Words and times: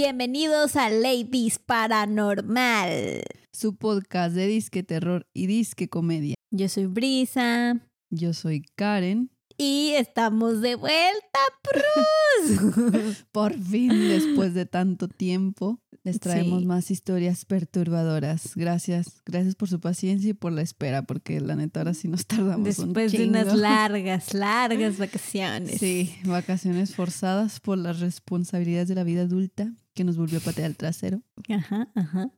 Bienvenidos 0.00 0.76
a 0.76 0.90
Ladies 0.90 1.58
Paranormal. 1.58 3.24
Su 3.52 3.74
podcast 3.74 4.32
de 4.32 4.46
disque 4.46 4.84
terror 4.84 5.26
y 5.34 5.48
disque 5.48 5.88
comedia. 5.88 6.36
Yo 6.52 6.68
soy 6.68 6.86
Brisa. 6.86 7.80
Yo 8.08 8.32
soy 8.32 8.62
Karen. 8.76 9.32
Y 9.56 9.94
estamos 9.96 10.60
de 10.60 10.76
vuelta, 10.76 11.40
Prus. 11.64 13.24
Por 13.32 13.58
fin, 13.58 13.88
después 13.88 14.54
de 14.54 14.66
tanto 14.66 15.08
tiempo, 15.08 15.80
les 16.04 16.20
traemos 16.20 16.60
Sí. 16.60 16.66
más 16.66 16.90
historias 16.92 17.44
perturbadoras. 17.44 18.54
Gracias, 18.54 19.20
gracias 19.26 19.56
por 19.56 19.68
su 19.68 19.80
paciencia 19.80 20.30
y 20.30 20.34
por 20.34 20.52
la 20.52 20.62
espera, 20.62 21.02
porque 21.02 21.40
la 21.40 21.56
neta 21.56 21.80
ahora 21.80 21.94
sí 21.94 22.06
nos 22.06 22.24
tardamos 22.24 22.78
un 22.78 22.92
Después 22.92 23.10
de 23.10 23.26
unas 23.26 23.52
largas, 23.56 24.32
largas 24.32 24.96
vacaciones. 24.96 25.80
Sí, 25.80 26.14
vacaciones 26.24 26.94
forzadas 26.94 27.58
por 27.58 27.78
las 27.78 27.98
responsabilidades 27.98 28.86
de 28.86 28.94
la 28.94 29.02
vida 29.02 29.22
adulta 29.22 29.72
que 29.98 30.04
nos 30.04 30.16
volvió 30.16 30.38
a 30.38 30.40
patear 30.42 30.70
el 30.70 30.76
trasero. 30.76 31.20
Ajá, 31.48 31.88
ajá. 31.96 32.30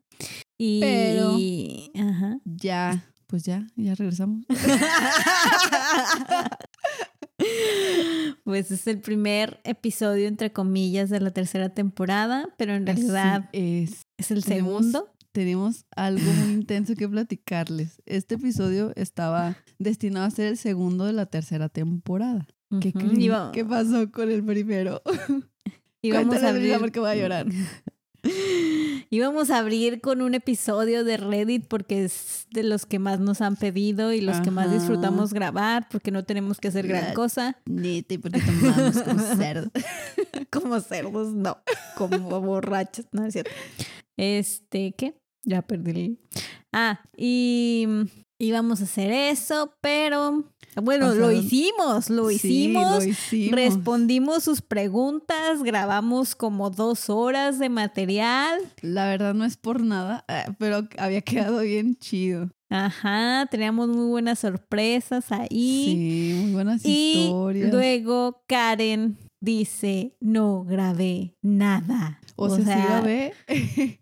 Y. 0.57 0.81
Pero- 0.81 1.37
Ajá. 1.95 2.39
Ya, 2.47 3.05
pues 3.27 3.43
ya, 3.45 3.67
ya 3.77 3.95
regresamos. 3.95 4.47
Pues 8.45 8.71
es 8.71 8.87
el 8.87 9.01
primer 9.01 9.61
episodio, 9.65 10.27
entre 10.29 10.53
comillas, 10.53 11.09
de 11.11 11.21
la 11.21 11.31
tercera 11.31 11.69
temporada, 11.71 12.49
pero 12.59 12.75
en 12.75 12.85
realidad 12.87 13.49
es. 13.53 14.03
es 14.19 14.31
el 14.31 14.43
segundo. 14.43 15.09
tenemos 15.33 15.85
algo 15.95 16.31
muy 16.33 16.53
intenso 16.55 16.95
que 16.97 17.09
platicarles. 17.09 18.03
Este 18.07 18.35
episodio 18.35 18.93
estaba 18.97 19.57
destinado 19.79 20.27
a 20.27 20.31
ser 20.31 20.47
el 20.49 20.57
segundo 20.59 21.05
de 21.05 21.13
la 21.13 21.27
tercera 21.27 21.69
temporada. 21.69 22.47
¿Qué 22.81 22.93
creen? 22.93 23.21
Iba- 23.21 23.53
¿Qué 23.53 23.65
pasó 23.65 24.11
con 24.11 24.31
el 24.31 24.45
primero? 24.45 25.01
íbamos 26.03 26.27
a 26.37 26.41
Cuéntales, 26.41 26.61
Brisa, 26.61 26.75
abrir 26.77 26.81
porque 26.81 27.01
voy 27.01 27.11
a 27.11 27.17
llorar. 27.17 27.47
Íbamos 29.13 29.51
a 29.51 29.59
abrir 29.59 30.01
con 30.01 30.21
un 30.23 30.35
episodio 30.35 31.05
de 31.05 31.17
Reddit 31.17 31.67
porque 31.67 32.05
es 32.05 32.47
de 32.51 32.63
los 32.63 32.85
que 32.87 32.99
más 32.99 33.19
nos 33.19 33.41
han 33.41 33.57
pedido 33.57 34.13
y 34.13 34.21
los 34.21 34.41
que 34.41 34.51
más 34.51 34.71
disfrutamos 34.71 35.33
grabar 35.33 35.89
porque 35.91 36.11
no 36.11 36.23
tenemos 36.25 36.59
que 36.61 36.69
hacer 36.69 36.87
gran 36.87 37.09
La- 37.09 37.15
cosa. 37.15 37.57
Neta, 37.65 38.15
¿y 38.15 38.19
por 38.19 38.31
qué 38.31 38.41
tomamos 38.41 39.03
como 39.03 39.21
cerdo? 39.37 39.71
Como 40.51 40.81
cerdos, 40.81 41.33
no. 41.33 41.59
Como 41.97 42.41
borrachos, 42.41 43.07
no 43.13 43.25
es 43.25 43.33
cierto. 43.33 43.51
Este, 44.17 44.93
¿qué? 44.97 45.15
Ya 45.45 45.63
perdí. 45.63 45.91
el- 45.91 46.19
Ah, 46.73 47.01
y 47.17 47.87
íbamos 48.39 48.81
a 48.81 48.85
hacer 48.85 49.11
eso, 49.13 49.75
pero 49.81 50.45
bueno, 50.83 51.15
lo 51.15 51.33
hicimos, 51.33 52.11
lo 52.11 52.29
Sí, 52.29 52.37
hicimos. 52.37 53.05
lo 53.05 53.11
hicimos. 53.11 53.55
Respondimos 53.57 54.45
sus 54.45 54.63
preguntas, 54.63 55.63
grabamos 55.63 56.35
como 56.35 56.71
dos 56.71 57.11
horas 57.11 57.59
de 57.59 57.69
material. 57.69 58.61
La 58.83 59.07
verdad 59.07 59.35
no 59.35 59.45
es 59.45 59.57
por 59.57 59.83
nada, 59.83 60.25
eh, 60.29 60.45
pero 60.59 60.89
había 60.99 61.21
quedado 61.23 61.61
bien 61.61 61.97
chido. 61.97 62.51
Ajá, 62.69 63.49
teníamos 63.51 63.89
muy 63.89 64.07
buenas 64.09 64.39
sorpresas 64.39 65.33
ahí. 65.33 65.49
sí, 66.31 66.41
muy 66.41 66.53
buenas 66.53 66.85
y 66.85 67.25
historias. 67.25 67.73
luego 67.73 68.45
Karen 68.47 69.19
dice, 69.41 70.15
no 70.21 70.63
grabé 70.65 71.35
nada. 71.43 72.21
O, 72.37 72.49
sea, 72.49 72.65
sí 72.65 72.71
grabé, 72.71 73.35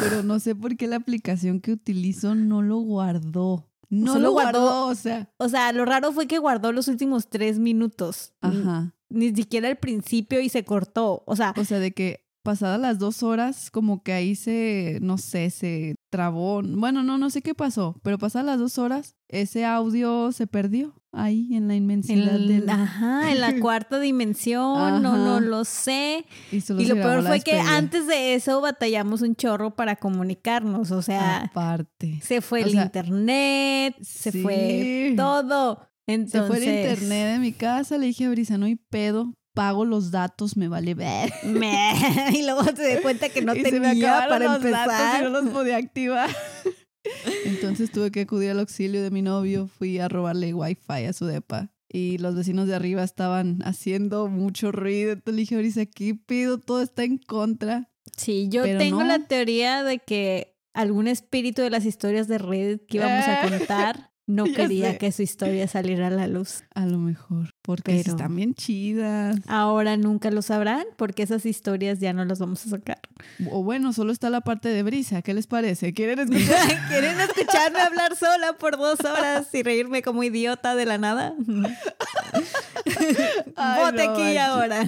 pero 0.00 0.22
no 0.22 0.38
sé 0.38 0.54
por 0.54 0.76
qué 0.76 0.86
la 0.86 0.96
aplicación 0.96 1.60
que 1.60 1.72
utilizo 1.72 2.34
no 2.34 2.62
lo 2.62 2.78
guardó. 2.78 3.69
No 3.90 4.12
Solo 4.14 4.26
lo 4.28 4.32
guardó- 4.32 4.60
guardó, 4.62 4.86
o 4.86 4.94
sea. 4.94 5.30
o 5.36 5.48
sea, 5.48 5.72
lo 5.72 5.84
raro 5.84 6.12
fue 6.12 6.26
que 6.26 6.38
guardó 6.38 6.72
los 6.72 6.86
últimos 6.88 7.28
tres 7.28 7.58
minutos. 7.58 8.32
Ajá. 8.40 8.94
Ni 9.08 9.34
siquiera 9.34 9.68
al 9.68 9.78
principio 9.78 10.40
y 10.40 10.48
se 10.48 10.64
cortó. 10.64 11.24
O 11.26 11.34
sea, 11.36 11.52
O 11.56 11.64
sea, 11.64 11.80
de 11.80 11.90
que 11.92 12.24
pasadas 12.42 12.80
las 12.80 12.98
dos 13.00 13.22
horas, 13.24 13.70
como 13.70 14.02
que 14.04 14.12
ahí 14.12 14.34
se, 14.36 14.98
no 15.02 15.18
sé, 15.18 15.50
se 15.50 15.96
trabó. 16.10 16.60
Bueno, 16.62 17.02
no, 17.02 17.16
no 17.16 17.30
sé 17.30 17.40
qué 17.40 17.54
pasó, 17.54 17.98
pero 18.02 18.18
pasadas 18.18 18.46
las 18.46 18.58
dos 18.58 18.78
horas, 18.78 19.16
ese 19.28 19.64
audio 19.64 20.32
se 20.32 20.46
perdió 20.46 20.94
ahí 21.12 21.54
en 21.54 21.68
la 21.68 21.74
en, 21.74 21.84
inmensidad 21.84 22.32
del... 22.32 22.68
ajá, 22.68 23.32
en 23.32 23.40
la 23.40 23.58
cuarta 23.60 23.98
dimensión, 23.98 25.02
no, 25.02 25.16
no 25.16 25.40
lo 25.40 25.64
sé. 25.64 26.24
Y, 26.52 26.60
se 26.60 26.74
lo 26.74 26.94
peor 26.94 27.24
fue 27.24 27.40
que 27.40 27.58
antes 27.58 28.06
de 28.06 28.34
eso 28.34 28.60
batallamos 28.60 29.22
un 29.22 29.34
chorro 29.34 29.74
para 29.74 29.96
comunicarnos. 29.96 30.90
O 30.90 31.02
sea, 31.02 31.44
Aparte. 31.44 32.20
se 32.22 32.40
fue 32.40 32.62
o 32.62 32.66
el 32.66 32.72
sea, 32.72 32.82
internet, 32.84 33.96
se 34.02 34.32
fue 34.32 35.14
todo. 35.16 35.88
Se 36.06 36.14
Entonces, 36.14 36.46
fue 36.46 36.56
el 36.58 36.64
internet 36.64 37.32
de 37.32 37.38
mi 37.38 37.52
casa, 37.52 37.96
le 37.96 38.06
dije 38.06 38.24
a 38.24 38.30
Brisa, 38.30 38.58
no 38.58 38.66
hay 38.66 38.76
pedo, 38.76 39.32
pago 39.54 39.84
los 39.84 40.10
datos, 40.10 40.56
me 40.56 40.68
vale 40.68 40.94
ver. 40.94 41.32
y 42.32 42.42
luego 42.42 42.64
se 42.64 42.88
dio 42.92 43.02
cuenta 43.02 43.28
que 43.28 43.42
no 43.42 43.54
Y 43.56 43.62
se 43.62 43.80
me 43.80 43.88
tenía 43.88 44.26
para 44.28 44.44
los 44.44 44.62
datos 44.62 44.94
empezar. 44.94 45.20
y 45.20 45.24
no 45.24 45.30
los 45.30 45.50
podía 45.50 45.76
activar. 45.76 46.30
Entonces 47.44 47.90
tuve 47.90 48.10
que 48.10 48.20
acudir 48.22 48.50
al 48.50 48.60
auxilio 48.60 49.02
de 49.02 49.10
mi 49.10 49.22
novio, 49.22 49.66
fui 49.66 49.98
a 49.98 50.08
robarle 50.08 50.52
wifi 50.54 51.04
a 51.08 51.12
su 51.12 51.26
depa. 51.26 51.70
Y 51.92 52.18
los 52.18 52.36
vecinos 52.36 52.68
de 52.68 52.74
arriba 52.74 53.02
estaban 53.02 53.62
haciendo 53.64 54.28
mucho 54.28 54.70
ruido. 54.70 55.12
Entonces 55.12 55.34
le 55.34 55.40
dije, 55.40 55.56
Brisa, 55.56 55.86
¿qué 55.86 56.14
pido? 56.14 56.58
Todo 56.58 56.82
está 56.82 57.02
en 57.02 57.18
contra. 57.18 57.90
Sí, 58.16 58.48
yo 58.48 58.62
Pero 58.62 58.78
tengo 58.78 59.00
no. 59.00 59.08
la 59.08 59.26
teoría 59.26 59.82
de 59.82 59.98
que 59.98 60.56
algún 60.72 61.08
espíritu 61.08 61.62
de 61.62 61.70
las 61.70 61.84
historias 61.84 62.28
de 62.28 62.38
Reddit 62.38 62.86
que 62.86 62.98
íbamos 62.98 63.24
a 63.26 63.48
contar 63.48 64.09
no 64.30 64.46
ya 64.46 64.54
quería 64.54 64.92
sé. 64.92 64.98
que 64.98 65.12
su 65.12 65.22
historia 65.22 65.66
saliera 65.68 66.06
a 66.06 66.10
la 66.10 66.26
luz. 66.26 66.62
A 66.74 66.86
lo 66.86 66.98
mejor, 66.98 67.54
porque 67.62 67.96
Pero- 68.02 68.10
están 68.12 68.34
bien 68.36 68.54
chidas. 68.54 69.36
Ahora 69.46 69.96
nunca 69.96 70.30
lo 70.30 70.42
sabrán 70.42 70.84
porque 70.96 71.22
esas 71.22 71.44
historias 71.46 71.98
ya 72.00 72.12
no 72.12 72.24
las 72.24 72.38
vamos 72.38 72.64
a 72.66 72.70
sacar. 72.70 72.98
O 73.50 73.62
bueno, 73.62 73.92
solo 73.92 74.12
está 74.12 74.30
la 74.30 74.40
parte 74.40 74.68
de 74.70 74.82
Brisa. 74.82 75.22
¿Qué 75.22 75.34
les 75.34 75.46
parece? 75.46 75.92
¿Quieren 75.92 76.18
escuchar? 76.20 76.68
¿Quieren 76.88 77.20
escucharme 77.20 77.80
hablar 77.80 78.16
sola 78.16 78.54
por 78.58 78.76
dos 78.78 79.00
horas 79.00 79.48
y 79.54 79.62
reírme 79.62 80.02
como 80.02 80.22
idiota 80.22 80.74
de 80.74 80.86
la 80.86 80.98
nada? 80.98 81.34
Ay, 83.56 83.80
Vote 83.84 84.04
no 84.06 84.12
aquí 84.12 84.22
manches. 84.22 84.38
ahora. 84.40 84.84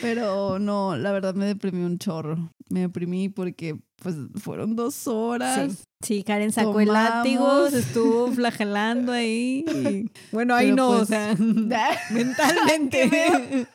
Pero 0.00 0.58
no, 0.58 0.96
la 0.96 1.12
verdad 1.12 1.34
me 1.34 1.46
deprimí 1.46 1.84
un 1.84 1.98
chorro. 1.98 2.52
Me 2.68 2.80
deprimí 2.80 3.28
porque 3.28 3.78
pues 3.96 4.14
fueron 4.36 4.76
dos 4.76 5.06
horas. 5.06 5.72
Sí. 5.72 5.78
Sí, 6.02 6.22
Karen 6.24 6.50
sacó 6.50 6.80
el 6.80 6.88
látigo, 6.88 7.68
se 7.68 7.80
estuvo 7.80 8.32
flagelando 8.32 9.12
ahí. 9.12 9.64
y- 9.68 10.10
Bueno, 10.32 10.54
ahí 10.54 10.66
Pero, 10.70 10.76
no, 10.76 10.88
o 10.90 10.96
pues, 10.98 11.08
sea, 11.08 11.36
mentalmente. 12.10 13.66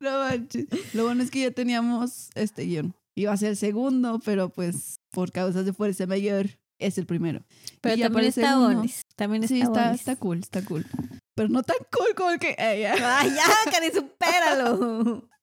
No 0.00 0.10
manches. 0.18 0.66
Lo 0.94 1.04
bueno 1.04 1.22
es 1.22 1.30
que 1.30 1.40
ya 1.42 1.50
teníamos 1.50 2.30
este 2.34 2.62
guion. 2.64 2.94
Iba 3.14 3.32
a 3.32 3.36
ser 3.36 3.50
el 3.50 3.56
segundo, 3.56 4.20
pero 4.24 4.48
pues 4.48 4.96
por 5.10 5.32
causas 5.32 5.66
de 5.66 5.72
fuerza 5.74 6.06
mayor 6.06 6.46
es 6.78 6.96
el 6.96 7.04
primero. 7.06 7.42
Pero 7.80 8.00
también 8.02 8.26
está 8.26 8.56
bonis. 8.56 9.02
También 9.16 9.42
está 9.44 9.54
Sí, 9.54 9.60
está, 9.60 9.92
está 9.92 10.16
cool, 10.16 10.38
está 10.38 10.64
cool. 10.64 10.86
Pero 11.34 11.48
no 11.48 11.62
tan 11.62 11.76
cool 11.90 12.14
como 12.14 12.30
el 12.30 12.38
que 12.38 12.54
ella. 12.58 12.94
Ay, 13.20 13.30
ya, 13.30 13.70
Karen, 13.72 13.92
supéralo. 13.92 15.28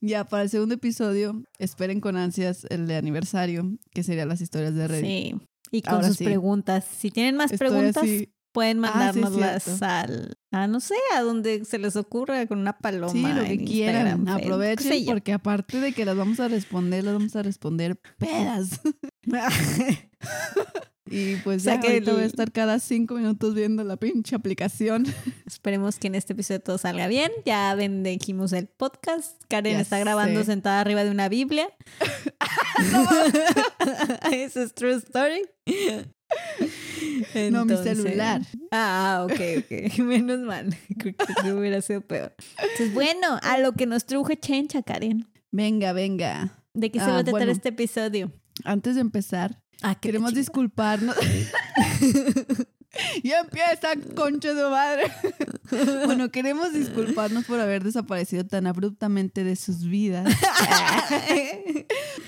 Ya 0.00 0.24
para 0.24 0.44
el 0.44 0.48
segundo 0.50 0.76
episodio, 0.76 1.42
esperen 1.58 2.00
con 2.00 2.16
ansias 2.16 2.64
el 2.70 2.86
de 2.86 2.94
aniversario, 2.94 3.64
que 3.92 4.04
serían 4.04 4.28
las 4.28 4.40
historias 4.40 4.76
de 4.76 4.86
Reddit. 4.86 5.04
Sí. 5.04 5.34
Y 5.72 5.82
con 5.82 5.94
Ahora 5.94 6.06
sus 6.08 6.18
sí. 6.18 6.24
preguntas. 6.24 6.84
Si 6.84 7.10
tienen 7.10 7.34
más 7.36 7.50
Estoy 7.50 7.68
preguntas, 7.68 8.04
así- 8.04 8.32
pueden 8.52 8.84
Ah, 8.84 9.10
sí, 9.12 9.18
mandárnoslas 9.20 9.62
cierto. 9.64 9.84
al. 9.86 10.38
A 10.52 10.68
no 10.68 10.78
sé, 10.78 10.94
a 11.16 11.22
donde 11.22 11.64
se 11.64 11.78
les 11.78 11.96
ocurra 11.96 12.46
con 12.46 12.58
una 12.60 12.78
paloma. 12.78 13.12
Sí, 13.12 13.22
lo 13.22 13.42
que 13.42 13.58
quieran. 13.64 14.06
Instagram, 14.06 14.28
Aprovechen 14.40 15.04
porque 15.04 15.32
aparte 15.32 15.80
de 15.80 15.92
que 15.92 16.04
las 16.04 16.16
vamos 16.16 16.38
a 16.38 16.46
responder, 16.46 17.02
las 17.02 17.14
vamos 17.14 17.34
a 17.34 17.42
responder 17.42 17.98
pedas. 18.18 18.80
Y 21.10 21.36
pues 21.36 21.62
O 21.62 21.64
sea 21.64 21.74
ya 21.76 21.80
que 21.80 21.88
ahorita 21.88 22.12
voy 22.12 22.20
a 22.20 22.24
el- 22.24 22.30
estar 22.30 22.52
cada 22.52 22.78
cinco 22.78 23.14
minutos 23.14 23.54
viendo 23.54 23.82
la 23.84 23.96
pinche 23.96 24.34
aplicación. 24.36 25.06
Esperemos 25.46 25.98
que 25.98 26.06
en 26.08 26.14
este 26.14 26.32
episodio 26.34 26.60
todo 26.60 26.78
salga 26.78 27.06
bien. 27.08 27.30
Ya 27.44 27.74
bendijimos 27.74 28.52
el 28.52 28.66
podcast. 28.66 29.42
Karen 29.48 29.74
Ya 29.74 29.80
está 29.80 29.98
grabando 29.98 30.40
sé. 30.40 30.46
sentada 30.46 30.80
arriba 30.80 31.04
de 31.04 31.10
una 31.10 31.28
Biblia. 31.28 31.68
Eso 34.32 34.62
es 34.62 34.74
true 34.74 34.94
story. 34.96 35.42
No, 37.50 37.64
mi 37.64 37.76
celular. 37.76 38.42
Ah, 38.70 39.26
ok, 39.28 39.40
ok. 39.58 39.98
Menos 40.00 40.40
mal. 40.40 40.76
Creo 40.98 41.14
que 41.42 41.52
hubiera 41.52 41.80
sido 41.80 42.00
peor. 42.02 42.34
Entonces, 42.58 42.92
bueno, 42.94 43.38
a 43.42 43.58
lo 43.58 43.72
que 43.72 43.86
nos 43.86 44.04
truje 44.04 44.36
Chencha, 44.38 44.82
Karen. 44.82 45.26
Venga, 45.50 45.92
venga. 45.92 46.62
¿De 46.74 46.90
qué 46.90 46.98
se 46.98 47.06
Ah, 47.06 47.08
va 47.10 47.18
a 47.18 47.24
tratar 47.24 47.48
este 47.48 47.70
episodio? 47.70 48.30
Antes 48.64 48.94
de 48.96 49.00
empezar, 49.00 49.62
Ah, 49.82 49.94
queremos 49.94 50.30
chingada. 50.30 50.40
disculparnos. 50.40 51.16
ya 53.22 53.40
empieza, 53.40 53.88
concha 54.14 54.54
de 54.54 54.62
madre. 54.68 55.04
bueno, 56.06 56.30
queremos 56.30 56.72
disculparnos 56.72 57.44
por 57.44 57.60
haber 57.60 57.84
desaparecido 57.84 58.44
tan 58.44 58.66
abruptamente 58.66 59.44
de 59.44 59.56
sus 59.56 59.84
vidas. 59.84 60.26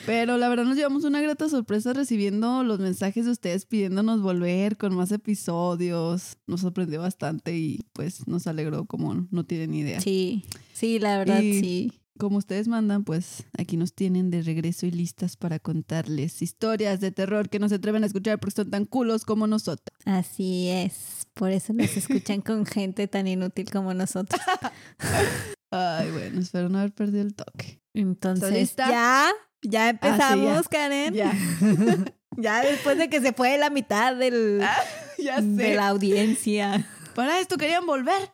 Pero 0.06 0.38
la 0.38 0.48
verdad 0.48 0.64
nos 0.64 0.76
llevamos 0.76 1.04
una 1.04 1.20
grata 1.20 1.48
sorpresa 1.48 1.92
recibiendo 1.92 2.62
los 2.64 2.78
mensajes 2.78 3.24
de 3.26 3.32
ustedes 3.32 3.66
pidiéndonos 3.66 4.22
volver 4.22 4.76
con 4.76 4.94
más 4.94 5.12
episodios. 5.12 6.36
Nos 6.46 6.60
sorprendió 6.60 7.00
bastante 7.00 7.56
y 7.56 7.80
pues 7.92 8.26
nos 8.26 8.46
alegró 8.46 8.86
como 8.86 9.26
no 9.30 9.44
tienen 9.44 9.74
idea. 9.74 10.00
Sí, 10.00 10.44
sí, 10.72 10.98
la 10.98 11.18
verdad, 11.18 11.40
Y- 11.40 11.60
sí. 11.60 11.92
Como 12.20 12.36
ustedes 12.36 12.68
mandan, 12.68 13.02
pues 13.02 13.44
aquí 13.58 13.78
nos 13.78 13.94
tienen 13.94 14.30
de 14.30 14.42
regreso 14.42 14.84
y 14.84 14.90
listas 14.90 15.38
para 15.38 15.58
contarles 15.58 16.42
historias 16.42 17.00
de 17.00 17.10
terror 17.10 17.48
que 17.48 17.58
no 17.58 17.68
se 17.68 17.76
atreven 17.76 18.02
a 18.04 18.06
escuchar 18.06 18.38
porque 18.38 18.54
son 18.54 18.70
tan 18.70 18.84
culos 18.84 19.24
como 19.24 19.46
nosotros. 19.46 19.98
Así 20.04 20.68
es. 20.68 21.26
Por 21.32 21.50
eso 21.50 21.72
nos 21.72 21.96
escuchan 21.96 22.42
con 22.42 22.66
gente 22.66 23.08
tan 23.08 23.26
inútil 23.26 23.70
como 23.70 23.94
nosotros. 23.94 24.40
Ay, 25.70 26.10
bueno, 26.10 26.40
espero 26.40 26.68
no 26.68 26.78
haber 26.78 26.92
perdido 26.92 27.22
el 27.22 27.34
toque. 27.34 27.80
Entonces, 27.94 28.76
ya, 28.76 29.30
ya 29.62 29.88
empezamos, 29.88 30.64
ya. 30.64 30.70
Karen. 30.70 31.14
Ya, 31.14 31.32
Ya 32.36 32.62
después 32.62 32.96
de 32.98 33.08
que 33.08 33.20
se 33.20 33.32
fue 33.32 33.58
la 33.58 33.70
mitad 33.70 34.14
del, 34.14 34.60
ya 35.18 35.40
de 35.40 35.74
la 35.74 35.88
audiencia. 35.88 36.86
Para 37.14 37.40
esto 37.40 37.56
querían 37.56 37.86
volver. 37.86 38.32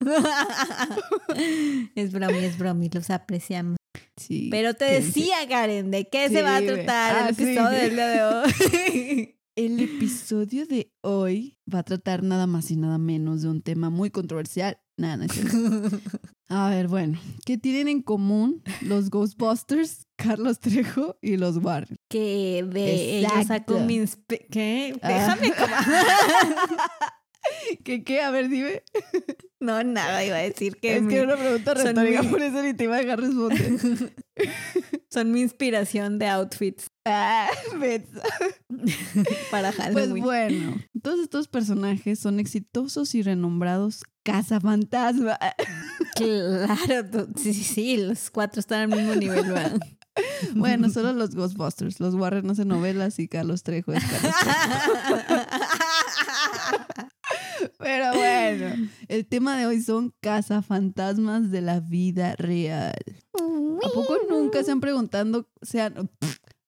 es 1.94 2.12
bromi, 2.12 2.38
es 2.38 2.58
bromi, 2.58 2.88
los 2.90 3.10
apreciamos. 3.10 3.76
Sí. 4.16 4.48
Pero 4.50 4.74
te 4.74 4.84
decía, 4.86 5.36
Karen, 5.48 5.90
¿de 5.90 6.08
qué 6.08 6.28
se 6.28 6.42
va 6.42 6.56
a 6.56 6.62
tratar 6.62 7.16
ah, 7.16 7.28
el 7.28 7.36
sí. 7.36 7.42
episodio 7.42 7.78
del 7.78 7.94
día 7.94 8.08
de 8.08 8.24
hoy? 8.24 9.32
El 9.56 9.80
episodio 9.80 10.66
de 10.66 10.92
hoy 11.00 11.58
va 11.72 11.78
a 11.78 11.82
tratar 11.82 12.22
nada 12.22 12.46
más 12.46 12.70
y 12.70 12.76
nada 12.76 12.98
menos 12.98 13.40
de 13.40 13.48
un 13.48 13.62
tema 13.62 13.88
muy 13.88 14.10
controversial. 14.10 14.78
Nada, 14.98 15.16
no 15.16 15.28
cierto. 15.32 15.56
A 16.48 16.68
ver, 16.68 16.88
bueno, 16.88 17.18
¿qué 17.46 17.56
tienen 17.56 17.88
en 17.88 18.02
común 18.02 18.62
los 18.82 19.08
Ghostbusters, 19.08 20.06
Carlos 20.16 20.60
Trejo 20.60 21.18
y 21.22 21.38
los 21.38 21.56
Warren? 21.56 21.96
que 22.10 22.66
de 22.68 23.20
Exacto. 23.20 23.78
saco 23.78 23.80
mi 23.80 24.04
¿Qué? 24.50 24.94
Ah. 25.02 25.38
¿Qué 27.84 28.02
qué? 28.04 28.20
A 28.22 28.30
ver, 28.30 28.48
dime. 28.48 28.82
No, 29.58 29.82
nada, 29.82 30.22
iba 30.22 30.36
a 30.36 30.40
decir 30.42 30.76
que, 30.76 30.96
es 30.96 31.02
mi- 31.02 31.08
que 31.08 31.20
era 31.20 31.32
una 31.34 31.42
pregunta 31.42 31.72
retórica, 31.72 32.22
mi- 32.22 32.28
por 32.28 32.42
eso 32.42 32.62
ni 32.62 32.74
te 32.74 32.84
iba 32.84 32.96
a 32.96 33.00
dejar 33.00 33.20
responder. 33.22 34.12
son 35.10 35.32
mi 35.32 35.40
inspiración 35.40 36.18
de 36.18 36.26
outfits 36.28 36.88
ah, 37.06 37.48
para 39.50 39.72
Pues 39.72 39.82
Halloween. 39.94 40.22
bueno, 40.24 40.76
todos 41.02 41.20
estos 41.20 41.48
personajes 41.48 42.18
son 42.18 42.38
exitosos 42.38 43.14
y 43.14 43.22
renombrados 43.22 44.02
cazafantasma. 44.24 45.38
Claro, 46.14 47.26
sí, 47.36 47.54
sí, 47.54 47.64
sí, 47.64 47.96
los 47.96 48.30
cuatro 48.30 48.60
están 48.60 48.92
al 48.92 48.98
mismo 48.98 49.14
nivel, 49.14 49.44
¿verdad? 49.46 49.78
Bueno, 50.54 50.88
solo 50.90 51.12
los 51.12 51.34
Ghostbusters. 51.34 52.00
Los 52.00 52.14
Warren 52.14 52.48
hacen 52.50 52.68
novelas 52.68 53.18
y 53.18 53.28
Carlos 53.28 53.62
Trejo 53.62 53.92
es 53.92 54.02
Carlos 54.04 54.34
Pero 57.78 58.12
bueno, 58.14 58.88
el 59.08 59.26
tema 59.26 59.56
de 59.58 59.66
hoy 59.66 59.80
son 59.82 60.14
cazafantasmas 60.20 61.50
de 61.50 61.60
la 61.60 61.80
vida 61.80 62.34
real. 62.36 62.94
¿A 63.34 63.88
poco 63.94 64.16
nunca 64.30 64.62
se 64.64 64.72
han 64.72 64.80
preguntado, 64.80 65.48
se 65.62 65.80
han- 65.82 66.10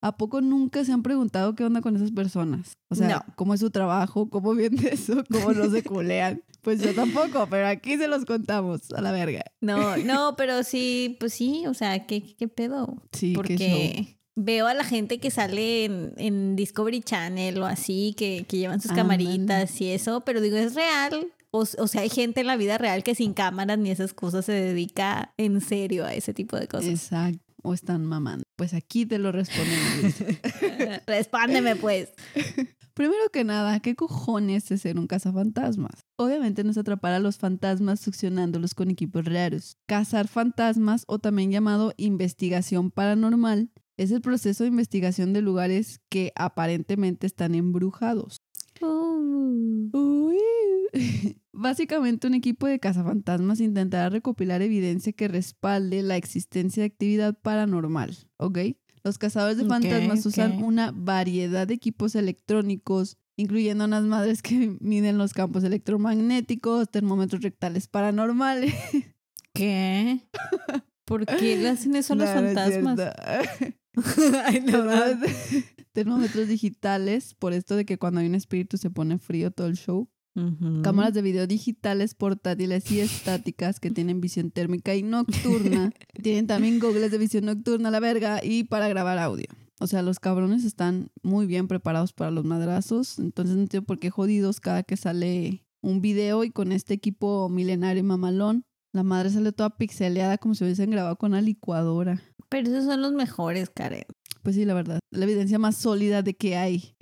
¿a 0.01 0.15
poco 0.17 0.39
nunca 0.41 0.85
se 0.85 0.91
han 0.93 1.01
preguntado 1.03 1.55
qué 1.55 1.63
onda 1.63 1.81
con 1.81 1.95
esas 1.95 2.11
personas? 2.11 2.77
O 2.89 2.95
sea, 2.95 3.07
No. 3.07 3.33
¿cómo 3.35 3.53
es 3.53 3.59
su 3.59 3.71
trabajo? 3.71 4.29
¿Cómo 4.29 4.53
viene 4.53 4.89
eso? 4.91 5.23
¿Cómo 5.31 5.51
no 5.53 5.69
se 5.69 5.83
culean? 5.83 6.43
Pues 6.61 6.81
yo 6.81 6.93
tampoco, 6.93 7.47
pero 7.49 7.67
aquí 7.67 7.97
se 7.97 8.07
los 8.07 8.25
contamos, 8.25 8.91
a 8.91 9.01
la 9.01 9.11
verga. 9.11 9.43
No, 9.61 9.97
no, 9.97 10.35
pero 10.37 10.63
sí, 10.63 11.15
pues 11.19 11.33
sí, 11.33 11.65
o 11.67 11.73
sea, 11.73 12.05
¿qué, 12.05 12.35
qué 12.35 12.47
pedo? 12.47 13.01
Sí. 13.13 13.33
Porque 13.33 14.18
veo 14.43 14.67
a 14.67 14.73
la 14.73 14.83
gente 14.83 15.19
que 15.19 15.31
sale 15.31 15.85
en, 15.85 16.13
en 16.17 16.55
Discovery 16.55 17.01
Channel 17.01 17.57
o 17.61 17.65
así, 17.65 18.13
que, 18.17 18.45
que 18.47 18.57
llevan 18.57 18.81
sus 18.81 18.91
Ándale. 18.91 19.23
camaritas 19.25 19.81
y 19.81 19.89
eso, 19.91 20.21
pero 20.21 20.41
digo, 20.41 20.57
es 20.57 20.75
real. 20.75 21.27
O, 21.51 21.59
o 21.61 21.87
sea, 21.87 22.01
hay 22.01 22.09
gente 22.09 22.41
en 22.41 22.47
la 22.47 22.57
vida 22.57 22.77
real 22.77 23.03
que 23.03 23.15
sin 23.15 23.33
cámaras 23.33 23.77
ni 23.79 23.89
esas 23.91 24.13
cosas 24.13 24.45
se 24.45 24.51
dedica 24.53 25.33
en 25.37 25.61
serio 25.61 26.05
a 26.05 26.13
ese 26.13 26.33
tipo 26.33 26.57
de 26.57 26.67
cosas. 26.67 26.89
Exacto. 26.89 27.43
O 27.61 27.73
están 27.73 28.05
mamando. 28.05 28.43
Pues 28.55 28.73
aquí 28.73 29.05
te 29.05 29.17
lo 29.19 29.31
respondemos. 29.33 29.93
Luis. 30.01 31.01
Respóndeme, 31.05 31.75
pues. 31.75 32.09
Primero 32.93 33.29
que 33.31 33.43
nada, 33.43 33.79
¿qué 33.79 33.95
cojones 33.95 34.71
es 34.71 34.81
ser 34.81 34.97
un 34.99 35.07
cazafantasmas? 35.07 36.05
Obviamente 36.17 36.63
no 36.63 36.71
es 36.71 36.77
atrapar 36.77 37.13
a 37.13 37.19
los 37.19 37.37
fantasmas 37.37 37.99
succionándolos 37.99 38.73
con 38.75 38.89
equipos 38.89 39.25
raros. 39.25 39.77
Cazar 39.87 40.27
fantasmas, 40.27 41.03
o 41.07 41.19
también 41.19 41.51
llamado 41.51 41.93
investigación 41.97 42.91
paranormal, 42.91 43.71
es 43.99 44.11
el 44.11 44.21
proceso 44.21 44.63
de 44.63 44.69
investigación 44.69 45.33
de 45.33 45.41
lugares 45.41 45.99
que 46.07 46.31
aparentemente 46.35 47.27
están 47.27 47.53
embrujados. 47.53 48.41
Uy. 48.81 50.37
Básicamente 51.51 52.25
un 52.25 52.33
equipo 52.33 52.65
de 52.65 52.79
cazafantasmas 52.79 53.59
intentará 53.59 54.07
recopilar 54.09 54.61
evidencia 54.61 55.11
que 55.11 55.27
respalde 55.27 56.01
la 56.01 56.15
existencia 56.15 56.81
de 56.81 56.87
actividad 56.87 57.37
paranormal, 57.41 58.15
¿ok? 58.37 58.59
Los 59.03 59.17
cazadores 59.17 59.57
de 59.57 59.65
fantasmas 59.65 60.25
usan 60.25 60.63
una 60.63 60.91
variedad 60.95 61.67
de 61.67 61.73
equipos 61.73 62.15
electrónicos, 62.15 63.17
incluyendo 63.35 63.83
unas 63.83 64.03
madres 64.03 64.41
que 64.41 64.77
miden 64.79 65.17
los 65.17 65.33
campos 65.33 65.65
electromagnéticos, 65.65 66.89
termómetros 66.89 67.41
rectales 67.41 67.89
paranormales. 67.89 68.73
¿Qué? 69.53 70.21
¿Por 71.03 71.25
qué 71.25 71.57
le 71.57 71.67
hacen 71.67 71.95
eso 71.95 72.13
a 72.13 72.15
los 72.15 72.29
No, 72.29 72.33
fantasmas? 72.33 72.99
Ay, 74.45 74.61
no, 74.61 74.85
termómetros, 75.91 76.47
digitales, 76.47 77.33
por 77.33 77.53
esto 77.53 77.75
de 77.75 77.85
que 77.85 77.97
cuando 77.97 78.19
hay 78.19 78.27
un 78.27 78.35
espíritu 78.35 78.77
se 78.77 78.89
pone 78.89 79.17
frío 79.17 79.51
todo 79.51 79.67
el 79.67 79.77
show. 79.77 80.09
Cámaras 80.83 81.13
de 81.13 81.21
video 81.21 81.47
digitales, 81.47 82.15
portátiles 82.15 82.89
y 82.91 83.01
estáticas 83.01 83.81
que 83.81 83.91
tienen 83.91 84.21
visión 84.21 84.51
térmica 84.51 84.95
y 84.95 85.03
nocturna. 85.03 85.91
tienen 86.23 86.47
también 86.47 86.79
gogles 86.79 87.11
de 87.11 87.17
visión 87.17 87.43
nocturna, 87.43 87.91
la 87.91 87.99
verga, 87.99 88.39
y 88.41 88.63
para 88.63 88.87
grabar 88.87 89.17
audio. 89.17 89.47
O 89.81 89.87
sea, 89.87 90.01
los 90.01 90.19
cabrones 90.21 90.63
están 90.63 91.11
muy 91.23 91.45
bien 91.45 91.67
preparados 91.67 92.13
para 92.13 92.31
los 92.31 92.45
madrazos. 92.45 93.19
Entonces 93.19 93.55
no 93.55 93.63
entiendo 93.63 93.85
por 93.85 93.99
qué 93.99 94.11
jodidos 94.11 94.61
cada 94.61 94.83
que 94.83 94.95
sale 94.95 95.65
un 95.81 95.99
video 95.99 96.45
y 96.45 96.51
con 96.51 96.71
este 96.71 96.93
equipo 96.93 97.49
milenario 97.49 98.03
mamalón. 98.05 98.63
La 98.91 99.03
madre 99.03 99.29
sale 99.29 99.51
toda 99.51 99.69
pixeleada 99.77 100.37
como 100.37 100.55
si 100.55 100.63
hubiesen 100.63 100.89
grabado 100.91 101.15
con 101.17 101.31
una 101.31 101.41
licuadora. 101.41 102.21
Pero 102.49 102.67
esos 102.69 102.85
son 102.85 103.01
los 103.01 103.13
mejores, 103.13 103.69
Karen. 103.69 104.03
Pues 104.41 104.55
sí, 104.55 104.65
la 104.65 104.73
verdad. 104.73 104.99
La 105.11 105.25
evidencia 105.25 105.59
más 105.59 105.75
sólida 105.75 106.21
de 106.23 106.33
que 106.33 106.55
hay 106.57 106.95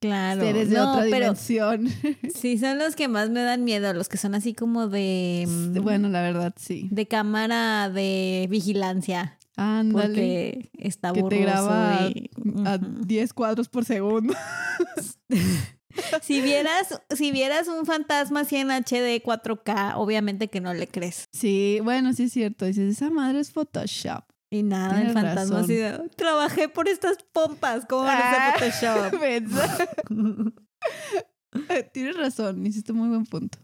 Claro. 0.00 0.42
seres 0.42 0.68
de 0.70 0.76
no, 0.76 0.90
otra 0.92 1.02
pero 1.04 1.16
dimensión. 1.26 1.88
sí 2.34 2.58
son 2.58 2.78
los 2.78 2.96
que 2.96 3.08
más 3.08 3.30
me 3.30 3.42
dan 3.42 3.64
miedo, 3.64 3.92
los 3.94 4.08
que 4.08 4.18
son 4.18 4.34
así 4.34 4.52
como 4.54 4.88
de 4.88 5.46
mm, 5.48 5.80
bueno, 5.82 6.08
la 6.08 6.20
verdad, 6.20 6.52
sí. 6.58 6.88
de 6.90 7.06
cámara 7.06 7.88
de 7.90 8.46
vigilancia, 8.50 9.38
Ándale. 9.56 10.08
porque 10.08 10.70
está 10.78 11.12
que 11.12 11.22
te 11.22 11.38
graba 11.38 12.08
y- 12.14 12.30
a 12.66 12.74
Ujú. 12.76 13.04
10 13.06 13.32
cuadros 13.32 13.68
por 13.68 13.84
segundo. 13.84 14.34
Si 16.22 16.40
vieras 16.40 17.00
si 17.16 17.32
vieras 17.32 17.68
un 17.68 17.84
fantasma 17.86 18.40
así 18.40 18.56
en 18.56 18.68
HD 18.70 19.22
4K, 19.22 19.94
obviamente 19.96 20.48
que 20.48 20.60
no 20.60 20.72
le 20.74 20.86
crees. 20.86 21.24
Sí, 21.32 21.80
bueno, 21.82 22.12
sí 22.12 22.24
es 22.24 22.32
cierto. 22.32 22.64
Dices, 22.64 22.96
esa 22.96 23.10
madre 23.10 23.40
es 23.40 23.50
Photoshop. 23.50 24.24
Y 24.52 24.62
nada, 24.64 24.90
el 25.00 25.06
Tienes 25.06 25.12
fantasma 25.14 25.42
razón. 25.42 25.64
así 25.64 25.74
de, 25.76 26.08
trabajé 26.16 26.68
por 26.68 26.88
estas 26.88 27.18
pompas, 27.32 27.86
¿cómo 27.86 28.02
van 28.02 28.16
a 28.16 28.20
Ah, 28.20 28.48
hacer 28.50 28.72
Photoshop? 28.72 29.20
Pensa. 29.20 29.88
Tienes 31.92 32.16
razón, 32.16 32.64
hiciste 32.66 32.92
muy 32.92 33.08
buen 33.08 33.24
punto. 33.26 33.58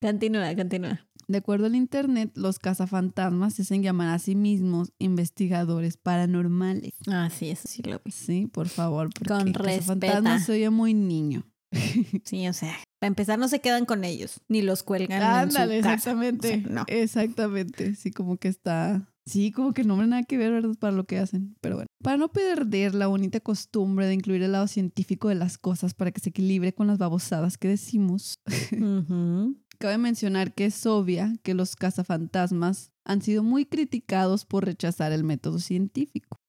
continúa, 0.00 0.54
continúa. 0.54 1.06
De 1.28 1.38
acuerdo 1.38 1.66
al 1.66 1.74
internet, 1.74 2.30
los 2.36 2.58
cazafantasmas 2.60 3.54
se 3.54 3.62
hacen 3.62 3.82
llamar 3.82 4.10
a 4.10 4.18
sí 4.20 4.36
mismos 4.36 4.92
investigadores 4.98 5.96
paranormales. 5.96 6.94
Ah, 7.08 7.30
sí, 7.36 7.50
eso 7.50 7.66
sí 7.66 7.82
lo 7.82 8.00
vi. 8.04 8.12
Sí, 8.12 8.46
por 8.46 8.68
favor, 8.68 9.10
porque 9.12 9.28
Con 9.34 9.52
cazafantasmas 9.52 10.44
se 10.46 10.52
oye 10.52 10.70
muy 10.70 10.94
niño. 10.94 11.44
Sí, 12.24 12.46
o 12.48 12.52
sea, 12.52 12.74
para 13.00 13.08
empezar 13.08 13.38
no 13.38 13.48
se 13.48 13.60
quedan 13.60 13.86
con 13.86 14.04
ellos, 14.04 14.40
ni 14.48 14.62
los 14.62 14.82
cuelgan 14.84 15.20
Ándale, 15.22 15.76
en 15.78 15.82
su 15.82 15.88
casa. 15.88 15.94
exactamente. 15.94 16.48
O 16.48 16.60
sea, 16.62 16.70
no. 16.72 16.84
Exactamente. 16.86 17.94
Sí, 17.96 18.10
como 18.12 18.36
que 18.36 18.48
está. 18.48 19.12
Sí, 19.26 19.50
como 19.50 19.72
que 19.74 19.82
no 19.82 19.94
tiene 19.94 20.08
nada 20.10 20.22
que 20.22 20.38
ver, 20.38 20.52
¿verdad? 20.52 20.76
Para 20.78 20.92
lo 20.94 21.04
que 21.04 21.18
hacen. 21.18 21.56
Pero 21.60 21.74
bueno. 21.74 21.88
Para 22.02 22.16
no 22.16 22.28
perder 22.32 22.94
la 22.94 23.08
bonita 23.08 23.40
costumbre 23.40 24.06
de 24.06 24.14
incluir 24.14 24.42
el 24.44 24.52
lado 24.52 24.68
científico 24.68 25.28
de 25.28 25.34
las 25.34 25.58
cosas 25.58 25.94
para 25.94 26.12
que 26.12 26.20
se 26.20 26.28
equilibre 26.30 26.72
con 26.72 26.86
las 26.86 26.98
babosadas 26.98 27.58
que 27.58 27.66
decimos, 27.66 28.38
Ujú. 28.72 29.56
Cabe 29.76 29.98
mencionar 29.98 30.54
que 30.54 30.66
es 30.66 30.86
obvia 30.86 31.34
que 31.42 31.54
los 31.54 31.76
cazafantasmas 31.76 32.92
han 33.04 33.22
sido 33.22 33.42
muy 33.42 33.66
criticados 33.66 34.44
por 34.44 34.64
rechazar 34.64 35.12
el 35.12 35.24
método 35.24 35.58
científico, 35.58 36.40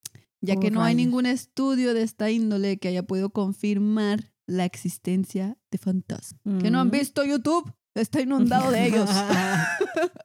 ya 0.42 0.56
Oh, 0.56 0.60
que 0.60 0.72
no 0.72 0.82
hay 0.82 0.94
rayos. 0.94 1.06
ningún 1.08 1.26
estudio 1.26 1.94
de 1.94 2.04
esta 2.04 2.30
índole 2.32 2.78
que 2.78 2.88
haya 2.88 3.04
podido 3.04 3.30
confirmar 3.32 4.32
la 4.46 4.66
existencia 4.66 5.58
de 5.72 5.78
fantasmas. 5.78 6.40
¿Que 6.62 6.72
no 6.72 6.80
han 6.80 6.88
Ujú. 6.88 6.98
visto 6.98 7.26
YouTube? 7.26 7.74
Está 7.96 8.22
inundado 8.22 8.72
de 8.72 8.86
ellos. 8.88 9.10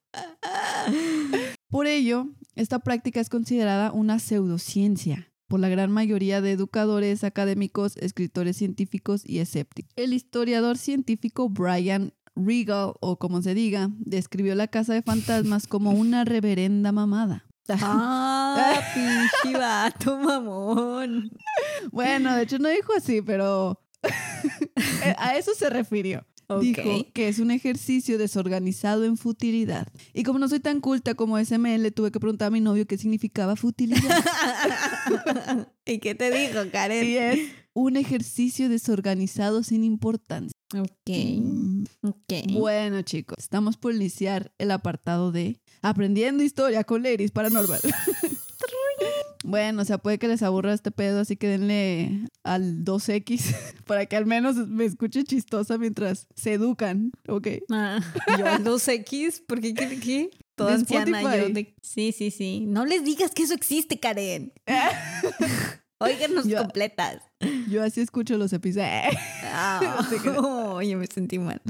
Por 1.69 1.87
ello, 1.87 2.29
esta 2.55 2.79
práctica 2.81 3.21
es 3.21 3.29
considerada 3.31 3.93
una 3.93 4.19
pseudociencia 4.19 5.29
por 5.49 5.61
la 5.61 5.69
gran 5.69 5.91
mayoría 5.91 6.41
de 6.41 6.53
educadores, 6.53 7.25
académicos, 7.25 7.97
escritores 7.99 8.57
científicos 8.57 9.23
y 9.25 9.39
escépticos. 9.39 9.93
El 9.97 10.15
historiador 10.15 10.79
científico 10.79 11.49
Brian 11.51 12.15
Regal, 12.35 12.95
o 13.01 13.19
como 13.19 13.43
se 13.43 13.55
diga, 13.55 13.91
describió 13.99 14.55
la 14.55 14.69
casa 14.69 14.95
de 14.95 15.03
fantasmas 15.03 15.67
como 15.67 15.91
una 15.91 16.25
reverenda 16.25 16.93
mamada. 16.93 17.47
Ah, 17.69 18.81
pinche 18.95 19.59
vato, 19.59 20.19
mamón. 20.19 21.31
Bueno, 21.91 22.35
de 22.35 22.43
hecho 22.43 22.59
no 22.59 22.69
dijo 22.69 22.93
así, 22.97 23.23
pero 23.23 23.81
a 25.19 25.37
eso 25.37 25.53
se 25.55 25.71
refirió. 25.71 26.27
Dijo 26.61 26.83
que 27.15 27.29
es 27.29 27.39
un 27.39 27.51
ejercicio 27.51 28.19
desorganizado 28.19 29.05
en 29.05 29.17
futilidad. 29.17 29.89
Y 30.13 30.23
como 30.23 30.39
no 30.39 30.49
soy 30.49 30.61
tan 30.61 30.81
culta 30.81 31.15
como 31.15 31.43
SML, 31.43 31.91
tuve 31.93 32.11
que 32.11 32.21
preguntar 32.21 32.49
a 32.49 32.51
mi 32.51 32.61
novio 32.61 32.87
qué 32.87 32.99
significaba 32.99 33.57
futilidad. 33.57 34.03
¿Y 35.87 35.99
qué 35.99 36.15
te 36.15 36.31
dijo, 36.31 36.65
y 36.65 36.69
Karen? 36.69 37.07
es 37.07 37.39
un 37.73 37.97
ejercicio 37.97 38.69
desorganizado 38.69 39.63
sin 39.63 39.85
importancia. 39.85 40.52
Ok, 40.75 41.11
ok. 42.03 42.53
Bueno, 42.53 43.03
chicos, 43.03 43.37
estamos 43.41 43.77
por 43.77 43.95
iniciar 43.95 44.53
el 44.57 44.71
apartado 44.71 45.31
de 45.31 45.61
Aprendiendo 45.83 46.43
Historia 46.43 46.85
con 46.85 47.03
Ladies 47.03 47.31
Paranormal. 47.31 47.81
bueno, 49.45 49.83
o 49.83 49.85
sea, 49.85 49.99
puede 49.99 50.19
que 50.19 50.29
les 50.29 50.43
aburra 50.43 50.73
este 50.73 50.91
pedo, 50.91 51.21
así 51.21 51.37
que 51.37 51.49
denle 51.49 52.27
al 52.43 52.85
2X 52.87 53.55
para 53.87 54.07
que 54.07 54.17
al 54.17 54.25
menos 54.25 54.57
me 54.69 54.87
escuche 54.87 55.25
chistosa 55.25 55.77
mientras 55.77 56.27
se 56.35 56.55
educan, 56.55 57.13
¿ok? 57.29 57.49
Ah, 57.71 58.01
yo 58.39 58.47
al 58.47 58.65
2X, 58.65 59.45
¿por 59.47 59.61
qué? 59.61 59.75
¿Qué? 59.75 60.01
qué? 60.01 60.31
Toda 60.55 60.71
De 60.71 60.77
anciana 60.77 61.21
yo 61.21 61.29
Spotify. 61.29 61.53
de... 61.53 61.75
Sí, 61.83 62.13
sí, 62.13 62.31
sí. 62.31 62.65
No 62.67 62.87
les 62.87 63.05
digas 63.05 63.33
que 63.33 63.43
eso 63.43 63.55
existe, 63.55 64.01
Karen. 64.01 64.53
Óiganos 66.03 66.47
Yo- 66.47 66.59
completas. 66.59 67.23
Yo 67.69 67.83
así 67.83 68.01
escucho 68.01 68.37
los 68.37 68.53
episodios. 68.53 68.89
Oye, 70.45 70.97
me 70.97 71.07
sentí 71.07 71.39
mal. 71.39 71.61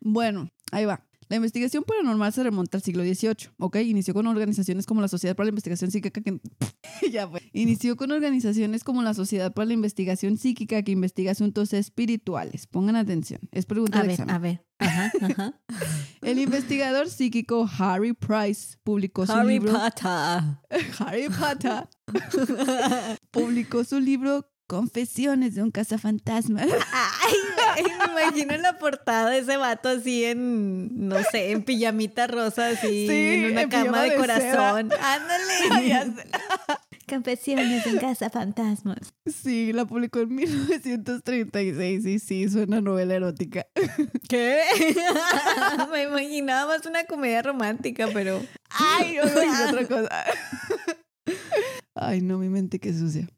Bueno, 0.00 0.48
ahí 0.72 0.84
va. 0.84 1.04
La 1.28 1.36
investigación 1.36 1.82
paranormal 1.82 2.32
se 2.32 2.42
remonta 2.44 2.78
al 2.78 2.82
siglo 2.82 3.02
XVIII, 3.02 3.50
¿ok? 3.58 3.76
Inició 3.76 4.14
con 4.14 4.26
organizaciones 4.28 4.86
como 4.86 5.00
la 5.00 5.08
Sociedad 5.08 5.34
para 5.34 5.46
la 5.46 5.50
Investigación 5.50 5.90
Psíquica 5.90 6.20
que... 6.20 6.40
ya 7.10 7.28
fue. 7.28 7.42
Inició 7.52 7.96
con 7.96 8.12
organizaciones 8.12 8.84
como 8.84 9.02
la 9.02 9.12
Sociedad 9.12 9.52
para 9.52 9.66
la 9.66 9.74
Investigación 9.74 10.38
Psíquica 10.38 10.82
que 10.82 10.92
investiga 10.92 11.32
asuntos 11.32 11.72
espirituales. 11.72 12.66
Pongan 12.66 12.96
atención. 12.96 13.40
Es 13.50 13.66
pregunta 13.66 13.98
A 13.98 14.02
de 14.02 14.08
ver, 14.08 14.14
examen. 14.14 14.34
a 14.34 14.38
ver. 14.38 14.64
Ajá, 14.78 15.12
ajá. 15.20 15.60
El 16.22 16.38
investigador 16.38 17.08
psíquico 17.08 17.68
Harry 17.78 18.12
Price 18.12 18.76
publicó 18.84 19.26
su 19.26 19.32
Harry 19.32 19.54
libro... 19.54 19.72
Potter. 19.72 20.04
Harry 20.98 21.28
Potter. 21.28 21.88
publicó 23.30 23.84
su 23.84 23.98
libro 24.00 24.48
Confesiones 24.66 25.54
de 25.54 25.62
un 25.62 25.70
cazafantasmas. 25.70 26.66
Ay, 26.92 27.82
me 27.84 28.10
imagino 28.10 28.56
la 28.56 28.78
portada 28.78 29.30
de 29.30 29.38
ese 29.38 29.56
vato 29.56 29.88
así 29.88 30.24
en, 30.24 31.08
no 31.08 31.16
sé, 31.30 31.52
en 31.52 31.62
pijamita 31.62 32.26
rosa, 32.26 32.68
así, 32.70 33.06
Sí, 33.06 33.34
en 33.34 33.52
una 33.52 33.62
en 33.62 33.68
cama 33.68 34.02
de 34.02 34.10
de 34.10 34.16
corazón. 34.16 34.90
Ándale. 35.00 36.14
Confesiones 37.08 37.86
en 37.86 37.98
casa 37.98 38.28
fantasmas. 38.28 39.14
Sí, 39.26 39.72
la 39.72 39.84
publicó 39.84 40.18
en 40.18 40.34
1936 40.34 42.04
y 42.04 42.18
sí, 42.18 42.48
suena 42.48 42.80
novela 42.80 43.14
erótica. 43.14 43.66
¿Qué? 44.28 44.62
me 45.92 46.02
imaginaba 46.02 46.66
más 46.66 46.84
una 46.86 47.04
comedia 47.04 47.42
romántica, 47.42 48.08
pero. 48.12 48.42
Ay, 48.70 49.20
otra 49.20 49.86
cosa. 49.86 50.24
Ay, 51.94 52.20
no, 52.20 52.38
mi 52.38 52.48
mente 52.48 52.80
qué 52.80 52.92
sucia. 52.92 53.28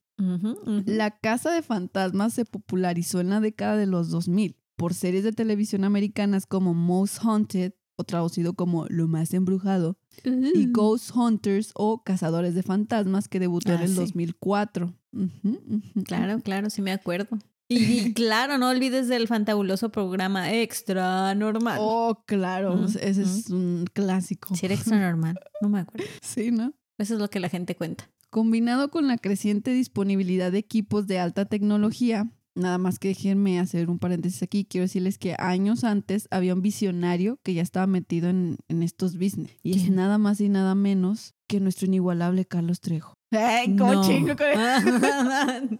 La 0.86 1.10
casa 1.18 1.52
de 1.52 1.62
fantasmas 1.62 2.34
se 2.34 2.44
popularizó 2.44 3.20
en 3.20 3.30
la 3.30 3.40
década 3.40 3.76
de 3.76 3.86
los 3.86 4.10
2000 4.10 4.56
por 4.76 4.94
series 4.94 5.24
de 5.24 5.32
televisión 5.32 5.84
americanas 5.84 6.46
como 6.46 6.74
Most 6.74 7.18
Haunted, 7.24 7.72
o 7.96 8.04
traducido 8.04 8.54
como 8.54 8.86
Lo 8.88 9.08
más 9.08 9.34
embrujado, 9.34 9.98
y 10.24 10.68
Uh. 10.68 10.72
Ghost 10.72 11.10
Hunters 11.16 11.72
o 11.74 12.04
Cazadores 12.04 12.54
de 12.54 12.62
Fantasmas, 12.62 13.26
que 13.26 13.40
debutó 13.40 13.72
en 13.72 13.78
Ah, 13.78 13.84
el 13.84 13.88
sí. 13.90 13.96
2004. 13.96 14.94
Ujú, 15.12 15.28
ujú. 15.44 16.04
Claro, 16.04 16.40
claro, 16.40 16.70
sí 16.70 16.80
me 16.82 16.92
acuerdo. 16.92 17.38
Y, 17.70 18.14
claro, 18.14 18.56
no 18.56 18.70
olvides 18.70 19.08
del 19.08 19.28
fantabuloso 19.28 19.90
programa 19.90 20.52
Extra 20.54 21.34
Normal. 21.34 21.76
Oh, 21.82 22.22
claro, 22.26 22.74
Mm, 22.76 22.84
ese 23.02 23.22
es 23.22 23.50
un 23.50 23.84
clásico. 23.92 24.54
Si 24.54 24.64
era 24.64 24.74
extra 24.74 24.98
normal, 25.10 25.38
no 25.60 25.68
me 25.68 25.80
acuerdo. 25.80 26.06
Sí, 26.22 26.50
¿no? 26.50 26.72
Eso 26.96 27.14
es 27.14 27.20
lo 27.20 27.28
que 27.28 27.40
la 27.40 27.50
gente 27.50 27.76
cuenta. 27.76 28.08
Combinado 28.30 28.90
con 28.90 29.08
la 29.08 29.16
creciente 29.18 29.72
disponibilidad 29.72 30.52
de 30.52 30.58
equipos 30.58 31.06
de 31.06 31.18
alta 31.18 31.46
tecnología, 31.46 32.30
nada 32.54 32.76
más 32.76 32.98
que 32.98 33.08
déjenme 33.08 33.58
hacer 33.58 33.88
un 33.88 33.98
paréntesis 33.98 34.42
aquí, 34.42 34.66
quiero 34.66 34.82
decirles 34.84 35.16
que 35.16 35.34
años 35.38 35.82
antes 35.84 36.28
había 36.30 36.54
un 36.54 36.60
visionario 36.60 37.38
que 37.42 37.54
ya 37.54 37.62
estaba 37.62 37.86
metido 37.86 38.28
en, 38.28 38.58
en 38.68 38.82
estos 38.82 39.14
business. 39.16 39.52
Y 39.62 39.76
es 39.78 39.90
nada 39.90 40.18
más 40.18 40.40
y 40.40 40.48
nada 40.50 40.74
menos 40.74 41.34
que 41.46 41.60
nuestro 41.60 41.86
inigualable 41.86 42.44
Carlos 42.44 42.80
Trejo. 42.80 43.14
¡Ay, 43.30 43.68
No. 43.68 44.06
chingo 44.06 44.34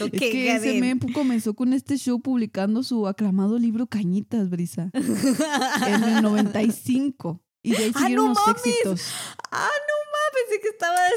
Es 0.00 0.10
que 0.10 0.54
ese 0.54 0.78
men 0.78 0.98
comenzó 0.98 1.54
con 1.54 1.72
este 1.72 1.96
show 1.96 2.20
publicando 2.20 2.82
su 2.82 3.06
aclamado 3.08 3.58
libro 3.58 3.86
Cañitas, 3.86 4.50
Brisa, 4.50 4.90
en 4.92 6.04
el 6.04 6.22
95. 6.22 7.40
Y 7.62 7.70
de 7.72 7.84
ahí 7.84 7.92
¡Ah, 7.94 7.98
siguieron 8.00 8.26
no 8.26 8.34
los 8.34 8.46
mames! 8.46 8.66
éxitos. 8.66 9.02
Ah, 9.50 9.66
no 9.88 9.94
mames, 10.12 10.48
pensé 10.48 10.60
que 10.60 10.68
estabas 10.68 11.10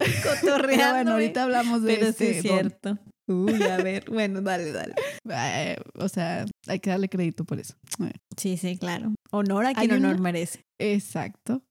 cotorreando. 0.40 0.66
Pero 0.66 0.90
bueno, 0.92 1.12
ahorita 1.12 1.42
hablamos 1.44 1.82
de 1.82 1.94
Pero 1.94 2.06
este 2.08 2.32
sí 2.32 2.38
es 2.38 2.44
don. 2.44 2.52
cierto. 2.58 2.98
Uy, 3.28 3.62
a 3.62 3.76
ver, 3.76 4.04
bueno, 4.10 4.40
dale, 4.42 4.72
dale. 4.72 4.94
Eh, 5.30 5.76
o 5.94 6.08
sea, 6.08 6.46
hay 6.66 6.80
que 6.80 6.90
darle 6.90 7.08
crédito 7.08 7.44
por 7.44 7.60
eso. 7.60 7.74
Eh, 8.02 8.12
Sí, 8.36 8.56
sí, 8.56 8.76
claro. 8.76 9.14
Honor 9.30 9.66
a 9.66 9.68
Hay 9.68 9.74
quien 9.74 9.92
honor 9.92 10.14
una- 10.14 10.22
merece. 10.22 10.64
Exacto. 10.78 11.62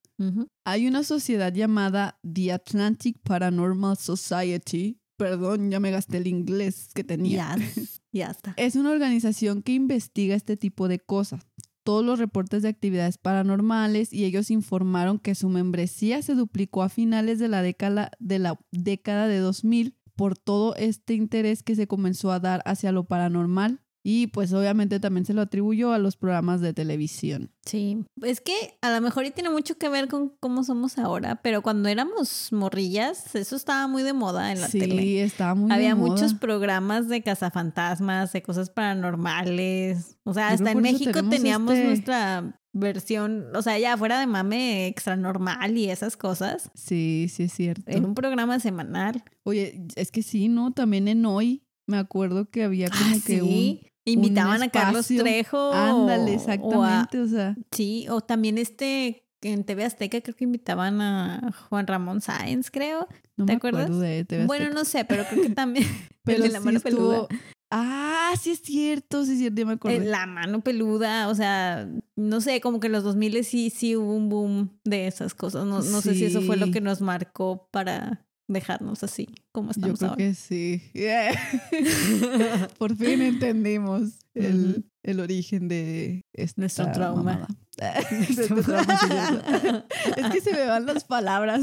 Hay 0.65 0.85
una 0.87 1.03
sociedad 1.03 1.53
llamada 1.53 2.19
The 2.29 2.51
Atlantic 2.51 3.17
Paranormal 3.23 3.95
Society. 3.97 4.99
Perdón, 5.17 5.71
ya 5.71 5.79
me 5.79 5.91
gasté 5.91 6.17
el 6.17 6.27
inglés 6.27 6.89
que 6.93 7.03
tenía. 7.05 7.55
Ya, 7.57 7.85
ya 8.11 8.27
está. 8.31 8.53
Es 8.57 8.75
una 8.75 8.91
organización 8.91 9.61
que 9.63 9.71
investiga 9.73 10.35
este 10.35 10.57
tipo 10.57 10.87
de 10.89 10.99
cosas. 10.99 11.41
Todos 11.83 12.05
los 12.05 12.19
reportes 12.19 12.61
de 12.61 12.69
actividades 12.69 13.17
paranormales 13.17 14.13
y 14.13 14.25
ellos 14.25 14.51
informaron 14.51 15.19
que 15.19 15.35
su 15.35 15.49
membresía 15.49 16.21
se 16.21 16.35
duplicó 16.35 16.83
a 16.83 16.89
finales 16.89 17.39
de 17.39 17.47
la 17.47 17.61
década 17.61 18.11
de, 18.19 18.39
la 18.39 18.59
década 18.71 19.27
de 19.27 19.39
2000 19.39 19.95
por 20.15 20.37
todo 20.37 20.75
este 20.75 21.13
interés 21.13 21.63
que 21.63 21.75
se 21.75 21.87
comenzó 21.87 22.31
a 22.31 22.39
dar 22.39 22.61
hacia 22.65 22.91
lo 22.91 23.05
paranormal 23.05 23.81
y 24.03 24.27
pues 24.27 24.53
obviamente 24.53 24.99
también 24.99 25.25
se 25.25 25.33
lo 25.33 25.41
atribuyó 25.41 25.91
a 25.93 25.97
los 25.99 26.15
programas 26.17 26.61
de 26.61 26.73
televisión. 26.73 27.51
Sí, 27.65 28.05
es 28.23 28.41
que 28.41 28.53
a 28.81 28.91
lo 28.91 29.01
mejor 29.01 29.25
y 29.25 29.31
tiene 29.31 29.49
mucho 29.49 29.77
que 29.77 29.89
ver 29.89 30.07
con 30.07 30.29
cómo 30.39 30.63
somos 30.63 30.97
ahora, 30.97 31.41
pero 31.41 31.61
cuando 31.61 31.89
éramos 31.89 32.49
morrillas, 32.51 33.35
eso 33.35 33.55
estaba 33.55 33.87
muy 33.87 34.01
de 34.03 34.13
moda 34.13 34.51
en 34.51 34.61
la 34.61 34.67
sí, 34.67 34.79
tele. 34.79 35.21
estaba 35.23 35.53
muy 35.55 35.67
de 35.69 35.75
Había 35.75 35.95
moda. 35.95 36.11
muchos 36.11 36.33
programas 36.33 37.07
de 37.09 37.21
cazafantasmas, 37.21 38.31
de 38.33 38.41
cosas 38.41 38.69
paranormales. 38.69 40.17
O 40.23 40.33
sea, 40.33 40.49
hasta 40.49 40.71
en 40.71 40.81
México 40.81 41.21
teníamos 41.29 41.73
este- 41.73 41.85
nuestra 41.87 42.55
versión, 42.71 43.47
o 43.55 43.61
sea, 43.61 43.77
ya 43.79 43.97
fuera 43.97 44.19
de 44.19 44.27
mame 44.27 44.87
extra 44.87 45.15
normal 45.15 45.77
y 45.77 45.89
esas 45.89 46.15
cosas. 46.17 46.69
Sí, 46.75 47.27
sí 47.33 47.43
es 47.43 47.53
cierto. 47.53 47.83
Era 47.87 48.01
un 48.05 48.13
programa 48.13 48.59
semanal. 48.59 49.23
Oye, 49.43 49.85
es 49.95 50.11
que 50.11 50.21
sí, 50.23 50.49
¿no? 50.49 50.71
También 50.71 51.07
en 51.07 51.25
hoy 51.25 51.63
me 51.89 51.97
acuerdo 51.97 52.49
que 52.49 52.63
había 52.63 52.89
como 52.89 53.01
Ah, 53.03 53.13
que 53.25 53.39
sí. 53.39 53.81
Invitaban 54.05 54.63
a 54.63 54.69
Carlos. 54.69 55.07
Trejo. 55.07 55.73
Ándale, 55.73 56.23
o 56.23 56.27
a- 56.29 56.33
exactamente, 56.35 57.19
o 57.19 57.27
sea... 57.27 57.55
sí, 57.71 58.07
o 58.09 58.21
también 58.21 58.57
este, 58.57 59.25
en 59.41 59.63
TV 59.63 59.83
Azteca 59.85 60.21
creo 60.21 60.35
que 60.35 60.45
invitaban 60.45 61.01
a 61.01 61.51
Juan 61.69 61.85
Ramón 61.85 62.21
Sáenz, 62.21 62.71
creo. 62.71 63.07
No 63.37 63.45
¿Te 63.45 63.53
me 63.53 63.57
acuerdas? 63.57 63.83
acuerdo 63.83 64.01
de 64.01 64.25
TV 64.25 64.45
Bueno, 64.45 64.69
no 64.71 64.85
sé, 64.85 65.05
pero 65.05 65.25
creo 65.29 65.43
que 65.43 65.49
también. 65.49 65.85
pero 66.23 66.37
el 66.37 66.43
de 66.43 66.49
la 66.49 66.59
sí 66.59 66.65
mano 66.65 66.77
estuvo... 66.77 67.27
peluda. 67.27 67.43
Ah, 67.71 68.33
sí 68.41 68.49
es 68.51 68.61
cierto, 68.63 69.25
sí 69.25 69.33
es 69.33 69.37
cierto, 69.37 69.61
ya 69.61 69.65
me. 69.67 69.95
Eh, 69.95 70.05
La 70.05 70.25
mano 70.25 70.61
peluda, 70.61 71.27
o 71.29 71.35
sea, 71.35 71.87
no 72.15 72.41
sé, 72.41 72.61
como 72.61 72.79
que 72.79 72.87
en 72.87 72.93
los 72.93 73.03
2000 73.03 73.43
sí, 73.43 73.69
sí 73.69 73.95
hubo 73.95 74.15
un 74.15 74.27
boom 74.27 74.79
de 74.85 75.05
esas 75.05 75.35
cosas. 75.35 75.65
No, 75.67 75.75
no 75.83 76.01
sé 76.01 76.15
si 76.15 76.25
eso 76.25 76.41
fue 76.41 76.57
lo 76.57 76.71
que 76.71 76.81
nos 76.81 77.01
marcó 77.01 77.67
para 77.71 78.25
dejarnos 78.49 79.03
así 79.03 79.27
como 79.51 79.67
Yo 79.67 79.93
estamos 79.93 79.99
creo 79.99 80.09
ahora. 80.11 80.17
que 80.17 80.33
sí. 80.33 80.81
Por 82.77 82.95
fin 82.95 83.21
entendimos 83.21 84.11
el, 84.33 84.71
Ujú. 84.71 84.83
el 85.03 85.19
origen 85.19 85.67
de 85.67 86.25
esta 86.33 86.61
Nuestro 86.61 86.91
trauma. 86.91 87.47
Nuestro 88.11 88.61
trauma, 88.61 88.99
sí, 88.99 90.17
es 90.17 90.29
que 90.31 90.41
se 90.41 90.51
me 90.51 90.65
van 90.65 90.85
las 90.85 91.05
palabras. 91.05 91.61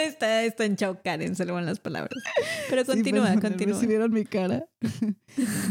está, 0.00 0.44
está 0.44 0.64
en 0.64 0.76
Karen, 1.02 1.34
se 1.34 1.44
le 1.44 1.50
van 1.52 1.66
las 1.66 1.80
palabras. 1.80 2.22
Pero 2.70 2.82
Sí, 2.82 2.86
continúa, 2.86 3.22
perdónenme, 3.24 3.48
continúa. 3.48 3.80
Si 3.80 3.86
vieron 3.86 4.12
mi 4.12 4.24
cara. 4.24 4.68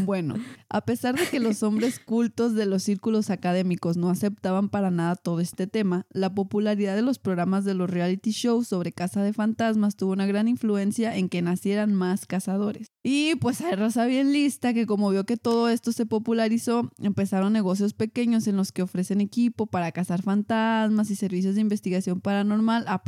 Bueno, 0.04 0.36
a 0.68 0.84
pesar 0.84 1.18
de 1.18 1.26
que 1.26 1.40
los 1.40 1.62
hombres 1.62 1.98
cultos 1.98 2.54
de 2.54 2.66
los 2.66 2.82
círculos 2.82 3.30
académicos 3.30 3.96
no 3.96 4.10
aceptaban 4.10 4.68
para 4.68 4.90
nada 4.90 5.16
todo 5.16 5.40
este 5.40 5.66
tema, 5.66 6.06
la 6.10 6.34
popularidad 6.34 6.96
de 6.96 7.02
los 7.02 7.18
programas 7.18 7.64
de 7.64 7.74
los 7.74 7.90
reality 7.90 8.30
shows 8.30 8.68
sobre 8.68 8.92
caza 8.92 9.22
de 9.22 9.32
fantasmas 9.32 9.96
tuvo 9.96 10.12
una 10.12 10.26
gran 10.26 10.48
influencia 10.48 11.16
en 11.16 11.28
que 11.28 11.42
nacieran 11.42 11.94
más 11.94 12.26
cazadores. 12.26 12.88
Y 13.02 13.34
pues 13.36 13.60
hay 13.60 13.74
raza 13.74 14.06
bien 14.06 14.32
lista 14.32 14.74
que 14.74 14.86
como 14.86 15.10
vio 15.10 15.24
que 15.24 15.36
todo 15.36 15.68
esto 15.68 15.92
se 15.92 16.06
popularizó, 16.06 16.90
empezaron 16.98 17.52
negocios 17.52 17.92
pequeños 17.94 18.46
en 18.46 18.56
los 18.56 18.72
que 18.72 18.82
ofrecen 18.82 19.20
equipo 19.20 19.66
para 19.66 19.92
cazar 19.92 20.22
fantasmas 20.22 21.10
y 21.10 21.16
servicios 21.16 21.54
de 21.54 21.60
investigación 21.60 22.20
paranormal 22.20 22.84
a, 22.88 23.02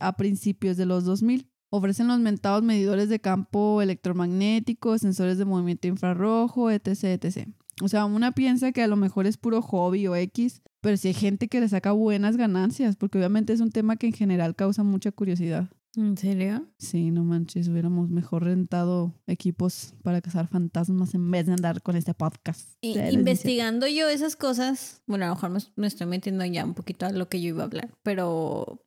a 0.00 0.16
principios 0.16 0.76
de 0.76 0.86
los 0.86 1.04
2000. 1.04 1.48
Ofrecen 1.70 2.08
los 2.08 2.18
mentados 2.18 2.62
medidores 2.62 3.08
de 3.08 3.20
campo 3.20 3.82
electromagnético, 3.82 4.98
sensores 4.98 5.38
de 5.38 5.44
movimiento 5.44 5.86
infrarrojo, 5.88 6.70
etc, 6.70 7.04
etc. 7.04 7.48
O 7.82 7.88
sea, 7.88 8.04
una 8.06 8.32
piensa 8.32 8.72
que 8.72 8.82
a 8.82 8.86
lo 8.88 8.96
mejor 8.96 9.26
es 9.26 9.36
puro 9.36 9.62
hobby 9.62 10.06
o 10.06 10.16
X, 10.16 10.62
pero 10.80 10.96
sí 10.96 11.08
hay 11.08 11.14
gente 11.14 11.48
que 11.48 11.60
le 11.60 11.68
saca 11.68 11.92
buenas 11.92 12.36
ganancias, 12.36 12.96
porque 12.96 13.18
obviamente 13.18 13.52
es 13.52 13.60
un 13.60 13.70
tema 13.70 13.96
que 13.96 14.06
en 14.08 14.12
general 14.12 14.54
causa 14.56 14.82
mucha 14.82 15.12
curiosidad. 15.12 15.68
¿En 15.96 16.16
serio? 16.16 16.64
Sí, 16.78 17.10
no 17.10 17.24
manches, 17.24 17.66
hubiéramos 17.68 18.08
mejor 18.10 18.44
rentado 18.44 19.14
equipos 19.26 19.94
para 20.02 20.20
cazar 20.20 20.46
fantasmas 20.46 21.14
en 21.14 21.28
vez 21.30 21.46
de 21.46 21.52
andar 21.52 21.82
con 21.82 21.96
este 21.96 22.14
podcast. 22.14 22.68
Y- 22.82 22.96
investigando 22.98 23.86
yo 23.88 24.08
esas 24.08 24.36
cosas, 24.36 25.02
bueno, 25.06 25.24
a 25.24 25.28
lo 25.28 25.34
mejor 25.34 25.50
me, 25.50 25.58
me 25.76 25.86
estoy 25.88 26.06
metiendo 26.06 26.44
ya 26.44 26.64
un 26.64 26.74
poquito 26.74 27.06
a 27.06 27.10
lo 27.10 27.28
que 27.28 27.40
yo 27.40 27.48
iba 27.48 27.62
a 27.62 27.66
hablar, 27.66 27.90
pero 28.02 28.80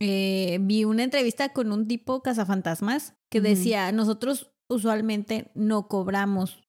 eh, 0.00 0.58
vi 0.60 0.84
una 0.84 1.04
entrevista 1.04 1.50
con 1.50 1.72
un 1.72 1.86
tipo 1.86 2.22
cazafantasmas 2.22 3.14
que 3.30 3.40
decía, 3.40 3.90
nosotros 3.92 4.52
usualmente 4.68 5.50
no 5.54 5.88
cobramos 5.88 6.62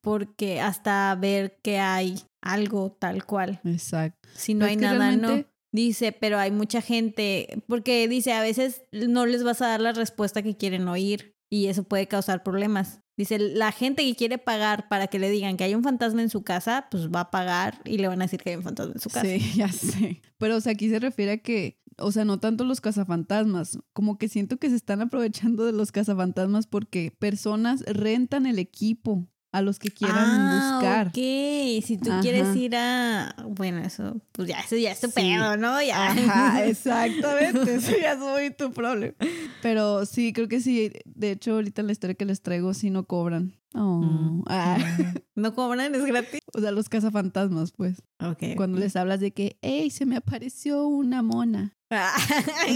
porque 0.00 0.60
hasta 0.60 1.14
ver 1.14 1.60
que 1.62 1.78
hay 1.78 2.20
algo 2.40 2.96
tal 2.98 3.24
cual. 3.24 3.60
exacto. 3.64 4.28
Si 4.34 4.54
no 4.54 4.66
hay 4.66 4.76
nada, 4.76 5.16
no. 5.16 5.44
Dice, 5.74 6.12
pero 6.12 6.38
hay 6.38 6.50
mucha 6.50 6.82
gente, 6.82 7.62
porque 7.66 8.06
dice, 8.06 8.34
a 8.34 8.42
veces 8.42 8.82
no 8.92 9.24
les 9.24 9.42
vas 9.42 9.62
a 9.62 9.68
dar 9.68 9.80
la 9.80 9.92
respuesta 9.92 10.42
que 10.42 10.56
quieren 10.56 10.86
oír 10.86 11.34
y 11.52 11.66
eso 11.66 11.84
puede 11.84 12.08
causar 12.08 12.42
problemas. 12.42 13.02
Dice, 13.14 13.38
la 13.38 13.72
gente 13.72 14.02
que 14.04 14.16
quiere 14.16 14.38
pagar 14.38 14.88
para 14.88 15.08
que 15.08 15.18
le 15.18 15.28
digan 15.28 15.58
que 15.58 15.64
hay 15.64 15.74
un 15.74 15.82
fantasma 15.82 16.22
en 16.22 16.30
su 16.30 16.42
casa, 16.44 16.86
pues 16.90 17.10
va 17.10 17.20
a 17.20 17.30
pagar 17.30 17.82
y 17.84 17.98
le 17.98 18.08
van 18.08 18.22
a 18.22 18.24
decir 18.24 18.40
que 18.40 18.48
hay 18.48 18.56
un 18.56 18.62
fantasma 18.62 18.94
en 18.94 19.00
su 19.02 19.10
casa. 19.10 19.26
Sí, 19.26 19.52
ya 19.54 19.70
sé. 19.70 20.22
Pero, 20.38 20.56
o 20.56 20.60
sea, 20.62 20.72
aquí 20.72 20.88
se 20.88 20.98
refiere 20.98 21.32
a 21.32 21.36
que, 21.36 21.78
o 21.98 22.10
sea, 22.10 22.24
no 22.24 22.40
tanto 22.40 22.64
los 22.64 22.80
cazafantasmas, 22.80 23.78
como 23.92 24.16
que 24.16 24.28
siento 24.28 24.56
que 24.56 24.70
se 24.70 24.76
están 24.76 25.02
aprovechando 25.02 25.66
de 25.66 25.72
los 25.72 25.92
cazafantasmas 25.92 26.66
porque 26.66 27.14
personas 27.18 27.82
rentan 27.82 28.46
el 28.46 28.58
equipo 28.58 29.28
a 29.52 29.60
los 29.62 29.78
que 29.78 29.90
quieran 29.90 30.16
ah, 30.18 30.70
buscar. 30.80 31.06
ok. 31.08 31.14
Si 31.84 31.98
tú 32.02 32.10
quieres 32.22 32.56
ir 32.56 32.74
a... 32.74 33.34
Bueno, 33.48 33.80
eso, 33.80 34.20
pues 34.32 34.48
ya, 34.48 34.60
eso 34.60 34.76
ya 34.76 34.92
es 34.92 35.00
tu 35.00 35.08
Sí. 35.08 35.12
pedo, 35.14 35.56
¿no? 35.58 35.80
Ya. 35.82 36.08
Ajá, 36.10 36.64
exactamente. 36.66 37.74
Eso 37.74 37.92
ya 38.00 38.12
es 38.12 38.18
muy 38.18 38.50
tu 38.50 38.72
problema. 38.72 39.14
Pero 39.60 40.06
sí, 40.06 40.32
creo 40.32 40.48
que 40.48 40.60
sí. 40.60 40.90
De 41.04 41.32
hecho, 41.32 41.52
ahorita 41.52 41.82
la 41.82 41.92
historia 41.92 42.14
que 42.14 42.24
les 42.24 42.40
traigo, 42.42 42.72
sí 42.74 42.88
no 42.90 43.04
cobran. 43.06 43.54
Oh, 43.74 44.00
Mm. 44.02 44.44
ah. 44.48 44.78
¿No 45.34 45.54
cobran? 45.54 45.94
¿Es 45.94 46.04
gratis? 46.04 46.40
O 46.54 46.60
sea, 46.60 46.70
los 46.72 46.88
cazafantasmas, 46.88 47.72
pues. 47.72 48.02
Ok. 48.20 48.54
Cuando 48.56 48.78
les 48.78 48.96
hablas 48.96 49.20
de 49.20 49.32
que, 49.32 49.58
hey, 49.62 49.90
se 49.90 50.04
me 50.06 50.16
apareció 50.16 50.86
una 50.86 51.22
mona. 51.22 51.74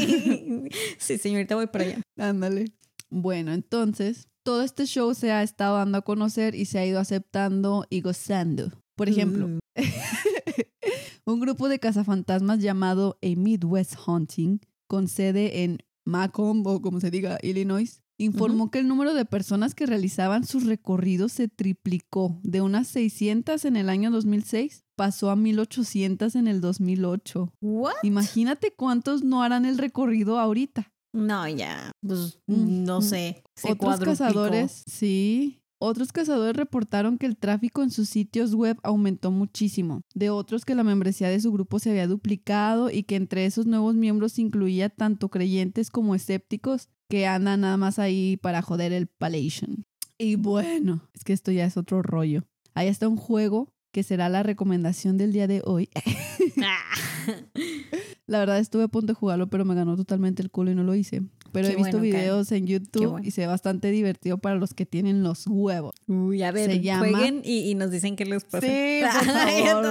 sí, 0.98 1.18
señorita, 1.18 1.54
voy 1.54 1.66
para 1.66 1.84
allá. 1.84 2.02
Ándale. 2.18 2.66
Bueno, 3.10 3.52
entonces, 3.52 4.28
todo 4.46 4.62
este 4.62 4.86
show 4.86 5.12
se 5.12 5.32
ha 5.32 5.42
estado 5.42 5.76
dando 5.76 5.98
a 5.98 6.02
conocer 6.02 6.54
y 6.54 6.66
se 6.66 6.78
ha 6.78 6.86
ido 6.86 7.00
aceptando 7.00 7.84
y 7.90 8.00
gozando. 8.00 8.70
Por 8.94 9.08
ejemplo, 9.08 9.48
Mm. 9.48 9.58
un 11.26 11.40
grupo 11.40 11.68
de 11.68 11.80
cazafantasmas 11.80 12.60
llamado 12.60 13.18
A 13.22 13.26
Midwest 13.36 13.96
Hunting, 14.06 14.60
con 14.86 15.08
sede 15.08 15.64
en 15.64 15.78
Macomb 16.04 16.64
o 16.68 16.80
como 16.80 17.00
se 17.00 17.10
diga, 17.10 17.38
Illinois, 17.42 18.02
informó 18.18 18.70
que 18.70 18.78
el 18.78 18.86
número 18.86 19.14
de 19.14 19.24
personas 19.24 19.74
que 19.74 19.84
realizaban 19.84 20.46
sus 20.46 20.64
recorridos 20.64 21.32
se 21.32 21.48
triplicó. 21.48 22.38
De 22.44 22.60
unas 22.60 22.86
600 22.86 23.64
en 23.64 23.74
el 23.74 23.88
año 23.88 24.12
2006, 24.12 24.84
pasó 24.94 25.30
a 25.30 25.36
1800 25.36 26.36
en 26.36 26.46
el 26.46 26.60
2008. 26.60 27.52
¿What? 27.60 27.94
Imagínate 28.04 28.72
cuántos 28.74 29.24
no 29.24 29.42
harán 29.42 29.66
el 29.66 29.76
recorrido 29.76 30.38
ahorita. 30.38 30.92
No, 31.16 31.48
ya, 31.48 31.92
pues 32.06 32.38
Mm, 32.46 32.84
no 32.84 32.98
mm. 32.98 33.02
sé. 33.02 33.42
Se 33.54 33.68
Otros 33.72 33.78
cuadruplicó. 33.78 34.18
cazadores, 34.18 34.84
sí. 34.86 35.60
Otros 35.78 36.10
cazadores 36.12 36.56
reportaron 36.56 37.18
que 37.18 37.26
el 37.26 37.36
tráfico 37.36 37.82
en 37.82 37.90
sus 37.90 38.08
sitios 38.08 38.54
web 38.54 38.78
aumentó 38.82 39.30
muchísimo. 39.30 40.02
De 40.14 40.30
otros 40.30 40.64
que 40.64 40.74
la 40.74 40.84
membresía 40.84 41.28
de 41.28 41.40
su 41.40 41.52
grupo 41.52 41.78
se 41.78 41.90
había 41.90 42.06
duplicado 42.06 42.90
y 42.90 43.02
que 43.02 43.16
entre 43.16 43.44
esos 43.46 43.66
nuevos 43.66 43.94
miembros 43.94 44.38
incluía 44.38 44.88
tanto 44.88 45.28
creyentes 45.28 45.90
como 45.90 46.14
escépticos 46.14 46.88
que 47.10 47.26
andan 47.26 47.60
nada 47.62 47.76
más 47.76 47.98
ahí 47.98 48.36
para 48.38 48.62
joder 48.62 48.92
el 48.92 49.06
Palation. 49.06 49.84
Y 50.18 50.36
bueno, 50.36 51.02
es 51.14 51.24
que 51.24 51.32
esto 51.34 51.52
ya 51.52 51.66
es 51.66 51.76
otro 51.76 52.02
rollo. 52.02 52.44
Ahí 52.74 52.88
está 52.88 53.06
un 53.08 53.16
juego 53.18 53.72
que 53.96 54.02
será 54.02 54.28
la 54.28 54.42
recomendación 54.42 55.16
del 55.16 55.32
día 55.32 55.46
de 55.46 55.62
hoy. 55.64 55.88
La 58.26 58.38
verdad 58.40 58.58
estuve 58.58 58.82
a 58.82 58.88
punto 58.88 59.06
de 59.06 59.14
jugarlo, 59.14 59.48
pero 59.48 59.64
me 59.64 59.74
ganó 59.74 59.96
totalmente 59.96 60.42
el 60.42 60.50
culo 60.50 60.70
y 60.70 60.74
no 60.74 60.82
lo 60.82 60.94
hice. 60.94 61.22
Pero 61.50 61.68
Qué 61.68 61.72
he 61.72 61.76
visto 61.76 61.96
bueno, 61.96 62.12
Karen. 62.12 62.12
videos 62.12 62.52
en 62.52 62.66
YouTube 62.66 63.06
bueno. 63.12 63.26
y 63.26 63.30
se 63.30 63.40
ve 63.40 63.46
bastante 63.46 63.90
divertido 63.90 64.36
para 64.36 64.56
los 64.56 64.74
que 64.74 64.84
tienen 64.84 65.22
los 65.22 65.46
huevos. 65.46 65.94
Uy, 66.08 66.42
a 66.42 66.52
ver, 66.52 66.70
Se 66.70 66.82
llama- 66.82 67.08
jueguen 67.08 67.40
y, 67.42 67.70
y 67.70 67.74
nos 67.74 67.90
dicen 67.90 68.16
qué 68.16 68.26
les 68.26 68.44
pasa. 68.44 68.66
Sí, 68.66 69.00
por 69.02 69.66
favor, 69.66 69.86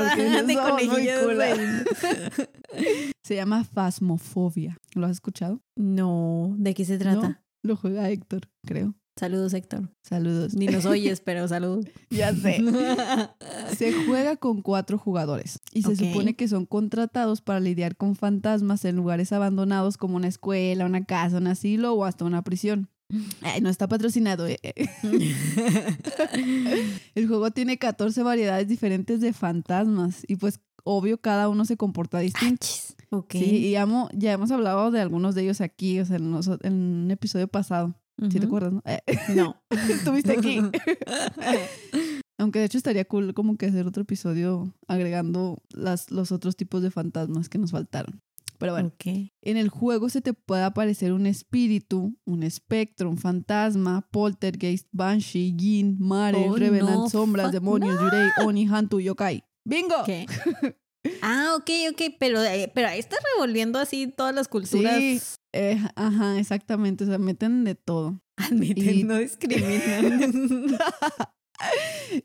Se 3.24 3.34
llama 3.36 3.64
Phasmophobia. 3.64 4.78
¿Lo 4.94 5.08
has 5.08 5.14
escuchado? 5.14 5.62
No, 5.76 6.54
¿de 6.60 6.76
qué 6.76 6.86
se 6.86 7.00
trata? 7.00 7.30
No. 7.30 7.38
Lo 7.64 7.76
juega 7.76 8.08
Héctor, 8.12 8.42
creo. 8.68 8.94
Saludos, 9.18 9.54
Héctor. 9.54 9.90
Saludos. 10.02 10.56
Ni 10.56 10.66
nos 10.68 10.86
oyes, 10.86 11.22
pero 11.22 11.48
saludos. 11.48 11.86
Ya 12.10 12.34
sé. 12.36 12.62
Se 13.78 13.94
juega 14.06 14.36
con 14.36 14.62
cuatro 14.62 14.98
jugadores 14.98 15.60
y 15.74 15.84
se 15.84 15.96
supone 15.96 16.36
que 16.36 16.48
son 16.48 16.66
contratados 16.66 17.42
para 17.42 17.60
lidiar 17.60 17.96
con 17.96 18.16
fantasmas 18.16 18.84
en 18.86 18.96
lugares 18.98 19.32
abandonados 19.32 19.98
como 19.98 20.16
una 20.18 20.28
escuela, 20.28 20.86
una 20.86 21.06
casa, 21.06 21.38
un 21.38 21.48
asilo 21.48 21.94
o 21.94 22.04
hasta 22.06 22.26
una 22.26 22.42
prisión. 22.44 22.90
Ay, 23.42 23.62
no 23.62 23.70
está 23.70 23.88
patrocinado. 23.88 24.48
eh. 24.48 24.58
El 27.16 27.28
juego 27.28 27.52
tiene 27.52 27.78
14 27.78 28.24
variedades 28.24 28.68
diferentes 28.68 29.22
de 29.22 29.34
fantasmas 29.34 30.24
y 30.28 30.36
pues 30.38 30.60
obvio 30.84 31.20
cada 31.20 31.50
uno 31.50 31.66
se 31.66 31.78
comporta 31.78 32.20
distinto. 32.20 32.56
Achis. 32.66 32.96
Ok. 33.12 33.32
Sí, 33.34 33.68
y 33.68 33.76
amo- 33.76 34.10
ya 34.14 34.34
hemos 34.34 34.52
hablado 34.52 34.92
de 34.92 35.00
algunos 35.02 35.36
de 35.36 35.44
ellos 35.44 35.62
aquí, 35.62 36.00
o 36.00 36.06
sea, 36.06 36.18
en, 36.18 36.34
en 36.64 36.74
un 36.74 37.12
episodio 37.12 37.48
pasado. 37.48 37.96
¿Sí 38.32 38.40
te 38.40 38.46
acuerdas? 38.46 38.74
no? 38.74 38.82
Eh, 38.86 39.02
No. 39.36 39.62
Estuviste 39.90 40.34
aquí. 40.34 40.60
Aunque 42.38 42.60
de 42.60 42.66
hecho 42.66 42.78
estaría 42.78 43.06
cool 43.06 43.34
como 43.34 43.58
que 43.58 43.66
hacer 43.68 43.88
otro 43.88 44.04
episodio 44.04 44.74
agregando 44.88 45.62
las, 45.70 46.12
los 46.12 46.32
otros 46.32 46.56
tipos 46.58 46.82
de 46.82 46.92
fantasmas 46.92 47.48
que 47.50 47.58
nos 47.58 47.72
faltaron. 47.72 48.22
Pero 48.58 48.72
bueno, 48.74 48.88
Ok. 48.90 49.32
en 49.42 49.58
el 49.58 49.68
juego 49.70 50.08
se 50.10 50.22
te 50.22 50.34
puede 50.34 50.64
aparecer 50.64 51.12
un 51.12 51.26
espíritu, 51.26 52.18
un 52.26 52.44
espectro, 52.44 53.10
un 53.10 53.18
fantasma, 53.18 54.08
poltergeist, 54.12 54.88
banshee, 54.94 55.54
yin, 55.58 55.98
mare, 56.00 56.38
Oh, 56.50 56.56
revenant, 56.56 56.90
no, 57.04 57.10
sombras, 57.10 57.52
demonios, 57.52 58.00
yurei, 58.02 58.30
oni, 58.46 58.66
hantu, 58.68 59.00
yokai. 59.00 59.44
¡Bingo! 59.66 59.96
¿Qué? 60.06 60.26
Ah, 61.22 61.54
ok, 61.56 61.70
ok, 61.92 62.16
pero, 62.20 62.42
eh, 62.44 62.72
pero 62.74 62.88
ahí 62.88 62.98
está 62.98 63.16
revolviendo 63.36 63.78
así 63.78 64.08
todas 64.08 64.34
las 64.34 64.48
culturas. 64.48 64.98
Sí. 64.98 65.22
Eh, 65.58 65.80
ajá, 65.96 66.38
exactamente. 66.38 67.06
O 67.06 67.08
sea, 67.08 67.18
meten 67.18 67.64
de 67.64 67.76
todo. 67.76 68.22
Admiten, 68.38 69.00
Y- 69.00 69.04
no 69.04 69.18
discriminan. 69.18 70.20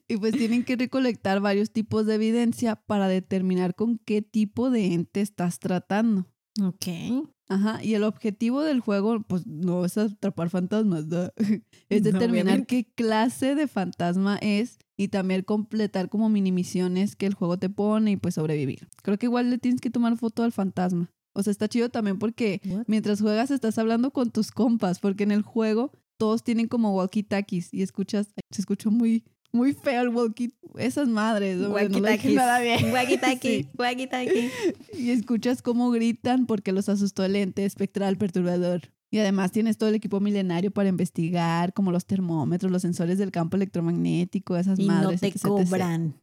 Y 0.09 0.17
pues 0.17 0.33
tienen 0.37 0.65
que 0.65 0.75
recolectar 0.75 1.41
varios 1.41 1.71
tipos 1.71 2.05
de 2.05 2.17
evidencia 2.17 2.75
para 2.75 3.07
determinar 3.07 3.77
con 3.77 3.97
qué 3.99 4.23
tipo 4.23 4.71
de 4.71 4.93
ente 4.93 5.21
estás 5.21 5.61
tratando. 5.61 6.27
ok. 6.61 7.29
Ajá, 7.49 7.83
y 7.83 7.95
el 7.95 8.05
objetivo 8.05 8.63
del 8.63 8.81
juego, 8.81 9.23
pues 9.23 9.45
no 9.47 9.85
es 9.85 9.97
atrapar 9.99 10.51
fantasmas, 10.51 11.07
¿no? 11.07 11.31
es 11.89 12.03
determinar 12.03 12.67
qué 12.67 12.85
clase 12.95 13.55
de 13.55 13.67
fantasma 13.69 14.37
es 14.41 14.79
y 14.97 15.09
también 15.09 15.43
completar 15.43 16.09
como 16.09 16.29
mini 16.29 16.53
misiones 16.53 17.17
que 17.17 17.27
el 17.27 17.35
juego 17.35 17.57
te 17.59 17.69
pone 17.71 18.13
y 18.13 18.17
pues 18.17 18.35
sobrevivir. 18.35 18.89
Creo 19.03 19.17
que 19.19 19.27
igual 19.27 19.51
le 19.51 19.59
tienes 19.59 19.81
que 19.81 19.91
tomar 19.91 20.17
foto 20.17 20.43
al 20.43 20.53
fantasma. 20.53 21.11
O 21.33 21.43
sea, 21.43 21.51
está 21.51 21.69
chido 21.69 21.89
también 21.89 22.19
porque 22.19 22.61
mientras 22.87 23.21
juegas 23.21 23.51
estás 23.51 23.79
hablando 23.79 24.11
con 24.13 24.31
tus 24.31 24.51
compas, 24.51 24.99
porque 24.99 25.23
en 25.25 25.31
el 25.31 25.43
juego 25.43 25.93
todos 26.19 26.43
tienen 26.43 26.67
como 26.69 26.95
walkie-talkies 26.97 27.69
y 27.73 27.83
escuchas, 27.83 28.29
se 28.51 28.61
escuchó 28.61 28.91
muy 28.91 29.25
Muy 29.53 29.73
feo 29.73 30.03
el 30.03 30.11
walkie. 30.11 30.53
Esas 30.77 31.09
madres. 31.09 31.57
no 31.59 31.71
Walkie-talkies. 31.71 32.63
bien. 32.63 32.93
Walkie-talkie, 32.95 33.63
Sí. 33.63 33.69
walkie-talkie. 33.77 34.51
Y 34.97 35.11
escuchas 35.11 35.61
cómo 35.63 35.91
gritan 35.91 36.47
porque 36.47 36.71
los 36.73 36.89
asustó 36.89 37.25
el 37.25 37.35
ente 37.37 37.65
espectral 37.65 38.17
perturbador. 38.17 38.93
Y 39.13 39.19
además 39.19 39.51
tienes 39.51 39.77
todo 39.77 39.89
el 39.89 39.97
equipo 39.97 40.21
milenario 40.21 40.71
para 40.71 40.89
investigar, 40.89 41.73
como 41.73 41.91
los 41.91 42.07
termómetros, 42.07 42.71
los 42.71 42.83
sensores 42.83 43.19
del 43.19 43.33
campo 43.33 43.57
electromagnético, 43.57 44.57
esas 44.57 44.79
Y 44.79 44.87
no 44.87 44.95
madres. 44.95 45.21
te 45.21 45.27
etc, 45.27 45.37
etc. 45.37 45.47
cobran. 45.49 46.15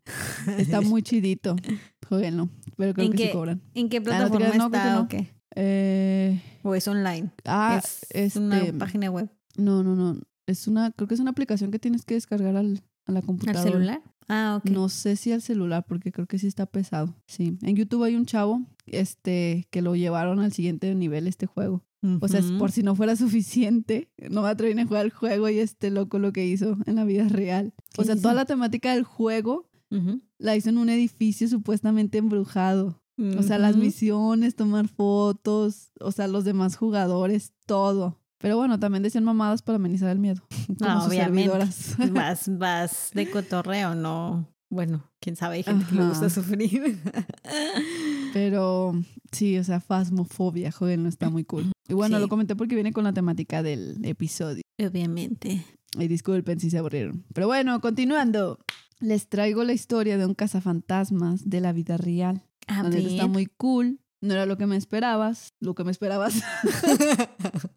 Está 0.58 0.80
muy 0.80 1.02
chidito. 1.02 1.56
Jóvenlo. 2.10 2.50
Pero 2.78 2.94
creo 2.94 3.08
¿En 3.08 3.14
que 3.14 3.28
sí 3.28 3.34
cobran. 3.34 3.62
¿En 3.74 3.90
qué 3.90 3.98
Ah, 3.98 4.00
no 4.00 4.06
plataforma 4.06 4.48
no, 4.58 4.66
está 4.66 4.94
no. 4.96 5.02
o 5.02 5.08
qué? 5.08 5.34
Eh, 5.56 6.42
¿O 6.64 6.76
es 6.76 6.88
online? 6.88 7.32
ah, 7.46 7.82
es 8.12 8.36
una 8.36 8.62
página 8.78 9.10
web. 9.10 9.30
No, 9.58 9.84
no, 9.84 9.96
no. 9.96 10.20
Es 10.46 10.68
una, 10.68 10.92
creo 10.92 11.08
que 11.08 11.14
es 11.16 11.20
una 11.20 11.32
aplicación 11.32 11.72
que 11.72 11.80
tienes 11.80 12.06
que 12.06 12.14
descargar 12.14 12.56
al, 12.56 12.82
a 13.06 13.12
la 13.12 13.20
¿Al 13.20 13.26
computadora. 13.26 13.64
celular? 13.72 14.02
Ah, 14.30 14.60
ok. 14.62 14.70
No 14.70 14.88
sé 14.90 15.16
si 15.16 15.32
al 15.32 15.42
celular, 15.42 15.86
porque 15.88 16.12
creo 16.12 16.28
que 16.28 16.38
sí 16.38 16.48
está 16.48 16.66
pesado. 16.66 17.16
Sí. 17.28 17.58
En 17.64 17.76
YouTube 17.76 18.04
hay 18.04 18.16
un 18.16 18.26
chavo 18.26 18.62
este, 18.86 19.68
que 19.72 19.82
lo 19.82 19.96
llevaron 19.96 20.40
al 20.40 20.52
siguiente 20.54 20.94
nivel 20.96 21.28
este 21.28 21.46
juego. 21.48 21.84
O 22.22 22.28
sea, 22.30 22.42
por 22.60 22.72
si 22.72 22.84
no 22.84 22.96
fuera 22.96 23.16
suficiente, 23.18 24.10
no 24.30 24.42
me 24.44 24.50
atreven 24.50 24.80
a 24.80 24.86
jugar 24.86 25.06
el 25.06 25.12
juego 25.12 25.50
y 25.50 25.60
este 25.60 25.90
loco 25.92 26.20
lo 26.20 26.32
que 26.32 26.46
hizo 26.46 26.78
en 26.86 26.96
la 26.96 27.04
vida 27.04 27.28
real. 27.28 27.74
O 27.98 28.02
¿Qué 28.02 28.06
sea, 28.06 28.14
hizo? 28.16 28.22
toda 28.22 28.34
la 28.34 28.46
temática 28.46 28.94
del 28.94 29.04
juego 29.04 29.68
La 30.38 30.56
hizo 30.56 30.70
en 30.70 30.78
un 30.78 30.90
edificio 30.90 31.48
supuestamente 31.48 32.18
embrujado. 32.18 33.02
O 33.38 33.42
sea, 33.42 33.58
las 33.58 33.76
misiones, 33.78 34.56
tomar 34.56 34.88
fotos, 34.88 35.90
o 36.00 36.12
sea, 36.12 36.28
los 36.28 36.44
demás 36.46 36.76
jugadores, 36.76 37.52
todo. 37.66 38.20
Pero 38.40 38.58
bueno, 38.58 38.80
también 38.80 39.02
decían 39.02 39.24
mamadas 39.24 39.64
para 39.64 39.78
amenizar 39.78 40.10
el 40.12 40.20
miedo. 40.20 40.44
Como 40.80 40.88
No, 40.92 41.00
sus 41.02 41.10
obviamente. 41.10 41.52
servidoras. 41.52 41.96
Vas, 42.14 42.50
vas 42.60 43.10
de 43.16 43.30
cotorreo, 43.32 43.96
no. 43.96 44.48
Bueno, 44.70 45.10
quién 45.20 45.36
sabe, 45.36 45.56
hay 45.56 45.64
gente 45.64 45.86
que 45.86 45.96
le 45.96 46.06
gusta 46.08 46.26
Ajá. 46.28 46.36
sufrir. 46.36 47.00
Pero 48.34 48.94
sí, 49.32 49.58
o 49.58 49.64
sea, 49.64 49.80
fasmofobia, 49.80 50.72
joder, 50.72 51.00
no 51.00 51.10
está 51.10 51.30
muy 51.30 51.44
cool. 51.44 51.72
Y 51.88 51.94
bueno, 51.94 52.18
Sí. 52.18 52.22
lo 52.22 52.28
comenté 52.30 52.56
porque 52.56 52.76
viene 52.76 52.92
con 52.94 53.04
la 53.06 53.14
temática 53.14 53.64
del 53.64 53.98
episodio. 54.04 54.62
Obviamente. 54.80 55.66
Y 55.98 56.08
disculpen 56.08 56.60
si 56.60 56.70
se 56.70 56.78
aburrieron. 56.78 57.24
Pero 57.34 57.48
bueno, 57.48 57.80
continuando. 57.82 58.60
Les 59.00 59.30
traigo 59.30 59.64
la 59.64 59.74
historia 59.74 60.18
de 60.18 60.26
un 60.26 60.34
cazafantasmas 60.34 61.50
de 61.50 61.62
la 61.62 61.72
vida 61.72 61.98
real. 61.98 62.44
A 62.68 62.84
neta 62.84 62.98
está 62.98 63.28
muy 63.28 63.46
cool. 63.46 64.00
No 64.20 64.34
era 64.34 64.48
lo 64.48 64.58
que 64.58 64.66
me 64.66 64.76
esperabas. 64.76 65.54
Lo 65.60 65.76
que 65.76 65.84
me 65.84 65.92
esperabas. 65.92 66.34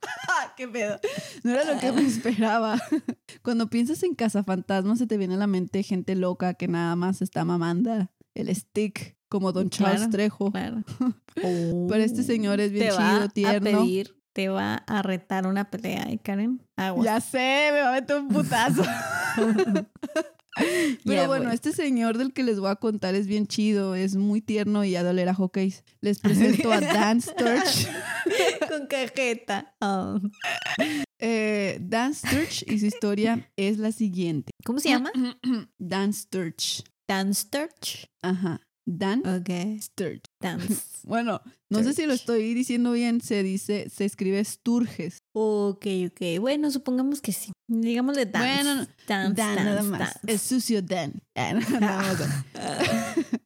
¡Qué 0.57 0.69
pedo! 0.69 0.99
No 1.43 1.53
era 1.53 1.65
lo 1.65 1.81
que 1.81 1.93
me 1.93 2.03
esperaba. 2.03 2.81
Cuando 3.43 3.69
piensas 3.69 4.03
en 4.03 4.15
cazafantasmas, 4.15 4.99
se 4.99 5.07
te 5.07 5.19
viene 5.19 5.35
a 5.35 5.39
la 5.39 5.47
mente 5.47 5.83
gente 5.83 6.15
loca 6.15 6.55
que 6.55 6.69
nada 6.69 6.97
más 6.97 7.23
está 7.23 7.45
mamando 7.45 8.09
el 8.35 8.55
stick, 8.55 9.17
como 9.29 9.53
Don 9.53 9.71
Charles 9.71 9.99
Claro, 9.99 10.11
Trejo. 10.11 10.53
Claro. 10.53 10.83
Pero 11.35 12.03
este 12.03 12.23
señor 12.23 12.61
es 12.61 12.73
bien 12.73 12.87
te 12.87 12.91
chido, 12.91 13.21
va 13.21 13.29
tierno. 13.29 13.71
A 13.71 13.83
pedir, 13.83 14.17
te 14.33 14.49
va 14.49 14.75
a 14.75 15.03
retar 15.03 15.47
una 15.47 15.71
pelea, 15.71 16.05
¿eh, 16.11 16.19
Karen? 16.19 16.63
Aguas. 16.77 17.05
Ya 17.05 17.21
sé, 17.21 17.71
me 17.73 17.81
va 17.81 17.91
a 17.91 17.93
meter 17.93 18.17
un 18.17 18.29
putazo. 18.29 18.83
Pero 21.05 21.23
Ya, 21.23 21.27
bueno, 21.29 21.51
este 21.51 21.73
señor 21.73 22.19
del 22.19 22.33
que 22.33 22.43
les 22.43 22.61
voy 22.61 22.71
a 22.71 22.77
contar 22.77 23.15
es 23.15 23.27
bien 23.27 23.47
chido, 23.47 23.95
es 23.95 24.17
muy 24.17 24.41
tierno 24.41 24.85
y 24.85 24.97
a 24.97 25.03
doler 25.03 25.29
a 25.29 25.35
hockeys. 25.35 25.85
Les 26.01 26.19
presento 26.21 26.73
a 26.73 26.81
Dan 26.81 27.21
Sturge. 27.21 27.89
Con 28.69 28.87
cajeta. 28.87 29.75
Oh. 29.81 30.21
Eh, 31.19 31.79
Dan 31.81 32.15
Sturge 32.15 32.65
y 32.67 32.79
su 32.79 32.87
historia 32.87 33.51
es 33.57 33.79
la 33.79 33.93
siguiente. 33.93 34.51
¿Cómo 34.65 34.81
se 34.81 34.91
llama? 34.91 35.11
Dan 35.79 36.13
Sturge. 36.13 36.85
Dan 37.09 37.35
Sturge. 37.35 38.07
Ajá. 38.23 38.61
Dan 38.87 39.21
Ok. 39.27 39.81
Sturge. 39.81 40.23
Dance. 40.41 40.83
Bueno, 41.05 41.41
no 41.69 41.83
sé 41.83 41.93
si 41.93 42.07
lo 42.07 42.13
estoy 42.13 42.55
diciendo 42.55 42.93
bien, 42.93 43.21
se 43.21 43.43
dice, 43.43 43.89
se 43.91 44.05
escribe 44.05 44.45
Sturges. 44.45 45.20
Ok, 45.33 45.87
ok. 46.09 46.41
Bueno, 46.41 46.71
supongamos 46.71 47.21
que 47.21 47.33
sí. 47.33 47.53
Digámosle 47.69 48.27
dance. 48.27 48.49
Bueno, 48.65 48.75
dance, 48.77 48.93
Dan 49.07 49.35
dance, 49.35 49.65
nada 49.65 49.83
más. 49.83 49.99
dance. 50.01 50.19
Es 50.27 50.43
sucio 50.43 50.83
Dan. 50.83 51.13
Ah, 51.37 51.53
no, 51.55 51.81
nada 51.81 52.03
más. 52.03 52.19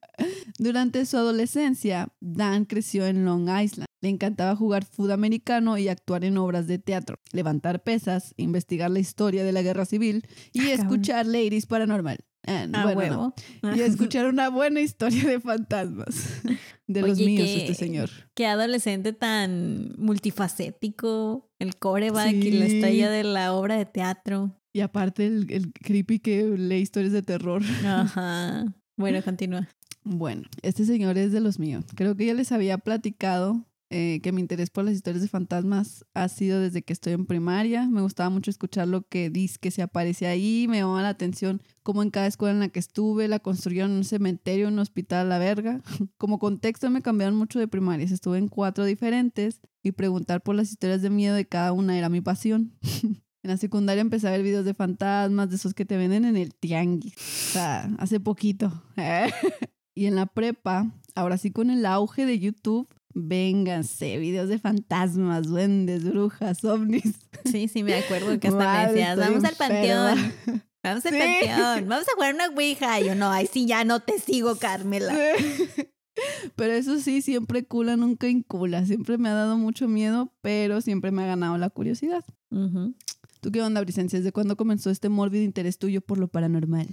Durante 0.59 1.05
su 1.05 1.17
adolescencia, 1.17 2.09
Dan 2.21 2.65
creció 2.65 3.05
en 3.05 3.25
Long 3.25 3.43
Island. 3.49 3.85
Le 4.01 4.09
encantaba 4.09 4.55
jugar 4.55 4.85
fútbol 4.85 5.11
americano 5.11 5.77
y 5.77 5.87
actuar 5.89 6.23
en 6.25 6.37
obras 6.37 6.67
de 6.67 6.77
teatro, 6.79 7.17
levantar 7.31 7.83
pesas, 7.83 8.33
investigar 8.37 8.91
la 8.91 8.99
historia 8.99 9.43
de 9.43 9.51
la 9.51 9.61
guerra 9.61 9.85
civil 9.85 10.25
y 10.53 10.59
Ah, 10.61 10.63
cabrón. 10.77 10.79
escuchar 10.85 11.25
Ladies 11.25 11.65
Paranormal. 11.65 12.17
Ah, 12.47 12.67
bueno, 12.83 12.97
huevo. 12.99 13.33
no. 13.63 13.75
Y 13.75 13.81
escuchar 13.81 14.25
una 14.27 14.49
buena 14.49 14.81
historia 14.81 15.23
de 15.25 15.39
fantasmas. 15.39 16.41
De 16.87 17.01
los 17.01 17.17
míos, 17.17 17.49
este 17.49 17.73
señor. 17.73 18.11
Qué 18.35 18.45
adolescente 18.45 19.11
tan 19.11 19.95
multifacético. 19.97 21.49
El 21.59 21.75
coreback 21.77 22.33
y 22.33 22.51
la 22.51 22.67
Sí. 22.67 22.75
estrella 22.75 23.09
de 23.09 23.23
la 23.23 23.53
obra 23.53 23.75
de 23.77 23.85
teatro. 23.85 24.55
Y 24.71 24.81
aparte 24.81 25.25
el, 25.25 25.47
el 25.51 25.73
creepy 25.73 26.19
que 26.19 26.43
lee 26.57 26.75
historias 26.77 27.13
de 27.13 27.23
terror. 27.23 27.63
Ajá. 27.85 28.65
Bueno, 28.97 29.19
continúa. 29.25 29.67
Bueno, 30.03 30.43
este 30.61 30.85
señor 30.85 31.17
es 31.17 31.31
de 31.31 31.39
los 31.39 31.57
míos. 31.57 31.85
Creo 31.95 32.15
que 32.15 32.27
ya 32.27 32.35
les 32.35 32.51
había 32.51 32.77
platicado 32.77 33.65
eh, 33.91 34.19
que 34.23 34.31
mi 34.31 34.41
interés 34.41 34.71
por 34.71 34.83
las 34.83 34.95
historias 34.95 35.21
de 35.21 35.27
fantasmas 35.27 36.05
ha 36.15 36.27
sido 36.27 36.59
desde 36.59 36.81
que 36.81 36.91
estoy 36.91 37.13
en 37.13 37.25
primaria. 37.25 37.87
Me 37.87 38.01
gustaba 38.01 38.29
mucho 38.29 38.49
escuchar 38.49 38.87
lo 38.87 39.07
que 39.07 39.29
dice 39.29 39.57
que 39.61 39.69
se 39.69 39.83
aparece 39.83 40.25
ahí. 40.27 40.65
Me 40.67 40.79
llamaba 40.79 41.03
la 41.03 41.09
atención 41.09 41.61
cómo 41.83 42.01
en 42.01 42.09
cada 42.09 42.25
escuela 42.25 42.53
en 42.53 42.59
la 42.61 42.69
que 42.69 42.79
estuve 42.79 43.27
la 43.27 43.39
construyeron 43.39 43.91
un 43.91 44.03
cementerio, 44.03 44.69
un 44.69 44.79
hospital 44.79 45.27
a 45.27 45.29
la 45.29 45.39
verga. 45.39 45.81
Como 46.17 46.39
contexto 46.39 46.89
me 46.89 47.03
cambiaron 47.03 47.35
mucho 47.35 47.59
de 47.59 47.67
primarias. 47.67 48.11
Estuve 48.11 48.39
en 48.39 48.47
cuatro 48.47 48.85
diferentes 48.85 49.61
y 49.83 49.91
preguntar 49.91 50.41
por 50.41 50.55
las 50.55 50.71
historias 50.71 51.03
de 51.03 51.11
miedo 51.11 51.35
de 51.35 51.47
cada 51.47 51.71
una 51.71 51.97
era 51.97 52.09
mi 52.09 52.21
pasión. 52.21 52.73
En 53.43 53.51
la 53.51 53.57
secundaria 53.57 54.01
empecé 54.01 54.27
a 54.27 54.31
ver 54.31 54.41
videos 54.41 54.65
de 54.65 54.73
fantasmas, 54.73 55.51
de 55.51 55.57
esos 55.57 55.75
que 55.75 55.85
te 55.85 55.97
venden 55.97 56.25
en 56.25 56.35
el 56.35 56.55
tianguis. 56.55 57.13
O 57.13 57.51
sea, 57.53 57.91
hace 57.99 58.19
poquito. 58.19 58.83
Y 59.97 60.07
en 60.07 60.15
la 60.15 60.25
prepa, 60.25 60.91
ahora 61.15 61.37
sí 61.37 61.51
con 61.51 61.69
el 61.69 61.85
auge 61.85 62.25
de 62.25 62.37
YouTube, 62.37 62.89
vénganse, 63.15 64.17
videos 64.17 64.49
de 64.49 64.59
fantasmas, 64.59 65.47
duendes, 65.47 66.03
brujas, 66.03 66.63
ovnis. 66.63 67.15
Sí, 67.45 67.67
sí, 67.67 67.81
me 67.81 67.95
acuerdo 67.95 68.39
que 68.39 68.49
hasta 68.49 68.59
me 68.59 68.65
Madre, 68.65 68.91
decías, 68.91 69.17
estoy 69.17 69.27
vamos 69.33 69.43
al 69.49 69.55
panteón. 69.55 70.33
Vamos 70.83 71.03
al 71.07 71.13
panteón. 71.17 71.89
Vamos 71.89 72.07
a 72.07 72.13
jugar 72.13 72.35
una 72.35 72.47
ouija. 72.49 73.01
Y 73.01 73.05
yo, 73.07 73.15
no, 73.15 73.31
ay, 73.31 73.47
sí, 73.51 73.65
ya 73.65 73.83
no 73.83 74.01
te 74.01 74.19
sigo, 74.19 74.55
Carmela. 74.57 75.15
Pero 76.55 76.73
eso 76.73 76.99
sí, 76.99 77.23
siempre 77.23 77.65
cula, 77.65 77.97
nunca 77.97 78.27
incula. 78.27 78.85
Siempre 78.85 79.17
me 79.17 79.29
ha 79.29 79.33
dado 79.33 79.57
mucho 79.57 79.87
miedo, 79.87 80.31
pero 80.41 80.81
siempre 80.81 81.11
me 81.11 81.23
ha 81.23 81.25
ganado 81.25 81.57
la 81.57 81.69
curiosidad. 81.69 82.23
¿Tú 83.41 83.51
qué 83.51 83.61
onda, 83.61 83.81
Bricencia? 83.81 84.19
¿Desde 84.19 84.31
cuándo 84.31 84.55
comenzó 84.55 84.91
este 84.91 85.09
mórbido 85.09 85.43
interés 85.43 85.77
tuyo 85.79 86.01
por 86.01 86.19
lo 86.19 86.27
paranormal? 86.27 86.87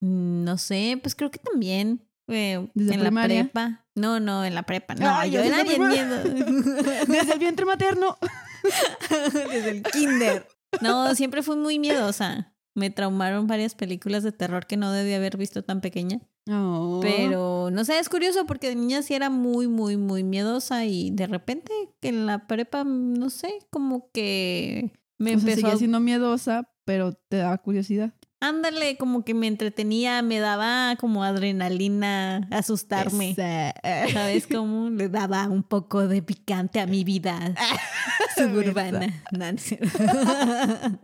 No 0.00 0.58
sé, 0.58 0.98
pues 1.02 1.14
creo 1.14 1.30
que 1.30 1.38
también. 1.38 2.02
eh, 2.28 2.68
¿Desde 2.74 2.94
en 2.94 3.00
primaria? 3.00 3.36
la 3.38 3.42
prepa. 3.44 3.81
No, 3.94 4.20
no, 4.20 4.44
en 4.44 4.54
la 4.54 4.62
prepa. 4.62 4.94
No, 4.94 5.08
Ay, 5.08 5.30
yo 5.30 5.40
era 5.40 5.62
bien 5.62 5.86
miedo. 5.86 6.22
Desde 7.06 7.32
el 7.32 7.38
vientre 7.38 7.66
materno. 7.66 8.16
Desde 9.32 9.70
el 9.70 9.82
kinder. 9.82 10.48
No, 10.80 11.14
siempre 11.14 11.42
fui 11.42 11.56
muy 11.56 11.78
miedosa. 11.78 12.54
Me 12.74 12.88
traumaron 12.88 13.46
varias 13.46 13.74
películas 13.74 14.22
de 14.22 14.32
terror 14.32 14.66
que 14.66 14.78
no 14.78 14.90
debía 14.92 15.16
haber 15.16 15.36
visto 15.36 15.62
tan 15.62 15.82
pequeña. 15.82 16.20
Oh. 16.50 17.00
Pero 17.02 17.68
no 17.70 17.84
sé, 17.84 17.98
es 17.98 18.08
curioso 18.08 18.46
porque 18.46 18.68
de 18.68 18.76
niña 18.76 19.02
sí 19.02 19.14
era 19.14 19.28
muy, 19.28 19.68
muy, 19.68 19.98
muy 19.98 20.24
miedosa 20.24 20.86
y 20.86 21.10
de 21.10 21.26
repente 21.26 21.72
en 22.00 22.24
la 22.26 22.46
prepa, 22.46 22.82
no 22.84 23.28
sé, 23.28 23.58
como 23.70 24.10
que 24.10 24.90
me 25.18 25.36
o 25.36 25.38
sea, 25.38 25.40
empezó 25.40 25.56
seguía 25.56 25.74
a... 25.74 25.78
siendo 25.78 26.00
miedosa, 26.00 26.72
pero 26.84 27.12
te 27.12 27.36
daba 27.36 27.58
curiosidad. 27.58 28.14
Ándale, 28.42 28.96
como 28.96 29.24
que 29.24 29.34
me 29.34 29.46
entretenía, 29.46 30.20
me 30.20 30.40
daba 30.40 30.96
como 30.96 31.22
adrenalina 31.22 32.48
asustarme. 32.50 33.30
Esa. 33.30 33.72
¿Sabes 34.12 34.48
cómo? 34.48 34.90
Le 34.90 35.08
daba 35.08 35.46
un 35.48 35.62
poco 35.62 36.08
de 36.08 36.22
picante 36.22 36.80
a 36.80 36.86
mi 36.86 37.04
vida 37.04 37.54
suburbana. 38.36 39.22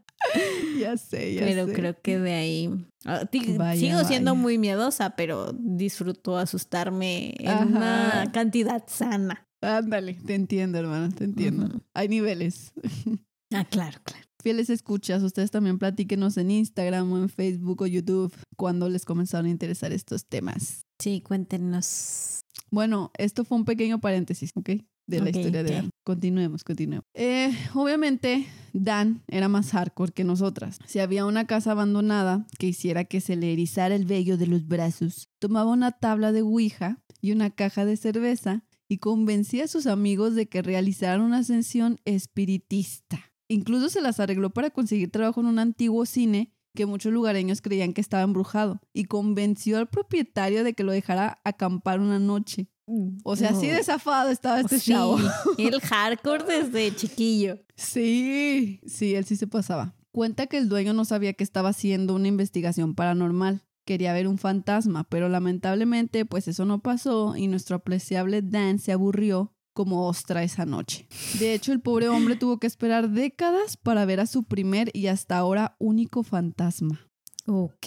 Ya 0.80 0.96
sé, 0.96 1.34
ya 1.34 1.42
pero 1.42 1.66
sé. 1.66 1.72
creo 1.74 2.02
que 2.02 2.18
de 2.18 2.34
ahí 2.34 2.86
ah, 3.04 3.22
Vaya, 3.56 3.80
sigo 3.80 4.02
siendo 4.04 4.32
vaya. 4.32 4.42
muy 4.42 4.58
miedosa, 4.58 5.10
pero 5.10 5.52
disfruto 5.52 6.36
asustarme 6.36 7.34
en 7.38 7.48
Ajá. 7.48 7.64
una 7.66 8.24
cantidad 8.32 8.82
sana. 8.88 9.46
Ándale, 9.60 10.14
te 10.14 10.34
entiendo, 10.34 10.78
hermano, 10.78 11.08
te 11.10 11.22
entiendo. 11.22 11.68
Hay 11.94 12.08
niveles. 12.08 12.72
Ah, 13.54 13.64
claro, 13.64 13.98
claro. 14.04 14.27
Fieles 14.42 14.70
escuchas, 14.70 15.22
ustedes 15.22 15.50
también 15.50 15.78
platíquenos 15.78 16.36
en 16.36 16.50
Instagram 16.50 17.12
o 17.12 17.18
en 17.18 17.28
Facebook 17.28 17.82
o 17.82 17.86
YouTube 17.86 18.34
cuando 18.56 18.88
les 18.88 19.04
comenzaron 19.04 19.46
a 19.46 19.50
interesar 19.50 19.92
estos 19.92 20.26
temas. 20.26 20.86
Sí, 20.98 21.20
cuéntenos. 21.20 22.40
Bueno, 22.70 23.10
esto 23.18 23.44
fue 23.44 23.58
un 23.58 23.64
pequeño 23.64 24.00
paréntesis, 24.00 24.52
¿ok? 24.54 24.70
de 25.08 25.20
la 25.20 25.30
historia 25.30 25.62
de. 25.62 25.72
Dan. 25.72 25.90
Continuemos, 26.04 26.62
continuemos. 26.62 27.04
Eh, 27.14 27.50
obviamente, 27.74 28.46
Dan 28.72 29.22
era 29.26 29.48
más 29.48 29.70
hardcore 29.72 30.12
que 30.12 30.22
nosotras. 30.22 30.78
Si 30.86 31.00
había 31.00 31.24
una 31.24 31.46
casa 31.46 31.72
abandonada 31.72 32.46
que 32.58 32.68
hiciera 32.68 33.04
que 33.04 33.20
se 33.20 33.36
le 33.36 33.52
erizara 33.52 33.94
el 33.94 34.04
vello 34.04 34.36
de 34.36 34.46
los 34.46 34.68
brazos, 34.68 35.28
tomaba 35.40 35.72
una 35.72 35.92
tabla 35.92 36.30
de 36.30 36.42
Ouija 36.42 37.02
y 37.20 37.32
una 37.32 37.50
caja 37.50 37.84
de 37.84 37.96
cerveza 37.96 38.64
y 38.86 38.98
convencía 38.98 39.64
a 39.64 39.68
sus 39.68 39.86
amigos 39.86 40.34
de 40.34 40.46
que 40.46 40.62
realizaran 40.62 41.22
una 41.22 41.38
ascensión 41.38 41.98
espiritista. 42.04 43.32
Incluso 43.48 43.88
se 43.88 44.00
las 44.00 44.20
arregló 44.20 44.50
para 44.50 44.70
conseguir 44.70 45.10
trabajo 45.10 45.40
en 45.40 45.46
un 45.46 45.58
antiguo 45.58 46.04
cine 46.06 46.52
que 46.74 46.86
muchos 46.86 47.12
lugareños 47.12 47.60
creían 47.62 47.92
que 47.94 48.00
estaba 48.00 48.22
embrujado 48.22 48.80
y 48.92 49.04
convenció 49.04 49.78
al 49.78 49.88
propietario 49.88 50.62
de 50.64 50.74
que 50.74 50.84
lo 50.84 50.92
dejara 50.92 51.40
acampar 51.44 51.98
una 52.00 52.18
noche. 52.18 52.68
O 53.24 53.36
sea, 53.36 53.50
así 53.50 53.66
de 53.66 53.82
zafado 53.82 54.30
estaba 54.30 54.60
este 54.60 54.78
Sí, 54.78 54.92
chavo. 54.92 55.18
el 55.58 55.80
hardcore 55.80 56.44
desde 56.44 56.94
chiquillo. 56.94 57.58
Sí, 57.76 58.80
sí, 58.86 59.14
él 59.14 59.24
sí 59.24 59.36
se 59.36 59.46
pasaba. 59.46 59.94
Cuenta 60.12 60.46
que 60.46 60.56
el 60.58 60.68
dueño 60.68 60.92
no 60.94 61.04
sabía 61.04 61.32
que 61.34 61.44
estaba 61.44 61.70
haciendo 61.70 62.14
una 62.14 62.28
investigación 62.28 62.94
paranormal. 62.94 63.62
Quería 63.84 64.12
ver 64.12 64.26
un 64.28 64.38
fantasma, 64.38 65.04
pero 65.04 65.28
lamentablemente 65.28 66.24
pues 66.24 66.48
eso 66.48 66.64
no 66.64 66.80
pasó 66.80 67.36
y 67.36 67.46
nuestro 67.46 67.76
apreciable 67.76 68.40
Dan 68.42 68.78
se 68.78 68.92
aburrió 68.92 69.52
como 69.78 70.08
ostra 70.08 70.42
esa 70.42 70.66
noche. 70.66 71.06
De 71.38 71.54
hecho, 71.54 71.70
el 71.70 71.80
pobre 71.80 72.08
hombre 72.08 72.34
tuvo 72.34 72.58
que 72.58 72.66
esperar 72.66 73.10
décadas 73.10 73.76
para 73.76 74.04
ver 74.04 74.18
a 74.18 74.26
su 74.26 74.42
primer 74.42 74.90
y 74.92 75.06
hasta 75.06 75.38
ahora 75.38 75.76
único 75.78 76.24
fantasma. 76.24 77.06
Ok. 77.46 77.86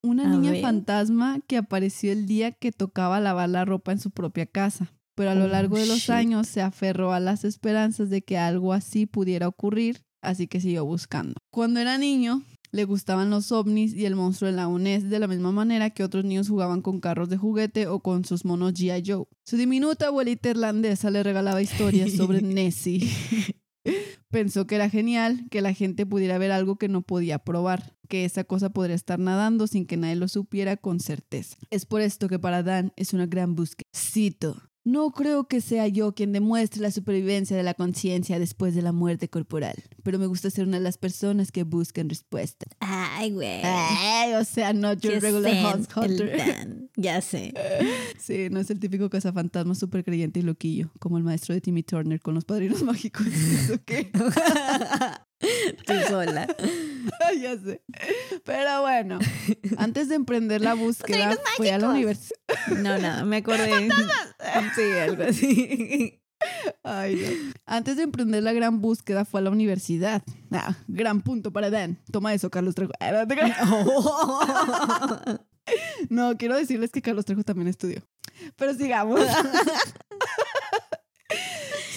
Una 0.00 0.26
A 0.26 0.28
niña 0.28 0.52
ver. 0.52 0.62
fantasma 0.62 1.40
que 1.48 1.56
apareció 1.56 2.12
el 2.12 2.26
día 2.26 2.52
que 2.52 2.70
tocaba 2.70 3.18
lavar 3.18 3.48
la 3.48 3.64
ropa 3.64 3.90
en 3.90 3.98
su 3.98 4.12
propia 4.12 4.46
casa. 4.46 4.92
Pero 5.16 5.30
a 5.30 5.34
lo 5.34 5.46
Oh, 5.46 5.48
largo 5.48 5.76
de 5.76 5.86
los 5.86 5.98
shit. 5.98 6.10
años 6.10 6.46
se 6.46 6.62
aferró 6.62 7.12
a 7.12 7.18
las 7.18 7.42
esperanzas 7.44 8.08
de 8.10 8.22
que 8.22 8.38
algo 8.38 8.72
así 8.72 9.06
pudiera 9.06 9.48
ocurrir, 9.48 10.02
así 10.22 10.46
que 10.46 10.60
siguió 10.60 10.84
buscando. 10.84 11.34
Cuando 11.50 11.80
era 11.80 11.98
niño, 11.98 12.44
le 12.70 12.84
gustaban 12.84 13.30
los 13.30 13.52
ovnis 13.52 13.94
y 13.94 14.06
el 14.06 14.14
monstruo 14.14 14.50
de 14.50 14.56
la 14.56 14.68
UNES 14.68 15.08
de 15.08 15.18
la 15.18 15.26
misma 15.26 15.52
manera 15.52 15.90
que 15.90 16.04
otros 16.04 16.24
niños 16.24 16.48
jugaban 16.48 16.82
con 16.82 17.00
carros 17.00 17.28
de 17.28 17.36
juguete 17.36 17.86
o 17.86 18.00
con 18.00 18.24
sus 18.24 18.44
monos 18.44 18.74
G.I. 18.74 19.02
Joe. 19.06 19.26
Su 19.44 19.56
diminuta 19.56 20.08
abuelita 20.08 20.50
irlandesa 20.50 21.10
le 21.10 21.22
regalaba 21.22 21.62
historias 21.62 22.12
sobre 22.12 22.42
Nessie. 22.42 23.08
Pensó 24.30 24.66
que 24.66 24.74
era 24.74 24.90
genial 24.90 25.46
que 25.50 25.62
la 25.62 25.72
gente 25.72 26.04
pudiera 26.04 26.36
ver 26.36 26.52
algo 26.52 26.76
que 26.76 26.88
no 26.88 27.00
podía 27.00 27.38
probar, 27.38 27.96
que 28.08 28.26
esa 28.26 28.44
cosa 28.44 28.70
podría 28.70 28.94
estar 28.94 29.18
nadando 29.18 29.66
sin 29.66 29.86
que 29.86 29.96
nadie 29.96 30.16
lo 30.16 30.28
supiera 30.28 30.76
con 30.76 31.00
certeza. 31.00 31.56
Es 31.70 31.86
por 31.86 32.02
esto 32.02 32.28
que 32.28 32.38
para 32.38 32.62
Dan 32.62 32.92
es 32.96 33.14
una 33.14 33.26
gran 33.26 33.54
búsqueda. 33.54 33.88
Cito. 33.96 34.67
No 34.88 35.10
creo 35.10 35.46
que 35.46 35.60
sea 35.60 35.86
yo 35.86 36.14
quien 36.14 36.32
demuestre 36.32 36.80
la 36.80 36.90
supervivencia 36.90 37.54
de 37.54 37.62
la 37.62 37.74
conciencia 37.74 38.38
después 38.38 38.74
de 38.74 38.80
la 38.80 38.90
muerte 38.92 39.28
corporal, 39.28 39.74
pero 40.02 40.18
me 40.18 40.24
gusta 40.24 40.48
ser 40.48 40.66
una 40.66 40.78
de 40.78 40.82
las 40.82 40.96
personas 40.96 41.52
que 41.52 41.64
buscan 41.64 42.08
respuesta. 42.08 42.64
Ay, 42.80 43.32
güey. 43.32 43.60
Ay, 43.64 44.32
o 44.32 44.44
sea, 44.44 44.72
no 44.72 44.94
your 44.94 45.20
regular 45.20 45.54
house 45.56 45.88
hunter. 45.94 46.88
Ya 46.96 47.20
sé. 47.20 47.52
Sí, 48.18 48.48
no 48.50 48.60
es 48.60 48.70
el 48.70 48.80
típico 48.80 49.10
cazafantasma 49.10 49.74
súper 49.74 50.04
creyente 50.04 50.40
y 50.40 50.42
loquillo, 50.42 50.90
como 50.98 51.18
el 51.18 51.24
maestro 51.24 51.54
de 51.54 51.60
Timmy 51.60 51.82
Turner 51.82 52.20
con 52.20 52.34
los 52.34 52.46
padrinos 52.46 52.82
mágicos. 52.82 53.26
¿Eso 53.26 53.78
qué? 53.84 54.10
Tú 55.86 55.92
sola. 56.08 56.46
ya 57.40 57.56
sé. 57.58 57.82
Pero 58.44 58.82
bueno, 58.82 59.18
antes 59.76 60.08
de 60.08 60.16
emprender 60.16 60.60
la 60.60 60.74
búsqueda, 60.74 61.36
fue 61.56 61.70
a 61.72 61.78
la 61.78 61.90
universidad. 61.90 62.38
No, 62.78 62.98
no, 62.98 63.24
me 63.26 63.38
acordé. 63.38 63.88
Sí, 64.74 64.82
algo 64.98 65.22
así. 65.24 66.20
Ay, 66.82 67.16
no. 67.16 67.52
Antes 67.66 67.96
de 67.96 68.04
emprender 68.04 68.42
la 68.42 68.52
gran 68.52 68.80
búsqueda, 68.80 69.24
fue 69.24 69.40
a 69.40 69.44
la 69.44 69.50
universidad. 69.50 70.22
Ah, 70.52 70.76
gran 70.86 71.22
punto 71.22 71.52
para 71.52 71.70
Dan. 71.70 71.98
Toma 72.10 72.34
eso, 72.34 72.50
Carlos 72.50 72.74
Trejo. 72.74 72.92
Ah. 73.00 73.26
No, 76.08 76.36
quiero 76.38 76.56
decirles 76.56 76.90
que 76.90 77.02
Carlos 77.02 77.24
Trejo 77.24 77.42
también 77.42 77.68
estudió. 77.68 78.02
Pero 78.56 78.74
sigamos. 78.74 79.20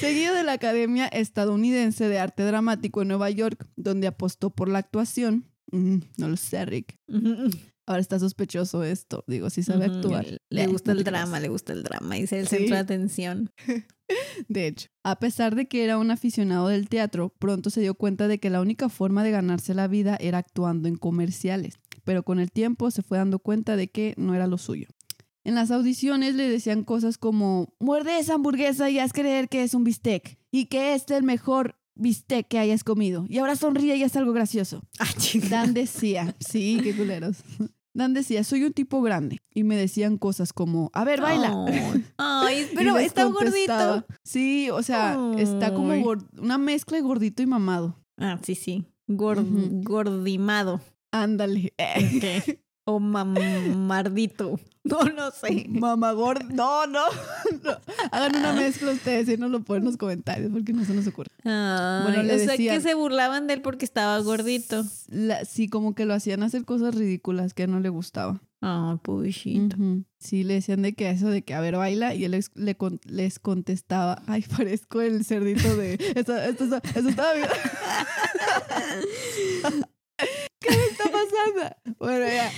Seguido 0.02 0.34
de 0.34 0.44
la 0.44 0.54
Academia 0.54 1.08
Estadounidense 1.08 2.10
de 2.10 2.18
Arte 2.18 2.44
Dramático 2.44 3.04
en 3.04 3.08
Nueva 3.10 3.30
York, 3.30 3.68
donde 3.76 4.08
apostó 4.08 4.50
por 4.50 4.68
la 4.68 4.80
actuación. 4.80 5.46
Mm, 5.72 5.98
no 6.18 6.28
lo 6.28 6.38
sé, 6.38 6.66
Rick. 6.66 6.98
Ahora 7.86 8.02
está 8.02 8.18
sospechoso 8.20 8.84
esto. 8.84 9.24
Digo, 9.28 9.50
sí 9.50 9.64
sabe 9.64 9.86
actuar. 9.86 10.26
Le 10.50 10.68
gusta 10.68 10.92
el 10.94 11.04
drama, 11.04 11.40
le 11.40 11.50
gusta 11.50 11.74
el 11.74 11.84
drama 11.84 12.18
y 12.18 12.26
ser 12.26 12.40
el 12.40 12.48
Sí. 12.48 12.58
centro 12.58 12.76
de 12.76 12.82
atención. 12.82 13.52
De 14.50 14.68
hecho, 14.68 14.88
a 15.04 15.20
pesar 15.20 15.56
de 15.56 15.68
que 15.68 15.84
era 15.86 15.98
un 15.98 16.12
aficionado 16.12 16.68
del 16.68 16.90
teatro, 16.90 17.34
pronto 17.40 17.70
se 17.70 17.80
dio 17.82 17.94
cuenta 17.96 18.28
de 18.28 18.40
que 18.40 18.50
la 18.50 18.60
única 18.60 18.90
forma 18.90 19.24
de 19.24 19.32
ganarse 19.32 19.74
la 19.74 19.88
vida 19.88 20.18
era 20.20 20.40
actuando 20.40 20.90
en 20.90 20.98
comerciales, 20.98 21.76
pero 22.04 22.24
con 22.24 22.40
el 22.40 22.52
tiempo 22.52 22.92
se 22.92 23.04
fue 23.04 23.18
dando 23.20 23.40
cuenta 23.40 23.76
de 23.78 23.90
que 23.90 24.14
no 24.18 24.36
era 24.36 24.48
lo 24.48 24.58
suyo. 24.58 24.88
En 25.43 25.56
las 25.56 25.71
audiciones 25.71 26.36
le 26.36 26.47
decían 26.47 26.84
cosas 26.84 27.17
como, 27.17 27.73
muerde 27.80 28.19
esa 28.19 28.36
hamburguesa 28.36 28.89
y 28.89 28.99
haz 28.99 29.12
creer 29.12 29.49
que 29.49 29.63
es 29.63 29.73
un 29.73 29.84
bistec, 29.84 30.38
y 30.51 30.65
que 30.65 30.93
este 30.93 31.13
es 31.13 31.19
el 31.19 31.25
mejor 31.25 31.77
bistec 31.95 32.47
que 32.47 32.60
hayas 32.60 32.84
comido, 32.84 33.25
y 33.27 33.39
ahora 33.39 33.56
sonríe 33.56 33.95
y 33.95 34.04
haz 34.04 34.15
algo 34.15 34.34
gracioso. 34.34 34.84
Ah, 34.99 35.10
chica. 35.17 35.47
Dan 35.49 35.73
decía, 35.73 36.36
sí, 36.39 36.80
qué 36.84 36.95
culeros. 36.95 37.38
Dan 37.93 38.13
decía, 38.13 38.43
soy 38.43 38.63
un 38.63 38.71
tipo 38.71 39.01
grande, 39.01 39.39
y 39.54 39.63
me 39.63 39.75
decían 39.75 40.17
cosas 40.17 40.54
como, 40.54 40.91
a 40.93 41.04
ver, 41.04 41.21
baila. 41.21 41.65
Ay, 42.17 42.67
pero 42.75 42.97
está 42.99 43.25
gordito. 43.25 44.06
Sí, 44.23 44.69
o 44.69 44.84
sea, 44.84 45.17
está 45.38 45.73
como 45.73 45.93
una 46.38 46.58
mezcla 46.58 46.97
de 46.97 47.04
gordito 47.04 47.41
y 47.41 47.47
mamado. 47.47 47.97
Ah, 48.17 48.39
sí, 48.43 48.56
sí. 48.56 48.86
Gord-. 49.08 49.84
Gordimado. 49.84 50.80
Ándale. 51.12 51.73
Ok. 51.77 52.58
O 52.86 53.00
mamardito. 53.00 54.60
No, 54.84 54.98
no 55.04 55.30
sé. 55.30 55.67
Mamá 55.70 56.12
gordo. 56.13 56.44
No, 56.52 56.88
no, 56.88 57.02
no. 57.63 57.72
Hagan 58.12 58.36
una 58.36 58.54
mezcla 58.54 58.89
ustedes 58.91 59.30
y 59.30 59.38
nos 59.38 59.52
lo 59.52 59.62
ponen 59.63 59.84
en 59.84 59.86
los 59.89 59.98
comentarios 59.98 60.52
porque 60.52 60.74
no 60.74 60.84
se 60.86 60.96
nos 60.96 61.06
ocurre. 61.06 61.30
Ay, 61.44 62.02
Bueno, 62.04 62.24
le 62.24 62.34
o 62.34 62.39
sea 62.39 62.58
que 62.58 62.82
se 62.82 62.96
burlaban 62.96 63.46
de 63.46 63.54
él 63.54 63.62
porque 63.62 63.86
estaba 63.86 64.17
gordito. 64.22 64.84
La- 65.08 65.46
sí, 65.46 65.67
como 65.70 65.94
que 65.94 66.06
lo 66.06 66.15
hacían 66.15 66.41
hacer 66.41 66.65
cosas 66.65 66.96
ridículas 66.96 67.54
que 67.54 67.67
no 67.67 67.80
le 67.80 67.89
gustaba. 67.89 68.41
Ay, 68.62 68.98
pobrecito. 69.04 69.78
Sí, 70.17 70.44
le 70.44 70.56
decían 70.56 70.82
de 70.82 70.94
que 70.94 71.12
eso 71.12 71.30
de 71.30 71.44
que 71.44 71.54
a 71.54 71.62
ver 71.62 71.78
baila 71.78 72.15
y 72.15 72.26
él 72.26 72.32
les, 72.32 72.50
le 72.56 72.74
con- 72.76 73.00
les 73.06 73.38
contestaba, 73.38 74.24
ay, 74.26 74.41
parezco 74.58 75.02
el 75.02 75.24
cerdito 75.26 75.76
de... 75.78 75.94
Eso, 76.15 76.36
eso, 76.36 76.82
eso 76.96 77.08
estaba 77.10 77.34
bien. 77.36 77.50
¿Qué 80.62 80.69
me 80.69 80.84
está 80.86 81.04
pasando? 81.06 81.95
Bueno, 82.00 82.26
ya. 82.28 82.52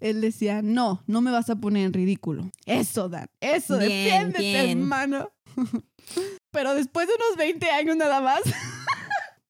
Él 0.00 0.20
decía, 0.20 0.60
no, 0.62 1.02
no 1.06 1.20
me 1.22 1.30
vas 1.30 1.48
a 1.50 1.56
poner 1.56 1.86
en 1.86 1.92
ridículo. 1.92 2.50
Eso, 2.66 3.08
Dan, 3.08 3.28
eso, 3.40 3.78
Bien, 3.78 4.32
defiéndete, 4.32 4.42
bien. 4.42 4.78
hermano. 4.80 5.32
Pero 6.50 6.74
después 6.74 7.06
de 7.06 7.14
unos 7.14 7.36
20 7.38 7.70
años 7.70 7.96
nada 7.96 8.20
más. 8.20 8.40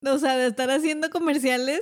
O 0.07 0.19
sea, 0.19 0.37
de 0.37 0.49
estar 0.49 0.71
haciendo 0.71 1.09
comerciales. 1.09 1.81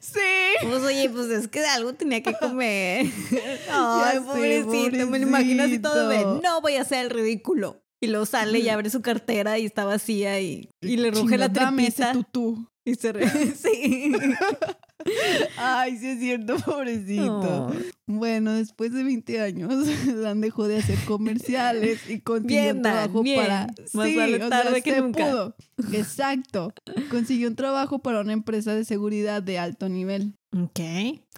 sí. 0.00 0.20
Pues 0.62 0.80
oye, 0.84 1.10
pues 1.10 1.26
es 1.26 1.48
que 1.48 1.58
algo 1.66 1.92
tenía 1.92 2.22
que 2.22 2.32
comer. 2.34 3.06
Ay, 3.68 4.14
sé, 4.18 4.20
pobrecito. 4.20 5.06
Me 5.08 5.18
lo 5.18 5.26
imagino 5.26 5.64
así 5.64 5.80
todo 5.80 6.08
de 6.08 6.20
pobrecito. 6.20 6.40
no 6.48 6.60
voy 6.60 6.76
a 6.76 6.82
hacer 6.82 7.06
el 7.06 7.10
ridículo. 7.10 7.82
Y 8.00 8.06
luego 8.06 8.26
sale 8.26 8.60
y 8.60 8.68
abre 8.68 8.90
su 8.90 9.02
cartera 9.02 9.58
y 9.58 9.64
está 9.66 9.84
vacía 9.84 10.38
y, 10.40 10.68
y 10.80 10.98
le 10.98 11.10
ruge 11.10 11.36
la 11.36 11.48
Chinga, 11.48 11.64
dame 11.64 11.88
ese 11.88 12.04
tutú. 12.12 12.68
Y 12.88 12.94
se 12.94 13.12
re... 13.12 13.26
Sí. 13.54 14.12
Ay, 15.58 15.96
sí 15.96 16.08
es 16.08 16.18
cierto, 16.18 16.56
pobrecito. 16.58 17.66
Oh. 17.68 17.72
Bueno, 18.06 18.52
después 18.52 18.92
de 18.92 19.04
20 19.04 19.40
años, 19.40 19.86
Dan 20.06 20.40
dejó 20.40 20.66
de 20.66 20.78
hacer 20.78 20.98
comerciales 21.06 22.00
y 22.10 22.20
consiguió 22.20 22.62
Bien, 22.62 22.76
un 22.76 22.82
trabajo 22.82 23.22
bien. 23.22 23.40
para... 23.40 23.66
Más 23.94 24.16
vale 24.16 24.44
o 24.44 24.48
tarde 24.48 24.82
que 24.82 24.94
se 24.94 25.00
nunca. 25.00 25.24
pudo. 25.30 25.56
Exacto. 25.92 26.72
Consiguió 27.10 27.48
un 27.48 27.56
trabajo 27.56 28.00
para 28.00 28.20
una 28.20 28.32
empresa 28.32 28.74
de 28.74 28.84
seguridad 28.84 29.42
de 29.42 29.58
alto 29.58 29.88
nivel. 29.88 30.34
Ok. 30.56 30.80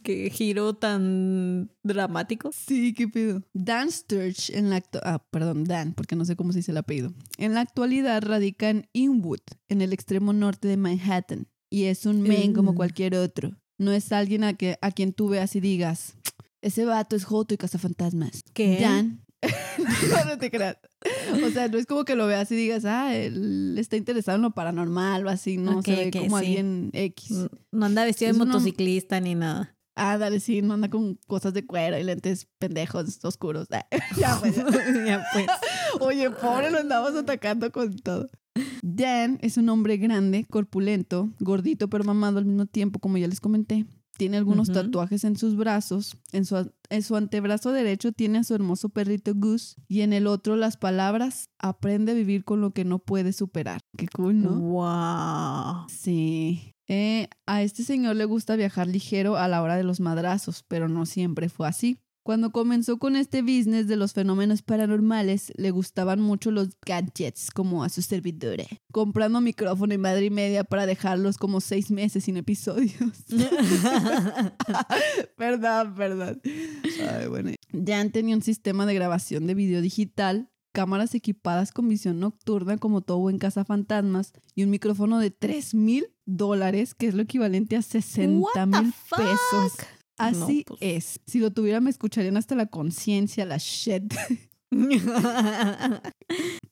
Qué 0.03 0.31
giro 0.31 0.75
tan 0.75 1.71
dramático. 1.83 2.51
Sí, 2.53 2.95
qué 2.95 3.09
pedo. 3.09 3.43
Dan 3.53 3.91
Sturge 3.91 4.57
en 4.57 4.71
la 4.71 4.83
ah, 5.03 5.23
perdón, 5.31 5.65
Dan, 5.65 5.93
porque 5.95 6.17
no 6.17 6.25
sé 6.25 6.37
cómo 6.37 6.53
se 6.53 6.59
dice 6.61 6.71
el 6.73 6.79
apellido. 6.79 7.13
En 7.37 7.55
la 7.55 7.61
actualidad 7.61 8.23
radica 8.23 8.71
en 8.71 8.89
Inwood, 8.93 9.41
en 9.69 9.83
el 9.83 9.93
extremo 9.93 10.33
norte 10.33 10.69
de 10.69 10.77
Manhattan, 10.77 11.49
y 11.71 11.85
es 11.85 12.07
un 12.07 12.23
men 12.23 12.53
como 12.53 12.75
cualquier 12.75 13.15
otro. 13.15 13.57
No 13.79 13.93
es 13.93 14.13
alguien 14.13 14.45
a, 14.45 14.55
que, 14.55 14.77
a 14.83 14.91
quien 14.91 15.13
tú 15.13 15.29
veas 15.29 15.55
y 15.57 15.61
digas, 15.61 16.15
ese 16.63 16.85
vato 16.85 17.17
es 17.17 17.25
joto 17.25 17.55
y 17.55 17.57
cazafantasmas. 17.57 18.43
¿Qué? 18.53 18.79
Dan. 18.81 19.25
no, 19.79 20.25
no 20.27 20.39
te 20.39 20.51
creas. 20.51 20.77
O 21.43 21.49
sea, 21.51 21.69
no 21.69 21.79
es 21.79 21.87
como 21.87 22.05
que 22.05 22.15
lo 22.15 22.27
veas 22.27 22.51
y 22.53 22.57
digas, 22.57 22.85
ah, 22.85 23.17
él 23.17 23.77
está 23.79 23.97
interesado 23.97 24.37
en 24.37 24.43
lo 24.43 24.51
paranormal 24.51 25.27
o 25.27 25.31
así, 25.31 25.57
no, 25.57 25.79
Ok, 25.79 25.87
se 25.87 25.97
ve 25.97 26.11
como 26.11 26.39
sí. 26.39 26.45
alguien 26.45 26.91
X. 26.93 27.49
No 27.73 27.87
anda 27.87 28.05
vestido 28.05 28.31
Es 28.31 28.37
de 28.37 28.43
una- 28.43 28.53
motociclista 28.53 29.19
ni 29.21 29.35
nada. 29.35 29.75
Ándale, 30.01 30.41
sí, 30.41 30.63
no 30.63 30.73
anda 30.73 30.89
con 30.89 31.17
cosas 31.27 31.53
de 31.53 31.67
cuero 31.67 31.99
y 31.99 32.03
lentes 32.03 32.49
pendejos 32.59 33.23
oscuros. 33.23 33.69
ya, 34.17 34.39
pues, 34.41 34.57
ya. 34.57 34.65
ya 35.07 35.27
pues. 35.31 35.47
Oye, 36.01 36.31
pobre, 36.31 36.71
lo 36.71 36.79
andamos 36.79 37.15
atacando 37.15 37.71
con 37.71 37.95
todo. 37.97 38.31
Dan 38.83 39.39
es 39.43 39.59
un 39.59 39.69
hombre 39.69 39.99
grande, 39.99 40.47
corpulento, 40.49 41.29
gordito 41.39 41.89
pero 41.91 42.05
mamado 42.05 42.39
al 42.39 42.47
mismo 42.47 42.65
tiempo, 42.65 42.99
como 42.99 43.19
ya 43.19 43.29
les 43.29 43.41
comenté. 43.41 43.85
Tiene 44.17 44.39
algunos 44.39 44.73
tatuajes 44.73 45.25
en 45.25 45.37
sus 45.37 45.55
brazos. 45.55 46.17
En 46.33 46.47
su, 46.47 46.71
en 46.89 47.03
su 47.03 47.17
antebrazo 47.17 47.73
derecho 47.73 48.13
tiene 48.13 48.39
a 48.39 48.45
su 48.45 48.55
hermoso 48.55 48.89
perrito 48.89 49.33
Goose. 49.35 49.77
Y 49.87 50.01
en 50.01 50.15
el 50.15 50.27
otro 50.27 50.57
las 50.57 50.79
palabras, 50.79 51.51
aprende 51.59 52.13
a 52.13 52.15
vivir 52.15 52.45
con 52.45 52.61
lo 52.63 52.73
que 52.73 52.85
no 52.85 52.99
puede 52.99 53.33
superar. 53.35 53.81
Qué 53.97 54.09
cool, 54.09 54.43
¿no? 54.43 54.51
Wow. 54.61 55.87
Sí. 55.89 56.75
Eh, 56.93 57.29
a 57.47 57.63
este 57.63 57.85
señor 57.85 58.17
le 58.17 58.25
gusta 58.25 58.57
viajar 58.57 58.89
ligero 58.89 59.37
a 59.37 59.47
la 59.47 59.63
hora 59.63 59.77
de 59.77 59.85
los 59.85 60.01
madrazos, 60.01 60.65
pero 60.67 60.89
no 60.89 61.07
siempre 61.07 61.49
fue 61.49 61.69
así. 61.69 61.99
Cuando 62.25 62.51
comenzó 62.51 62.99
con 62.99 63.15
este 63.15 63.43
business 63.43 63.87
de 63.87 63.95
los 63.95 64.13
fenómenos 64.13 64.63
paranormales, 64.63 65.53
le 65.55 65.71
gustaban 65.71 66.21
mucho 66.21 66.51
los 66.51 66.71
gadgets, 66.85 67.53
como 67.53 67.85
a 67.85 67.91
su 67.91 68.03
servidora, 68.03 68.65
comprando 68.91 69.41
micrófono 69.41 69.95
y 69.95 69.99
madre 69.99 70.27
y 70.27 70.31
media 70.31 70.65
para 70.65 70.85
dejarlos 70.85 71.39
como 71.39 71.61
seis 71.61 71.93
meses 71.93 72.25
sin 72.25 72.37
episodios. 72.37 72.93
verdad, 75.39 75.95
verdad. 75.95 76.41
Ay, 76.45 77.29
bueno. 77.29 77.53
Jan 77.87 78.11
tenía 78.11 78.35
un 78.35 78.43
sistema 78.43 78.85
de 78.85 78.95
grabación 78.95 79.47
de 79.47 79.55
video 79.55 79.81
digital, 79.81 80.51
cámaras 80.73 81.15
equipadas 81.15 81.71
con 81.71 81.89
visión 81.89 82.19
nocturna 82.21 82.79
como 82.79 83.01
todo 83.01 83.19
buen 83.19 83.39
cazafantasmas 83.39 84.33
y 84.55 84.65
un 84.65 84.71
micrófono 84.71 85.19
de 85.19 85.31
3 85.31 85.75
mil 85.75 86.07
dólares, 86.37 86.95
que 86.95 87.07
es 87.09 87.15
lo 87.15 87.23
equivalente 87.23 87.77
a 87.77 87.83
60 87.83 88.39
What 88.39 88.53
the 88.55 88.67
mil 88.67 88.93
pesos. 89.17 89.73
Así 90.19 90.65
pues. 90.67 90.79
es. 90.83 91.21
Si 91.27 91.39
lo 91.39 91.51
tuviera 91.51 91.81
me 91.81 91.91
escucharían 91.91 92.37
hasta 92.37 92.55
la 92.55 92.67
conciencia, 92.67 93.47
la 93.47 93.57
shit. 93.59 94.13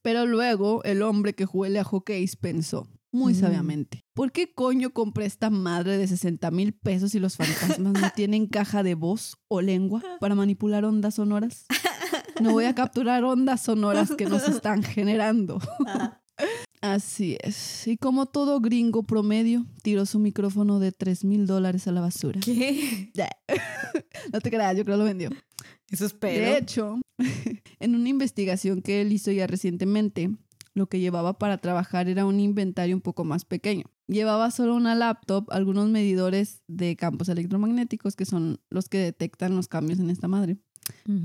Pero 0.02 0.26
luego 0.26 0.82
el 0.84 1.02
hombre 1.02 1.34
que 1.34 1.44
huele 1.44 1.78
a 1.80 1.84
hockeys 1.84 2.36
pensó, 2.36 2.88
muy 3.10 3.32
Mm. 3.32 3.36
sabiamente, 3.40 4.04
¿por 4.14 4.32
qué 4.32 4.52
coño 4.52 4.90
compré 4.90 5.26
esta 5.26 5.50
madre 5.50 5.96
de 5.98 6.06
60 6.06 6.50
mil 6.50 6.74
pesos 6.74 7.12
si 7.12 7.18
los 7.18 7.36
fantasmas 7.36 7.78
no 7.78 7.92
tienen 8.14 8.46
caja 8.46 8.82
de 8.82 8.94
voz 8.94 9.36
o 9.48 9.60
lengua 9.60 10.02
para 10.20 10.34
manipular 10.34 10.84
ondas 10.84 11.14
sonoras? 11.14 11.64
No 12.40 12.52
voy 12.52 12.66
a 12.66 12.74
capturar 12.74 13.24
ondas 13.24 13.62
sonoras 13.62 14.12
que 14.16 14.26
nos 14.26 14.46
están 14.48 14.82
generando. 14.82 15.58
Así 16.80 17.36
es. 17.42 17.86
Y 17.88 17.96
como 17.96 18.26
todo 18.26 18.60
gringo 18.60 19.02
promedio, 19.02 19.66
tiró 19.82 20.06
su 20.06 20.18
micrófono 20.18 20.78
de 20.78 20.92
3 20.92 21.24
mil 21.24 21.46
dólares 21.46 21.88
a 21.88 21.92
la 21.92 22.00
basura. 22.00 22.40
¿Qué? 22.40 23.12
No 24.32 24.40
te 24.40 24.50
creas, 24.50 24.76
yo 24.76 24.84
creo 24.84 24.96
que 24.96 24.98
lo 24.98 25.04
vendió. 25.04 25.30
Eso 25.90 26.04
De 26.04 26.08
espero. 26.08 26.56
hecho, 26.56 27.00
en 27.80 27.94
una 27.94 28.08
investigación 28.08 28.82
que 28.82 29.00
él 29.00 29.12
hizo 29.12 29.30
ya 29.32 29.46
recientemente, 29.46 30.30
lo 30.74 30.86
que 30.88 31.00
llevaba 31.00 31.38
para 31.38 31.58
trabajar 31.58 32.08
era 32.08 32.26
un 32.26 32.38
inventario 32.40 32.94
un 32.94 33.00
poco 33.00 33.24
más 33.24 33.44
pequeño. 33.44 33.84
Llevaba 34.06 34.50
solo 34.50 34.74
una 34.76 34.94
laptop, 34.94 35.46
algunos 35.50 35.88
medidores 35.88 36.62
de 36.68 36.94
campos 36.96 37.28
electromagnéticos, 37.28 38.16
que 38.16 38.26
son 38.26 38.60
los 38.70 38.88
que 38.88 38.98
detectan 38.98 39.56
los 39.56 39.66
cambios 39.68 39.98
en 39.98 40.10
esta 40.10 40.28
madre, 40.28 40.58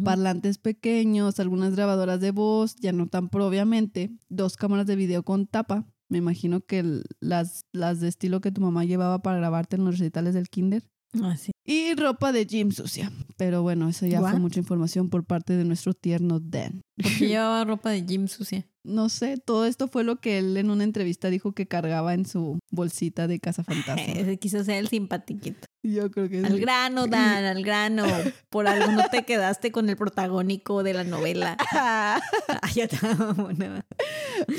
Parlantes 0.04 0.58
pequeños, 0.58 1.39
algunas 1.39 1.76
grabadoras 1.76 2.19
de 2.19 2.32
voz, 2.32 2.76
ya 2.76 2.91
no 2.91 3.08
tan 3.08 3.30
pro 3.30 3.47
obviamente, 3.47 4.12
dos 4.30 4.58
cámaras 4.58 4.86
de 4.88 4.95
video 4.95 5.23
con 5.23 5.47
tapa. 5.47 5.86
Me 6.10 6.17
imagino 6.17 6.62
que 6.62 7.02
las, 7.21 7.65
las 7.71 7.99
de 7.99 8.10
estilo 8.10 8.41
que 8.41 8.52
tu 8.52 8.62
mamá 8.62 8.86
llevaba 8.86 9.21
para 9.21 9.38
grabarte 9.38 9.78
en 9.78 9.86
los 9.86 9.97
recitales 9.97 10.34
del 10.34 10.49
kinder. 10.49 10.84
Ah, 11.21 11.38
sí. 11.38 11.53
Y 11.65 11.93
ropa 11.95 12.32
de 12.32 12.45
gym 12.45 12.71
sucia. 12.71 13.12
Pero 13.38 13.62
bueno, 13.62 13.88
eso 13.89 14.06
ya 14.06 14.19
fue 14.19 14.38
mucha 14.39 14.60
información 14.60 15.10
por 15.10 15.23
parte 15.23 15.56
de 15.56 15.63
nuestro 15.63 15.93
tierno 15.93 16.39
Dan. 16.39 16.82
Porque 17.02 17.28
llevaba 17.28 17.63
ropa 17.63 17.89
de 17.89 18.02
gym 18.06 18.28
sucia. 18.28 18.65
No 18.86 19.08
sé, 19.08 19.38
todo 19.38 19.65
esto 19.65 19.88
fue 19.88 20.04
lo 20.04 20.17
que 20.19 20.39
él 20.39 20.58
en 20.58 20.69
una 20.69 20.84
entrevista 20.84 21.30
dijo 21.30 21.54
que 21.54 21.65
cargaba 21.65 22.13
en 22.13 22.26
su 22.26 22.60
bolsita 22.69 23.28
de 23.28 23.39
casa 23.39 23.63
fantasma. 23.63 24.04
Ese 24.13 24.38
quiso 24.38 24.62
ser 24.65 24.76
el 24.76 24.89
simpatiquito. 24.89 25.65
Yo 25.84 26.12
creo 26.12 26.28
que 26.30 26.39
Al 26.39 26.54
sí. 26.56 26.60
grano, 26.60 27.08
Dan, 27.08 27.45
al 27.45 27.63
grano. 27.63 28.06
Por 28.49 28.67
algo 28.67 28.91
no 28.91 29.08
te 29.10 29.23
quedaste 29.23 29.71
con 29.71 29.88
el 29.89 29.95
protagónico 29.95 30.84
de 30.84 30.93
la 30.93 31.06
novela. 31.06 31.56
Ay, 31.71 32.73
ya 32.76 32.88
te 32.89 32.97
amo, 33.08 33.52
no. 33.54 33.82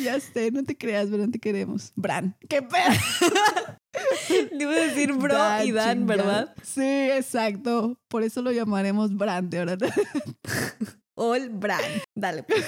ya 0.02 0.18
sé, 0.20 0.50
no 0.52 0.64
te 0.64 0.76
creas, 0.78 1.08
pero 1.10 1.26
no 1.26 1.30
te 1.30 1.38
queremos. 1.38 1.92
Bran, 1.94 2.34
qué 2.48 2.62
pedo. 2.62 3.76
A 4.64 4.86
decir 4.86 5.12
bro 5.12 5.34
y 5.64 5.72
Dan, 5.72 5.98
chingada. 5.98 6.04
¿verdad? 6.04 6.54
Sí, 6.62 6.82
exacto. 6.82 7.98
Por 8.08 8.22
eso 8.22 8.42
lo 8.42 8.52
llamaremos 8.52 9.16
Bran 9.16 9.50
de 9.50 9.58
ahora. 9.60 9.76
All 11.14 11.48
Bran. 11.50 11.80
Dale. 12.14 12.42
pues. 12.42 12.64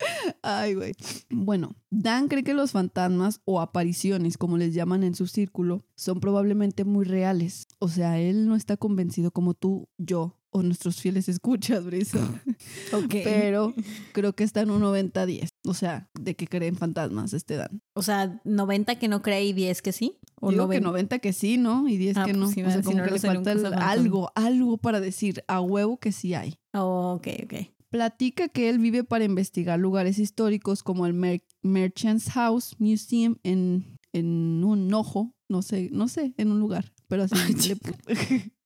Ay, 0.42 0.74
güey. 0.74 0.94
Bueno, 1.28 1.74
Dan 1.90 2.28
cree 2.28 2.44
que 2.44 2.54
los 2.54 2.72
fantasmas 2.72 3.40
o 3.44 3.60
apariciones, 3.60 4.38
como 4.38 4.56
les 4.56 4.74
llaman 4.74 5.02
en 5.02 5.14
su 5.14 5.26
círculo, 5.26 5.84
son 5.94 6.20
probablemente 6.20 6.84
muy 6.84 7.04
reales. 7.04 7.66
O 7.78 7.88
sea, 7.88 8.18
él 8.18 8.48
no 8.48 8.56
está 8.56 8.76
convencido 8.76 9.30
como 9.30 9.54
tú, 9.54 9.88
yo 9.98 10.39
o 10.50 10.62
nuestros 10.62 11.00
fieles 11.00 11.28
escuchas, 11.28 11.84
Brisa. 11.84 12.18
Ok. 12.92 13.14
Pero 13.24 13.74
creo 14.12 14.34
que 14.34 14.44
está 14.44 14.60
en 14.62 14.70
un 14.70 14.82
90-10. 14.82 15.48
O 15.66 15.74
sea, 15.74 16.08
de 16.18 16.34
que 16.36 16.46
creen 16.46 16.76
fantasmas 16.76 17.32
este 17.32 17.56
Dan. 17.56 17.80
O 17.94 18.02
sea, 18.02 18.40
90 18.44 18.96
que 18.98 19.08
no 19.08 19.22
cree 19.22 19.44
y 19.46 19.52
10 19.52 19.80
que 19.82 19.92
sí. 19.92 20.18
O 20.40 20.50
Digo 20.50 20.68
que 20.68 20.80
90. 20.80 20.88
90 20.88 21.18
que 21.20 21.32
sí, 21.32 21.56
¿no? 21.56 21.88
Y 21.88 21.96
10 21.96 22.16
Ah, 22.16 22.24
que 22.24 22.32
pues 22.32 22.38
no. 22.40 22.48
sí, 22.50 22.62
o 22.62 22.70
sea, 22.70 22.82
como 22.82 23.02
que 23.02 23.10
le 23.10 23.18
falta 23.18 23.52
el- 23.52 23.66
algo, 23.74 24.30
algo 24.34 24.76
para 24.78 25.00
decir 25.00 25.42
a 25.48 25.60
huevo 25.60 25.98
que 25.98 26.12
sí 26.12 26.34
hay. 26.34 26.58
Oh, 26.74 27.14
ok, 27.16 27.28
ok. 27.44 27.54
Platica 27.90 28.48
que 28.48 28.68
él 28.68 28.78
vive 28.78 29.02
para 29.04 29.24
investigar 29.24 29.78
lugares 29.78 30.18
históricos 30.18 30.82
como 30.82 31.06
el 31.06 31.14
Mer- 31.14 31.42
Merchant's 31.62 32.30
House 32.30 32.76
Museum 32.78 33.36
en, 33.42 33.98
en 34.12 34.62
un 34.64 34.92
ojo, 34.94 35.34
no 35.48 35.62
sé, 35.62 35.88
no 35.92 36.06
sé, 36.08 36.34
en 36.36 36.50
un 36.52 36.60
lugar, 36.60 36.92
pero 37.08 37.24
así 37.24 37.34
le 37.68 37.76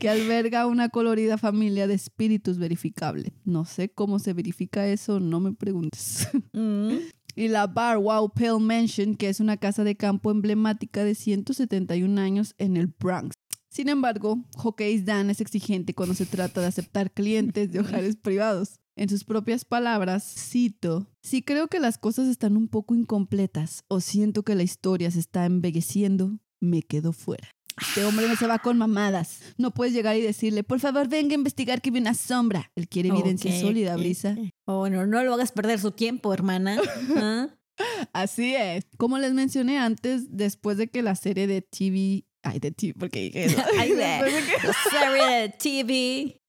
que 0.00 0.08
alberga 0.08 0.66
una 0.66 0.88
colorida 0.88 1.38
familia 1.38 1.86
de 1.86 1.94
espíritus 1.94 2.58
verificable. 2.58 3.32
No 3.44 3.64
sé 3.64 3.90
cómo 3.90 4.18
se 4.18 4.32
verifica 4.32 4.86
eso, 4.86 5.20
no 5.20 5.40
me 5.40 5.52
preguntes. 5.52 6.28
Mm. 6.52 6.98
y 7.36 7.48
la 7.48 7.66
Bar 7.66 7.98
Wow 7.98 8.32
Pale 8.32 8.60
Mansion, 8.60 9.16
que 9.16 9.28
es 9.28 9.40
una 9.40 9.56
casa 9.56 9.82
de 9.84 9.96
campo 9.96 10.30
emblemática 10.30 11.04
de 11.04 11.14
171 11.14 12.20
años 12.20 12.54
en 12.58 12.76
el 12.76 12.86
Bronx. 12.86 13.34
Sin 13.68 13.88
embargo, 13.88 14.44
Hockey's 14.56 15.04
Dan 15.04 15.30
es 15.30 15.40
exigente 15.40 15.94
cuando 15.94 16.14
se 16.14 16.26
trata 16.26 16.60
de 16.60 16.68
aceptar 16.68 17.10
clientes 17.10 17.72
de 17.72 17.80
hogares 17.80 18.16
privados. 18.16 18.78
En 18.96 19.08
sus 19.08 19.24
propias 19.24 19.64
palabras, 19.64 20.22
cito, 20.22 21.08
si 21.22 21.42
creo 21.42 21.66
que 21.66 21.80
las 21.80 21.98
cosas 21.98 22.28
están 22.28 22.56
un 22.56 22.68
poco 22.68 22.94
incompletas 22.94 23.82
o 23.88 24.00
siento 24.00 24.44
que 24.44 24.54
la 24.54 24.62
historia 24.62 25.10
se 25.10 25.18
está 25.18 25.44
envejeciendo, 25.44 26.38
me 26.60 26.82
quedo 26.82 27.12
fuera. 27.12 27.53
Este 27.80 28.04
hombre 28.04 28.28
no 28.28 28.36
se 28.36 28.46
va 28.46 28.58
con 28.60 28.78
mamadas. 28.78 29.40
No 29.58 29.72
puedes 29.72 29.92
llegar 29.94 30.16
y 30.16 30.20
decirle, 30.20 30.62
por 30.62 30.78
favor, 30.80 31.08
venga 31.08 31.32
a 31.32 31.38
investigar 31.38 31.80
que 31.82 31.90
vi 31.90 31.98
una 31.98 32.14
sombra. 32.14 32.70
Él 32.76 32.88
quiere 32.88 33.08
evidencia 33.08 33.58
sólida, 33.60 33.94
ok, 33.94 33.98
Brisa. 34.00 34.36
ok. 34.38 34.48
Oh, 34.66 34.78
bueno, 34.78 35.06
no 35.06 35.22
lo 35.24 35.34
hagas 35.34 35.52
perder 35.52 35.80
su 35.80 35.90
tiempo, 35.90 36.32
hermana. 36.32 36.78
¿Ah? 37.16 37.48
Así 38.12 38.54
es. 38.54 38.86
Como 38.96 39.18
les 39.18 39.32
mencioné 39.34 39.78
antes, 39.78 40.26
después 40.36 40.76
de 40.78 40.88
que 40.88 41.02
la 41.02 41.16
serie 41.16 41.46
de 41.48 41.62
TV. 41.62 42.24
Ay, 42.44 42.58
de 42.60 42.70
TV, 42.70 42.94
porque 42.98 43.20
dije 43.22 43.44
eso. 43.46 43.62
Ay, 43.78 43.90
de- 43.90 43.96
Después 43.96 44.32
de 44.34 44.40
que- 44.52 44.66
La 44.68 44.74
serie 44.90 45.36
de 45.40 45.48
TV. 45.48 46.40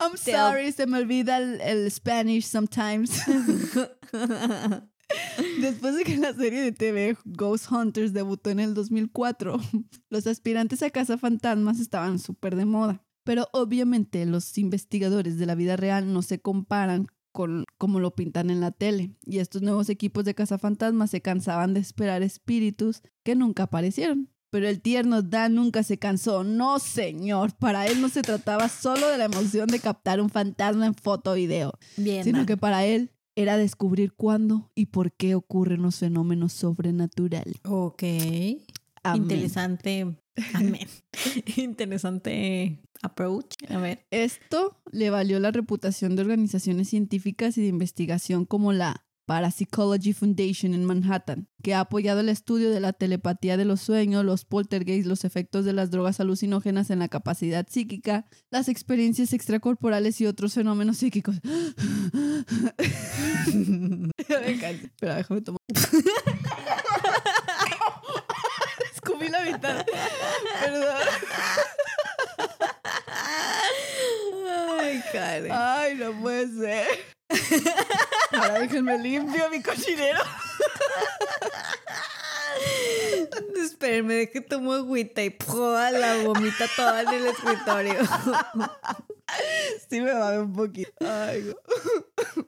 I'm 0.00 0.16
sorry, 0.16 0.72
se 0.72 0.86
me 0.88 0.98
olvida 0.98 1.36
el, 1.38 1.60
el 1.60 1.88
Spanish 1.92 2.46
sometimes. 2.46 3.10
Después 5.60 5.96
de 5.96 6.04
que 6.04 6.16
la 6.16 6.32
serie 6.34 6.60
de 6.60 6.72
TV 6.72 7.16
Ghost 7.24 7.70
Hunters 7.70 8.12
debutó 8.12 8.50
en 8.50 8.60
el 8.60 8.74
2004, 8.74 9.58
los 10.10 10.26
aspirantes 10.26 10.82
a 10.82 10.90
Casa 10.90 11.18
Fantasmas 11.18 11.80
estaban 11.80 12.18
súper 12.18 12.56
de 12.56 12.64
moda. 12.64 13.04
Pero 13.24 13.48
obviamente 13.52 14.26
los 14.26 14.56
investigadores 14.58 15.38
de 15.38 15.46
la 15.46 15.54
vida 15.54 15.76
real 15.76 16.12
no 16.12 16.20
se 16.22 16.40
comparan 16.40 17.06
con 17.32 17.64
como 17.78 17.98
lo 17.98 18.14
pintan 18.14 18.50
en 18.50 18.60
la 18.60 18.70
tele. 18.70 19.16
Y 19.24 19.38
estos 19.38 19.62
nuevos 19.62 19.88
equipos 19.88 20.24
de 20.24 20.34
cazafantasmas 20.34 21.10
se 21.10 21.20
cansaban 21.20 21.74
de 21.74 21.80
esperar 21.80 22.22
espíritus 22.22 23.02
que 23.24 23.34
nunca 23.34 23.64
aparecieron. 23.64 24.30
Pero 24.50 24.68
el 24.68 24.80
tierno 24.80 25.20
Dan 25.20 25.56
nunca 25.56 25.82
se 25.82 25.98
cansó. 25.98 26.44
No, 26.44 26.78
señor. 26.78 27.56
Para 27.56 27.88
él 27.88 28.00
no 28.00 28.08
se 28.08 28.22
trataba 28.22 28.68
solo 28.68 29.08
de 29.08 29.18
la 29.18 29.24
emoción 29.24 29.66
de 29.66 29.80
captar 29.80 30.20
un 30.20 30.30
fantasma 30.30 30.86
en 30.86 30.94
foto 30.94 31.32
o 31.32 31.34
video, 31.34 31.72
Bien. 31.96 32.22
sino 32.22 32.38
Dan. 32.38 32.46
que 32.46 32.56
para 32.56 32.84
él 32.84 33.10
era 33.36 33.56
descubrir 33.56 34.12
cuándo 34.12 34.70
y 34.74 34.86
por 34.86 35.12
qué 35.12 35.34
ocurren 35.34 35.82
los 35.82 35.98
fenómenos 35.98 36.52
sobrenaturales. 36.52 37.56
Ok. 37.64 38.02
Amén. 39.02 39.22
Interesante. 39.22 40.16
Amén. 40.54 40.88
Interesante 41.56 42.80
approach. 43.02 43.54
A 43.68 43.78
ver. 43.78 44.06
Esto 44.10 44.76
le 44.90 45.10
valió 45.10 45.38
la 45.38 45.50
reputación 45.50 46.16
de 46.16 46.22
organizaciones 46.22 46.88
científicas 46.88 47.58
y 47.58 47.62
de 47.62 47.68
investigación 47.68 48.44
como 48.46 48.72
la 48.72 49.03
Parapsychology 49.26 50.12
Foundation 50.12 50.74
en 50.74 50.84
Manhattan, 50.84 51.48
que 51.62 51.74
ha 51.74 51.80
apoyado 51.80 52.20
el 52.20 52.28
estudio 52.28 52.70
de 52.70 52.80
la 52.80 52.92
telepatía 52.92 53.56
de 53.56 53.64
los 53.64 53.80
sueños, 53.80 54.24
los 54.24 54.44
poltergeists, 54.44 55.06
los 55.06 55.24
efectos 55.24 55.64
de 55.64 55.72
las 55.72 55.90
drogas 55.90 56.20
alucinógenas 56.20 56.90
en 56.90 56.98
la 56.98 57.08
capacidad 57.08 57.66
psíquica, 57.68 58.26
las 58.50 58.68
experiencias 58.68 59.32
extracorporales 59.32 60.20
y 60.20 60.26
otros 60.26 60.54
fenómenos 60.54 60.98
psíquicos. 60.98 61.36
Espera, 64.28 65.16
déjame 65.16 65.40
tomar. 65.40 65.60
Escupí 68.94 69.28
la 69.28 69.40
mitad. 69.44 69.86
Perdón. 70.60 70.96
Ay, 74.94 75.02
Karen. 75.12 75.52
Ay, 75.52 75.94
no 75.96 76.20
puede 76.20 76.46
ser. 76.48 76.86
Ahora 78.32 78.60
déjenme 78.60 78.98
limpio 78.98 79.50
mi 79.50 79.60
cochinero. 79.62 80.20
Espérenme, 83.56 84.14
de 84.14 84.30
que 84.30 84.40
tomo 84.40 84.72
agüita 84.72 85.22
y 85.22 85.30
¡pua! 85.30 85.90
la 85.90 86.18
vomita 86.18 86.68
toda 86.76 87.02
en 87.02 87.08
el 87.08 87.26
escritorio. 87.26 87.94
Sí 89.90 90.00
me 90.00 90.12
va 90.12 90.38
un 90.38 90.52
poquito. 90.52 90.92
Ay, 91.00 91.42
no. 91.42 92.46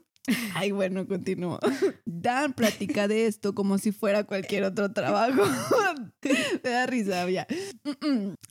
Ay, 0.55 0.72
bueno, 0.72 1.07
continúo. 1.07 1.59
Dan 2.05 2.53
platica 2.53 3.09
de 3.09 3.27
esto 3.27 3.55
como 3.55 3.79
si 3.79 3.93
fuera 3.93 4.24
cualquier 4.24 4.64
otro 4.64 4.93
trabajo. 4.93 5.43
Me 6.64 6.70
da 6.70 6.87
risa, 6.87 7.29
ya. 7.31 7.47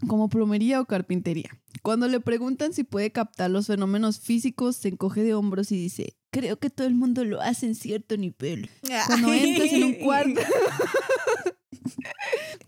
Como 0.08 0.30
plomería 0.30 0.82
o 0.82 0.86
carpintería. 0.86 1.50
Cuando 1.82 2.08
le 2.08 2.20
preguntan 2.20 2.74
si 2.74 2.84
puede 2.84 3.12
captar 3.12 3.52
los 3.52 3.68
fenómenos 3.68 4.20
físicos, 4.20 4.76
se 4.76 4.90
encoge 4.90 5.24
de 5.24 5.34
hombros 5.34 5.72
y 5.72 5.78
dice, 5.78 6.16
creo 6.32 6.60
que 6.60 6.70
todo 6.70 6.88
el 6.88 6.96
mundo 6.96 7.26
lo 7.26 7.42
hace 7.42 7.66
en 7.66 7.76
cierto 7.76 8.18
nivel. 8.18 8.70
Cuando 9.08 9.34
entras 9.34 9.74
en 9.74 9.84
un 9.84 9.94
cuarto... 9.96 10.42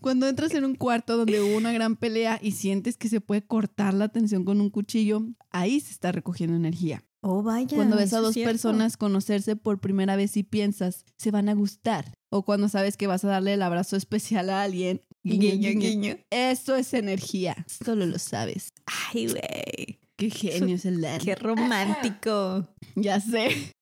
Cuando 0.00 0.28
entras 0.28 0.54
en 0.54 0.64
un 0.64 0.74
cuarto 0.74 1.16
donde 1.16 1.40
hubo 1.40 1.56
una 1.56 1.72
gran 1.72 1.96
pelea 1.96 2.38
y 2.40 2.52
sientes 2.52 2.96
que 2.96 3.08
se 3.08 3.20
puede 3.20 3.42
cortar 3.42 3.94
la 3.94 4.08
tensión 4.08 4.44
con 4.44 4.60
un 4.60 4.70
cuchillo, 4.70 5.26
ahí 5.50 5.80
se 5.80 5.90
está 5.90 6.12
recogiendo 6.12 6.56
energía. 6.56 7.04
Oh, 7.20 7.42
vaya. 7.42 7.74
Cuando 7.76 7.96
ves 7.96 8.12
a 8.12 8.20
dos 8.20 8.34
personas 8.34 8.96
conocerse 8.96 9.56
por 9.56 9.80
primera 9.80 10.14
vez 10.16 10.36
y 10.36 10.44
piensas, 10.44 11.04
se 11.16 11.30
van 11.30 11.48
a 11.48 11.54
gustar. 11.54 12.14
O 12.30 12.44
cuando 12.44 12.68
sabes 12.68 12.96
que 12.96 13.06
vas 13.06 13.24
a 13.24 13.28
darle 13.28 13.54
el 13.54 13.62
abrazo 13.62 13.96
especial 13.96 14.50
a 14.50 14.62
alguien. 14.62 15.02
guiño, 15.24 15.56
Guiño, 15.56 15.80
guiño. 15.80 16.16
Eso 16.30 16.76
es 16.76 16.94
energía. 16.94 17.66
Solo 17.84 18.06
lo 18.06 18.18
sabes. 18.18 18.72
Ay, 18.86 19.26
güey. 19.26 19.98
Qué 20.16 20.30
genio 20.30 20.76
es 20.76 20.84
el. 20.84 21.04
Qué 21.24 21.34
romántico. 21.34 22.68
Ya 22.94 23.20
sé. 23.20 23.74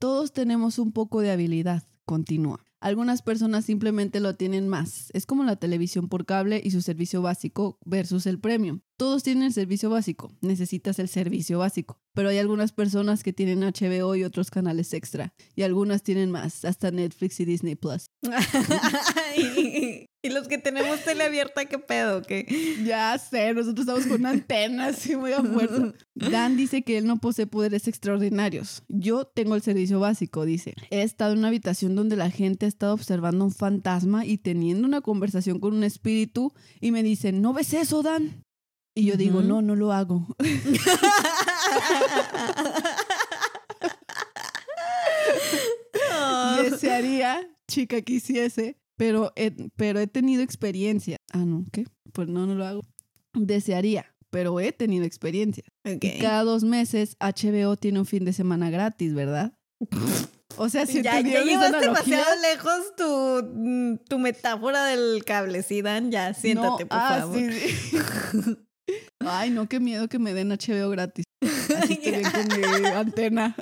Todos 0.00 0.32
tenemos 0.32 0.78
un 0.78 0.90
poco 0.92 1.20
de 1.20 1.30
habilidad. 1.30 1.84
Continúa. 2.04 2.64
Algunas 2.86 3.20
personas 3.20 3.64
simplemente 3.64 4.20
lo 4.20 4.36
tienen 4.36 4.68
más. 4.68 5.10
Es 5.12 5.26
como 5.26 5.42
la 5.42 5.56
televisión 5.56 6.08
por 6.08 6.24
cable 6.24 6.60
y 6.62 6.70
su 6.70 6.82
servicio 6.82 7.20
básico 7.20 7.80
versus 7.84 8.26
el 8.26 8.38
premium. 8.38 8.78
Todos 8.96 9.24
tienen 9.24 9.42
el 9.42 9.52
servicio 9.52 9.90
básico. 9.90 10.30
Necesitas 10.40 11.00
el 11.00 11.08
servicio 11.08 11.58
básico. 11.58 11.98
Pero 12.14 12.28
hay 12.28 12.38
algunas 12.38 12.70
personas 12.70 13.24
que 13.24 13.32
tienen 13.32 13.62
HBO 13.62 14.14
y 14.14 14.22
otros 14.22 14.52
canales 14.52 14.92
extra. 14.94 15.34
Y 15.56 15.62
algunas 15.62 16.04
tienen 16.04 16.30
más, 16.30 16.64
hasta 16.64 16.92
Netflix 16.92 17.40
y 17.40 17.44
Disney 17.44 17.74
Plus. 17.74 18.06
y, 20.26 20.30
los 20.30 20.48
que 20.48 20.58
tenemos 20.58 21.00
tele 21.04 21.24
abierta, 21.24 21.64
¿qué 21.64 21.78
pedo? 21.78 22.22
¿Qué? 22.22 22.46
Ya 22.84 23.16
sé, 23.18 23.54
nosotros 23.54 23.80
estamos 23.86 24.06
con 24.06 24.20
una 24.20 24.30
antena 24.30 24.86
así 24.86 25.16
muy 25.16 25.32
a 25.32 25.42
fuerza. 25.42 25.92
Dan 26.14 26.56
dice 26.56 26.82
que 26.82 26.98
él 26.98 27.06
no 27.06 27.18
posee 27.18 27.46
poderes 27.46 27.88
extraordinarios. 27.88 28.82
Yo 28.88 29.24
tengo 29.24 29.54
el 29.54 29.62
servicio 29.62 30.00
básico, 30.00 30.44
dice. 30.44 30.74
He 30.90 31.02
estado 31.02 31.32
en 31.32 31.38
una 31.38 31.48
habitación 31.48 31.94
donde 31.94 32.16
la 32.16 32.30
gente 32.30 32.66
ha 32.66 32.68
estado 32.68 32.94
observando 32.94 33.44
un 33.44 33.52
fantasma 33.52 34.24
y 34.26 34.38
teniendo 34.38 34.86
una 34.86 35.00
conversación 35.00 35.60
con 35.60 35.74
un 35.74 35.84
espíritu 35.84 36.52
y 36.80 36.90
me 36.90 37.02
dicen, 37.02 37.42
¿no 37.42 37.52
ves 37.52 37.72
eso, 37.74 38.02
Dan? 38.02 38.42
Y 38.94 39.04
yo 39.04 39.16
digo, 39.16 39.38
Ujú. 39.40 39.48
no, 39.48 39.62
no 39.62 39.76
lo 39.76 39.92
hago. 39.92 40.26
Desearía, 46.62 47.48
chica, 47.68 48.00
quisiese, 48.02 48.78
pero 48.96 49.32
he, 49.36 49.52
pero 49.76 50.00
he 50.00 50.06
tenido 50.06 50.42
experiencia. 50.42 51.16
Ah, 51.32 51.44
no, 51.44 51.64
¿qué? 51.72 51.86
Pues 52.12 52.28
no, 52.28 52.46
no 52.46 52.54
lo 52.54 52.66
hago. 52.66 52.86
Desearía, 53.34 54.14
pero 54.30 54.58
he 54.60 54.72
tenido 54.72 55.04
experiencia. 55.04 55.64
Ok. 55.84 56.04
Y 56.04 56.18
cada 56.18 56.42
dos 56.44 56.64
meses 56.64 57.16
HBO 57.20 57.76
tiene 57.76 58.00
un 58.00 58.06
fin 58.06 58.24
de 58.24 58.32
semana 58.32 58.70
gratis, 58.70 59.14
¿verdad? 59.14 59.52
O 60.58 60.68
sea, 60.68 60.86
si 60.86 61.02
ya, 61.02 61.20
ya 61.20 61.42
llevas 61.42 61.72
demasiado 61.80 62.24
lejos 62.40 62.96
tu, 62.96 63.50
mm, 63.54 63.96
tu 64.08 64.18
metáfora 64.18 64.86
del 64.86 65.22
cable, 65.24 65.62
¿sí, 65.62 65.82
Dan? 65.82 66.10
Ya, 66.10 66.32
siéntate, 66.32 66.84
no, 66.84 66.88
por 66.88 66.98
ah, 66.98 67.18
favor. 67.20 67.36
sí, 67.36 67.52
sí. 67.52 67.96
Ay, 69.20 69.50
no, 69.50 69.68
qué 69.68 69.80
miedo 69.80 70.08
que 70.08 70.18
me 70.18 70.32
den 70.32 70.48
HBO 70.48 70.88
gratis. 70.90 71.24
Así 71.42 71.94
estoy 71.94 72.12
bien 72.12 72.22
con 72.22 72.82
mi 72.82 72.86
antena. 72.88 73.54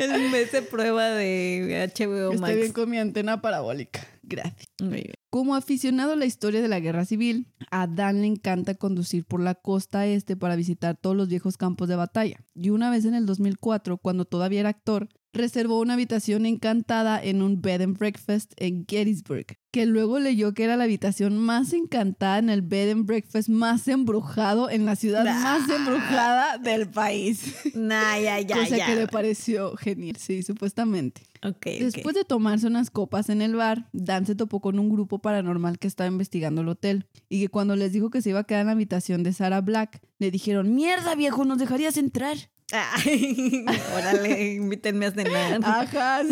El 0.00 0.30
mes 0.30 0.50
de 0.52 0.62
prueba 0.62 1.10
de 1.10 1.90
HBO 1.94 2.32
Max. 2.32 2.50
Estoy 2.50 2.54
bien 2.56 2.72
con 2.72 2.90
mi 2.90 2.98
antena 2.98 3.40
parabólica. 3.42 4.06
Gracias. 4.22 4.66
Muy 4.80 5.02
bien. 5.02 5.14
Como 5.28 5.54
aficionado 5.54 6.12
a 6.12 6.16
la 6.16 6.26
historia 6.26 6.62
de 6.62 6.68
la 6.68 6.80
guerra 6.80 7.04
civil, 7.04 7.46
a 7.70 7.86
Dan 7.86 8.20
le 8.22 8.26
encanta 8.26 8.74
conducir 8.74 9.24
por 9.24 9.40
la 9.40 9.54
costa 9.54 10.06
este 10.06 10.36
para 10.36 10.56
visitar 10.56 10.96
todos 10.96 11.16
los 11.16 11.28
viejos 11.28 11.56
campos 11.56 11.88
de 11.88 11.96
batalla. 11.96 12.44
Y 12.54 12.70
una 12.70 12.90
vez 12.90 13.04
en 13.04 13.14
el 13.14 13.26
2004, 13.26 13.98
cuando 13.98 14.24
todavía 14.24 14.60
era 14.60 14.70
actor, 14.70 15.08
reservó 15.32 15.80
una 15.80 15.94
habitación 15.94 16.46
encantada 16.46 17.22
en 17.22 17.42
un 17.42 17.60
bed 17.62 17.82
and 17.82 17.96
breakfast 17.98 18.52
en 18.56 18.84
Gettysburg, 18.88 19.46
que 19.70 19.86
luego 19.86 20.18
leyó 20.18 20.52
que 20.54 20.64
era 20.64 20.76
la 20.76 20.84
habitación 20.84 21.38
más 21.38 21.72
encantada 21.72 22.38
en 22.38 22.50
el 22.50 22.62
bed 22.62 22.90
and 22.90 23.06
breakfast 23.06 23.48
más 23.48 23.86
embrujado 23.88 24.68
en 24.70 24.86
la 24.86 24.96
ciudad 24.96 25.24
Nah. 25.24 25.40
más 25.40 25.68
embrujada 25.70 26.58
del 26.58 26.88
país. 26.88 27.54
Nah, 27.74 28.18
ya, 28.18 28.40
ya, 28.40 28.56
Cosa 28.56 28.76
ya. 28.76 28.86
que 28.86 28.96
le 28.96 29.06
pareció 29.06 29.76
genial, 29.76 30.16
sí, 30.16 30.42
supuestamente. 30.42 31.22
Ok, 31.42 31.54
ok. 31.56 31.64
Después 31.80 32.14
de 32.14 32.24
tomarse 32.24 32.66
unas 32.66 32.90
copas 32.90 33.28
en 33.30 33.40
el 33.40 33.54
bar, 33.54 33.88
Dan 33.92 34.26
se 34.26 34.34
topó 34.34 34.60
con 34.60 34.78
un 34.78 34.90
grupo 34.90 35.20
paranormal 35.20 35.78
que 35.78 35.86
estaba 35.88 36.08
investigando 36.10 36.60
el 36.62 36.68
hotel 36.68 37.06
y 37.28 37.40
que 37.40 37.48
cuando 37.48 37.76
les 37.76 37.92
dijo 37.92 38.10
que 38.10 38.20
se 38.20 38.30
iba 38.30 38.40
a 38.40 38.44
quedar 38.44 38.62
en 38.62 38.66
la 38.66 38.72
habitación 38.72 39.22
de 39.22 39.32
Sarah 39.32 39.60
Black, 39.60 40.00
le 40.18 40.30
dijeron, 40.30 40.74
mierda 40.74 41.14
viejo, 41.14 41.44
¿nos 41.44 41.58
dejarías 41.58 41.96
entrar? 41.96 42.36
Ay, 42.72 43.64
órale, 43.96 44.54
invítenme 44.54 45.06
a 45.06 45.12
cenar. 45.12 45.60
Ajá. 45.64 46.22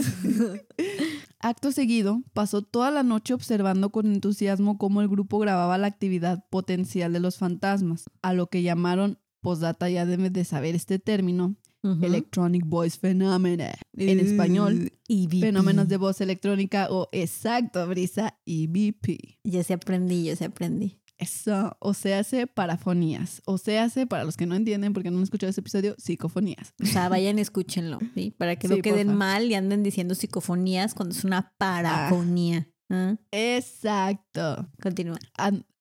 Acto 1.40 1.72
seguido, 1.72 2.22
pasó 2.32 2.62
toda 2.62 2.90
la 2.90 3.02
noche 3.02 3.34
observando 3.34 3.90
con 3.90 4.06
entusiasmo 4.12 4.78
cómo 4.78 5.02
el 5.02 5.08
grupo 5.08 5.38
grababa 5.38 5.78
la 5.78 5.86
actividad 5.86 6.44
potencial 6.50 7.12
de 7.12 7.20
los 7.20 7.38
fantasmas, 7.38 8.10
a 8.22 8.32
lo 8.32 8.48
que 8.48 8.62
llamaron, 8.62 9.18
postdata 9.40 9.88
ya 9.88 10.04
debes 10.04 10.32
de 10.32 10.44
saber 10.44 10.74
este 10.74 10.98
término. 10.98 11.56
Electronic 12.02 12.66
Voice 12.66 12.98
Phenomena, 12.98 13.72
en 13.96 14.20
español, 14.20 14.92
EVP. 15.08 15.40
fenómenos 15.40 15.88
de 15.88 15.96
voz 15.96 16.20
electrónica 16.20 16.88
o 16.90 17.08
exacto, 17.12 17.86
brisa, 17.86 18.36
EVP. 18.44 19.38
Ya 19.44 19.62
se 19.62 19.74
aprendí, 19.74 20.24
ya 20.24 20.36
se 20.36 20.46
aprendí. 20.46 20.98
Eso, 21.18 21.76
o 21.80 21.94
se 21.94 22.14
hace 22.14 22.46
parafonías, 22.46 23.42
o 23.44 23.58
se 23.58 23.78
hace, 23.78 24.06
para 24.06 24.22
los 24.22 24.36
que 24.36 24.46
no 24.46 24.54
entienden 24.54 24.92
porque 24.92 25.10
no 25.10 25.18
han 25.18 25.24
escuchado 25.24 25.50
ese 25.50 25.60
episodio, 25.60 25.96
psicofonías. 25.98 26.74
O 26.80 26.86
sea, 26.86 27.08
vayan 27.08 27.40
escúchenlo, 27.40 27.98
¿sí? 28.14 28.30
Para 28.30 28.54
que 28.56 28.68
Sí, 28.68 28.76
no 28.76 28.82
queden 28.82 29.14
mal 29.16 29.50
y 29.50 29.54
anden 29.54 29.82
diciendo 29.82 30.14
psicofonías 30.14 30.94
cuando 30.94 31.14
es 31.16 31.24
una 31.24 31.52
parafonía. 31.58 32.68
¿Ah? 32.88 33.16
Exacto. 33.32 34.68
Continúa. 34.80 35.18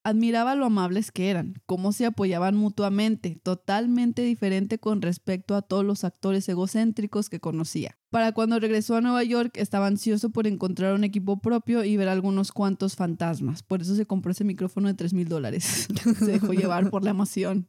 Admiraba 0.07 0.55
lo 0.55 0.65
amables 0.65 1.11
que 1.11 1.29
eran, 1.29 1.55
cómo 1.65 1.91
se 1.91 2.05
apoyaban 2.05 2.55
mutuamente, 2.55 3.41
totalmente 3.43 4.21
diferente 4.21 4.79
con 4.79 5.01
respecto 5.01 5.53
a 5.53 5.61
todos 5.61 5.83
los 5.83 6.05
actores 6.05 6.47
egocéntricos 6.47 7.29
que 7.29 7.41
conocía. 7.41 7.97
Para 8.09 8.31
cuando 8.31 8.57
regresó 8.57 8.95
a 8.95 9.01
Nueva 9.01 9.25
York 9.25 9.57
estaba 9.57 9.87
ansioso 9.87 10.29
por 10.29 10.47
encontrar 10.47 10.93
un 10.93 11.03
equipo 11.03 11.41
propio 11.41 11.83
y 11.83 11.97
ver 11.97 12.07
algunos 12.07 12.53
cuantos 12.53 12.95
fantasmas. 12.95 13.63
Por 13.63 13.81
eso 13.81 13.95
se 13.95 14.05
compró 14.05 14.31
ese 14.31 14.45
micrófono 14.45 14.87
de 14.87 14.93
3 14.93 15.13
mil 15.13 15.27
dólares. 15.27 15.89
se 16.19 16.25
dejó 16.25 16.53
llevar 16.53 16.89
por 16.89 17.03
la 17.03 17.09
emoción. 17.09 17.67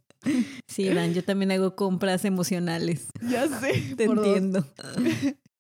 Sí, 0.69 0.89
Dan, 0.89 1.15
yo 1.15 1.25
también 1.25 1.51
hago 1.51 1.75
compras 1.75 2.25
emocionales. 2.25 3.09
Ya 3.29 3.49
sé. 3.49 3.95
Te 3.97 4.07
dos. 4.07 4.17
entiendo. 4.17 4.65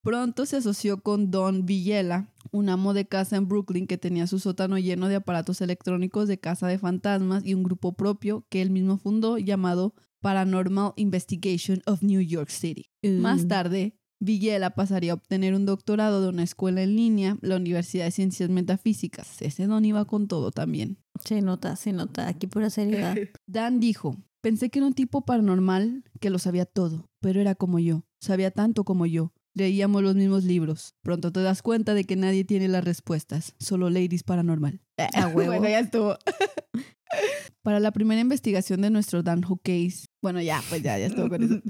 Pronto 0.02 0.46
se 0.46 0.58
asoció 0.58 1.02
con 1.02 1.32
Don 1.32 1.66
Villela, 1.66 2.28
un 2.50 2.68
amo 2.68 2.94
de 2.94 3.06
casa 3.06 3.36
en 3.36 3.48
Brooklyn 3.48 3.86
que 3.86 3.98
tenía 3.98 4.26
su 4.26 4.38
sótano 4.38 4.78
lleno 4.78 5.08
de 5.08 5.16
aparatos 5.16 5.60
electrónicos 5.60 6.28
de 6.28 6.38
casa 6.38 6.66
de 6.66 6.78
fantasmas 6.78 7.44
y 7.44 7.54
un 7.54 7.62
grupo 7.62 7.92
propio 7.94 8.44
que 8.48 8.62
él 8.62 8.70
mismo 8.70 8.98
fundó 8.98 9.38
llamado 9.38 9.94
Paranormal 10.20 10.92
Investigation 10.96 11.80
of 11.86 12.02
New 12.02 12.20
York 12.20 12.48
City. 12.50 12.86
Más 13.02 13.44
Mm. 13.44 13.48
tarde, 13.48 13.94
Villela 14.20 14.70
pasaría 14.70 15.12
a 15.12 15.14
obtener 15.14 15.54
un 15.54 15.64
doctorado 15.64 16.20
de 16.20 16.28
una 16.28 16.42
escuela 16.42 16.82
en 16.82 16.96
línea, 16.96 17.38
la 17.40 17.54
Universidad 17.56 18.04
de 18.06 18.10
Ciencias 18.10 18.50
Metafísicas. 18.50 19.40
Ese 19.42 19.66
don 19.68 19.84
iba 19.84 20.04
con 20.06 20.26
todo 20.26 20.50
también. 20.50 20.98
Se 21.24 21.40
nota, 21.40 21.76
se 21.76 21.92
nota. 21.92 22.26
Aquí 22.26 22.48
pura 22.48 22.68
seriedad. 22.70 23.14
Dan 23.46 23.78
dijo, 23.78 24.16
pensé 24.40 24.70
que 24.70 24.80
era 24.80 24.86
un 24.88 24.94
tipo 24.94 25.24
paranormal 25.24 26.02
que 26.20 26.30
lo 26.30 26.38
sabía 26.40 26.64
todo, 26.66 27.08
pero 27.20 27.40
era 27.40 27.54
como 27.54 27.78
yo, 27.78 28.02
sabía 28.20 28.50
tanto 28.50 28.82
como 28.84 29.06
yo. 29.06 29.32
Leíamos 29.58 30.04
los 30.04 30.14
mismos 30.14 30.44
libros. 30.44 30.94
Pronto 31.02 31.32
te 31.32 31.42
das 31.42 31.62
cuenta 31.62 31.92
de 31.92 32.04
que 32.04 32.14
nadie 32.14 32.44
tiene 32.44 32.68
las 32.68 32.84
respuestas, 32.84 33.56
solo 33.58 33.90
Ladies 33.90 34.22
Paranormal. 34.22 34.80
A 35.14 35.26
huevo. 35.34 35.50
Bueno, 35.50 35.68
ya 35.68 35.80
estuvo. 35.80 36.16
Para 37.62 37.80
la 37.80 37.90
primera 37.90 38.20
investigación 38.20 38.82
de 38.82 38.90
nuestro 38.90 39.24
Dan 39.24 39.42
Case, 39.64 40.06
bueno, 40.22 40.40
ya, 40.40 40.62
pues 40.68 40.82
ya, 40.82 40.96
ya 40.96 41.06
estuvo 41.06 41.28
con 41.28 41.42
eso. 41.42 41.60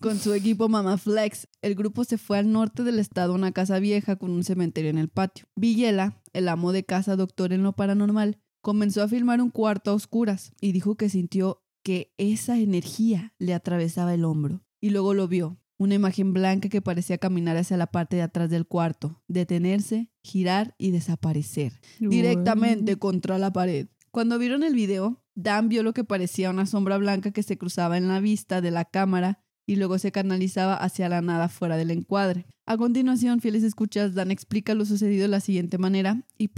Con 0.00 0.18
su 0.18 0.32
equipo 0.32 0.70
Mama 0.70 0.96
Flex, 0.96 1.46
el 1.60 1.74
grupo 1.74 2.04
se 2.04 2.16
fue 2.16 2.38
al 2.38 2.50
norte 2.50 2.84
del 2.84 2.98
estado 2.98 3.32
a 3.32 3.36
una 3.36 3.52
casa 3.52 3.78
vieja 3.80 4.16
con 4.16 4.30
un 4.30 4.42
cementerio 4.42 4.88
en 4.88 4.98
el 4.98 5.08
patio. 5.08 5.46
Villela, 5.56 6.22
el 6.32 6.48
amo 6.48 6.72
de 6.72 6.84
casa 6.84 7.16
doctor 7.16 7.52
en 7.52 7.62
lo 7.62 7.74
paranormal, 7.74 8.38
comenzó 8.62 9.02
a 9.02 9.08
filmar 9.08 9.42
un 9.42 9.50
cuarto 9.50 9.90
a 9.90 9.94
oscuras 9.94 10.52
y 10.60 10.72
dijo 10.72 10.96
que 10.96 11.10
sintió 11.10 11.62
que 11.82 12.14
esa 12.16 12.58
energía 12.58 13.34
le 13.38 13.52
atravesaba 13.52 14.14
el 14.14 14.24
hombro. 14.24 14.62
Y 14.80 14.90
luego 14.90 15.14
lo 15.14 15.28
vio, 15.28 15.58
una 15.78 15.94
imagen 15.94 16.32
blanca 16.32 16.68
que 16.68 16.82
parecía 16.82 17.18
caminar 17.18 17.56
hacia 17.56 17.76
la 17.76 17.86
parte 17.86 18.16
de 18.16 18.22
atrás 18.22 18.50
del 18.50 18.66
cuarto, 18.66 19.22
detenerse, 19.28 20.10
girar 20.22 20.74
y 20.78 20.90
desaparecer, 20.90 21.80
directamente 21.98 22.96
contra 22.96 23.38
la 23.38 23.52
pared. 23.52 23.88
Cuando 24.10 24.38
vieron 24.38 24.62
el 24.62 24.74
video, 24.74 25.22
Dan 25.34 25.68
vio 25.68 25.82
lo 25.82 25.92
que 25.92 26.04
parecía 26.04 26.48
una 26.48 26.64
sombra 26.64 26.96
blanca 26.96 27.30
que 27.30 27.42
se 27.42 27.58
cruzaba 27.58 27.98
en 27.98 28.08
la 28.08 28.20
vista 28.20 28.62
de 28.62 28.70
la 28.70 28.86
cámara 28.86 29.42
y 29.66 29.76
luego 29.76 29.98
se 29.98 30.12
canalizaba 30.12 30.74
hacia 30.74 31.10
la 31.10 31.20
nada 31.20 31.48
fuera 31.50 31.76
del 31.76 31.90
encuadre. 31.90 32.46
A 32.64 32.78
continuación, 32.78 33.40
fieles 33.40 33.62
escuchas, 33.62 34.14
Dan 34.14 34.30
explica 34.30 34.74
lo 34.74 34.86
sucedido 34.86 35.22
de 35.22 35.28
la 35.28 35.40
siguiente 35.40 35.76
manera 35.76 36.24
y, 36.38 36.50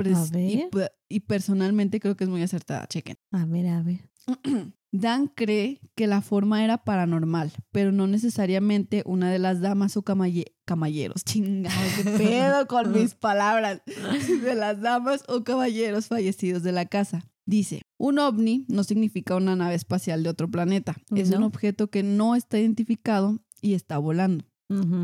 y 1.09 1.21
personalmente 1.21 1.99
creo 1.99 2.17
que 2.17 2.25
es 2.25 2.31
muy 2.31 2.43
acertada. 2.43 2.87
Chequen. 2.87 3.17
A 3.33 3.45
ver, 3.47 3.67
a 3.67 3.83
ver. 3.83 4.09
Dan 4.91 5.27
cree 5.27 5.81
que 5.95 6.07
la 6.07 6.23
forma 6.23 6.65
era 6.65 6.79
paranormal, 6.79 7.53
pero 7.73 7.93
no 7.93 8.07
necesariamente 8.07 9.03
una 9.05 9.31
de 9.31 9.39
las 9.39 9.61
damas 9.61 9.97
o 9.99 10.03
camalle- 10.03 10.55
caballeros. 10.65 11.25
Chingado, 11.25 11.77
qué 11.97 12.05
pedo 12.11 12.67
con 12.67 12.93
mis 12.95 13.15
palabras. 13.15 13.83
De 14.43 14.55
las 14.55 14.81
damas 14.81 15.25
o 15.29 15.45
caballeros 15.45 16.07
fallecidos 16.07 16.63
de 16.63 16.73
la 16.73 16.87
casa. 16.87 17.27
Dice, 17.45 17.83
un 17.99 18.19
ovni 18.19 18.65
no 18.69 18.83
significa 18.85 19.35
una 19.37 19.57
nave 19.57 19.75
espacial 19.75 20.23
de 20.23 20.31
otro 20.31 20.51
planeta. 20.51 20.97
Es 21.15 21.31
un 21.31 21.43
objeto 21.45 21.89
que 21.91 22.03
no 22.03 22.35
está 22.35 22.59
identificado 22.59 23.41
y 23.61 23.75
está 23.75 23.99
volando. 23.99 24.45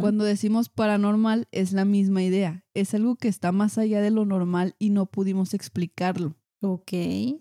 Cuando 0.00 0.24
decimos 0.24 0.68
paranormal 0.68 1.48
es 1.50 1.72
la 1.72 1.86
misma 1.86 2.22
idea. 2.22 2.64
Es 2.74 2.92
algo 2.92 3.16
que 3.16 3.28
está 3.28 3.50
más 3.50 3.78
allá 3.78 4.02
de 4.02 4.10
lo 4.10 4.26
normal 4.26 4.76
y 4.78 4.90
no 4.90 5.06
pudimos 5.06 5.54
explicarlo. 5.54 6.36
Ok. 6.64 6.92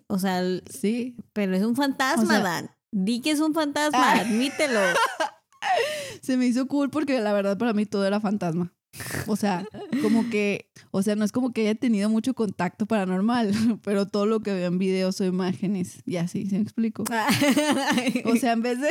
O 0.08 0.20
sea, 0.20 0.40
el- 0.42 0.64
Sí, 0.70 1.16
pero 1.32 1.56
es 1.56 1.64
un 1.64 1.76
fantasma, 1.76 2.24
O 2.24 2.28
sea- 2.28 2.40
Dan. 2.42 2.72
Di 2.92 3.22
que 3.22 3.32
es 3.32 3.40
un 3.40 3.54
fantasma, 3.54 4.14
Ah. 4.14 4.20
admítelo. 4.20 4.80
se 6.22 6.38
me 6.38 6.46
hizo 6.46 6.68
cool 6.68 6.90
porque 6.90 7.20
la 7.22 7.34
verdad 7.34 7.58
para 7.58 7.74
mí 7.74 7.86
todo 7.86 8.06
era 8.06 8.20
fantasma. 8.20 8.74
O 9.26 9.36
sea, 9.36 9.66
como 10.04 10.30
que, 10.30 10.70
o 10.92 11.02
sea, 11.02 11.16
no 11.16 11.26
es 11.26 11.32
como 11.32 11.52
que 11.52 11.62
haya 11.62 11.74
tenido 11.74 12.10
mucho 12.10 12.36
contacto 12.36 12.86
paranormal, 12.86 13.52
pero 13.84 14.08
todo 14.08 14.28
lo 14.28 14.42
que 14.42 14.54
veo 14.54 14.68
en 14.68 14.78
videos 14.78 15.20
o 15.22 15.26
imágenes, 15.26 16.04
y 16.06 16.18
así, 16.18 16.46
¿se 16.48 16.58
me 16.58 16.62
explico? 16.62 17.04
O 18.26 18.36
sea, 18.36 18.52
en 18.52 18.62
vez 18.62 18.80
de... 18.80 18.90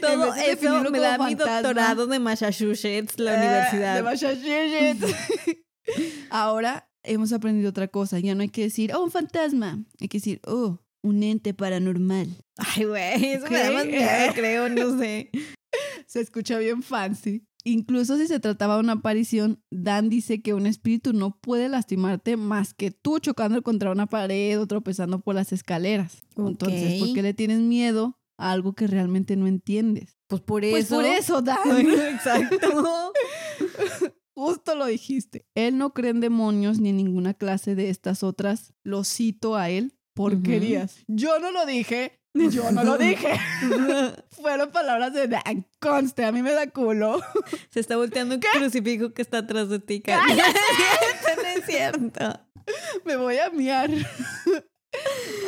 todo 0.00 0.12
en 0.12 0.20
vez 0.20 0.34
de 0.60 0.66
eso 0.66 0.90
me 0.90 0.98
da 0.98 1.18
mi 1.18 1.34
doctorado 1.36 2.08
de 2.08 2.18
Massachusetts, 2.18 3.18
la 3.20 3.34
eh, 3.34 3.38
universidad. 3.38 3.94
de 3.94 4.02
Massachusetts. 4.02 5.14
Ahora 6.30 6.88
hemos 7.04 7.32
aprendido 7.32 7.70
otra 7.70 7.88
cosa. 7.88 8.18
Ya 8.18 8.34
no 8.34 8.42
hay 8.42 8.48
que 8.48 8.62
decir, 8.62 8.92
oh, 8.94 9.04
un 9.04 9.10
fantasma. 9.10 9.84
Hay 10.00 10.08
que 10.08 10.18
decir, 10.18 10.40
oh, 10.46 10.78
un 11.02 11.22
ente 11.22 11.54
paranormal. 11.54 12.28
Ay, 12.56 12.84
güey, 12.84 13.24
eso 13.32 13.46
me 13.50 13.58
da 13.58 13.72
más 13.72 13.86
miedo, 13.86 14.08
creo, 14.34 14.68
no 14.68 14.98
sé. 14.98 15.30
Se 16.06 16.20
escucha 16.20 16.58
bien 16.58 16.82
fancy. 16.82 17.44
Incluso 17.64 18.16
si 18.18 18.26
se 18.26 18.40
trataba 18.40 18.74
de 18.74 18.80
una 18.80 18.94
aparición, 18.94 19.62
Dan 19.70 20.08
dice 20.08 20.42
que 20.42 20.52
un 20.52 20.66
espíritu 20.66 21.12
no 21.12 21.38
puede 21.38 21.68
lastimarte 21.68 22.36
más 22.36 22.74
que 22.74 22.90
tú 22.90 23.20
chocando 23.20 23.62
contra 23.62 23.92
una 23.92 24.06
pared 24.06 24.60
o 24.60 24.66
tropezando 24.66 25.20
por 25.20 25.36
las 25.36 25.52
escaleras. 25.52 26.22
Entonces, 26.36 26.98
¿por 26.98 27.12
qué 27.12 27.22
le 27.22 27.34
tienes 27.34 27.60
miedo 27.60 28.18
a 28.36 28.50
algo 28.50 28.72
que 28.72 28.88
realmente 28.88 29.36
no 29.36 29.46
entiendes? 29.46 30.18
Pues 30.26 30.42
por 30.42 30.64
eso. 30.64 30.72
Pues 30.72 30.88
por 30.88 31.04
eso, 31.04 31.40
Dan. 31.40 31.86
Exacto. 32.14 33.12
Justo 34.34 34.74
lo 34.74 34.86
dijiste. 34.86 35.46
Él 35.54 35.78
no 35.78 35.92
cree 35.92 36.10
en 36.10 36.20
demonios 36.20 36.78
ni 36.78 36.90
en 36.90 36.96
ninguna 36.96 37.34
clase 37.34 37.74
de 37.74 37.90
estas 37.90 38.22
otras. 38.22 38.72
Lo 38.82 39.04
cito 39.04 39.56
a 39.56 39.70
él. 39.70 39.94
Porquerías. 40.14 40.96
Yo 41.06 41.38
no 41.38 41.52
lo 41.52 41.64
dije. 41.66 42.20
Yo 42.34 42.70
no 42.70 42.82
lo 42.82 42.96
dije. 42.96 43.28
Fueron 44.30 44.70
palabras 44.70 45.12
de 45.12 45.28
Dan. 45.28 45.66
Conste, 45.80 46.24
a 46.24 46.32
mí 46.32 46.42
me 46.42 46.52
da 46.52 46.66
culo. 46.66 47.20
Se 47.70 47.80
está 47.80 47.96
volteando 47.96 48.36
un 48.36 48.40
crucifijo 48.40 49.12
que 49.12 49.22
está 49.22 49.38
atrás 49.38 49.68
de 49.68 49.78
ti. 49.80 50.02
Eso 50.04 50.16
no 51.42 51.48
es 51.48 51.66
cierto. 51.66 52.40
Me 53.04 53.16
voy 53.16 53.38
a 53.38 53.50
miar. 53.50 53.90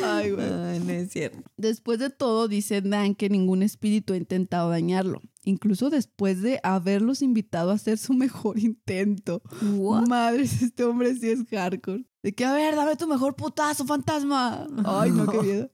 Ay, 0.03 0.31
güey. 0.31 0.45
Ay, 0.45 0.79
no 0.79 0.91
es 0.91 1.11
cierto. 1.11 1.39
Después 1.57 1.99
de 1.99 2.09
todo, 2.09 2.47
dice 2.47 2.81
Dan 2.81 3.15
que 3.15 3.29
ningún 3.29 3.63
espíritu 3.63 4.13
ha 4.13 4.17
intentado 4.17 4.69
dañarlo. 4.69 5.21
Incluso 5.43 5.89
después 5.89 6.41
de 6.41 6.59
haberlos 6.63 7.21
invitado 7.21 7.71
a 7.71 7.75
hacer 7.75 7.97
su 7.97 8.13
mejor 8.15 8.59
intento. 8.59 9.41
What? 9.75 10.07
Madres, 10.07 10.61
este 10.61 10.83
hombre 10.83 11.15
sí 11.15 11.29
es 11.29 11.45
hardcore. 11.49 12.05
De 12.23 12.33
que, 12.33 12.45
a 12.45 12.53
ver, 12.53 12.75
dame 12.75 12.95
tu 12.95 13.07
mejor 13.07 13.35
putazo, 13.35 13.85
fantasma. 13.85 14.67
Ay, 14.85 15.11
no, 15.11 15.27
qué 15.27 15.41
miedo. 15.41 15.69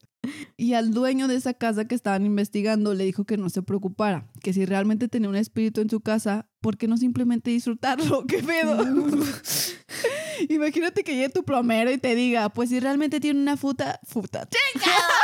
Y 0.56 0.74
al 0.74 0.92
dueño 0.92 1.26
de 1.28 1.34
esa 1.34 1.54
casa 1.54 1.86
que 1.86 1.94
estaban 1.94 2.24
investigando 2.24 2.94
le 2.94 3.04
dijo 3.04 3.24
que 3.24 3.36
no 3.36 3.50
se 3.50 3.62
preocupara, 3.62 4.28
que 4.42 4.52
si 4.52 4.64
realmente 4.64 5.08
tenía 5.08 5.28
un 5.28 5.36
espíritu 5.36 5.80
en 5.80 5.90
su 5.90 6.00
casa, 6.00 6.48
¿por 6.60 6.76
qué 6.76 6.86
no 6.86 6.96
simplemente 6.96 7.50
disfrutarlo? 7.50 8.24
¿Qué 8.26 8.42
pedo? 8.42 8.84
Imagínate 10.48 11.04
que 11.04 11.14
llegue 11.14 11.28
tu 11.28 11.44
plomero 11.44 11.90
y 11.92 11.98
te 11.98 12.14
diga, 12.14 12.48
pues 12.48 12.70
si 12.70 12.80
realmente 12.80 13.20
tiene 13.20 13.40
una 13.40 13.56
futa, 13.56 14.00
futa, 14.04 14.48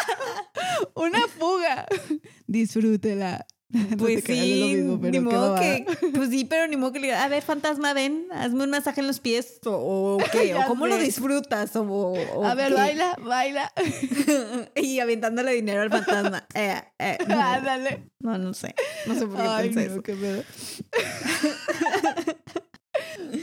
una 0.95 1.27
fuga, 1.29 1.87
disfrútela. 2.47 3.47
No 3.91 3.97
Pues 3.99 4.25
sí, 4.25 4.77
mismo, 4.77 4.99
pero 4.99 5.13
ni 5.13 5.21
modo 5.21 5.55
que, 5.57 5.85
pues 6.15 6.31
sí, 6.31 6.47
pero 6.47 6.67
ni 6.69 6.77
modo 6.79 6.93
que 6.93 7.01
le 7.01 7.09
diga, 7.09 7.23
a 7.23 7.29
ver, 7.29 7.43
fantasma, 7.43 7.93
ven, 7.93 8.27
hazme 8.33 8.65
un 8.65 8.71
masaje 8.71 9.03
en 9.03 9.07
los 9.07 9.21
pies, 9.21 9.61
o, 9.67 10.17
o 10.17 10.19
qué, 10.33 10.55
o 10.55 10.65
cómo 10.67 10.87
lo 10.87 10.97
disfrutas, 10.97 11.77
o, 11.77 11.83
o 11.85 12.45
A 12.47 12.55
ver, 12.55 12.69
qué. 12.69 12.75
baila, 12.75 13.17
baila. 13.23 13.73
y 14.75 15.01
aventándole 15.01 15.53
dinero 15.53 15.83
al 15.83 15.91
fantasma. 15.91 16.47
Eh, 16.55 16.81
eh, 16.99 17.19
Ándale. 17.29 18.11
no, 18.21 18.39
no 18.39 18.55
sé, 18.55 18.75
no 19.07 19.15
sé 19.15 19.27
por 19.27 19.37
qué 19.37 19.43
Ay, 19.43 19.69
pensé 19.69 19.87
no, 19.87 19.93
eso. 19.93 20.03
qué 20.03 20.15
pedo. 20.15 20.43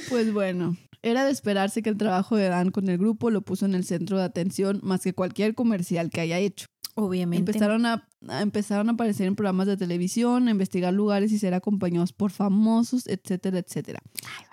Pues 0.09 0.33
bueno, 0.33 0.75
era 1.01 1.25
de 1.25 1.31
esperarse 1.31 1.81
que 1.81 1.89
el 1.89 1.97
trabajo 1.97 2.35
de 2.35 2.49
Dan 2.49 2.71
con 2.71 2.89
el 2.89 2.97
grupo 2.97 3.29
lo 3.29 3.41
puso 3.41 3.65
en 3.65 3.75
el 3.75 3.85
centro 3.85 4.17
de 4.17 4.23
atención 4.23 4.79
más 4.83 5.01
que 5.01 5.13
cualquier 5.13 5.53
comercial 5.55 6.09
que 6.09 6.21
haya 6.21 6.39
hecho. 6.39 6.67
Obviamente. 6.97 7.51
Empezaron 7.51 7.85
a, 7.85 8.07
a- 8.29 8.41
empezaron 8.41 8.87
a 8.89 8.93
aparecer 8.93 9.27
en 9.27 9.35
programas 9.35 9.67
de 9.67 9.75
televisión, 9.75 10.47
a 10.47 10.51
investigar 10.51 10.93
lugares 10.93 11.31
y 11.33 11.37
ser 11.39 11.53
acompañados 11.53 12.13
por 12.13 12.31
famosos, 12.31 13.05
etcétera, 13.07 13.59
etcétera. 13.59 13.99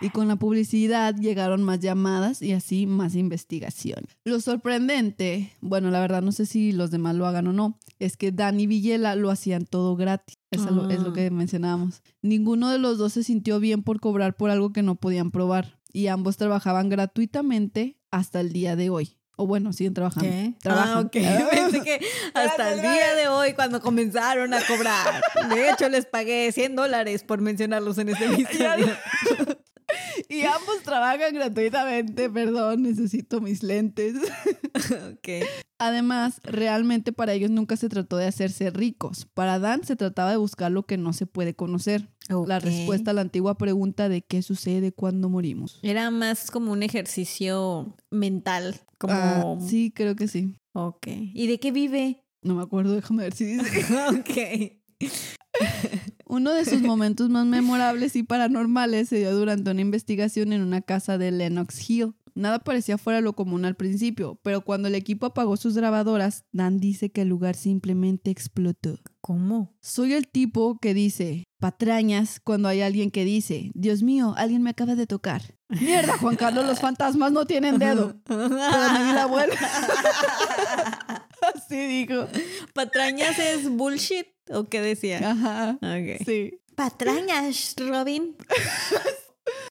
Y 0.00 0.10
con 0.10 0.26
la 0.26 0.34
publicidad 0.36 1.14
llegaron 1.14 1.62
más 1.62 1.78
llamadas 1.78 2.42
y 2.42 2.52
así 2.52 2.86
más 2.86 3.14
investigación. 3.14 4.06
Lo 4.24 4.40
sorprendente, 4.40 5.52
bueno, 5.60 5.90
la 5.92 6.00
verdad 6.00 6.20
no 6.22 6.32
sé 6.32 6.46
si 6.46 6.72
los 6.72 6.90
demás 6.90 7.14
lo 7.14 7.26
hagan 7.26 7.46
o 7.46 7.52
no, 7.52 7.78
es 8.00 8.16
que 8.16 8.32
Dan 8.32 8.58
y 8.58 8.66
Villela 8.66 9.14
lo 9.14 9.30
hacían 9.30 9.64
todo 9.64 9.94
gratis. 9.94 10.36
Eso 10.50 10.64
es 10.90 11.00
lo 11.00 11.10
Ah. 11.10 11.12
que 11.12 11.30
mencionábamos. 11.30 12.02
Ninguno 12.22 12.70
de 12.70 12.78
los 12.78 12.98
dos 12.98 13.12
se 13.12 13.22
sintió 13.22 13.60
bien 13.60 13.82
por 13.84 14.00
cobrar 14.00 14.36
por 14.36 14.50
algo 14.50 14.72
que 14.72 14.82
no 14.82 14.96
podían 14.96 15.30
probar. 15.30 15.78
Y 15.92 16.08
ambos 16.08 16.36
trabajaban 16.38 16.88
gratuitamente 16.88 17.98
hasta 18.10 18.40
el 18.40 18.52
día 18.52 18.76
de 18.76 18.90
hoy. 18.90 19.16
O 19.36 19.46
bueno, 19.46 19.72
siguen 19.72 19.94
trabajando. 19.94 20.28
¿Qué? 20.28 20.54
Trabajan. 20.60 20.96
Ah, 20.96 21.00
ok. 21.00 21.12
Pensé 21.50 21.80
que 21.82 22.00
hasta 22.34 22.72
el 22.72 22.80
día 22.82 23.14
de 23.14 23.28
hoy, 23.28 23.54
cuando 23.54 23.80
comenzaron 23.80 24.52
a 24.54 24.60
cobrar. 24.66 25.22
De 25.48 25.70
hecho, 25.70 25.88
les 25.88 26.06
pagué 26.06 26.50
100 26.52 26.76
dólares 26.76 27.24
por 27.24 27.40
mencionarlos 27.40 27.98
en 27.98 28.10
este 28.10 28.24
episodio. 28.32 28.86
Y 30.28 30.42
ambos 30.42 30.82
trabajan 30.82 31.34
gratuitamente, 31.34 32.30
perdón, 32.30 32.82
necesito 32.82 33.40
mis 33.40 33.62
lentes. 33.62 34.14
ok. 35.12 35.46
Además, 35.78 36.40
realmente 36.44 37.12
para 37.12 37.32
ellos 37.32 37.50
nunca 37.50 37.76
se 37.76 37.88
trató 37.88 38.16
de 38.16 38.26
hacerse 38.26 38.70
ricos. 38.70 39.26
Para 39.34 39.58
Dan 39.58 39.84
se 39.84 39.96
trataba 39.96 40.30
de 40.30 40.36
buscar 40.36 40.70
lo 40.70 40.84
que 40.84 40.96
no 40.96 41.12
se 41.12 41.26
puede 41.26 41.54
conocer. 41.54 42.08
La 42.46 42.60
respuesta 42.60 43.10
a 43.10 43.14
la 43.14 43.20
antigua 43.20 43.58
pregunta 43.58 44.08
de 44.08 44.22
qué 44.22 44.42
sucede 44.42 44.92
cuando 44.92 45.28
morimos. 45.28 45.80
Era 45.82 46.10
más 46.10 46.50
como 46.50 46.72
un 46.72 46.82
ejercicio 46.82 47.96
mental. 48.10 48.80
Como. 49.02 49.14
Ah, 49.14 49.56
sí, 49.60 49.92
creo 49.92 50.14
que 50.14 50.28
sí. 50.28 50.54
Ok. 50.74 51.08
¿Y 51.08 51.48
de 51.48 51.58
qué 51.58 51.72
vive? 51.72 52.24
No 52.40 52.54
me 52.54 52.62
acuerdo, 52.62 52.94
déjame 52.94 53.24
ver 53.24 53.34
si 53.34 53.44
dice. 53.46 53.84
ok. 54.08 55.08
Uno 56.26 56.52
de 56.52 56.64
sus 56.64 56.80
momentos 56.82 57.28
más 57.28 57.44
memorables 57.44 58.14
y 58.14 58.22
paranormales 58.22 59.08
se 59.08 59.18
dio 59.18 59.34
durante 59.34 59.72
una 59.72 59.80
investigación 59.80 60.52
en 60.52 60.62
una 60.62 60.82
casa 60.82 61.18
de 61.18 61.32
Lenox 61.32 61.90
Hill. 61.90 62.14
Nada 62.34 62.58
parecía 62.60 62.98
fuera 62.98 63.20
lo 63.20 63.34
común 63.34 63.64
al 63.64 63.76
principio, 63.76 64.38
pero 64.42 64.62
cuando 64.62 64.88
el 64.88 64.94
equipo 64.94 65.26
apagó 65.26 65.56
sus 65.56 65.76
grabadoras, 65.76 66.44
Dan 66.52 66.78
dice 66.78 67.10
que 67.10 67.22
el 67.22 67.28
lugar 67.28 67.54
simplemente 67.54 68.30
explotó. 68.30 68.98
¿Cómo? 69.20 69.76
Soy 69.80 70.14
el 70.14 70.28
tipo 70.28 70.78
que 70.78 70.94
dice 70.94 71.44
patrañas 71.60 72.40
cuando 72.40 72.68
hay 72.68 72.80
alguien 72.80 73.12
que 73.12 73.24
dice, 73.24 73.70
Dios 73.74 74.02
mío, 74.02 74.34
alguien 74.36 74.62
me 74.62 74.70
acaba 74.70 74.96
de 74.96 75.06
tocar. 75.06 75.42
Mierda, 75.68 76.18
Juan 76.18 76.36
Carlos, 76.36 76.66
los 76.66 76.80
fantasmas 76.80 77.30
no 77.30 77.46
tienen 77.46 77.78
dedo. 77.78 78.16
Pero 78.24 78.48
me 78.48 78.56
di 78.56 79.12
la 79.12 79.26
vuelta. 79.26 79.56
Así 81.54 81.76
dijo. 81.76 82.26
¿Patrañas 82.74 83.38
es 83.38 83.70
bullshit? 83.70 84.26
¿O 84.50 84.64
qué 84.64 84.80
decía? 84.80 85.30
Ajá. 85.30 85.78
Ok. 85.80 86.24
Sí. 86.26 86.60
Patrañas, 86.74 87.74
Robin. 87.78 88.36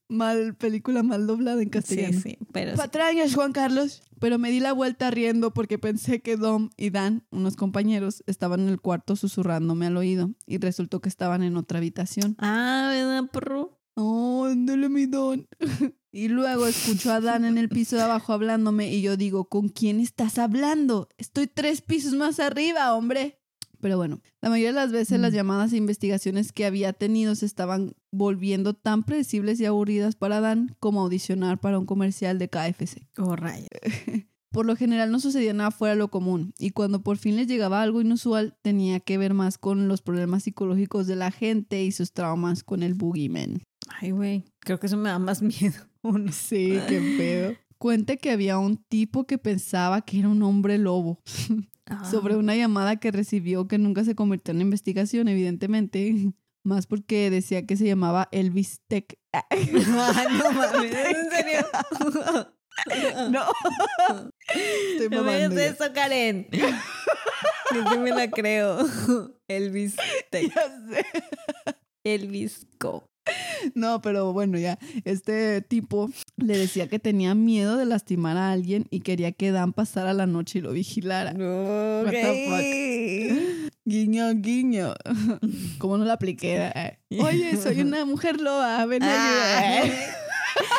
Mal, 0.08 0.56
película 0.56 1.04
mal 1.04 1.28
doblada 1.28 1.62
en 1.62 1.70
castellano. 1.70 2.20
sí, 2.22 2.38
pero 2.52 2.72
sí. 2.72 2.78
Patrañas, 2.78 3.34
Juan 3.36 3.54
Carlos. 3.54 4.04
Pero 4.20 4.38
me 4.38 4.52
di 4.52 4.60
la 4.60 4.74
vuelta 4.74 5.10
riendo 5.10 5.52
porque 5.54 5.80
pensé 5.80 6.22
que 6.22 6.38
Dom 6.38 6.70
y 6.78 6.92
Dan, 6.92 7.24
unos 7.32 7.56
compañeros, 7.56 8.24
estaban 8.28 8.60
en 8.62 8.70
el 8.70 8.80
cuarto 8.80 9.16
susurrándome 9.16 9.88
al 9.88 9.98
oído 9.98 10.32
y 10.46 10.60
resultó 10.60 11.02
que 11.02 11.10
estaban 11.10 11.42
en 11.42 11.58
otra 11.58 11.80
habitación. 11.80 12.36
Ah, 12.38 12.90
¿verdad, 12.92 13.30
perro? 13.32 13.80
Oh, 13.96 14.46
ándale, 14.46 14.90
mi 14.90 15.06
Don. 15.06 15.48
y 16.12 16.28
luego 16.28 16.68
escucho 16.68 17.12
a 17.12 17.20
Dan 17.20 17.46
en 17.46 17.58
el 17.58 17.70
piso 17.70 17.96
de 17.96 18.04
abajo 18.04 18.34
hablándome 18.34 18.94
y 18.94 19.02
yo 19.02 19.18
digo, 19.18 19.46
¿con 19.46 19.70
quién 19.70 20.00
estás 20.00 20.38
hablando? 20.38 21.10
Estoy 21.18 21.48
tres 21.48 21.82
pisos 21.82 22.14
más 22.14 22.40
arriba, 22.40 22.94
hombre. 22.94 23.41
Pero 23.82 23.98
bueno, 23.98 24.22
la 24.42 24.50
mayoría 24.50 24.70
de 24.70 24.76
las 24.76 24.92
veces 24.92 25.20
las 25.20 25.32
Mm. 25.34 25.36
llamadas 25.36 25.74
e 25.74 25.78
investigaciones 25.78 26.52
que 26.52 26.66
había 26.66 26.94
tenido 26.94 27.36
se 27.36 27.46
estaban 27.46 27.94
volviendo 28.12 28.74
tan 28.74 29.04
predecibles 29.04 29.60
y 29.60 29.66
aburridas 29.66 30.16
para 30.16 30.40
Dan 30.40 30.76
como 30.80 31.02
audicionar 31.02 31.60
para 31.60 31.80
un 31.80 31.86
comercial 31.86 32.38
de 32.40 32.48
KFC. 32.50 33.08
Oh, 33.18 33.36
rayos. 33.36 33.68
Por 34.52 34.66
lo 34.66 34.76
general 34.76 35.12
no 35.12 35.20
sucedía 35.22 35.54
nada 35.54 35.72
fuera 35.72 35.94
de 35.94 36.00
lo 36.00 36.10
común 36.10 36.54
y 36.60 36.72
cuando 36.72 37.02
por 37.04 37.16
fin 37.18 37.38
les 37.38 37.48
llegaba 37.48 37.82
algo 37.82 38.02
inusual 38.02 38.58
tenía 38.62 39.00
que 39.00 39.18
ver 39.18 39.34
más 39.34 39.58
con 39.58 39.88
los 39.88 40.02
problemas 40.02 40.44
psicológicos 40.44 41.08
de 41.08 41.16
la 41.16 41.32
gente 41.32 41.82
y 41.86 41.94
sus 41.94 42.12
traumas 42.12 42.62
con 42.62 42.84
el 42.84 42.94
boogeyman. 42.94 43.64
Ay, 43.88 44.12
güey. 44.12 44.44
Creo 44.60 44.78
que 44.78 44.88
eso 44.88 44.98
me 44.98 45.08
da 45.08 45.20
más 45.20 45.42
miedo. 45.42 45.80
Sí, 46.34 46.78
qué 46.90 47.00
pedo. 47.18 47.56
Cuente 47.82 48.20
que 48.20 48.30
había 48.30 48.60
un 48.60 48.78
tipo 48.78 49.26
que 49.26 49.40
pensaba 49.40 50.02
que 50.02 50.20
era 50.20 50.30
un 50.30 50.44
hombre 50.44 50.78
lobo 50.78 51.20
sobre 52.12 52.36
una 52.36 52.56
llamada 52.56 52.98
que 52.98 53.10
recibió 53.10 53.68
que 53.68 53.80
nunca 53.80 54.04
se 54.04 54.14
convirtió 54.14 54.54
en 54.54 54.62
investigación, 54.62 55.28
evidentemente. 55.28 56.32
Más 56.64 56.86
porque 56.86 57.32
decía 57.32 57.66
que 57.66 57.76
se 57.76 57.88
llamaba 57.88 58.30
Elvis 58.32 58.82
Tech. 58.88 59.18
Ah, 59.34 60.26
no 60.30 60.52
mames, 60.52 60.94
¿en 60.94 61.32
serio? 61.32 61.68
no. 63.32 63.46
Estoy 64.92 65.10
No 65.10 65.24
me 65.24 65.48
digas 65.48 65.74
eso, 65.74 65.92
Karen. 65.92 66.48
Yo 66.52 67.92
sí 67.92 67.98
me 67.98 68.12
la 68.12 68.30
creo. 68.30 68.78
Elvis 69.48 69.96
Tech. 70.30 70.54
Ya 70.54 70.68
sé. 70.88 71.06
Elvis 72.04 72.68
Co. 72.78 73.11
No, 73.76 74.02
pero 74.02 74.34
bueno, 74.34 74.58
ya. 74.58 74.80
Este 75.06 75.62
tipo 75.62 76.10
le 76.38 76.58
decía 76.58 76.88
que 76.88 76.98
tenía 77.00 77.36
miedo 77.36 77.78
de 77.78 77.86
lastimar 77.86 78.36
a 78.38 78.52
alguien 78.52 78.88
y 78.90 79.02
quería 79.02 79.32
que 79.32 79.52
Dan 79.52 79.74
pasara 79.74 80.14
la 80.14 80.26
noche 80.26 80.60
y 80.60 80.62
lo 80.62 80.72
vigilara. 80.72 81.32
Ok. 81.32 82.14
Guiño, 83.86 84.34
guiño. 84.36 84.94
¿Cómo 85.80 85.98
no 85.98 86.06
la 86.06 86.14
apliqué? 86.14 86.98
Oye, 87.20 87.58
soy 87.58 87.82
una 87.82 88.06
mujer 88.06 88.40
loba, 88.40 88.86
ven 88.86 89.04
Ah. 89.04 89.82
ayudar. 89.84 90.00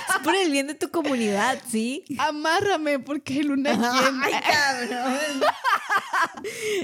Es 0.09 0.19
por 0.23 0.35
el 0.37 0.51
bien 0.51 0.67
de 0.67 0.75
tu 0.75 0.89
comunidad, 0.91 1.59
¿sí? 1.69 2.05
Amárrame 2.19 2.99
porque 2.99 3.43
luna 3.43 3.73
llena. 3.73 4.23
Ay, 4.25 4.33
cabrón. 4.89 5.43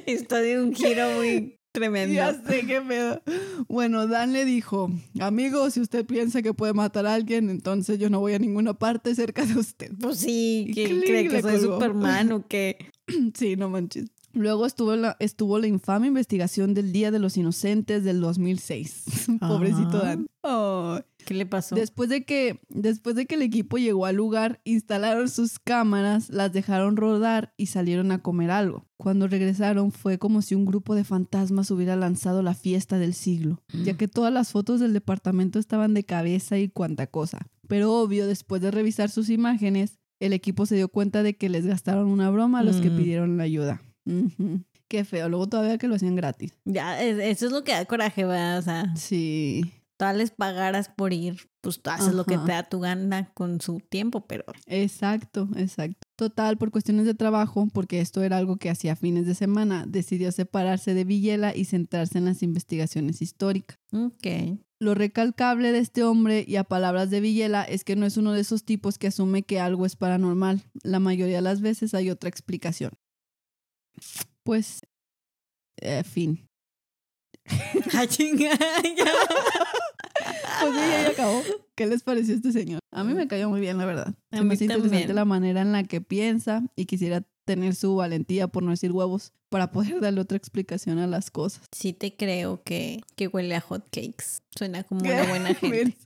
Esto 0.06 0.36
de 0.36 0.60
un 0.60 0.74
giro 0.74 1.10
muy 1.16 1.57
tremendo. 1.78 2.14
Ya 2.14 2.34
sé 2.34 2.66
qué 2.66 2.80
pedo. 2.80 3.22
Bueno, 3.68 4.06
Dan 4.06 4.32
le 4.32 4.44
dijo, 4.44 4.90
amigo, 5.20 5.70
si 5.70 5.80
usted 5.80 6.04
piensa 6.04 6.42
que 6.42 6.54
puede 6.54 6.72
matar 6.72 7.06
a 7.06 7.14
alguien, 7.14 7.50
entonces 7.50 7.98
yo 7.98 8.10
no 8.10 8.20
voy 8.20 8.34
a 8.34 8.38
ninguna 8.38 8.74
parte 8.74 9.14
cerca 9.14 9.44
de 9.44 9.58
usted. 9.58 9.92
Pues 10.00 10.18
sí, 10.18 10.70
clic, 10.72 11.04
cree 11.04 11.28
que 11.28 11.42
soy. 11.42 11.60
Superman 11.60 12.32
o 12.32 12.46
que. 12.46 12.76
Sí, 13.34 13.56
no 13.56 13.70
manches. 13.70 14.10
Luego 14.34 14.66
estuvo 14.66 14.94
la, 14.94 15.16
estuvo 15.20 15.58
la 15.58 15.66
infame 15.66 16.06
investigación 16.08 16.74
del 16.74 16.92
Día 16.92 17.10
de 17.10 17.18
los 17.18 17.36
Inocentes 17.36 18.04
del 18.04 18.20
2006. 18.20 19.04
Pobrecito. 19.40 19.98
Dan. 19.98 20.28
Ay. 20.42 21.02
¿Qué 21.28 21.34
le 21.34 21.44
pasó? 21.46 21.74
Después 21.74 22.08
de 22.08 22.24
que 22.24 22.60
después 22.70 23.14
de 23.14 23.26
que 23.26 23.34
el 23.34 23.42
equipo 23.42 23.76
llegó 23.76 24.06
al 24.06 24.16
lugar, 24.16 24.60
instalaron 24.64 25.28
sus 25.28 25.58
cámaras, 25.58 26.30
las 26.30 26.52
dejaron 26.52 26.96
rodar 26.96 27.52
y 27.58 27.66
salieron 27.66 28.10
a 28.12 28.22
comer 28.22 28.50
algo. 28.50 28.86
Cuando 28.96 29.28
regresaron 29.28 29.92
fue 29.92 30.18
como 30.18 30.40
si 30.40 30.54
un 30.54 30.64
grupo 30.64 30.94
de 30.94 31.04
fantasmas 31.04 31.70
hubiera 31.70 31.96
lanzado 31.96 32.42
la 32.42 32.54
fiesta 32.54 32.98
del 32.98 33.12
siglo, 33.12 33.62
ya 33.84 33.94
que 33.98 34.08
todas 34.08 34.32
las 34.32 34.52
fotos 34.52 34.80
del 34.80 34.94
departamento 34.94 35.58
estaban 35.58 35.92
de 35.92 36.04
cabeza 36.04 36.58
y 36.58 36.68
cuanta 36.70 37.06
cosa. 37.06 37.46
Pero 37.68 37.92
obvio, 37.92 38.26
después 38.26 38.62
de 38.62 38.70
revisar 38.70 39.10
sus 39.10 39.28
imágenes, 39.28 39.98
el 40.20 40.32
equipo 40.32 40.64
se 40.64 40.76
dio 40.76 40.88
cuenta 40.88 41.22
de 41.22 41.36
que 41.36 41.50
les 41.50 41.66
gastaron 41.66 42.08
una 42.08 42.30
broma 42.30 42.60
a 42.60 42.62
los 42.64 42.76
que 42.76 42.88
Mm. 42.90 42.96
pidieron 42.96 43.36
la 43.36 43.44
ayuda. 43.44 43.82
Qué 44.88 45.04
feo, 45.04 45.28
luego 45.28 45.46
todavía 45.48 45.76
que 45.76 45.86
lo 45.86 45.94
hacían 45.96 46.16
gratis. 46.16 46.54
Ya, 46.64 47.00
es- 47.02 47.18
eso 47.18 47.46
es 47.46 47.52
lo 47.52 47.62
que 47.62 47.72
da 47.72 47.84
coraje, 47.84 48.24
¿verdad? 48.24 48.58
O 48.58 48.62
sea, 48.62 48.96
Sí, 48.96 49.62
todas 49.98 50.16
les 50.16 50.30
pagaras 50.30 50.88
por 50.88 51.12
ir, 51.12 51.50
pues 51.60 51.82
tú 51.82 51.90
haces 51.90 52.14
lo 52.14 52.24
que 52.24 52.38
te 52.38 52.52
da 52.52 52.62
tu 52.62 52.80
gana 52.80 53.32
con 53.34 53.60
su 53.60 53.80
tiempo, 53.80 54.26
pero. 54.26 54.44
Exacto, 54.66 55.48
exacto. 55.56 55.98
Total, 56.16 56.56
por 56.56 56.70
cuestiones 56.70 57.04
de 57.04 57.14
trabajo, 57.14 57.68
porque 57.72 58.00
esto 58.00 58.22
era 58.22 58.38
algo 58.38 58.56
que 58.56 58.70
hacía 58.70 58.96
fines 58.96 59.26
de 59.26 59.34
semana, 59.34 59.84
decidió 59.86 60.32
separarse 60.32 60.94
de 60.94 61.04
Villela 61.04 61.54
y 61.54 61.64
centrarse 61.64 62.18
en 62.18 62.24
las 62.24 62.42
investigaciones 62.42 63.20
históricas. 63.20 63.76
Ok. 63.92 64.58
Lo 64.80 64.94
recalcable 64.94 65.72
de 65.72 65.78
este 65.78 66.04
hombre 66.04 66.44
y 66.46 66.56
a 66.56 66.64
palabras 66.64 67.10
de 67.10 67.20
Villela 67.20 67.64
es 67.64 67.82
que 67.82 67.96
no 67.96 68.06
es 68.06 68.16
uno 68.16 68.32
de 68.32 68.40
esos 68.40 68.64
tipos 68.64 68.98
que 68.98 69.08
asume 69.08 69.42
que 69.42 69.58
algo 69.58 69.84
es 69.84 69.96
paranormal. 69.96 70.62
La 70.84 71.00
mayoría 71.00 71.36
de 71.36 71.42
las 71.42 71.60
veces 71.60 71.94
hay 71.94 72.10
otra 72.10 72.30
explicación. 72.30 72.92
Pues, 74.44 74.80
eh, 75.80 76.04
fin. 76.04 76.47
Ah, 77.94 78.06
chinga, 78.06 78.50
ya. 78.96 79.04
Pues 80.60 80.74
sí, 80.74 80.80
ya 80.90 81.08
acabó. 81.10 81.42
¿Qué 81.74 81.86
les 81.86 82.02
pareció 82.02 82.34
este 82.34 82.52
señor? 82.52 82.80
A 82.90 83.04
mí 83.04 83.14
me 83.14 83.28
cayó 83.28 83.48
muy 83.48 83.60
bien, 83.60 83.78
la 83.78 83.86
verdad. 83.86 84.14
A 84.32 84.42
mí 84.42 84.54
hace 84.54 84.64
interesante 84.64 85.14
la 85.14 85.24
manera 85.24 85.62
en 85.62 85.72
la 85.72 85.84
que 85.84 86.00
piensa 86.00 86.64
y 86.74 86.86
quisiera 86.86 87.22
tener 87.44 87.74
su 87.74 87.96
valentía, 87.96 88.48
por 88.48 88.62
no 88.62 88.70
decir 88.70 88.92
huevos, 88.92 89.32
para 89.48 89.70
poder 89.70 90.00
darle 90.00 90.20
otra 90.20 90.36
explicación 90.36 90.98
a 90.98 91.06
las 91.06 91.30
cosas. 91.30 91.62
Sí 91.72 91.92
te 91.92 92.16
creo 92.16 92.62
que, 92.62 93.00
que 93.16 93.28
huele 93.28 93.54
a 93.54 93.60
hot 93.60 93.84
cakes. 93.90 94.42
Suena 94.56 94.82
como 94.82 95.00
una 95.02 95.24
buena 95.28 95.54
gente. 95.54 95.96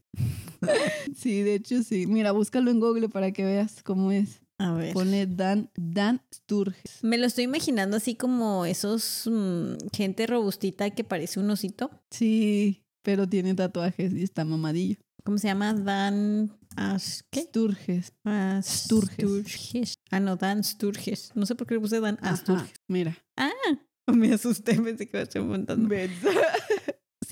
Sí, 1.16 1.42
de 1.42 1.54
hecho 1.54 1.82
sí. 1.82 2.06
Mira, 2.06 2.32
búscalo 2.32 2.70
en 2.70 2.78
Google 2.78 3.08
para 3.08 3.32
que 3.32 3.44
veas 3.44 3.82
cómo 3.82 4.12
es. 4.12 4.41
A 4.58 4.72
ver. 4.74 4.92
Pone 4.92 5.26
Dan, 5.26 5.70
Dan 5.76 6.22
Sturges. 6.32 7.02
Me 7.02 7.18
lo 7.18 7.26
estoy 7.26 7.44
imaginando 7.44 7.96
así 7.96 8.14
como 8.14 8.64
esos 8.64 9.28
mm, 9.30 9.74
gente 9.92 10.26
robustita 10.26 10.90
que 10.90 11.04
parece 11.04 11.40
un 11.40 11.50
osito. 11.50 11.90
Sí, 12.10 12.84
pero 13.02 13.28
tiene 13.28 13.54
tatuajes 13.54 14.12
y 14.12 14.22
está 14.22 14.44
mamadillo. 14.44 14.96
¿Cómo 15.24 15.38
se 15.38 15.48
llama? 15.48 15.72
Dan 15.74 16.52
As- 16.76 17.24
¿Qué? 17.30 17.42
Sturges. 17.42 18.12
Ah, 18.24 18.60
Sturges. 18.62 19.16
Sturges. 19.16 19.94
Ah, 20.10 20.20
no, 20.20 20.36
Dan 20.36 20.64
Sturges. 20.64 21.30
No 21.34 21.46
sé 21.46 21.54
por 21.54 21.66
qué 21.66 21.74
le 21.74 21.80
puse 21.80 22.00
Dan 22.00 22.18
Asturges. 22.22 22.72
Mira. 22.88 23.16
Me 24.12 24.32
asusté, 24.32 24.74
pensé 24.80 25.06
que 25.06 25.16
iba 25.16 25.20
a 25.20 25.22
estar 25.22 25.42
montando. 25.42 25.88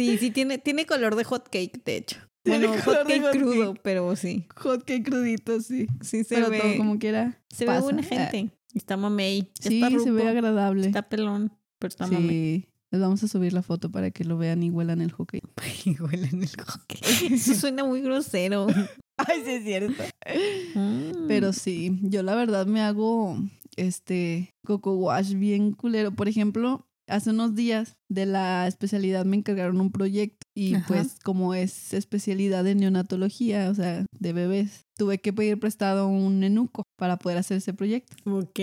Sí, 0.01 0.19
sí, 0.19 0.31
tiene, 0.31 0.59
tiene 0.59 0.87
color 0.87 1.15
de 1.17 1.25
hot 1.25 1.49
cake, 1.51 1.83
de 1.85 1.97
hecho. 1.97 2.17
Tiene 2.43 2.67
Bueno, 2.67 2.83
hot 2.83 3.07
cake 3.07 3.21
hot 3.23 3.33
crudo, 3.33 3.73
cake. 3.75 3.81
pero 3.85 4.17
sí. 4.17 4.47
Hot 4.57 4.85
cake 4.85 5.05
crudito, 5.05 5.61
sí. 5.61 5.87
Sí 6.01 6.25
se 6.25 6.35
pero 6.37 6.49
ve. 6.51 6.59
todo 6.61 6.77
como 6.79 6.99
quiera. 6.99 7.39
se 7.51 7.67
pasa. 7.67 7.79
ve 7.81 7.85
buena 7.85 8.03
Ah, 8.03 8.05
gente. 8.31 8.51
Está 8.75 8.97
mamey. 8.97 9.51
Sí, 9.61 9.83
está 9.83 9.99
se 10.01 10.11
ve 10.11 10.27
agradable. 10.29 10.87
Está 10.87 11.03
pelón, 11.09 11.53
pero 11.79 11.89
está 11.89 12.07
mamey. 12.07 12.29
Sí. 12.29 12.67
Les 12.93 13.01
vamos 13.01 13.23
a 13.23 13.29
subir 13.29 13.53
la 13.53 13.63
foto 13.63 13.91
para 13.93 14.11
que 14.11 14.25
lo 14.25 14.37
vean 14.39 14.63
y 14.63 14.71
huelan 14.71 15.01
el 15.01 15.13
hockey. 15.13 15.43
Y 15.85 16.01
huele 16.01 16.29
en 16.33 16.43
el 16.43 16.57
coque. 16.57 16.99
Eso 17.35 17.55
suena 17.55 17.85
muy 17.85 18.01
grosero. 18.01 18.67
Ay, 19.19 19.43
sí 19.45 19.51
es 19.51 19.65
cierto. 19.65 20.03
Mm. 20.75 21.27
Pero 21.29 21.53
sí, 21.53 21.99
yo 22.03 22.23
la 22.23 22.35
verdad 22.35 22.67
me 22.67 22.81
hago 22.81 23.37
este 23.77 24.55
coco 24.65 24.95
wash 24.95 25.35
bien 25.35 25.73
culero. 25.73 26.11
Por 26.13 26.27
ejemplo, 26.29 26.87
hace 27.11 27.31
unos 27.31 27.55
días 27.55 27.97
de 28.09 28.27
la 28.27 28.67
especialidad 28.67 29.25
me 29.25 29.37
encargaron 29.37 29.81
un 29.81 29.91
proyecto 29.93 30.47
y 30.55 30.75
Ajá. 30.75 30.87
pues 30.89 31.17
como 31.23 31.55
es 31.55 31.93
especialidad 31.95 32.65
de 32.65 32.75
neonatología, 32.75 33.69
o 33.71 33.75
sea, 33.75 34.05
de 34.19 34.33
bebés, 34.33 34.87
tuve 34.97 35.19
que 35.21 35.33
pedir 35.33 35.59
prestado 35.61 36.09
un 36.09 36.41
nenuco 36.41 36.83
para 36.97 37.19
poder 37.19 37.39
hacer 37.39 37.59
ese 37.59 37.73
proyecto. 37.75 38.17
Ok. 38.31 38.61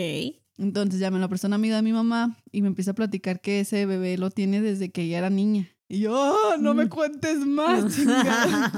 Entonces 0.58 1.00
ya 1.00 1.12
me 1.12 1.20
lo 1.20 1.30
prestó 1.30 1.48
una 1.48 1.56
amiga 1.58 1.76
de 1.76 1.82
mi 1.84 1.94
mamá 1.94 2.38
y 2.52 2.62
me 2.64 2.68
empieza 2.70 2.92
a 2.92 2.96
platicar 2.96 3.42
que 3.42 3.60
ese 3.60 3.86
bebé 3.86 4.18
lo 4.18 4.32
tiene 4.32 4.60
desde 4.62 4.90
que 4.90 5.04
ella 5.04 5.20
era 5.20 5.30
niña. 5.30 5.68
Y 5.90 6.00
yo, 6.00 6.16
"Ah, 6.20 6.58
no 6.60 6.74
me 6.74 6.86
Mm. 6.86 6.90
cuentes 6.90 7.38
más, 7.46 7.86
chingada". 7.96 8.72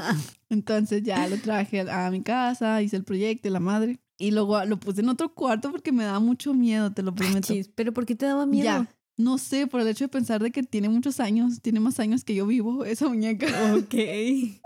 Entonces 0.49 1.03
ya 1.03 1.28
lo 1.28 1.38
traje 1.38 1.82
a, 1.89 2.11
mi 2.11 2.22
casa, 2.22 2.82
hice 2.82 2.97
el 2.97 3.03
proyecto 3.03 3.47
y 3.47 3.51
la 3.51 3.59
madre. 3.59 3.99
y 4.22 4.32
luego 4.32 4.61
lo 4.65 4.78
puse 4.78 4.99
en 4.99 5.07
otro 5.07 5.34
cuarto 5.34 5.72
porque 5.72 5.93
me 5.93 6.03
daba 6.03 6.20
mucho 6.20 6.53
miedo, 6.53 6.91
te 6.91 7.01
lo 7.03 7.15
prometo. 7.15 7.47
Chis, 7.53 7.70
pero 7.74 7.93
¿por 7.93 8.05
qué 8.05 8.15
te 8.15 8.26
daba 8.26 8.45
miedo? 8.45 8.65
Ya. 8.65 8.89
No 9.20 9.38
sé, 9.38 9.67
por 9.67 9.82
el 9.82 9.89
hecho 9.89 10.05
de 10.05 10.07
pensar 10.07 10.41
de 10.41 10.49
que 10.49 10.63
tiene 10.63 10.88
muchos 10.88 11.20
años, 11.20 11.61
tiene 11.61 11.82
más 11.82 11.99
años 11.99 12.24
que 12.24 12.36
yo 12.36 12.47
vivo, 12.47 12.86
esa 12.86 13.07
muñeca. 13.09 13.47
Ok. 13.76 13.93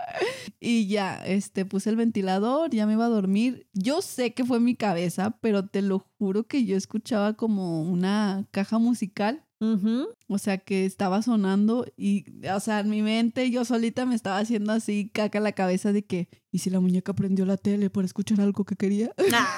Y 0.60 0.86
ya, 0.86 1.16
este, 1.26 1.66
puse 1.66 1.90
el 1.90 1.96
ventilador, 1.96 2.70
ya 2.70 2.86
me 2.86 2.94
iba 2.94 3.04
a 3.04 3.10
dormir. 3.10 3.66
Yo 3.74 4.00
sé 4.00 4.32
que 4.32 4.46
fue 4.46 4.60
mi 4.60 4.76
cabeza, 4.76 5.36
pero 5.42 5.66
te 5.66 5.82
lo 5.82 6.06
juro 6.18 6.44
que 6.44 6.64
yo 6.64 6.76
escuchaba 6.76 7.34
como 7.34 7.82
una 7.82 8.46
caja 8.50 8.78
musical. 8.78 9.44
O 10.28 10.38
sea, 10.38 10.58
que 10.58 10.84
estaba 10.84 11.22
sonando 11.22 11.86
y, 11.96 12.26
o 12.48 12.60
sea, 12.60 12.80
en 12.80 12.90
mi 12.90 13.00
mente 13.02 13.50
yo 13.50 13.64
solita 13.64 14.04
me 14.04 14.14
estaba 14.14 14.38
haciendo 14.38 14.72
así 14.72 15.10
caca 15.12 15.40
la 15.40 15.52
cabeza 15.52 15.92
de 15.92 16.04
que, 16.04 16.28
¿y 16.50 16.58
si 16.58 16.68
la 16.68 16.80
muñeca 16.80 17.14
prendió 17.14 17.46
la 17.46 17.56
tele 17.56 17.88
para 17.88 18.04
escuchar 18.04 18.40
algo 18.40 18.64
que 18.64 18.76
quería? 18.76 19.10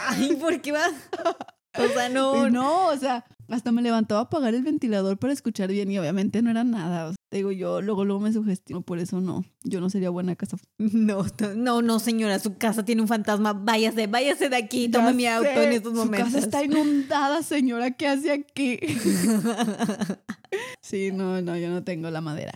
Ay, 0.09 0.37
¿por 0.41 0.61
qué 0.61 0.73
vas? 0.73 0.93
O 1.79 1.89
sea, 1.89 2.09
no. 2.09 2.49
No, 2.49 2.89
o 2.89 2.97
sea, 2.97 3.27
hasta 3.49 3.73
me 3.73 3.83
levantaba 3.83 4.21
a 4.21 4.25
apagar 4.25 4.55
el 4.55 4.63
ventilador 4.63 5.19
para 5.19 5.33
escuchar 5.33 5.71
bien 5.71 5.91
y 5.91 5.99
obviamente 5.99 6.43
no 6.43 6.51
era 6.51 6.65
nada. 6.65 7.09
O 7.09 7.11
sea, 7.11 7.17
digo, 7.31 7.53
yo 7.53 7.81
luego, 7.81 8.05
luego 8.05 8.21
me 8.21 8.33
sugestiono, 8.33 8.83
por 8.83 8.99
eso 8.99 9.21
no. 9.21 9.45
Yo 9.63 9.81
no 9.81 9.91
sería 9.91 10.11
buena 10.11 10.37
casa. 10.37 10.57
No, 10.79 11.25
no, 11.55 11.83
no, 11.83 12.01
señora, 12.01 12.39
su 12.39 12.57
casa 12.57 12.85
tiene 12.85 13.03
un 13.03 13.09
fantasma. 13.09 13.53
Váyase, 13.53 14.07
váyase 14.07 14.49
de 14.49 14.57
aquí. 14.57 14.89
Tome 14.89 15.13
mi 15.13 15.27
auto 15.27 15.49
en 15.49 15.73
estos 15.73 15.93
momentos. 15.93 16.29
Su 16.29 16.35
casa 16.35 16.47
está 16.47 16.65
inundada, 16.65 17.43
señora. 17.43 17.93
¿Qué 17.93 18.09
hace 18.09 18.33
aquí? 18.33 18.79
sí, 20.81 21.11
no, 21.13 21.41
no, 21.43 21.57
yo 21.57 21.71
no 21.71 21.85
tengo 21.85 22.11
la 22.11 22.21
madera. 22.21 22.53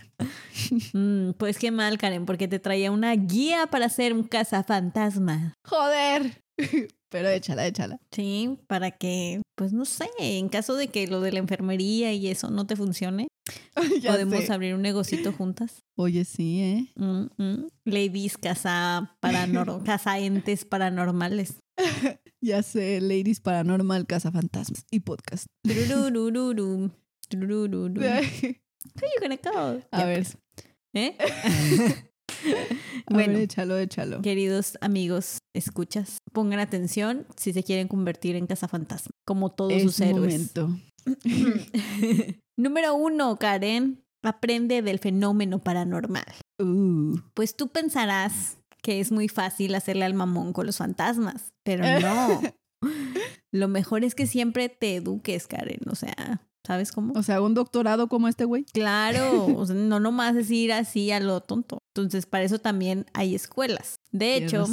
Mm, 0.93 1.31
pues 1.37 1.57
qué 1.57 1.71
mal, 1.71 1.97
Karen, 1.97 2.25
porque 2.25 2.47
te 2.47 2.59
traía 2.59 2.91
una 2.91 3.13
guía 3.15 3.67
para 3.67 3.85
hacer 3.85 4.13
un 4.13 4.23
cazafantasma. 4.23 5.53
Joder. 5.63 6.43
Pero 7.11 7.27
échala, 7.27 7.67
échala. 7.67 7.99
Sí, 8.11 8.57
para 8.67 8.91
que, 8.91 9.41
pues 9.55 9.73
no 9.73 9.83
sé, 9.83 10.09
en 10.17 10.47
caso 10.47 10.75
de 10.75 10.87
que 10.87 11.07
lo 11.07 11.19
de 11.19 11.33
la 11.33 11.39
enfermería 11.39 12.13
y 12.13 12.27
eso 12.27 12.49
no 12.49 12.65
te 12.65 12.77
funcione, 12.77 13.27
podemos 14.07 14.45
sé. 14.45 14.53
abrir 14.53 14.73
un 14.75 14.81
negocito 14.81 15.33
juntas. 15.33 15.83
Oye, 15.97 16.23
sí, 16.23 16.61
¿eh? 16.61 16.93
Mm, 16.95 17.25
mm. 17.37 17.67
Ladies 17.83 18.37
casa 18.37 19.17
paranor 19.19 19.83
casa 19.85 20.19
entes 20.19 20.65
paranormales. 20.65 21.57
Ya 22.43 22.63
sé, 22.63 22.99
Ladies 23.01 23.39
Paranormal, 23.39 24.07
Casa 24.07 24.31
Fantasmas 24.31 24.87
y 24.89 25.01
podcast. 25.01 25.45
Tururururu. 25.61 26.91
A 28.01 28.21
Where 28.95 29.11
you 29.13 29.21
gonna 29.21 29.37
go? 29.37 29.79
Ya, 29.91 30.05
ver, 30.05 30.23
pues. 30.23 30.37
¿Eh? 30.95 32.03
bueno, 33.09 33.33
ver, 33.33 33.41
échalo, 33.43 33.77
échalo. 33.77 34.21
queridos 34.21 34.77
amigos, 34.81 35.37
escuchas, 35.53 36.17
pongan 36.31 36.59
atención 36.59 37.25
si 37.37 37.53
se 37.53 37.63
quieren 37.63 37.87
convertir 37.87 38.35
en 38.35 38.47
cazafantasma, 38.47 39.11
como 39.25 39.49
todos 39.51 39.73
Es 39.73 39.83
sus 39.83 39.99
héroes. 40.01 40.33
momento. 40.33 40.69
Número 42.57 42.93
uno, 42.95 43.37
Karen, 43.37 44.03
aprende 44.23 44.81
del 44.81 44.99
fenómeno 44.99 45.59
paranormal. 45.59 46.25
Uh, 46.61 47.17
Pues 47.33 47.55
tú 47.55 47.69
pensarás 47.69 48.57
que 48.81 48.99
es 48.99 49.11
muy 49.11 49.27
fácil 49.27 49.75
hacerle 49.75 50.05
al 50.05 50.13
mamón 50.13 50.53
con 50.53 50.65
los 50.65 50.77
fantasmas, 50.77 51.51
pero 51.63 51.83
no. 51.99 52.41
Lo 53.53 53.67
mejor 53.67 54.03
es 54.03 54.15
que 54.15 54.27
siempre 54.27 54.69
te 54.69 54.95
eduques, 54.95 55.45
Karen. 55.47 55.81
O 55.89 55.95
sea, 55.95 56.41
¿sabes 56.65 56.91
cómo? 56.91 57.13
o 57.15 57.21
sea, 57.23 57.41
un 57.41 57.53
doctorado 57.53 58.07
como 58.07 58.27
este 58.27 58.45
güey. 58.45 58.63
Claro, 58.63 59.45
o 59.57 59.65
sea, 59.65 59.75
no 59.75 59.99
nomás 59.99 60.35
es 60.35 60.49
ir 60.51 60.71
así 60.71 61.11
a 61.11 61.19
lo 61.19 61.41
tonto. 61.41 61.79
Entonces, 61.93 62.25
para 62.25 62.43
eso 62.45 62.59
también 62.59 63.05
hay 63.13 63.35
escuelas. 63.35 63.99
De 64.11 64.35
hecho, 64.35 64.65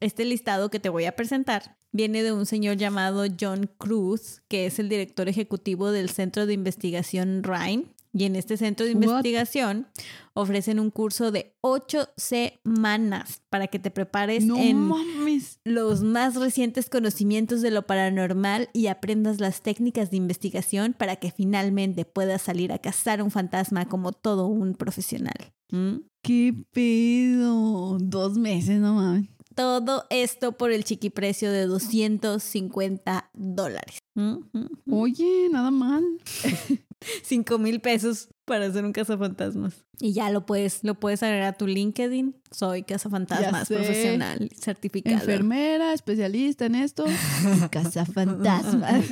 este 0.00 0.24
listado 0.24 0.70
que 0.70 0.80
te 0.80 0.88
voy 0.88 1.04
a 1.04 1.14
presentar 1.16 1.78
viene 1.92 2.22
de 2.22 2.32
un 2.32 2.46
señor 2.46 2.76
llamado 2.76 3.24
John 3.40 3.70
Cruz, 3.78 4.42
que 4.48 4.66
es 4.66 4.78
el 4.78 4.88
director 4.88 5.28
ejecutivo 5.28 5.90
del 5.90 6.10
Centro 6.10 6.46
de 6.46 6.54
Investigación 6.54 7.42
RINE. 7.42 7.86
Y 8.14 8.24
en 8.24 8.36
este 8.36 8.56
centro 8.56 8.86
de 8.86 8.92
investigación 8.92 9.86
ofrecen 10.32 10.80
un 10.80 10.90
curso 10.90 11.30
de 11.30 11.54
ocho 11.60 12.08
semanas 12.16 13.42
para 13.50 13.66
que 13.66 13.78
te 13.78 13.90
prepares 13.90 14.44
No 14.46 14.56
en 14.56 14.78
mames. 14.78 15.60
los 15.62 16.02
más 16.02 16.34
recientes 16.34 16.88
conocimientos 16.88 17.60
de 17.60 17.70
lo 17.70 17.86
paranormal 17.86 18.70
y 18.72 18.86
aprendas 18.86 19.40
las 19.40 19.60
técnicas 19.60 20.10
de 20.10 20.16
investigación 20.16 20.94
para 20.94 21.16
que 21.16 21.30
finalmente 21.30 22.06
puedas 22.06 22.42
salir 22.42 22.72
a 22.72 22.78
cazar 22.78 23.22
un 23.22 23.30
fantasma 23.30 23.86
como 23.86 24.12
todo 24.12 24.46
un 24.46 24.74
profesional. 24.74 25.52
¿Mm? 25.70 25.98
¿Qué 26.22 26.54
pedo? 26.72 27.98
Dos 28.00 28.36
meses, 28.36 28.80
no 28.80 28.94
mames. 28.94 29.28
Todo 29.54 30.04
esto 30.10 30.52
por 30.52 30.70
el 30.70 30.84
chiquiprecio 30.84 31.50
de 31.50 31.66
250 31.66 33.30
dólares. 33.34 33.98
¿Mm? 34.14 34.36
¿Mm? 34.52 34.92
Oye, 34.92 35.48
nada 35.50 35.70
mal. 35.70 36.04
5 37.22 37.58
mil 37.58 37.80
pesos 37.80 38.28
para 38.44 38.66
hacer 38.66 38.84
un 38.84 38.92
cazafantasmas. 38.92 39.84
Y 40.00 40.12
ya 40.12 40.30
lo 40.30 40.46
puedes, 40.46 40.84
lo 40.84 40.94
puedes 40.94 41.22
agregar 41.22 41.48
a 41.48 41.52
tu 41.52 41.66
LinkedIn. 41.66 42.36
Soy 42.50 42.82
cazafantasmas 42.82 43.68
profesional 43.68 44.48
certificado. 44.54 45.16
Enfermera, 45.16 45.92
especialista 45.92 46.66
en 46.66 46.76
esto. 46.76 47.04
Casa 47.70 48.06
fantasmas. 48.06 49.06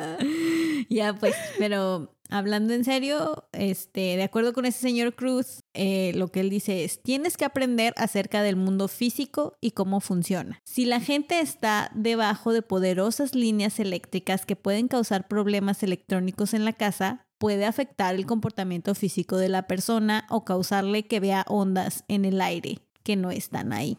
ya 0.88 1.14
pues, 1.14 1.34
pero 1.58 2.12
hablando 2.34 2.74
en 2.74 2.84
serio, 2.84 3.46
este, 3.52 4.16
de 4.16 4.22
acuerdo 4.24 4.52
con 4.52 4.66
ese 4.66 4.80
señor 4.80 5.14
Cruz, 5.14 5.60
eh, 5.72 6.12
lo 6.16 6.28
que 6.28 6.40
él 6.40 6.50
dice 6.50 6.84
es, 6.84 7.00
tienes 7.00 7.36
que 7.36 7.44
aprender 7.44 7.94
acerca 7.96 8.42
del 8.42 8.56
mundo 8.56 8.88
físico 8.88 9.56
y 9.60 9.70
cómo 9.70 10.00
funciona. 10.00 10.60
Si 10.64 10.84
la 10.84 11.00
gente 11.00 11.40
está 11.40 11.90
debajo 11.94 12.52
de 12.52 12.62
poderosas 12.62 13.34
líneas 13.34 13.78
eléctricas 13.78 14.46
que 14.46 14.56
pueden 14.56 14.88
causar 14.88 15.28
problemas 15.28 15.82
electrónicos 15.82 16.54
en 16.54 16.64
la 16.64 16.72
casa, 16.72 17.24
puede 17.38 17.66
afectar 17.66 18.14
el 18.14 18.26
comportamiento 18.26 18.94
físico 18.94 19.36
de 19.36 19.48
la 19.48 19.66
persona 19.68 20.26
o 20.28 20.44
causarle 20.44 21.06
que 21.06 21.20
vea 21.20 21.44
ondas 21.48 22.04
en 22.08 22.24
el 22.24 22.40
aire 22.40 22.78
que 23.02 23.16
no 23.16 23.30
están 23.30 23.72
ahí. 23.72 23.96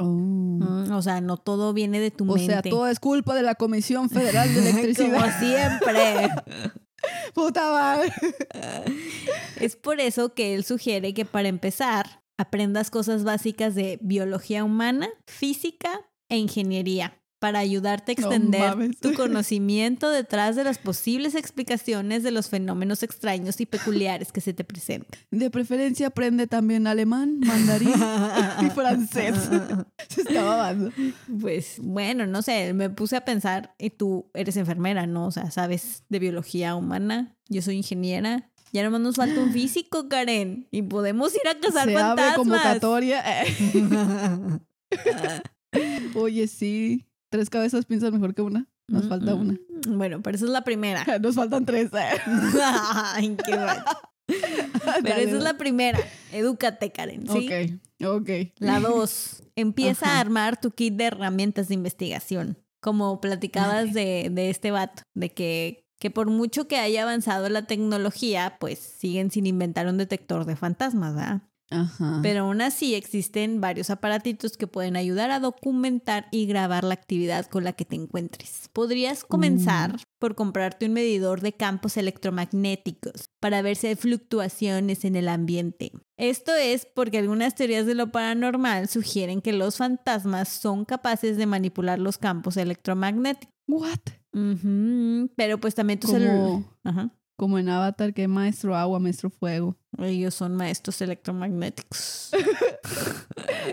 Oh. 0.00 0.04
Mm, 0.06 0.92
o 0.92 1.02
sea, 1.02 1.20
no 1.20 1.36
todo 1.36 1.72
viene 1.72 2.00
de 2.00 2.10
tu 2.10 2.24
O 2.24 2.34
mente. 2.34 2.52
sea, 2.52 2.62
todo 2.62 2.88
es 2.88 2.98
culpa 3.00 3.34
de 3.34 3.42
la 3.42 3.54
Comisión 3.56 4.10
Federal 4.10 4.48
de 4.52 4.60
Como 4.72 4.78
Electricidad. 4.78 5.38
siempre. 5.40 6.30
Puta 7.34 7.70
madre. 7.70 8.12
Es 9.60 9.76
por 9.76 10.00
eso 10.00 10.34
que 10.34 10.54
él 10.54 10.64
sugiere 10.64 11.14
que 11.14 11.24
para 11.24 11.48
empezar 11.48 12.22
aprendas 12.36 12.90
cosas 12.90 13.24
básicas 13.24 13.74
de 13.74 13.98
biología 14.00 14.62
humana, 14.62 15.08
física 15.26 16.08
e 16.28 16.36
ingeniería 16.36 17.17
para 17.38 17.60
ayudarte 17.60 18.12
a 18.12 18.14
extender 18.14 18.96
tu 18.96 19.14
conocimiento 19.14 20.10
detrás 20.10 20.56
de 20.56 20.64
las 20.64 20.78
posibles 20.78 21.34
explicaciones 21.34 22.22
de 22.22 22.30
los 22.30 22.48
fenómenos 22.48 23.02
extraños 23.02 23.60
y 23.60 23.66
peculiares 23.66 24.32
que 24.32 24.40
se 24.40 24.52
te 24.54 24.64
presentan. 24.64 25.20
De 25.30 25.50
preferencia 25.50 26.08
aprende 26.08 26.46
también 26.46 26.86
alemán, 26.86 27.38
mandarín 27.40 27.94
y 28.62 28.70
francés. 28.74 29.34
Se 30.08 30.22
está 30.22 30.42
babando. 30.42 30.90
Pues 31.40 31.76
bueno, 31.80 32.26
no 32.26 32.42
sé, 32.42 32.72
me 32.74 32.90
puse 32.90 33.16
a 33.16 33.24
pensar, 33.24 33.74
y 33.78 33.90
tú 33.90 34.30
eres 34.34 34.56
enfermera, 34.56 35.06
¿no? 35.06 35.26
O 35.26 35.30
sea, 35.30 35.50
sabes 35.50 36.04
de 36.08 36.18
biología 36.18 36.74
humana, 36.74 37.36
yo 37.48 37.62
soy 37.62 37.76
ingeniera. 37.76 38.50
Ya 38.70 38.82
nomás 38.82 39.00
nos 39.00 39.16
falta 39.16 39.40
un 39.40 39.50
físico, 39.52 40.08
Karen, 40.10 40.68
y 40.70 40.82
podemos 40.82 41.34
ir 41.34 41.48
a 41.48 41.58
cazar 41.58 41.88
Se 41.88 41.96
abre 41.96 42.22
fantasmas. 42.22 42.36
convocatoria. 42.36 43.24
Oye, 46.14 46.46
sí. 46.48 47.06
Tres 47.30 47.50
cabezas 47.50 47.84
piensan 47.86 48.12
mejor 48.14 48.34
que 48.34 48.42
una. 48.42 48.66
Nos 48.88 49.06
falta 49.08 49.34
una. 49.34 49.52
Mm, 49.86 49.98
Bueno, 49.98 50.22
pero 50.22 50.36
esa 50.36 50.46
es 50.46 50.50
la 50.50 50.64
primera. 50.64 51.04
Nos 51.20 51.34
faltan 51.34 51.66
tres. 51.66 51.90
Ay, 51.94 53.36
qué 53.44 53.56
mal. 53.56 53.84
Pero 55.02 55.16
esa 55.16 55.36
es 55.38 55.42
la 55.42 55.56
primera. 55.56 55.98
Edúcate, 56.32 56.92
Karen. 56.92 57.26
¿sí? 57.26 57.48
Ok, 58.00 58.06
ok. 58.06 58.30
La 58.58 58.78
dos, 58.78 59.42
empieza 59.56 60.04
Ajá. 60.06 60.16
a 60.16 60.20
armar 60.20 60.60
tu 60.60 60.70
kit 60.70 60.94
de 60.94 61.04
herramientas 61.04 61.68
de 61.68 61.74
investigación. 61.74 62.58
Como 62.80 63.20
platicabas 63.22 63.94
de, 63.94 64.28
de 64.30 64.50
este 64.50 64.70
vato, 64.70 65.02
de 65.14 65.30
que, 65.32 65.86
que 65.98 66.10
por 66.10 66.28
mucho 66.28 66.68
que 66.68 66.76
haya 66.76 67.02
avanzado 67.04 67.48
la 67.48 67.66
tecnología, 67.66 68.56
pues 68.60 68.78
siguen 68.78 69.30
sin 69.30 69.46
inventar 69.46 69.86
un 69.88 69.96
detector 69.96 70.44
de 70.44 70.56
fantasmas, 70.56 71.14
¿verdad? 71.14 71.42
Ajá. 71.70 72.20
Pero 72.22 72.44
aún 72.44 72.62
así 72.62 72.94
existen 72.94 73.60
varios 73.60 73.90
aparatitos 73.90 74.56
que 74.56 74.66
pueden 74.66 74.96
ayudar 74.96 75.30
a 75.30 75.38
documentar 75.40 76.26
y 76.30 76.46
grabar 76.46 76.82
la 76.82 76.94
actividad 76.94 77.44
con 77.46 77.62
la 77.64 77.74
que 77.74 77.84
te 77.84 77.94
encuentres. 77.96 78.70
Podrías 78.72 79.22
comenzar 79.24 79.96
por 80.18 80.34
comprarte 80.34 80.86
un 80.86 80.94
medidor 80.94 81.40
de 81.42 81.52
campos 81.52 81.96
electromagnéticos 81.98 83.28
para 83.40 83.62
ver 83.62 83.76
si 83.76 83.88
hay 83.88 83.96
fluctuaciones 83.96 85.04
en 85.04 85.16
el 85.16 85.28
ambiente. 85.28 85.92
Esto 86.16 86.54
es 86.54 86.86
porque 86.86 87.18
algunas 87.18 87.54
teorías 87.54 87.86
de 87.86 87.94
lo 87.94 88.10
paranormal 88.12 88.88
sugieren 88.88 89.40
que 89.42 89.52
los 89.52 89.76
fantasmas 89.76 90.48
son 90.48 90.84
capaces 90.84 91.36
de 91.36 91.46
manipular 91.46 91.98
los 91.98 92.18
campos 92.18 92.56
electromagnéticos. 92.56 93.52
What? 93.66 93.98
Ujú, 94.32 95.30
Pero 95.36 95.58
pues 95.58 95.74
también 95.74 96.00
lo- 96.02 96.08
Como, 96.10 96.78
Ajá. 96.84 97.10
Como 97.38 97.58
en 97.58 97.68
Avatar, 97.68 98.12
que 98.12 98.24
es 98.24 98.28
maestro 98.28 98.74
agua, 98.76 98.98
maestro 98.98 99.30
fuego. 99.30 99.76
Ellos 99.98 100.34
son 100.34 100.56
maestros 100.56 101.00
electromagnéticos. 101.00 102.32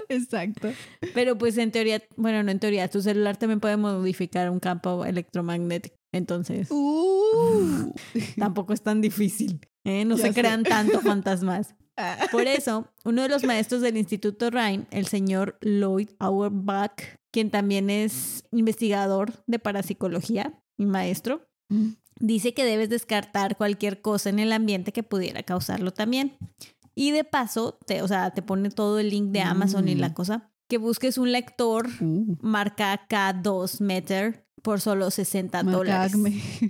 Exacto. 0.09 0.69
Pero 1.13 1.37
pues 1.37 1.57
en 1.57 1.71
teoría, 1.71 2.01
bueno, 2.15 2.43
no 2.43 2.51
en 2.51 2.59
teoría, 2.59 2.87
tu 2.89 3.01
celular 3.01 3.37
también 3.37 3.59
puede 3.59 3.77
modificar 3.77 4.49
un 4.49 4.59
campo 4.59 5.03
electromagnético. 5.05 5.95
Entonces, 6.13 6.67
Uh. 6.71 7.91
tampoco 8.37 8.73
es 8.73 8.81
tan 8.81 9.01
difícil. 9.01 9.59
¿eh? 9.83 10.05
No 10.05 10.15
Ya 10.17 10.23
se 10.27 10.33
sé. 10.33 10.39
crean 10.41 10.63
tanto 10.63 11.01
fantasmas. 11.01 11.75
Por 12.31 12.45
eso, 12.47 12.87
uno 13.05 13.21
de 13.21 13.29
los 13.29 13.43
maestros 13.45 13.81
del 13.81 13.95
Instituto 13.97 14.49
Rhine, 14.49 14.85
el 14.91 15.07
señor 15.07 15.57
Lloyd 15.61 16.09
Auerbach, 16.19 17.01
quien 17.31 17.49
también 17.49 17.89
es 17.89 18.43
investigador 18.51 19.31
de 19.47 19.59
parapsicología 19.59 20.61
y 20.77 20.85
maestro, 20.87 21.47
dice 22.19 22.53
que 22.53 22.65
debes 22.65 22.89
descartar 22.89 23.57
cualquier 23.57 24.01
cosa 24.01 24.29
en 24.29 24.39
el 24.39 24.51
ambiente 24.53 24.91
que 24.91 25.03
pudiera 25.03 25.43
causarlo 25.43 25.91
también. 25.91 26.37
Y 26.95 27.11
de 27.11 27.23
paso, 27.25 27.77
te, 27.85 28.01
o 28.01 28.07
sea, 28.07 28.31
te 28.31 28.41
pone 28.41 28.69
todo 28.69 28.99
el 28.99 29.09
link 29.09 29.31
de 29.31 29.41
Amazon 29.41 29.87
y 29.89 29.95
la 29.95 30.09
Mm. 30.09 30.13
cosa, 30.13 30.51
que 30.69 30.77
busques 30.77 31.17
un 31.17 31.31
lector 31.31 31.87
Uh. 32.01 32.37
marca 32.41 33.05
K2 33.09 33.81
Meter 33.81 34.45
por 34.63 34.81
solo 34.81 35.11
60 35.11 35.61
dólares. 35.61 36.13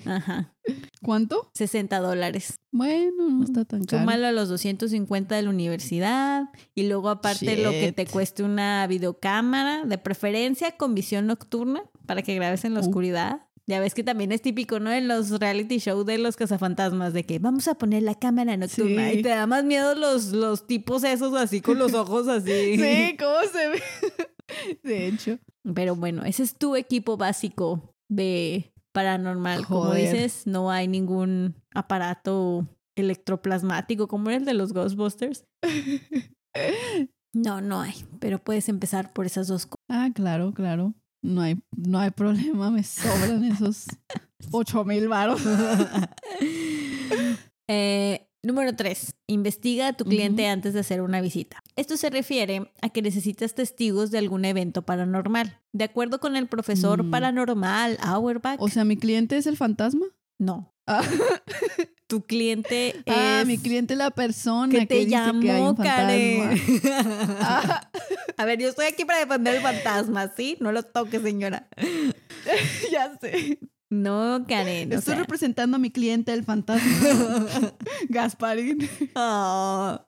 Ajá, 0.05 0.53
¿Cuánto? 1.01 1.49
60 1.53 1.99
dólares. 1.99 2.59
Bueno, 2.71 3.29
no 3.29 3.43
está 3.45 3.63
tan 3.63 3.83
caro. 3.85 4.01
Súmalo 4.01 4.25
a 4.27 4.31
los 4.33 4.49
250 4.49 5.35
de 5.35 5.43
la 5.43 5.49
universidad 5.51 6.49
y 6.73 6.87
luego 6.87 7.09
aparte 7.09 7.55
lo 7.63 7.69
que 7.71 7.93
te 7.93 8.05
cueste 8.07 8.43
una 8.43 8.85
videocámara, 8.87 9.85
de 9.85 9.97
preferencia 9.97 10.75
con 10.75 10.93
visión 10.95 11.27
nocturna 11.27 11.83
para 12.05 12.21
que 12.23 12.33
grabes 12.35 12.65
en 12.65 12.73
la 12.73 12.79
Uh. 12.81 12.83
oscuridad. 12.83 13.44
Ya 13.67 13.79
ves 13.79 13.95
que 13.95 14.03
también 14.03 14.31
es 14.31 14.41
típico, 14.43 14.79
¿no? 14.79 14.91
En 14.91 15.07
los 15.07 15.31
reality 15.39 15.79
shows 15.79 16.05
de 16.05 16.19
los 16.19 16.35
cazafantasmas, 16.35 17.13
de 17.13 17.23
que 17.23 17.39
vamos 17.39 17.67
a 17.67 17.75
poner 17.75 18.03
la 18.03 18.13
cámara 18.13 18.55
nocturna 18.57 19.09
Sí. 19.09 19.19
y 19.19 19.21
te 19.23 19.29
da 19.29 19.47
más 19.47 19.63
miedo 19.63 19.95
los, 19.95 20.33
los 20.33 20.67
tipos 20.67 21.03
esos 21.03 21.33
así 21.35 21.61
con 21.61 21.79
los 21.79 21.93
ojos 21.93 22.27
así. 22.27 22.45
Sí, 22.77 23.17
¿cómo 23.19 23.37
se 23.51 23.69
ve? 23.69 23.81
De 24.83 25.07
hecho. 25.07 25.39
Pero 25.73 25.95
bueno, 25.95 26.23
ese 26.25 26.43
es 26.43 26.55
tu 26.55 26.75
equipo 26.75 27.17
básico 27.17 27.91
de 28.07 28.71
paranormal. 28.93 29.65
Como 29.65 29.93
dices, 29.95 30.45
no 30.45 30.69
hay 30.69 30.87
ningún 30.87 31.55
aparato 31.73 32.67
electroplasmático 32.95 34.07
como 34.07 34.29
el 34.29 34.45
de 34.45 34.53
los 34.53 34.73
Ghostbusters. 34.73 35.43
No, 37.33 37.59
no 37.61 37.81
hay, 37.81 38.05
pero 38.19 38.39
puedes 38.39 38.69
empezar 38.69 39.11
por 39.11 39.25
esas 39.25 39.47
dos 39.47 39.65
cosas. 39.65 39.83
Ah, 39.89 40.09
claro, 40.13 40.53
claro. 40.53 40.93
No 41.25 41.41
hay, 41.41 41.57
no 41.75 41.97
hay 41.99 42.11
problema, 42.11 42.69
me 42.69 42.83
sobran 42.83 43.43
esos 43.45 43.85
ocho 44.51 44.83
mil 44.85 45.07
varos. 45.07 45.41
Eh, 47.67 48.27
número 48.43 48.75
3. 48.75 49.15
Investiga 49.25 49.87
a 49.87 49.93
tu 49.93 50.05
cliente 50.05 50.47
antes 50.47 50.75
de 50.75 50.81
hacer 50.81 51.01
una 51.01 51.19
visita. 51.19 51.63
Esto 51.75 51.97
se 51.97 52.11
refiere 52.11 52.71
a 52.81 52.89
que 52.89 53.01
necesitas 53.01 53.55
testigos 53.55 54.11
de 54.11 54.19
algún 54.19 54.45
evento 54.45 54.83
paranormal. 54.83 55.59
De 55.73 55.85
acuerdo 55.85 56.19
con 56.19 56.35
el 56.35 56.47
profesor 56.47 57.03
Mm. 57.03 57.09
paranormal 57.09 57.97
Auerbach, 58.01 58.61
O 58.61 58.69
sea, 58.69 58.85
¿mi 58.85 58.97
cliente 58.97 59.35
es 59.37 59.47
el 59.47 59.57
fantasma? 59.57 60.05
no. 60.37 60.71
Ah, 60.85 61.01
Tu 62.07 62.23
cliente 62.23 63.03
ah, 63.07 63.39
es 63.41 63.47
mi 63.47 63.57
cliente 63.57 63.93
es 63.93 63.97
la 63.97 64.11
persona 64.11 64.71
que 64.71 64.85
te 64.85 64.99
que 64.99 65.07
llamó. 65.07 65.75
Karen. 65.75 66.61
Ah, 67.41 67.89
A 68.37 68.45
ver, 68.45 68.59
yo 68.59 68.69
estoy 68.69 68.85
aquí 68.85 69.05
para 69.05 69.19
defender 69.19 69.55
el 69.55 69.61
fantasma, 69.61 70.31
¿sí? 70.35 70.57
No 70.59 70.71
lo 70.71 70.83
toque, 70.83 71.19
señora. 71.19 71.67
ya 72.91 73.17
sé. 73.19 73.59
No, 73.89 74.45
Karen. 74.47 74.91
Estoy 74.91 75.13
sea. 75.13 75.21
representando 75.23 75.77
a 75.77 75.79
mi 75.79 75.89
cliente, 75.89 76.31
el 76.33 76.43
fantasma. 76.43 77.47
Gasparín. 78.09 78.87
Ah. 79.15 80.05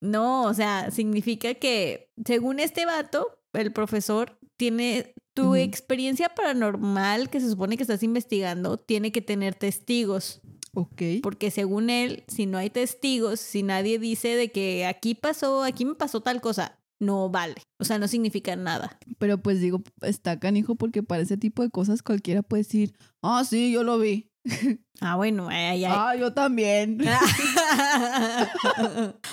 No, 0.00 0.42
o 0.44 0.54
sea, 0.54 0.90
significa 0.90 1.54
que 1.54 2.10
según 2.26 2.60
este 2.60 2.84
vato, 2.84 3.38
el 3.52 3.72
profesor 3.72 4.38
tiene 4.56 5.14
tu 5.34 5.54
experiencia 5.54 6.28
paranormal 6.30 7.30
que 7.30 7.40
se 7.40 7.48
supone 7.48 7.76
que 7.76 7.84
estás 7.84 8.02
investigando, 8.02 8.76
tiene 8.78 9.12
que 9.12 9.22
tener 9.22 9.54
testigos, 9.54 10.42
Ok. 10.74 11.02
porque 11.22 11.50
según 11.50 11.90
él, 11.90 12.24
si 12.28 12.46
no 12.46 12.58
hay 12.58 12.70
testigos, 12.70 13.40
si 13.40 13.62
nadie 13.62 13.98
dice 13.98 14.36
de 14.36 14.50
que 14.52 14.86
aquí 14.86 15.14
pasó, 15.14 15.64
aquí 15.64 15.84
me 15.84 15.94
pasó 15.94 16.20
tal 16.20 16.40
cosa, 16.40 16.78
no 17.00 17.28
vale. 17.30 17.56
O 17.78 17.84
sea, 17.84 17.98
no 17.98 18.06
significa 18.08 18.54
nada. 18.56 18.98
Pero 19.18 19.38
pues 19.38 19.60
digo, 19.60 19.82
está 20.02 20.38
canijo 20.38 20.76
porque 20.76 21.02
para 21.02 21.22
ese 21.22 21.36
tipo 21.36 21.62
de 21.62 21.70
cosas 21.70 22.02
cualquiera 22.02 22.42
puede 22.42 22.62
decir, 22.62 22.94
ah, 23.22 23.42
sí, 23.44 23.72
yo 23.72 23.82
lo 23.82 23.98
vi. 23.98 24.30
Ah, 25.02 25.16
bueno, 25.16 25.48
ay, 25.48 25.64
ay, 25.64 25.84
ay. 25.86 25.92
Ah, 25.94 26.14
yo 26.14 26.34
también. 26.34 26.98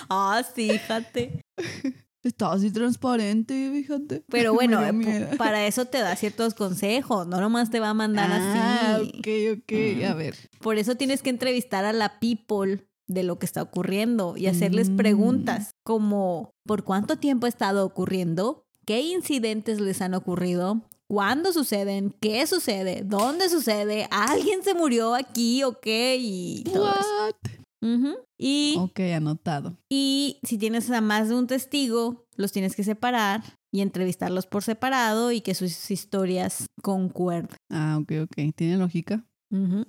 ah, 0.08 0.42
sí, 0.54 0.70
fíjate. 0.70 1.42
Está 2.22 2.52
así 2.52 2.70
transparente, 2.72 3.70
fíjate. 3.72 4.24
Pero 4.28 4.52
bueno, 4.54 4.84
eh, 4.84 5.28
para 5.38 5.66
eso 5.66 5.84
te 5.86 5.98
da 5.98 6.16
ciertos 6.16 6.54
consejos, 6.54 7.26
no 7.26 7.40
nomás 7.40 7.70
te 7.70 7.80
va 7.80 7.90
a 7.90 7.94
mandar 7.94 8.28
ah, 8.32 8.96
así. 8.96 9.08
ok, 9.18 9.60
ok. 9.62 10.04
A 10.04 10.14
ver. 10.14 10.34
Por 10.60 10.78
eso 10.78 10.96
tienes 10.96 11.22
que 11.22 11.30
entrevistar 11.30 11.84
a 11.84 11.92
la 11.92 12.18
people 12.18 12.84
de 13.06 13.22
lo 13.22 13.38
que 13.38 13.46
está 13.46 13.62
ocurriendo 13.62 14.36
y 14.36 14.48
hacerles 14.48 14.90
Mm. 14.90 14.96
preguntas 14.96 15.70
como 15.82 16.54
¿por 16.66 16.84
cuánto 16.84 17.16
tiempo 17.16 17.46
ha 17.46 17.48
estado 17.48 17.86
ocurriendo? 17.86 18.66
¿Qué 18.84 19.00
incidentes 19.00 19.80
les 19.80 20.02
han 20.02 20.14
ocurrido? 20.14 20.82
¿Cuándo 21.06 21.52
suceden? 21.54 22.14
¿Qué 22.20 22.46
sucede? 22.46 23.02
¿Dónde 23.06 23.48
sucede? 23.48 24.08
¿Alguien 24.10 24.62
se 24.62 24.74
murió 24.74 25.14
aquí 25.14 25.62
o 25.62 25.80
qué? 25.80 26.18
Y 26.20 26.64
todo 26.64 26.90
eso. 26.90 27.38
Ujú. 27.80 28.16
Y, 28.38 28.74
Ok, 28.78 28.98
anotado. 29.14 29.76
y 29.88 30.40
si 30.42 30.58
tienes 30.58 30.90
a 30.90 31.00
más 31.00 31.28
de 31.28 31.34
un 31.36 31.46
testigo, 31.46 32.26
los 32.36 32.50
tienes 32.52 32.74
que 32.76 32.82
separar 32.84 33.42
y 33.72 33.80
entrevistarlos 33.82 34.46
por 34.46 34.62
separado 34.64 35.30
y 35.32 35.40
que 35.40 35.54
sus 35.54 35.90
historias 35.90 36.66
concuerden. 36.82 37.56
Ah, 37.70 37.98
ok, 38.00 38.12
ok. 38.24 38.36
¿Tiene 38.56 38.76
lógica? 38.78 39.24
Ujú. 39.50 39.84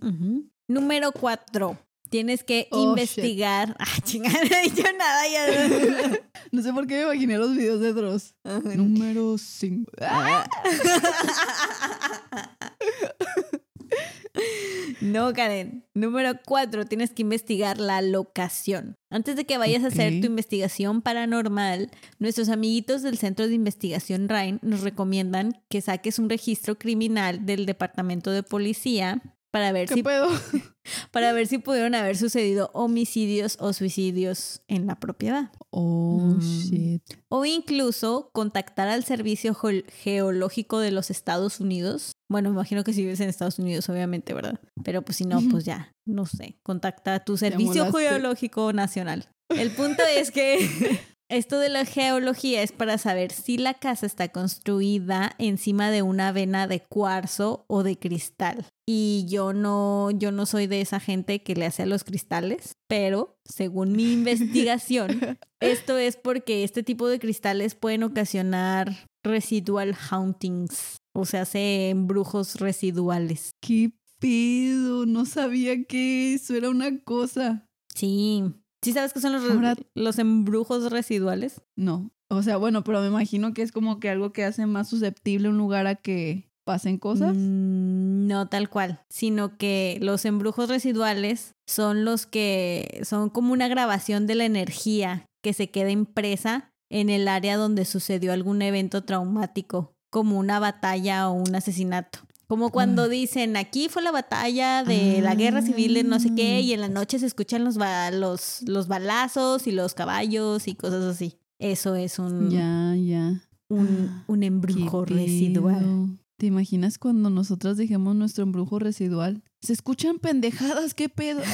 Número 0.68 1.12
cuatro. 1.12 1.78
Tienes 2.10 2.44
que 2.44 2.68
Oh, 2.72 2.96
shit. 2.96 3.00
investigar. 3.16 3.76
Ah, 3.80 4.02
chingada, 4.04 4.40
no 4.44 4.56
he 4.58 4.64
dicho 4.70 4.84
nada 4.98 5.22
ya. 5.32 5.46
No 6.52 6.64
sé 6.64 6.74
por 6.74 6.88
qué 6.88 6.96
me 6.96 7.04
imaginé 7.04 7.38
los 7.38 7.54
videos 7.56 7.80
de 7.80 7.94
Dross. 7.94 8.34
Número 8.76 9.38
5. 9.38 9.92
No, 15.02 15.34
Karen. 15.34 15.86
Número 15.94 16.34
cuatro, 16.46 16.86
tienes 16.86 17.12
que 17.12 17.22
investigar 17.22 17.80
la 17.80 18.02
locación. 18.02 18.98
Antes 19.10 19.36
de 19.36 19.46
que 19.46 19.58
vayas 19.58 19.84
a 19.84 19.88
hacer 19.88 20.20
tu 20.22 20.28
investigación 20.28 21.02
paranormal, 21.02 21.90
nuestros 22.20 22.50
amiguitos 22.50 23.02
del 23.02 23.18
Centro 23.18 23.48
de 23.48 23.54
Investigación 23.54 24.30
RAIN 24.30 24.60
nos 24.62 24.82
recomiendan 24.82 25.62
que 25.70 25.82
saques 25.82 26.20
un 26.20 26.30
registro 26.30 26.78
criminal 26.78 27.46
del 27.46 27.66
Departamento 27.66 28.32
de 28.32 28.44
Policía 28.44 29.22
para 29.52 29.72
ver 29.72 29.88
¿Qué 29.88 29.96
si 29.96 30.04
para 31.12 31.34
ver 31.34 31.48
si 31.48 31.58
pudieron 31.58 31.96
haber 31.96 32.18
sucedido 32.18 32.70
homicidios 32.74 33.58
o 33.60 33.74
suicidios 33.74 34.62
en 34.68 34.86
la 34.86 35.00
propiedad. 35.00 35.52
Oh, 35.72 36.18
Mm. 36.36 36.40
shit. 36.42 37.04
O 37.30 37.46
incluso 37.46 38.32
contactar 38.34 38.88
al 38.88 39.04
Servicio 39.04 39.54
Geo- 39.54 39.84
Geológico 40.02 40.80
de 40.80 40.92
los 40.92 41.10
Estados 41.12 41.60
Unidos. 41.60 42.14
Bueno, 42.28 42.50
me 42.50 42.56
imagino 42.56 42.84
que 42.84 42.94
si 42.94 43.02
vives 43.04 43.20
en 43.20 43.30
Estados 43.30 43.60
Unidos, 43.60 43.88
obviamente, 43.90 44.34
¿verdad? 44.34 44.60
Pero 44.84 45.04
pues 45.04 45.18
si 45.18 45.26
no, 45.26 45.40
pues 45.52 45.66
ya, 45.66 45.92
no 46.06 46.26
sé. 46.26 46.60
Contacta 46.64 47.16
a 47.16 47.20
tu 47.24 47.38
Servicio. 47.38 47.92
Geológico 47.92 48.74
Nacional. 48.74 49.30
El 49.50 49.72
punto 49.72 50.04
es 50.16 50.32
que 50.32 50.58
esto 51.30 51.60
de 51.60 51.70
la 51.70 51.86
geología 51.86 52.64
es 52.64 52.72
para 52.72 52.98
saber 52.98 53.32
si 53.32 53.58
la 53.58 53.76
casa 53.76 54.06
está 54.06 54.30
construida 54.30 55.36
encima 55.38 55.92
de 55.92 56.02
una 56.02 56.32
vena 56.32 56.68
de 56.68 56.82
cuarzo 56.82 57.66
o 57.68 57.84
de 57.84 57.98
cristal. 57.98 58.66
Y 58.88 59.26
yo 59.30 59.54
no, 59.54 60.10
yo 60.10 60.32
no 60.32 60.48
soy 60.48 60.66
de 60.66 60.82
esa 60.82 61.00
gente 61.00 61.44
que 61.44 61.54
le 61.54 61.68
hace 61.68 61.84
a 61.84 61.86
los 61.86 62.04
cristales, 62.04 62.74
pero 62.88 63.38
según 63.46 63.92
mi 63.92 64.12
investigación, 64.14 65.38
esto 65.60 65.98
es 65.98 66.18
porque 66.18 66.64
este 66.64 66.82
tipo 66.82 67.08
de 67.08 67.20
cristales 67.20 67.76
pueden 67.76 68.04
ocasionar 68.04 69.08
residual 69.24 69.96
hauntings, 70.10 70.98
o 71.14 71.26
sea, 71.26 71.42
hace 71.44 71.90
embrujos 71.90 72.56
residuales. 72.56 73.52
¿Qué 73.62 73.92
pedo? 74.20 75.06
No 75.06 75.26
sabía 75.26 75.84
que 75.84 76.34
eso 76.34 76.56
era 76.56 76.70
una 76.70 77.00
cosa. 77.04 77.68
Sí. 77.94 78.44
¿Sí 78.82 78.94
sabes 78.94 79.14
qué 79.14 79.20
son 79.20 79.34
los, 79.34 79.44
Ahora- 79.50 79.76
los 79.94 80.20
embrujos 80.20 80.92
residuales? 80.92 81.62
No. 81.76 82.12
O 82.30 82.44
sea, 82.44 82.58
bueno, 82.58 82.84
pero 82.84 83.02
me 83.02 83.08
imagino 83.08 83.54
que 83.54 83.62
es 83.62 83.72
como 83.72 84.00
que 84.00 84.10
algo 84.10 84.32
que 84.32 84.46
hace 84.46 84.66
más 84.66 84.88
susceptible 84.90 85.50
un 85.50 85.58
lugar 85.58 85.88
a 85.88 85.96
que 85.96 86.50
pasen 86.64 86.98
cosas. 87.00 87.34
Mm, 87.36 88.28
no 88.28 88.48
tal 88.48 88.70
cual, 88.70 89.02
sino 89.10 89.58
que 89.58 89.98
los 90.02 90.24
embrujos 90.26 90.70
residuales 90.70 91.56
son 91.68 92.06
los 92.06 92.28
que 92.28 93.02
son 93.04 93.30
como 93.30 93.54
una 93.54 93.68
grabación 93.68 94.28
de 94.28 94.36
la 94.36 94.46
energía 94.46 95.26
que 95.44 95.54
se 95.54 95.72
queda 95.72 95.90
impresa 95.90 96.72
en 96.92 97.10
el 97.10 97.28
área 97.28 97.58
donde 97.58 97.86
sucedió 97.86 98.32
algún 98.34 98.62
evento 98.62 99.04
traumático, 99.04 99.94
como 100.12 100.38
una 100.38 100.60
batalla 100.60 101.30
o 101.30 101.34
un 101.34 101.56
asesinato. 101.56 102.20
Como 102.50 102.72
cuando 102.72 103.08
dicen, 103.08 103.56
aquí 103.58 103.90
fue 103.90 104.02
la 104.02 104.12
batalla 104.12 104.84
de 104.84 105.22
la 105.22 105.36
guerra 105.36 105.62
civil 105.62 105.94
de 105.94 106.04
no 106.04 106.20
sé 106.20 106.34
qué, 106.36 106.62
y 106.62 106.74
en 106.74 106.82
la 106.82 106.90
noche 106.90 107.20
se 107.20 107.28
escuchan 107.28 107.64
los, 107.64 107.78
ba- 107.78 108.10
los, 108.10 108.64
los 108.66 108.88
balazos 108.88 109.68
y 109.68 109.72
los 109.72 109.94
caballos 109.94 110.68
y 110.68 110.74
cosas 110.74 111.04
así. 111.04 111.38
Eso 111.60 111.94
es 111.96 112.18
un, 112.18 112.50
Ya, 112.50 112.96
ya. 112.96 113.44
un, 113.70 114.24
un 114.26 114.40
Qué 114.40 114.46
embrujo 114.48 115.06
residual. 115.06 116.18
¿Te 116.38 116.48
imaginas 116.48 116.98
cuando 116.98 117.30
nosotras 117.30 117.78
dejemos 117.78 118.16
nuestro 118.16 118.44
embrujo 118.46 118.80
residual? 118.80 119.44
Se 119.62 119.74
escuchan 119.74 120.18
pendejadas, 120.18 120.96
qué 120.96 121.08
pedo. 121.08 121.42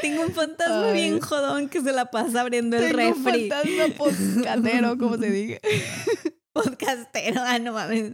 Tengo 0.00 0.22
un 0.22 0.32
fantasma 0.32 0.86
Ay. 0.90 0.94
bien 0.94 1.20
jodón 1.20 1.68
que 1.68 1.80
se 1.82 1.92
la 1.92 2.10
pasa 2.12 2.42
abriendo 2.42 2.76
el 2.76 2.94
Tengo 2.94 3.16
un 3.16 3.24
refri. 3.24 3.48
fantasma 3.50 3.94
podcastero, 3.96 4.96
como 4.98 5.16
se 5.18 5.30
diga. 5.32 5.58
Podcastero, 6.64 7.40
ah, 7.44 7.58
no 7.58 7.72
mames. 7.72 8.12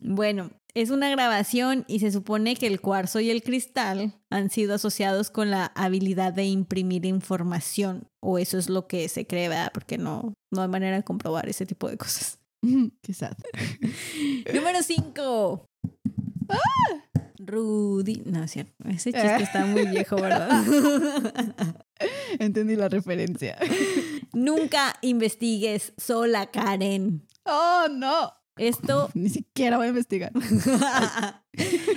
Bueno, 0.00 0.50
es 0.74 0.90
una 0.90 1.10
grabación 1.10 1.84
y 1.88 1.98
se 1.98 2.12
supone 2.12 2.54
que 2.54 2.68
el 2.68 2.80
cuarzo 2.80 3.18
y 3.18 3.30
el 3.30 3.42
cristal 3.42 4.14
han 4.30 4.50
sido 4.50 4.74
asociados 4.74 5.30
con 5.30 5.50
la 5.50 5.66
habilidad 5.74 6.32
de 6.32 6.44
imprimir 6.44 7.06
información. 7.06 8.08
O 8.20 8.38
eso 8.38 8.56
es 8.56 8.68
lo 8.68 8.86
que 8.86 9.08
se 9.08 9.26
cree, 9.26 9.48
¿verdad? 9.48 9.72
Porque 9.74 9.98
no, 9.98 10.34
no 10.52 10.62
hay 10.62 10.68
manera 10.68 10.96
de 10.96 11.02
comprobar 11.02 11.48
ese 11.48 11.66
tipo 11.66 11.88
de 11.88 11.96
cosas. 11.96 12.38
Sad. 13.12 13.36
Número 14.54 14.82
5. 14.82 15.66
Rudy. 17.38 18.22
No, 18.26 18.42
es 18.44 18.50
cierto. 18.52 18.72
Ese 18.88 19.12
chiste 19.12 19.42
está 19.42 19.66
muy 19.66 19.86
viejo, 19.86 20.16
¿verdad? 20.16 20.64
Entendí 22.38 22.76
la 22.76 22.88
referencia. 22.88 23.58
Nunca 24.32 24.94
investigues 25.02 25.92
sola, 25.96 26.50
Karen. 26.50 27.26
Oh, 27.44 27.86
no. 27.90 28.32
Esto 28.56 29.10
Ni 29.14 29.28
siquiera 29.28 29.76
voy 29.76 29.86
a 29.86 29.90
investigar. 29.90 30.32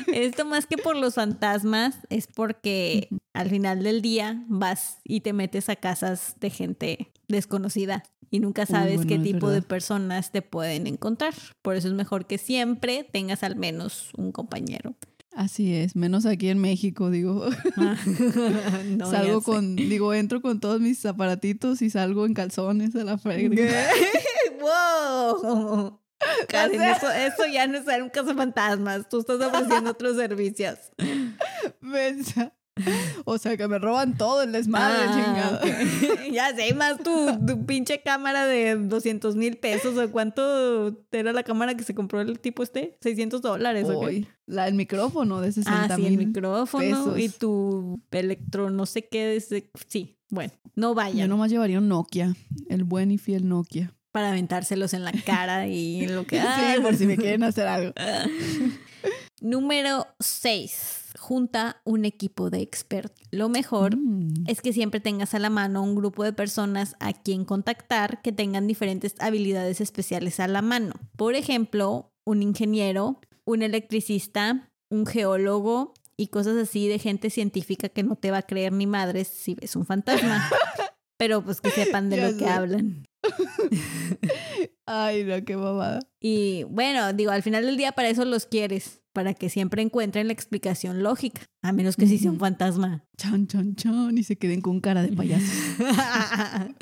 Esto 0.07 0.45
más 0.45 0.65
que 0.65 0.77
por 0.77 0.95
los 0.95 1.15
fantasmas 1.15 1.95
es 2.09 2.27
porque 2.27 3.09
al 3.33 3.49
final 3.49 3.83
del 3.83 4.01
día 4.01 4.43
vas 4.47 4.97
y 5.03 5.21
te 5.21 5.33
metes 5.33 5.69
a 5.69 5.75
casas 5.75 6.35
de 6.39 6.49
gente 6.49 7.11
desconocida 7.27 8.03
y 8.29 8.39
nunca 8.39 8.65
sabes 8.65 8.97
bueno, 8.97 9.09
qué 9.09 9.19
tipo 9.19 9.49
de 9.49 9.61
personas 9.61 10.31
te 10.31 10.41
pueden 10.41 10.85
encontrar. 10.87 11.33
Por 11.61 11.75
eso 11.75 11.87
es 11.87 11.93
mejor 11.93 12.27
que 12.27 12.37
siempre 12.37 13.07
tengas 13.11 13.43
al 13.43 13.55
menos 13.55 14.11
un 14.17 14.31
compañero. 14.31 14.95
Así 15.35 15.73
es, 15.75 15.95
menos 15.95 16.25
aquí 16.25 16.49
en 16.49 16.59
México, 16.59 17.09
digo. 17.09 17.47
No, 18.97 19.09
salgo 19.09 19.41
con, 19.41 19.75
digo, 19.75 20.13
entro 20.13 20.41
con 20.41 20.59
todos 20.59 20.81
mis 20.81 21.05
aparatitos 21.05 21.81
y 21.81 21.89
salgo 21.89 22.25
en 22.25 22.33
calzones 22.33 22.95
a 22.95 23.03
la 23.03 23.17
frega. 23.17 23.55
¡Wow! 24.59 25.99
Karen, 26.49 26.81
eso, 26.81 27.09
eso 27.11 27.45
ya 27.51 27.67
no 27.67 27.77
es 27.77 27.85
ser 27.85 28.03
un 28.03 28.09
caso 28.09 28.35
fantasmas. 28.35 29.07
Tú 29.07 29.19
estás 29.19 29.39
ofreciendo 29.39 29.91
otros 29.91 30.17
servicios. 30.17 30.77
Mensa. 31.79 32.53
O 33.25 33.37
sea, 33.37 33.55
que 33.57 33.67
me 33.67 33.77
roban 33.79 34.17
todo 34.17 34.41
el 34.43 34.51
desmadre, 34.51 34.97
Ah, 35.07 35.13
chingada. 35.13 36.25
ya 36.31 36.55
sé, 36.55 36.73
más 36.73 36.97
tu, 36.99 37.11
tu 37.45 37.65
pinche 37.65 38.01
cámara 38.01 38.45
de 38.45 38.75
200 38.75 39.35
mil 39.35 39.57
pesos. 39.57 39.97
¿O 39.97 40.11
cuánto 40.11 40.97
era 41.11 41.33
la 41.33 41.43
cámara 41.43 41.75
que 41.75 41.83
se 41.83 41.93
compró 41.93 42.21
el 42.21 42.39
tipo 42.39 42.63
este? 42.63 42.97
600 43.01 43.41
dólares. 43.41 43.87
Uy, 43.87 44.27
la, 44.45 44.67
el 44.67 44.73
micrófono 44.73 45.41
de 45.41 45.51
60 45.51 45.83
Ah, 45.93 45.95
sí, 45.95 46.05
el 46.05 46.17
micrófono 46.17 46.83
pesos. 46.83 47.19
y 47.19 47.29
tu 47.29 48.01
electro, 48.11 48.69
no 48.69 48.85
sé 48.85 49.07
qué. 49.07 49.41
Sí, 49.87 50.17
bueno, 50.29 50.51
no 50.75 50.89
Yo 50.89 50.95
vayan 50.95 51.29
nomás 51.29 51.49
llevaría 51.51 51.77
un 51.79 51.87
Nokia, 51.87 52.35
el 52.69 52.83
buen 52.83 53.11
y 53.11 53.17
fiel 53.17 53.47
Nokia. 53.47 53.93
para 54.11 54.29
aventárselos 54.29 54.93
en 54.93 55.03
la 55.03 55.11
cara 55.25 55.67
y 55.67 56.07
lo 56.07 56.25
que. 56.25 56.39
Sí, 56.39 56.81
por 56.81 56.95
si 56.95 57.05
me 57.05 57.17
quieren 57.17 57.43
hacer 57.43 57.67
algo. 57.67 57.93
Número 59.41 60.05
6. 60.19 61.08
Junta 61.19 61.81
un 61.83 62.05
equipo 62.05 62.49
de 62.49 62.61
expertos. 62.61 63.27
Lo 63.31 63.49
mejor 63.49 63.97
Mm. 63.97 64.45
es 64.47 64.61
que 64.61 64.71
siempre 64.73 64.99
tengas 65.01 65.33
a 65.33 65.39
la 65.39 65.49
mano 65.49 65.83
un 65.83 65.93
grupo 65.95 66.23
de 66.23 66.31
personas 66.33 66.95
a 67.01 67.11
quien 67.13 67.43
contactar 67.45 68.21
que 68.21 68.31
tengan 68.31 68.67
diferentes 68.67 69.15
habilidades 69.19 69.81
especiales 69.81 70.39
a 70.39 70.47
la 70.47 70.61
mano. 70.61 70.93
Por 71.17 71.35
ejemplo, 71.35 72.11
un 72.25 72.41
ingeniero, 72.41 73.19
un 73.45 73.61
electricista, 73.63 74.71
un 74.89 75.05
geólogo 75.05 75.93
y 76.15 76.27
cosas 76.27 76.55
así 76.57 76.87
de 76.87 76.99
gente 76.99 77.29
científica 77.29 77.89
que 77.89 78.03
no 78.03 78.15
te 78.15 78.31
va 78.31 78.37
a 78.39 78.43
creer 78.43 78.71
ni 78.73 78.87
madres 78.87 79.27
si 79.27 79.55
ves 79.55 79.75
un 79.75 79.85
fantasma. 79.85 80.49
Pero 81.17 81.43
pues 81.43 81.59
que 81.59 81.69
sepan 81.69 82.09
de 82.09 82.15
Ya 82.17 82.31
lo 82.31 82.37
que 82.37 82.45
hablan. 82.47 83.03
Ay, 84.91 85.23
no, 85.23 85.43
qué 85.45 85.55
babada. 85.55 85.99
Y 86.19 86.63
bueno, 86.63 87.13
digo, 87.13 87.29
al 87.31 87.43
final 87.43 87.63
del 87.65 87.77
día 87.77 87.91
para 87.91 88.09
eso 88.09 88.25
los 88.25 88.45
quieres, 88.47 89.01
para 89.13 89.33
que 89.35 89.49
siempre 89.49 89.81
encuentren 89.83 90.27
la 90.27 90.33
explicación 90.33 91.03
lógica, 91.03 91.41
a 91.61 91.71
menos 91.71 91.95
que 91.95 92.07
sí 92.07 92.17
sea 92.17 92.31
un 92.31 92.39
fantasma. 92.39 93.03
Chan, 93.17 93.47
chan, 93.47 93.75
chan. 93.75 94.17
Y 94.17 94.23
se 94.23 94.37
queden 94.37 94.61
con 94.61 94.79
cara 94.81 95.03
de 95.03 95.11
payaso. 95.11 95.45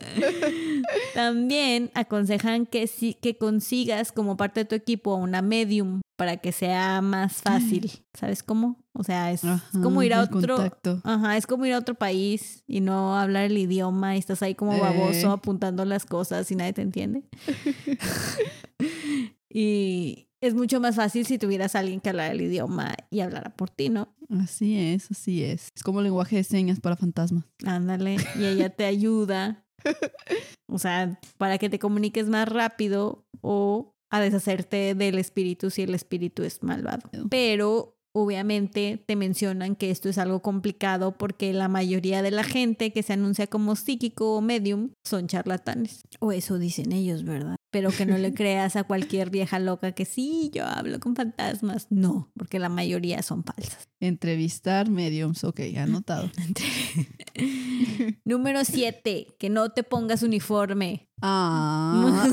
También 1.14 1.90
aconsejan 1.96 2.66
que, 2.66 2.88
sí, 2.88 3.16
que 3.22 3.38
consigas 3.38 4.12
como 4.12 4.38
parte 4.38 4.62
de 4.62 4.66
tu 4.66 4.76
equipo 4.76 5.14
a 5.14 5.18
una 5.18 5.42
medium 5.42 6.02
para 6.16 6.38
que 6.38 6.52
sea 6.52 7.02
más 7.02 7.42
fácil. 7.42 7.92
¿Sabes 8.14 8.42
cómo? 8.44 8.84
O 8.94 9.04
sea, 9.04 9.32
es 9.32 9.44
Ajá, 9.44 9.64
como 9.84 10.02
ir 10.02 10.14
a 10.14 10.22
otro. 10.24 10.56
contacto. 10.58 11.02
Ajá, 11.04 11.38
es 11.38 11.46
como 11.46 11.66
ir 11.68 11.74
a 11.74 11.78
otro 11.80 11.94
país 11.96 12.64
y 12.68 12.82
no 12.82 13.16
hablar 13.18 13.44
el 13.46 13.58
idioma 13.58 14.16
y 14.16 14.20
estás 14.20 14.42
ahí 14.42 14.56
como 14.56 14.74
Eh. 14.74 14.80
baboso 14.80 15.32
apuntando 15.32 15.86
las 15.86 16.06
cosas 16.06 16.50
y 16.52 16.56
nadie 16.56 16.74
te 16.74 16.82
entiende. 16.82 17.24
y 19.50 20.28
es 20.42 20.54
mucho 20.54 20.80
más 20.80 20.96
fácil 20.96 21.26
si 21.26 21.38
tuvieras 21.38 21.76
a 21.76 21.80
alguien 21.80 22.00
que 22.00 22.10
hablara 22.10 22.32
el 22.32 22.42
idioma 22.42 22.96
y 23.10 23.22
hablara 23.22 23.56
por 23.56 23.70
ti, 23.70 23.90
¿no? 23.90 24.16
Así 24.30 24.78
es, 24.78 25.10
así 25.12 25.44
es. 25.44 25.70
Es 25.76 25.84
como 25.84 26.02
lenguaje 26.02 26.38
de 26.38 26.44
señas 26.44 26.80
para 26.80 26.96
fantasmas. 26.96 27.46
Ándale, 27.66 28.18
y 28.38 28.46
ella 28.46 28.70
te 28.70 28.86
ayuda. 28.86 29.64
O 30.70 30.80
sea, 30.80 31.18
para 31.38 31.58
que 31.58 31.70
te 31.70 31.80
comuniques 31.80 32.28
más 32.28 32.50
rápido 32.50 33.26
o 33.40 33.96
a 34.10 34.20
deshacerte 34.20 34.96
del 34.96 35.18
espíritu 35.18 35.70
si 35.70 35.84
el 35.84 35.96
espíritu 35.96 36.44
es 36.44 36.62
malvado. 36.62 37.10
Pero 37.30 37.98
obviamente 38.14 39.04
te 39.06 39.16
mencionan 39.16 39.76
que 39.76 39.92
esto 39.92 40.10
es 40.10 40.18
algo 40.18 40.42
complicado 40.42 41.18
porque 41.18 41.54
la 41.54 41.68
mayoría 41.68 42.22
de 42.22 42.32
la 42.32 42.44
gente 42.44 42.92
que 42.92 43.04
se 43.04 43.14
anuncia 43.14 43.48
como 43.48 43.76
psíquico 43.76 44.36
o 44.36 44.42
medium 44.42 44.92
son 45.06 45.28
charlatanes. 45.28 46.02
O 46.20 46.32
eso 46.32 46.58
dicen 46.58 46.92
ellos, 46.92 47.24
¿verdad? 47.24 47.57
Pero 47.70 47.92
que 47.92 48.06
no 48.06 48.18
le 48.18 48.34
creas 48.36 48.76
a 48.76 48.84
cualquier 48.84 49.30
vieja 49.30 49.60
loca 49.60 49.92
que 49.92 50.06
sí, 50.06 50.50
yo 50.54 50.66
hablo 50.66 51.00
con 51.00 51.16
fantasmas. 51.16 51.88
No, 51.90 52.32
porque 52.36 52.60
la 52.60 52.70
mayoría 52.70 53.22
son 53.24 53.44
falsas. 53.44 53.90
Entrevistar 54.00 54.90
mediums. 54.90 55.44
Ok, 55.44 55.62
anotado. 55.78 56.30
Número 58.26 58.64
7, 58.64 59.36
que 59.40 59.50
no 59.50 59.70
te 59.72 59.84
pongas 59.84 60.24
uniforme. 60.24 61.10
Ah. 61.22 62.28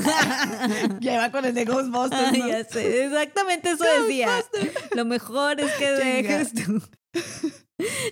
ya 0.99 1.17
va 1.17 1.31
con 1.31 1.45
el 1.45 1.53
de 1.53 1.65
Ghostbusters. 1.65 2.37
¿no? 2.37 2.47
ya 2.47 2.63
sé, 2.63 3.05
exactamente 3.05 3.71
eso 3.71 3.83
decía. 4.01 4.29
Lo 4.95 5.05
mejor 5.05 5.59
es 5.59 5.71
que 5.73 5.91
dejes 5.91 6.53
tu... 6.53 6.81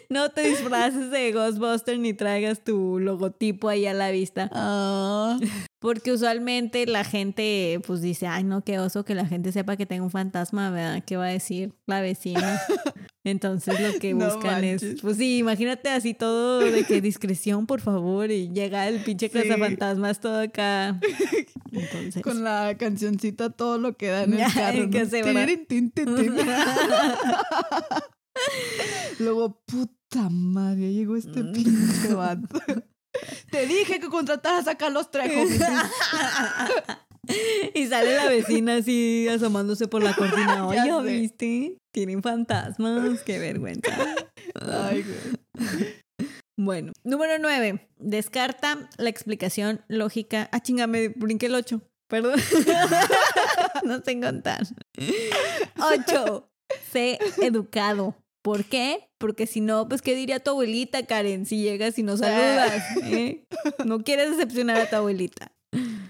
No 0.10 0.30
te 0.32 0.42
disfraces 0.42 1.10
de 1.10 1.32
Ghostbuster 1.32 1.98
ni 1.98 2.14
traigas 2.14 2.64
tu 2.64 3.00
logotipo 3.00 3.70
ahí 3.70 3.86
a 3.86 3.94
la 3.94 4.12
vista. 4.12 4.50
Ah. 4.54 5.40
Porque 5.84 6.14
usualmente 6.14 6.86
la 6.86 7.04
gente 7.04 7.82
pues 7.86 8.00
dice, 8.00 8.26
ay 8.26 8.46
no, 8.46 8.64
qué 8.64 8.80
oso 8.80 9.04
que 9.04 9.16
la 9.16 9.26
gente 9.26 9.52
sepa 9.52 9.76
que 9.76 9.86
tengo 9.86 10.06
un 10.06 10.12
fantasma, 10.12 10.72
¿verdad? 10.72 11.04
¿Qué 11.06 11.18
va 11.18 11.26
a 11.26 11.32
decir 11.32 11.74
la 11.88 12.00
vecina? 12.00 12.58
Entonces 13.26 13.78
lo 13.82 14.00
que 14.00 14.14
No 14.14 14.34
buscan 14.34 14.64
es, 14.64 14.82
pues 15.02 15.18
sí, 15.18 15.40
imagínate 15.40 15.90
así 15.90 16.14
todo 16.14 16.62
de 16.62 16.86
que 16.86 17.02
discreción, 17.02 17.68
por 17.68 17.82
favor, 17.82 18.32
y 18.32 18.48
llega 18.54 18.88
el 18.88 19.04
pinche 19.04 19.28
Sí. 19.28 19.34
cazafantasmas 19.34 20.22
todo 20.22 20.40
acá. 20.40 21.02
Entonces... 21.74 22.24
Con 22.24 22.46
la 22.46 22.78
cancioncita 22.80 23.50
todo 23.50 23.78
lo 23.78 23.98
que 23.98 24.08
da 24.08 24.24
en 24.24 24.36
el 24.36 24.54
carro. 24.54 24.90
que 24.90 25.04
¿no? 25.04 25.10
se. 25.10 25.22
Luego, 29.20 29.62
puta 29.66 30.30
madre, 30.30 30.94
llegó 30.94 31.18
este 31.18 31.44
pinche 31.44 32.14
vato. 32.14 32.58
Te 33.50 33.66
dije 33.68 34.00
que 34.00 34.10
contrataras 34.10 34.68
a 34.68 34.76
Carlos 34.76 35.12
Trejo. 35.12 35.44
y 37.74 37.88
sale 37.88 38.16
la 38.16 38.28
vecina 38.28 38.76
así 38.76 39.28
asomándose 39.28 39.88
por 39.88 40.04
la 40.04 40.14
cortina. 40.16 40.68
Oye. 40.68 41.20
¿viste? 41.22 41.78
Tienen 41.94 42.22
fantasmas. 42.22 43.22
Qué 43.22 43.40
vergüenza. 43.40 43.92
Ay, 44.56 45.04
güey. 45.04 45.94
Bueno, 46.58 46.94
número 47.04 47.34
9. 47.40 47.90
Descarta 47.98 48.90
la 48.98 49.10
explicación 49.10 49.82
lógica. 49.88 50.50
Ah, 50.52 50.62
chinga, 50.62 50.88
me 50.88 51.10
brinqué 51.10 51.48
el 51.48 51.56
8. 51.56 51.82
Perdón. 52.08 52.40
no 53.84 54.02
sé 54.04 54.20
contar. 54.20 54.62
8. 55.78 56.50
Sé 56.92 57.18
educado. 57.42 58.16
¿Por 58.44 58.66
qué? 58.66 59.10
Porque 59.18 59.48
si 59.48 59.62
no, 59.62 59.88
pues, 59.88 60.02
¿qué 60.02 60.14
diría 60.16 60.40
tu 60.42 60.52
abuelita, 60.52 61.06
Karen, 61.06 61.46
si 61.46 61.62
llegas 61.62 61.98
y 61.98 62.04
no 62.04 62.18
saludas? 62.18 62.84
¿eh? 63.04 63.48
No 63.86 64.04
quieres 64.04 64.32
decepcionar 64.32 64.78
a 64.82 64.90
tu 64.90 64.98
abuelita. 64.98 65.52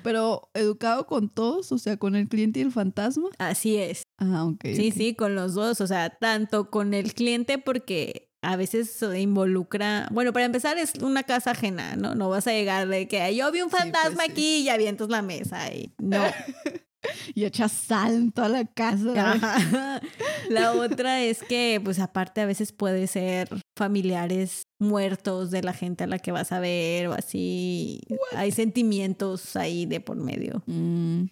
Pero 0.03 0.49
educado 0.53 1.05
con 1.07 1.29
todos, 1.29 1.71
o 1.71 1.77
sea, 1.77 1.95
con 1.95 2.15
el 2.15 2.27
cliente 2.27 2.59
y 2.59 2.63
el 2.63 2.71
fantasma. 2.71 3.29
Así 3.37 3.77
es. 3.77 4.03
Ah, 4.17 4.45
ok. 4.45 4.65
Sí, 4.75 4.91
sí, 4.91 5.15
con 5.15 5.35
los 5.35 5.53
dos, 5.53 5.79
o 5.79 5.87
sea, 5.87 6.09
tanto 6.09 6.69
con 6.69 6.93
el 6.93 7.13
cliente 7.13 7.59
porque 7.59 8.29
a 8.41 8.57
veces 8.57 8.89
se 8.91 9.21
involucra, 9.21 10.09
bueno, 10.11 10.33
para 10.33 10.45
empezar 10.45 10.77
es 10.77 10.95
una 11.01 11.23
casa 11.23 11.51
ajena, 11.51 11.95
¿no? 11.95 12.15
No 12.15 12.29
vas 12.29 12.47
a 12.47 12.51
llegar 12.51 12.87
de 12.89 13.07
que 13.07 13.33
yo 13.35 13.49
vi 13.51 13.61
un 13.61 13.69
Sí, 13.69 13.75
pues, 13.79 13.83
fantasma 13.83 14.23
sí. 14.25 14.31
aquí 14.31 14.57
y 14.63 14.69
avientas 14.69 15.07
la 15.09 15.21
mesa 15.21 15.73
y 15.73 15.93
no. 16.01 16.21
Y 17.35 17.45
echas 17.45 17.71
sal 17.71 18.13
en 18.13 18.31
toda 18.31 18.49
la 18.49 18.65
casa. 18.65 19.31
Ajá. 19.33 20.01
La 20.49 20.73
otra 20.73 21.21
es 21.21 21.43
que, 21.43 21.81
pues 21.83 21.99
aparte 21.99 22.41
a 22.41 22.45
veces 22.45 22.71
puede 22.71 23.07
ser 23.07 23.49
familiares 23.75 24.67
muertos 24.79 25.51
de 25.51 25.63
la 25.63 25.73
gente 25.73 26.03
a 26.03 26.07
la 26.07 26.19
que 26.19 26.31
vas 26.31 26.51
a 26.51 26.59
ver 26.59 27.07
o 27.07 27.13
así. 27.13 28.01
Hay 28.35 28.51
sentimientos 28.51 29.55
ahí 29.55 29.85
de 29.85 29.99
por 29.99 30.17
medio. 30.17 30.63
Mm, 30.65 31.25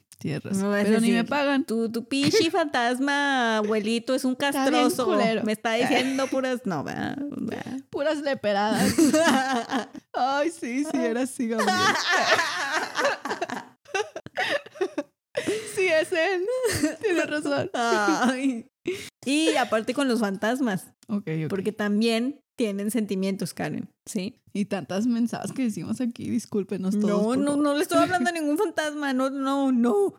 razón. 0.44 0.72
No 0.72 0.72
Pero 0.72 1.00
ni 1.00 1.12
me 1.12 1.24
pagan. 1.24 1.66
Tu, 1.66 1.92
tu 1.92 2.06
pichi 2.06 2.50
fantasma, 2.52 3.58
abuelito, 3.58 4.16
es 4.16 4.26
un 4.26 4.36
castroso. 4.36 5.08
Me 5.44 5.52
está 5.52 5.74
diciendo 5.74 6.28
puras. 6.28 6.62
No, 6.66 6.84
¿verdad? 6.84 7.18
¿verdad? 7.20 7.80
Puras 7.90 8.22
leperadas. 8.22 8.94
Ay, 10.14 10.50
sí, 10.52 10.84
sí, 10.84 10.98
era 10.98 11.24
así, 11.24 11.48
Gabriel. 11.48 11.76
Sí, 15.76 15.88
es 15.88 16.12
él. 16.12 16.46
Tienes 17.02 17.30
razón. 17.30 17.70
Ay. 17.74 18.70
Y 19.26 19.56
aparte 19.56 19.94
con 19.94 20.08
los 20.08 20.20
fantasmas, 20.20 20.94
ok. 21.08 21.30
porque 21.50 21.72
también 21.72 22.42
tienen 22.56 22.92
sentimientos, 22.92 23.54
Karen, 23.54 23.90
¿sí? 24.06 24.42
Y 24.54 24.66
tantas 24.66 25.08
mensajes 25.08 25.52
que 25.52 25.64
decimos 25.64 26.02
aquí, 26.02 26.30
discúlpenos 26.30 27.00
todos. 27.00 27.38
No, 27.38 27.56
no, 27.56 27.62
no 27.62 27.76
le 27.76 27.84
estoy 27.84 28.00
hablando 28.00 28.30
a 28.30 28.34
ningún 28.40 28.58
fantasma, 28.58 29.14
no, 29.14 29.30
no, 29.30 29.72
no. 29.72 30.16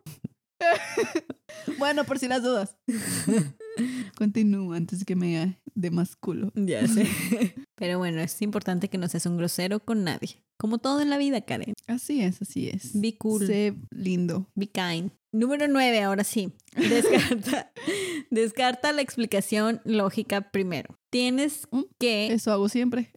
Bueno, 1.79 2.05
por 2.05 2.19
si 2.19 2.29
las 2.29 2.43
dudas. 2.43 2.77
Continúa 4.17 4.77
antes 4.77 5.05
que 5.05 5.17
me 5.17 5.59
dé 5.75 5.91
más 5.91 6.17
culo. 6.17 6.53
Ya 6.55 6.87
sé. 6.89 7.07
Pero 7.77 7.99
bueno, 7.99 8.21
es 8.21 8.41
importante 8.43 8.89
que 8.89 8.99
no 8.99 9.09
seas 9.09 9.27
un 9.27 9.37
grosero 9.37 9.81
con 9.81 10.05
nadie. 10.05 10.43
Como 10.59 10.79
todo 10.79 11.01
en 11.01 11.11
la 11.11 11.19
vida, 11.19 11.41
Karen. 11.41 11.75
Así 11.87 12.21
es, 12.23 12.41
así 12.43 12.69
es. 12.69 13.01
Be 13.01 13.17
cool. 13.17 13.47
Sé 13.47 13.75
lindo. 13.91 14.49
Be 14.55 14.69
kind. 14.69 15.11
Número 15.33 15.67
nueve, 15.67 16.03
ahora 16.03 16.25
sí. 16.25 16.53
Descarta, 16.77 17.73
descarta 18.31 18.93
la 18.93 19.03
explicación 19.03 19.81
lógica 19.85 20.51
primero. 20.51 20.99
Tienes 21.11 21.67
Mm, 21.71 21.83
que... 21.99 22.33
Eso 22.33 22.53
hago 22.53 22.69
siempre. 22.69 23.13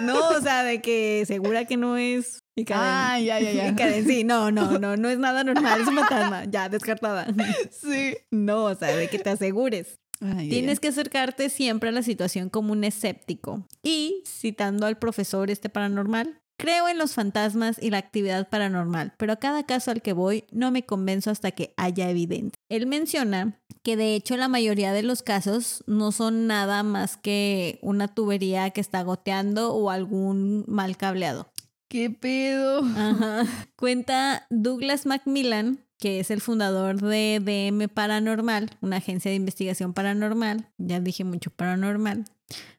No, 0.00 0.28
o 0.30 0.40
sea, 0.40 0.62
de 0.62 0.80
que 0.80 1.24
segura 1.26 1.64
que 1.66 1.76
no 1.76 1.96
es... 1.96 2.38
Y 2.56 2.64
Karen, 2.64 2.84
Ah, 2.86 3.18
ya, 3.18 3.40
ya, 3.40 3.52
ya. 3.52 3.68
y 3.68 3.74
Karen, 3.74 4.06
sí, 4.06 4.22
no, 4.22 4.52
no, 4.52 4.78
no, 4.78 4.96
no 4.96 5.08
es 5.08 5.18
nada 5.18 5.42
normal, 5.42 5.80
es 5.80 5.88
un 5.88 5.96
fantasma. 5.96 6.44
Ya, 6.44 6.68
descartada. 6.68 7.26
Sí. 7.70 8.16
No, 8.30 8.64
o 8.64 8.74
sea, 8.74 8.94
de 8.94 9.08
que 9.08 9.18
te 9.18 9.30
asegures. 9.30 9.96
Ay, 10.20 10.48
Tienes 10.48 10.78
que 10.78 10.88
acercarte 10.88 11.48
siempre 11.50 11.88
a 11.88 11.92
la 11.92 12.02
situación 12.02 12.48
como 12.48 12.72
un 12.72 12.84
escéptico. 12.84 13.66
Y, 13.82 14.22
citando 14.26 14.86
al 14.86 14.98
profesor 14.98 15.50
este 15.50 15.68
paranormal, 15.68 16.40
creo 16.64 16.88
en 16.88 16.96
los 16.96 17.12
fantasmas 17.12 17.76
y 17.78 17.90
la 17.90 17.98
actividad 17.98 18.48
paranormal, 18.48 19.12
pero 19.18 19.34
a 19.34 19.36
cada 19.36 19.64
caso 19.64 19.90
al 19.90 20.00
que 20.00 20.14
voy 20.14 20.44
no 20.50 20.70
me 20.70 20.86
convenzo 20.86 21.30
hasta 21.30 21.50
que 21.50 21.74
haya 21.76 22.08
evidencia. 22.08 22.58
Él 22.70 22.86
menciona 22.86 23.60
que 23.82 23.98
de 23.98 24.14
hecho 24.14 24.38
la 24.38 24.48
mayoría 24.48 24.94
de 24.94 25.02
los 25.02 25.22
casos 25.22 25.84
no 25.86 26.10
son 26.10 26.46
nada 26.46 26.82
más 26.82 27.18
que 27.18 27.78
una 27.82 28.08
tubería 28.08 28.70
que 28.70 28.80
está 28.80 29.02
goteando 29.02 29.74
o 29.74 29.90
algún 29.90 30.64
mal 30.66 30.96
cableado. 30.96 31.52
¿Qué 31.90 32.08
pedo? 32.08 32.82
Ajá. 32.96 33.44
Cuenta 33.76 34.46
Douglas 34.48 35.04
Macmillan, 35.04 35.80
que 35.98 36.18
es 36.18 36.30
el 36.30 36.40
fundador 36.40 36.98
de 36.98 37.40
DM 37.44 37.88
Paranormal, 37.90 38.70
una 38.80 38.96
agencia 38.96 39.30
de 39.30 39.36
investigación 39.36 39.92
paranormal. 39.92 40.70
Ya 40.78 40.98
dije 40.98 41.24
mucho 41.24 41.50
paranormal. 41.50 42.24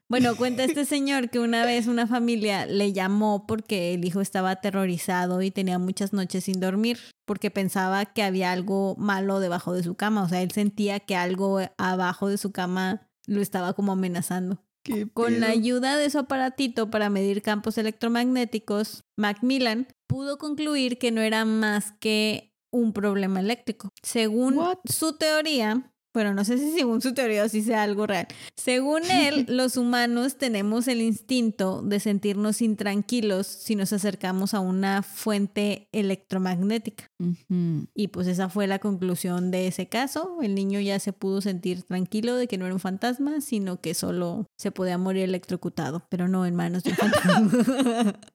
Bueno, 0.08 0.36
cuenta 0.36 0.62
este 0.62 0.84
señor 0.84 1.30
que 1.30 1.40
una 1.40 1.64
vez 1.64 1.88
una 1.88 2.06
familia 2.06 2.64
le 2.64 2.92
llamó 2.92 3.46
porque 3.46 3.92
el 3.94 4.04
hijo 4.04 4.20
estaba 4.20 4.52
aterrorizado 4.52 5.42
y 5.42 5.50
tenía 5.50 5.80
muchas 5.80 6.12
noches 6.12 6.44
sin 6.44 6.60
dormir 6.60 7.00
porque 7.24 7.50
pensaba 7.50 8.04
que 8.06 8.22
había 8.22 8.52
algo 8.52 8.94
malo 8.98 9.40
debajo 9.40 9.72
de 9.72 9.82
su 9.82 9.96
cama. 9.96 10.22
O 10.22 10.28
sea, 10.28 10.42
él 10.42 10.52
sentía 10.52 11.00
que 11.00 11.16
algo 11.16 11.60
abajo 11.76 12.28
de 12.28 12.38
su 12.38 12.52
cama 12.52 13.08
lo 13.26 13.42
estaba 13.42 13.72
como 13.72 13.92
amenazando. 13.92 14.62
¿Qué 14.84 15.08
Con 15.08 15.40
la 15.40 15.48
ayuda 15.48 15.96
de 15.96 16.08
su 16.08 16.20
aparatito 16.20 16.88
para 16.88 17.10
medir 17.10 17.42
campos 17.42 17.76
electromagnéticos, 17.76 19.02
Macmillan 19.16 19.88
pudo 20.06 20.38
concluir 20.38 20.98
que 20.98 21.10
no 21.10 21.20
era 21.20 21.44
más 21.44 21.92
que 21.98 22.54
un 22.70 22.92
problema 22.92 23.40
eléctrico. 23.40 23.90
Según 24.02 24.60
su 24.84 25.16
teoría, 25.16 25.92
bueno, 26.16 26.32
no 26.32 26.46
sé 26.46 26.56
si 26.56 26.72
según 26.72 27.02
su 27.02 27.12
teoría 27.12 27.44
o 27.44 27.48
si 27.50 27.60
sea 27.60 27.82
algo 27.82 28.06
real. 28.06 28.26
Según 28.56 29.02
él, 29.10 29.44
los 29.50 29.76
humanos 29.76 30.38
tenemos 30.38 30.88
el 30.88 31.02
instinto 31.02 31.82
de 31.82 32.00
sentirnos 32.00 32.62
intranquilos 32.62 33.46
si 33.46 33.76
nos 33.76 33.92
acercamos 33.92 34.54
a 34.54 34.60
una 34.60 35.02
fuente 35.02 35.90
electromagnética. 35.92 37.10
Ujú. 37.18 37.86
Y 37.94 38.08
pues 38.08 38.28
esa 38.28 38.48
fue 38.48 38.66
la 38.66 38.78
conclusión 38.78 39.50
de 39.50 39.66
ese 39.66 39.88
caso. 39.88 40.38
El 40.40 40.54
niño 40.54 40.80
ya 40.80 40.98
se 41.00 41.12
pudo 41.12 41.42
sentir 41.42 41.82
tranquilo 41.82 42.34
de 42.36 42.48
que 42.48 42.56
no 42.56 42.64
era 42.64 42.72
un 42.72 42.80
fantasma, 42.80 43.42
sino 43.42 43.82
que 43.82 43.92
solo 43.92 44.46
se 44.56 44.70
podía 44.70 44.96
morir 44.96 45.24
electrocutado, 45.24 46.06
pero 46.08 46.28
no 46.28 46.46
en 46.46 46.54
manos 46.54 46.82
de 46.82 46.92
un 46.92 46.96
fantasma. 46.96 48.14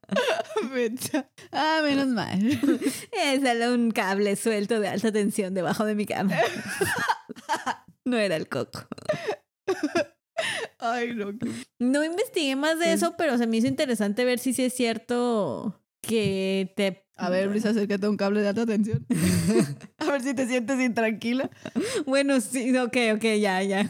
Ah, 1.51 1.81
menos 1.83 2.07
mal. 2.07 2.39
es 3.11 3.41
solo 3.41 3.73
un 3.73 3.91
cable 3.91 4.35
suelto 4.35 4.79
de 4.79 4.87
alta 4.87 5.11
tensión 5.11 5.53
debajo 5.53 5.85
de 5.85 5.95
mi 5.95 6.05
cama. 6.05 6.35
no 8.05 8.17
era 8.17 8.35
el 8.35 8.47
coco. 8.47 8.87
Ay, 10.79 11.13
no. 11.13 11.31
No 11.79 12.03
investigué 12.03 12.55
más 12.55 12.79
de 12.79 12.93
eso, 12.93 13.15
pero 13.17 13.37
se 13.37 13.47
me 13.47 13.57
hizo 13.57 13.67
interesante 13.67 14.25
ver 14.25 14.39
si 14.39 14.53
sí 14.53 14.63
es 14.63 14.73
cierto 14.73 15.79
que 16.01 16.73
te... 16.75 17.05
A 17.15 17.29
ver, 17.29 17.49
Luis, 17.49 17.65
acércate 17.65 18.07
a 18.07 18.09
un 18.09 18.17
cable 18.17 18.41
de 18.41 18.47
alta 18.47 18.65
tensión. 18.65 19.05
a 19.99 20.11
ver 20.11 20.23
si 20.23 20.33
te 20.33 20.47
sientes 20.47 20.79
intranquila. 20.79 21.51
Bueno, 22.07 22.41
sí, 22.41 22.75
ok, 22.75 22.97
ok, 23.15 23.23
ya, 23.39 23.61
ya. 23.61 23.89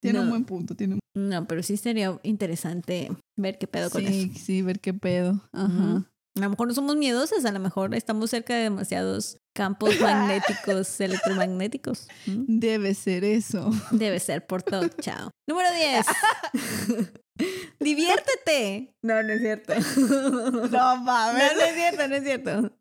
Tiene 0.00 0.20
un 0.20 0.28
buen 0.28 0.44
punto, 0.44 0.74
tiene 0.74 0.94
un 0.94 1.00
No, 1.14 1.46
pero 1.46 1.62
sí 1.62 1.78
sería 1.78 2.18
interesante 2.22 3.10
ver 3.36 3.58
qué 3.58 3.66
pedo 3.66 3.88
con 3.88 4.02
eso. 4.02 4.12
Sí, 4.12 4.38
sí, 4.38 4.62
ver 4.62 4.80
qué 4.80 4.92
pedo. 4.92 5.40
Ajá. 5.52 6.10
A 6.40 6.44
lo 6.44 6.50
mejor 6.50 6.68
no 6.68 6.74
somos 6.74 6.96
miedosas, 6.96 7.44
a 7.44 7.52
lo 7.52 7.60
mejor 7.60 7.94
estamos 7.94 8.30
cerca 8.30 8.54
de 8.54 8.62
demasiados 8.62 9.36
campos 9.54 9.94
magnéticos, 10.00 10.98
electromagnéticos. 10.98 12.08
¿Mm? 12.24 12.58
Debe 12.58 12.94
ser 12.94 13.24
eso. 13.24 13.70
Debe 13.90 14.18
ser 14.20 14.46
por 14.46 14.62
todo. 14.62 14.88
Chao. 14.88 15.30
Número 15.46 15.68
10. 15.74 16.06
Diviértete. 17.80 18.94
No, 19.02 19.22
no 19.22 19.32
es 19.32 19.40
cierto. 19.40 19.74
No 19.74 20.66
No, 20.68 20.96
mames. 20.96 21.52
no 21.56 21.62
es 21.62 21.74
cierto, 21.74 22.08
no 22.08 22.14
es 22.14 22.24
cierto. 22.24 22.72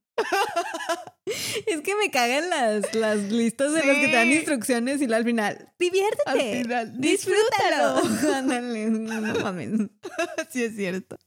Es 1.68 1.82
que 1.82 1.96
me 1.96 2.10
cagan 2.10 2.50
las, 2.50 2.96
las 2.96 3.18
listas 3.32 3.72
de 3.74 3.86
los 3.86 3.96
que 3.98 4.08
te 4.08 4.14
dan 4.14 4.32
instrucciones 4.32 5.00
y 5.02 5.14
al 5.14 5.24
final, 5.24 5.72
diviértete. 5.78 6.24
Al 6.26 6.40
final, 6.64 7.00
Disfrútalo. 7.00 8.02
Ándale, 8.36 8.90
no 8.90 9.40
mames. 9.42 9.72
sí 10.50 10.64
es 10.64 10.76
cierto. 10.76 11.18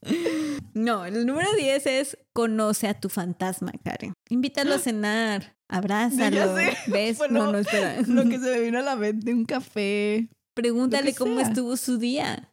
No, 0.73 1.05
el 1.05 1.25
número 1.25 1.47
10 1.55 1.85
es 1.85 2.17
conoce 2.33 2.87
a 2.89 2.99
tu 2.99 3.07
fantasma, 3.09 3.71
Karen. 3.83 4.13
Invítalo 4.29 4.75
a 4.75 4.79
cenar, 4.79 5.55
abrázalo. 5.69 6.53
¿Ves? 6.87 7.17
Bueno, 7.17 7.45
no, 7.45 7.51
no, 7.53 7.57
espera. 7.59 8.01
Lo 8.05 8.23
que 8.25 8.39
se 8.39 8.51
me 8.51 8.59
vino 8.59 8.79
a 8.79 8.83
la 8.83 8.95
mente, 8.97 9.33
un 9.33 9.45
café. 9.45 10.27
Pregúntale 10.53 11.13
cómo 11.15 11.39
sea. 11.39 11.47
estuvo 11.47 11.77
su 11.77 11.97
día. 11.97 12.51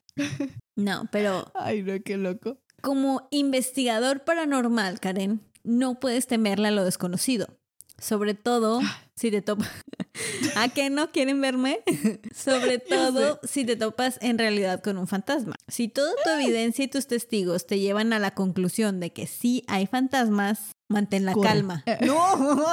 No, 0.77 1.09
pero 1.11 1.51
Ay, 1.55 1.83
no, 1.83 1.95
qué 2.05 2.17
loco. 2.17 2.59
como 2.81 3.27
investigador 3.31 4.25
paranormal, 4.25 5.01
Karen, 5.01 5.41
no 5.65 6.01
puedes 6.01 6.27
temerle 6.27 6.69
a 6.69 6.71
lo 6.73 6.85
desconocido. 6.85 7.57
Sobre 7.99 8.35
todo 8.35 8.81
si 9.15 9.31
te 9.31 9.43
topas. 9.43 9.69
¿A 10.57 10.69
qué 10.69 10.89
no 10.89 11.11
quieren 11.13 11.41
verme? 11.43 11.81
Sobre 12.35 12.79
todo 12.79 13.39
si 13.43 13.67
te 13.67 13.77
topas 13.77 14.19
en 14.23 14.39
realidad 14.39 14.83
con 14.83 14.97
un 14.97 15.07
fantasma. 15.07 15.55
Si 15.69 15.89
toda 15.89 16.11
tu 16.25 16.31
evidencia 16.31 16.85
y 16.85 16.89
tus 16.89 17.07
testigos 17.07 17.67
te 17.67 17.79
llevan 17.79 18.15
a 18.15 18.19
la 18.19 18.31
conclusión 18.31 19.01
de 19.01 19.13
que 19.13 19.27
sí 19.27 19.65
hay 19.69 19.87
fantasmas, 19.87 20.73
mantén 20.89 21.27
la 21.27 21.35
Corre. 21.35 21.49
calma. 21.49 21.83
Eh. 21.87 21.99
¡No! 22.07 22.65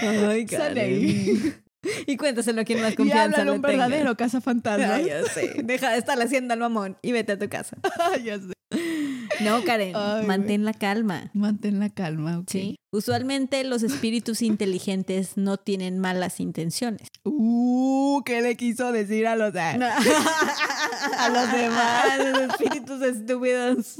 Ay. 0.00 0.44
Karen. 0.46 1.64
Y 2.06 2.16
cuéntaselo 2.16 2.62
a 2.62 2.64
quien 2.64 2.80
más 2.80 2.92
Y 2.92 2.96
confianza 2.96 3.42
a 3.42 3.44
le 3.44 3.52
un 3.52 3.62
verdadero 3.62 4.16
cazafantasmas. 4.16 4.90
Ay, 4.90 5.06
ya 5.06 5.22
sé. 5.24 5.62
Deja 5.62 5.92
de 5.92 5.98
estar 5.98 6.20
haciendo 6.20 6.52
al 6.52 6.60
mamón 6.60 6.98
y 7.00 7.12
vete 7.12 7.32
a 7.32 7.38
tu 7.38 7.48
casa. 7.48 7.76
ya 8.24 8.38
sé. 8.38 8.55
No, 9.40 9.64
Karen, 9.64 9.94
Ay, 9.94 10.26
mantén 10.26 10.64
la 10.64 10.72
calma. 10.72 11.30
Mantén 11.34 11.78
la 11.78 11.90
calma, 11.90 12.38
ok. 12.38 12.50
Sí. 12.50 12.76
Usualmente 12.90 13.62
los 13.64 13.82
espíritus 13.82 14.42
inteligentes 14.42 15.36
no 15.36 15.56
tienen 15.58 15.98
malas 15.98 16.40
intenciones. 16.40 17.08
Uh, 17.24 18.22
¿qué 18.24 18.40
le 18.40 18.56
quiso 18.56 18.92
decir 18.92 19.26
a 19.26 19.36
los, 19.36 19.54
a 19.56 21.28
los 21.28 21.52
demás? 21.52 22.10
A 22.10 22.18
los 22.18 22.40
espíritus 22.50 23.02
estúpidos. 23.02 23.96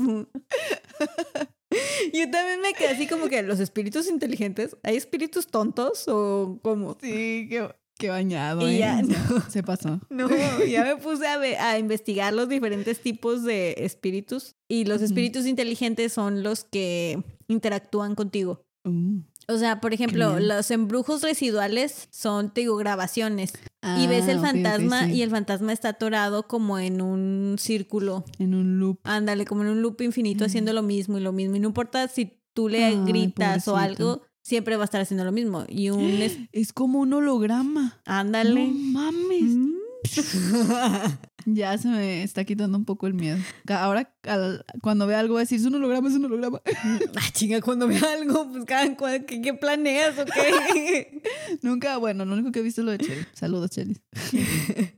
Yo 2.14 2.30
también 2.30 2.60
me 2.62 2.72
quedé 2.74 2.88
así 2.88 3.06
como 3.06 3.28
que 3.28 3.42
los 3.42 3.60
espíritus 3.60 4.08
inteligentes, 4.08 4.76
¿hay 4.82 4.96
espíritus 4.96 5.48
tontos 5.48 6.08
o 6.08 6.58
cómo? 6.62 6.96
Sí, 7.00 7.48
qué, 7.50 7.68
qué 7.98 8.08
bañado. 8.10 8.68
Y 8.68 8.76
¿eh? 8.76 8.78
ya, 8.78 9.02
no. 9.02 9.14
Se 9.50 9.62
pasó. 9.62 10.00
No, 10.10 10.28
ya 10.66 10.84
me 10.84 10.96
puse 10.96 11.26
a, 11.26 11.38
ve- 11.38 11.56
a 11.58 11.78
investigar 11.78 12.32
los 12.32 12.48
diferentes 12.48 13.00
tipos 13.00 13.42
de 13.44 13.74
espíritus 13.78 14.54
y 14.68 14.84
los 14.84 15.02
espíritus 15.02 15.46
inteligentes 15.46 16.12
son 16.12 16.42
los 16.42 16.64
que 16.64 17.22
interactúan 17.48 18.14
contigo. 18.14 18.64
Uh, 18.84 19.20
O 19.48 19.58
sea, 19.58 19.80
por 19.80 19.92
ejemplo, 19.94 20.38
los 20.38 20.70
embrujos 20.70 21.22
residuales 21.22 22.08
son, 22.10 22.52
te 22.52 22.60
digo, 22.62 22.76
grabaciones. 22.76 23.52
y 23.98 24.06
ves 24.06 24.28
el 24.28 24.38
ah, 24.38 24.40
ok, 24.40 24.46
fantasma 24.46 25.06
sí. 25.06 25.12
y 25.14 25.22
el 25.22 25.30
fantasma 25.30 25.72
está 25.72 25.90
atorado 25.90 26.46
como 26.46 26.78
en 26.78 27.00
un 27.02 27.56
círculo. 27.58 28.24
En 28.38 28.54
un 28.54 28.78
loop. 28.78 28.98
Ándale, 29.04 29.44
como 29.44 29.62
en 29.62 29.68
un 29.70 29.82
loop 29.82 30.00
infinito 30.02 30.44
haciendo 30.44 30.72
lo 30.72 30.82
mismo 30.82 31.18
y 31.18 31.20
lo 31.20 31.32
mismo. 31.32 31.56
Y 31.56 31.60
no 31.60 31.68
importa 31.68 32.06
si 32.08 32.40
tú 32.54 32.68
le 32.68 32.84
Ay, 32.84 33.00
gritas 33.04 33.66
o 33.68 33.76
algo, 33.76 34.22
siempre 34.46 34.76
va 34.76 34.82
a 34.82 34.86
estar 34.86 35.00
haciendo 35.00 35.24
lo 35.24 35.32
mismo. 35.32 35.64
Y 35.68 35.90
un... 35.90 36.00
es- 36.22 36.38
Es 36.52 36.72
como 36.72 37.00
un 37.00 37.12
holograma. 37.12 37.98
Ándale. 38.04 38.68
No 38.68 38.72
mames. 39.00 39.42
Mm. 39.42 39.72
Ya 41.48 41.78
se 41.78 41.86
me 41.86 42.24
está 42.24 42.44
quitando 42.44 42.76
un 42.76 42.84
poco 42.84 43.06
el 43.06 43.14
miedo. 43.14 43.38
Ahora, 43.68 44.12
al- 44.24 44.64
cuando 44.82 45.06
vea 45.06 45.20
algo, 45.20 45.34
voy 45.34 45.40
a 45.40 45.44
decir, 45.44 45.60
es 45.60 45.64
un 45.64 45.76
holograma, 45.76 46.08
es 46.08 46.16
un 46.16 46.24
holograma. 46.24 46.60
Ah, 47.16 47.30
chinga, 47.32 47.60
cuando 47.60 47.86
vea 47.86 48.02
algo, 48.18 48.50
pues 48.50 48.64
cada 48.64 48.96
¿qué, 48.96 49.40
qué 49.40 49.54
planeas 49.54 50.18
o 50.18 50.24
qué? 50.24 51.22
Nunca, 51.62 51.98
bueno, 51.98 52.24
lo 52.24 52.34
único 52.34 52.50
que 52.50 52.58
he 52.58 52.62
visto 52.62 52.80
es 52.80 52.84
lo 52.84 52.90
de 52.90 52.98
Chelly. 52.98 53.26
Saludos, 53.32 53.70
Chelly. 53.70 53.96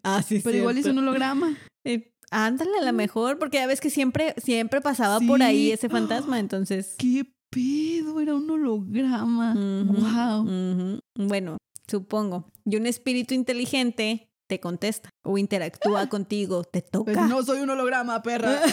ah, 0.03 0.23
sí, 0.27 0.41
Pero 0.43 0.57
igual 0.57 0.79
es 0.79 0.87
un 0.87 0.97
holograma. 0.99 1.55
Eh, 1.85 2.15
ándale, 2.31 2.71
a 2.81 2.85
lo 2.85 2.93
mejor, 2.95 3.39
porque 3.39 3.59
ya 3.59 3.67
ves 3.67 3.83
que 3.83 3.91
siempre, 3.91 4.35
siempre 4.43 4.81
pasaba 4.81 5.21
por 5.21 5.43
ahí 5.43 5.71
ese 5.71 5.91
fantasma, 5.91 6.39
entonces. 6.41 6.95
¿Qué 6.99 7.27
pedo? 7.51 8.21
Era 8.21 8.35
un 8.35 8.51
holograma. 8.51 9.55
Wow. 9.55 11.01
Bueno, 11.17 11.57
supongo. 11.87 12.51
Y 12.65 12.77
un 12.77 12.87
espíritu 12.87 13.35
inteligente 13.35 14.31
te 14.47 14.61
contesta 14.61 15.11
o 15.25 15.37
interactúa 15.39 16.09
contigo, 16.09 16.65
te 16.65 16.81
toca. 16.83 17.13
Pues 17.13 17.29
no 17.29 17.43
soy 17.43 17.61
un 17.61 17.71
holograma, 17.71 18.23
perra. 18.23 18.61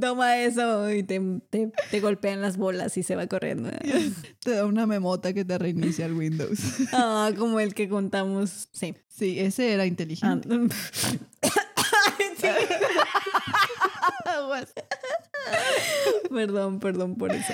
Toma 0.00 0.38
eso 0.38 0.90
y 0.90 1.02
te, 1.02 1.20
te, 1.50 1.70
te 1.90 2.00
golpean 2.00 2.40
las 2.40 2.56
bolas 2.56 2.96
y 2.96 3.02
se 3.02 3.14
va 3.14 3.26
corriendo. 3.26 3.68
Te 4.42 4.52
da 4.52 4.64
una 4.64 4.86
memota 4.86 5.34
que 5.34 5.44
te 5.44 5.58
reinicia 5.58 6.06
el 6.06 6.14
Windows. 6.14 6.58
Ah, 6.92 7.30
como 7.36 7.60
el 7.60 7.74
que 7.74 7.88
contamos. 7.88 8.68
Sí. 8.72 8.94
Sí, 9.08 9.38
ese 9.38 9.72
era 9.74 9.82
Ah, 9.82 9.86
inteligente. 9.86 10.48
sí. 10.92 11.18
Perdón, 16.30 16.78
perdón 16.80 17.16
por 17.16 17.32
eso. 17.32 17.52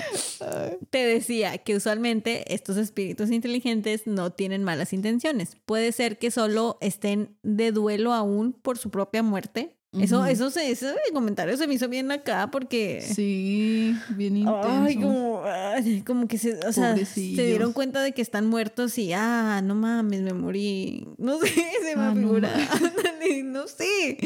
Te 0.89 1.05
decía 1.05 1.57
que 1.57 1.75
usualmente 1.75 2.53
estos 2.53 2.77
espíritus 2.77 3.29
inteligentes 3.29 4.07
no 4.07 4.31
tienen 4.31 4.63
malas 4.63 4.93
intenciones. 4.93 5.57
Puede 5.65 5.91
ser 5.91 6.17
que 6.17 6.31
solo 6.31 6.77
estén 6.79 7.35
de 7.43 7.71
duelo 7.71 8.13
aún 8.13 8.53
por 8.53 8.77
su 8.77 8.89
propia 8.89 9.21
muerte. 9.21 9.75
Eso, 9.99 10.19
Ujú. 10.19 10.27
eso 10.27 10.51
se, 10.51 10.69
ese 10.69 10.93
comentario 11.13 11.57
se 11.57 11.65
me 11.65 11.73
hizo 11.73 11.89
bien 11.89 12.11
acá 12.11 12.49
porque. 12.51 13.01
Sí, 13.01 13.95
bien 14.09 14.37
intenso. 14.37 14.83
Ay, 14.85 14.95
como, 14.95 15.41
ay, 15.43 16.03
como 16.05 16.27
que 16.27 16.37
se, 16.37 16.59
o 16.59 16.71
sea, 16.71 16.95
se 16.95 17.19
dieron 17.19 17.73
cuenta 17.73 17.99
de 18.03 18.11
que 18.11 18.21
están 18.21 18.45
muertos 18.45 18.99
y, 18.99 19.13
ah, 19.13 19.61
no 19.63 19.73
mames, 19.73 20.21
me 20.21 20.33
morí. 20.33 21.07
No 21.17 21.39
sé, 21.39 21.47
se 21.83 21.95
me 21.95 22.03
Ah, 22.03 22.13
figura. 22.15 22.51
no 23.45 23.67
sé. 23.67 24.17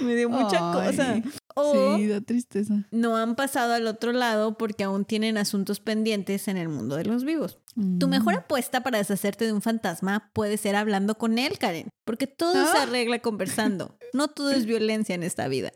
Me 0.00 0.16
dio 0.16 0.28
mucha 0.28 0.58
Ay. 0.72 0.86
cosa. 0.90 1.22
O 1.60 1.96
Sí, 1.96 2.06
da 2.06 2.20
tristeza. 2.20 2.86
no 2.90 3.16
han 3.16 3.34
pasado 3.36 3.72
al 3.74 3.86
otro 3.86 4.12
lado 4.12 4.56
porque 4.56 4.84
aún 4.84 5.04
tienen 5.04 5.36
asuntos 5.38 5.80
pendientes 5.80 6.46
en 6.48 6.56
el 6.56 6.68
mundo 6.68 6.96
de 6.96 7.04
los 7.04 7.24
vivos. 7.24 7.58
Tu 7.74 8.06
Mm. 8.06 8.10
mejor 8.10 8.34
apuesta 8.34 8.82
para 8.82 8.98
deshacerte 8.98 9.44
de 9.44 9.52
un 9.52 9.62
fantasma 9.62 10.30
puede 10.34 10.56
ser 10.56 10.76
hablando 10.76 11.16
con 11.16 11.38
él, 11.38 11.58
Karen, 11.58 11.88
porque 12.04 12.26
todo 12.26 12.52
se 12.52 12.78
Ah. 12.78 12.82
arregla 12.82 13.18
conversando. 13.20 13.96
No 14.12 14.28
todo 14.28 14.50
es 14.52 14.66
violencia 14.66 15.14
en 15.14 15.22
esta 15.22 15.48
vida 15.48 15.72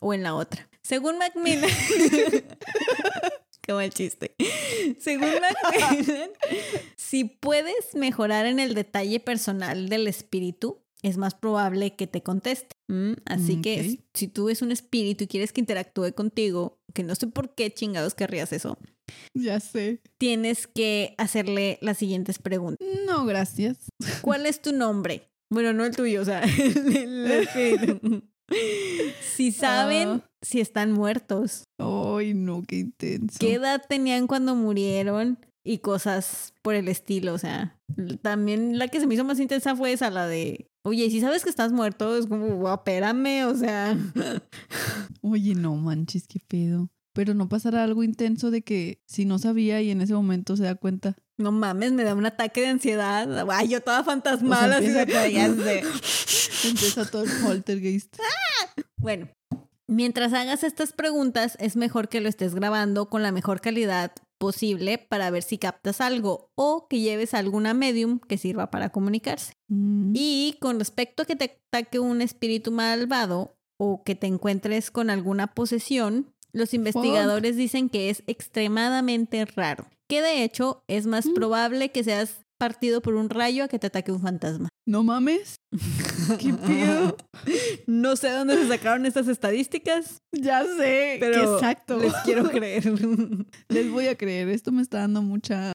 o 0.00 0.14
en 0.14 0.22
la 0.22 0.34
otra. 0.34 0.68
Según 0.82 1.18
Macmillan, 1.18 1.68
qué 3.62 3.72
mal 3.72 3.90
chiste. 3.92 4.34
Según 4.98 5.28
Macmillan, 5.40 6.30
si 6.96 7.24
puedes 7.24 7.94
mejorar 7.94 8.46
en 8.46 8.58
el 8.60 8.74
detalle 8.74 9.20
personal 9.20 9.88
del 9.88 10.06
espíritu, 10.06 10.82
es 11.02 11.16
más 11.16 11.34
probable 11.34 11.94
que 11.96 12.06
te 12.06 12.22
conteste. 12.22 12.72
Mm, 12.90 13.12
Así 13.26 13.60
que 13.60 13.80
Ok. 13.98 14.04
si- 14.14 14.28
tú 14.28 14.46
ves 14.46 14.62
un 14.62 14.72
espíritu 14.72 15.24
y 15.24 15.26
quieres 15.26 15.52
que 15.52 15.60
interactúe 15.60 16.12
contigo, 16.14 16.78
que 16.94 17.02
no 17.02 17.14
sé 17.14 17.26
por 17.26 17.54
qué 17.54 17.70
chingados 17.72 18.14
querrías 18.14 18.52
eso, 18.52 18.78
Ya 19.34 19.60
sé. 19.60 20.00
tienes 20.18 20.66
que 20.66 21.14
hacerle 21.18 21.78
las 21.82 21.98
siguientes 21.98 22.38
preguntas. 22.38 22.86
No, 23.06 23.24
gracias. 23.26 23.76
¿Cuál 24.22 24.46
es 24.46 24.60
tu 24.62 24.72
nombre? 24.72 25.28
Bueno, 25.50 25.72
no 25.72 25.84
el 25.84 25.94
tuyo, 25.96 26.22
o 26.22 26.24
sea, 26.24 26.42
el, 27.04 27.30
espíritu. 27.30 28.22
Si 29.36 29.52
saben 29.52 30.08
Ah. 30.08 30.30
si 30.42 30.60
están 30.60 30.92
muertos, 30.92 31.64
Ay, 31.78 32.32
no, 32.32 32.62
qué 32.66 32.76
intenso. 32.78 33.36
qué 33.38 33.54
edad 33.54 33.82
tenían 33.86 34.26
cuando 34.26 34.54
murieron 34.54 35.38
y 35.68 35.78
cosas 35.80 36.54
por 36.62 36.74
el 36.74 36.88
estilo, 36.88 37.34
o 37.34 37.38
sea, 37.38 37.76
también 38.22 38.78
la 38.78 38.88
que 38.88 39.00
se 39.00 39.06
me 39.06 39.14
hizo 39.14 39.24
más 39.24 39.38
intensa 39.38 39.76
fue 39.76 39.92
esa, 39.92 40.08
la 40.08 40.26
de, 40.26 40.70
oye, 40.82 41.04
¿y 41.04 41.10
si 41.10 41.20
sabes 41.20 41.44
que 41.44 41.50
estás 41.50 41.72
muerto, 41.72 42.16
es 42.16 42.26
como, 42.26 42.46
"Guau, 42.56 42.76
espérame, 42.76 43.44
o 43.46 43.54
sea, 43.54 43.94
Oye, 45.20 45.54
no 45.54 45.74
manches, 45.76 46.26
qué 46.26 46.40
pedo. 46.46 46.88
Pero 47.12 47.34
no 47.34 47.48
pasará 47.48 47.84
algo 47.84 48.02
intenso 48.02 48.50
de 48.50 48.62
que 48.62 49.02
si 49.06 49.24
no 49.24 49.38
sabía 49.38 49.82
y 49.82 49.90
en 49.90 50.00
ese 50.00 50.14
momento 50.14 50.56
se 50.56 50.62
da 50.62 50.74
cuenta. 50.74 51.16
no 51.36 51.52
mames, 51.52 51.92
me 51.92 52.02
da 52.04 52.14
un 52.14 52.24
ataque 52.24 52.62
de 52.62 52.68
ansiedad. 52.68 53.46
Ay, 53.50 53.68
yo 53.68 53.80
toda 53.82 54.04
fantasmal, 54.04 54.72
así 54.72 54.88
de 54.88 55.02
empieza 55.02 55.28
ya 55.28 55.54
sé. 55.54 55.82
Empieza 56.68 57.04
todo 57.10 57.24
el 57.24 57.30
poltergeist. 57.44 58.16
Bueno, 58.96 59.28
mientras 59.86 60.32
hagas 60.32 60.64
estas 60.64 60.92
preguntas, 60.92 61.56
es 61.60 61.76
mejor 61.76 62.08
que 62.08 62.20
lo 62.20 62.28
estés 62.28 62.54
grabando 62.54 63.08
con 63.10 63.22
la 63.22 63.32
mejor 63.32 63.60
calidad 63.60 64.12
posible 64.38 64.98
para 64.98 65.30
ver 65.30 65.42
si 65.42 65.58
captas 65.58 66.00
algo 66.00 66.50
o 66.54 66.86
que 66.88 67.00
lleves 67.00 67.34
alguna 67.34 67.74
medium 67.74 68.20
que 68.20 68.38
sirva 68.38 68.70
para 68.70 68.90
comunicarse. 68.90 69.52
Mm. 69.68 70.12
Y 70.14 70.56
con 70.60 70.78
respecto 70.78 71.22
a 71.22 71.26
que 71.26 71.36
te 71.36 71.60
ataque 71.68 71.98
un 71.98 72.22
espíritu 72.22 72.72
malvado 72.72 73.56
o 73.76 74.02
que 74.04 74.14
te 74.14 74.26
encuentres 74.26 74.90
con 74.90 75.10
alguna 75.10 75.48
posesión, 75.54 76.32
los 76.52 76.72
investigadores 76.72 77.56
dicen 77.56 77.88
que 77.90 78.10
es 78.10 78.22
extremadamente 78.26 79.44
raro, 79.44 79.86
que 80.08 80.22
de 80.22 80.42
hecho 80.44 80.82
es 80.88 81.06
más 81.06 81.26
Mm. 81.26 81.34
probable 81.34 81.90
que 81.90 82.04
seas 82.04 82.46
partido 82.58 83.00
por 83.00 83.14
un 83.14 83.30
rayo 83.30 83.64
a 83.64 83.68
que 83.68 83.78
te 83.78 83.86
ataque 83.86 84.12
un 84.12 84.20
fantasma. 84.20 84.68
No 84.86 85.02
mames. 85.04 85.56
¿Qué 86.38 86.52
pedo? 86.52 87.16
No 87.86 88.16
sé 88.16 88.30
dónde 88.30 88.56
se 88.56 88.68
sacaron 88.68 89.06
estas 89.06 89.28
estadísticas, 89.28 90.18
Ya 90.32 90.64
sé. 90.64 91.16
pero 91.20 91.54
Exacto. 91.54 91.98
les 91.98 92.12
quiero 92.24 92.50
creer. 92.50 92.84
Les 93.68 93.90
voy 93.90 94.06
a 94.08 94.16
creer. 94.16 94.48
Esto 94.48 94.72
me 94.72 94.82
está 94.82 94.98
dando 94.98 95.22
mucha, 95.22 95.72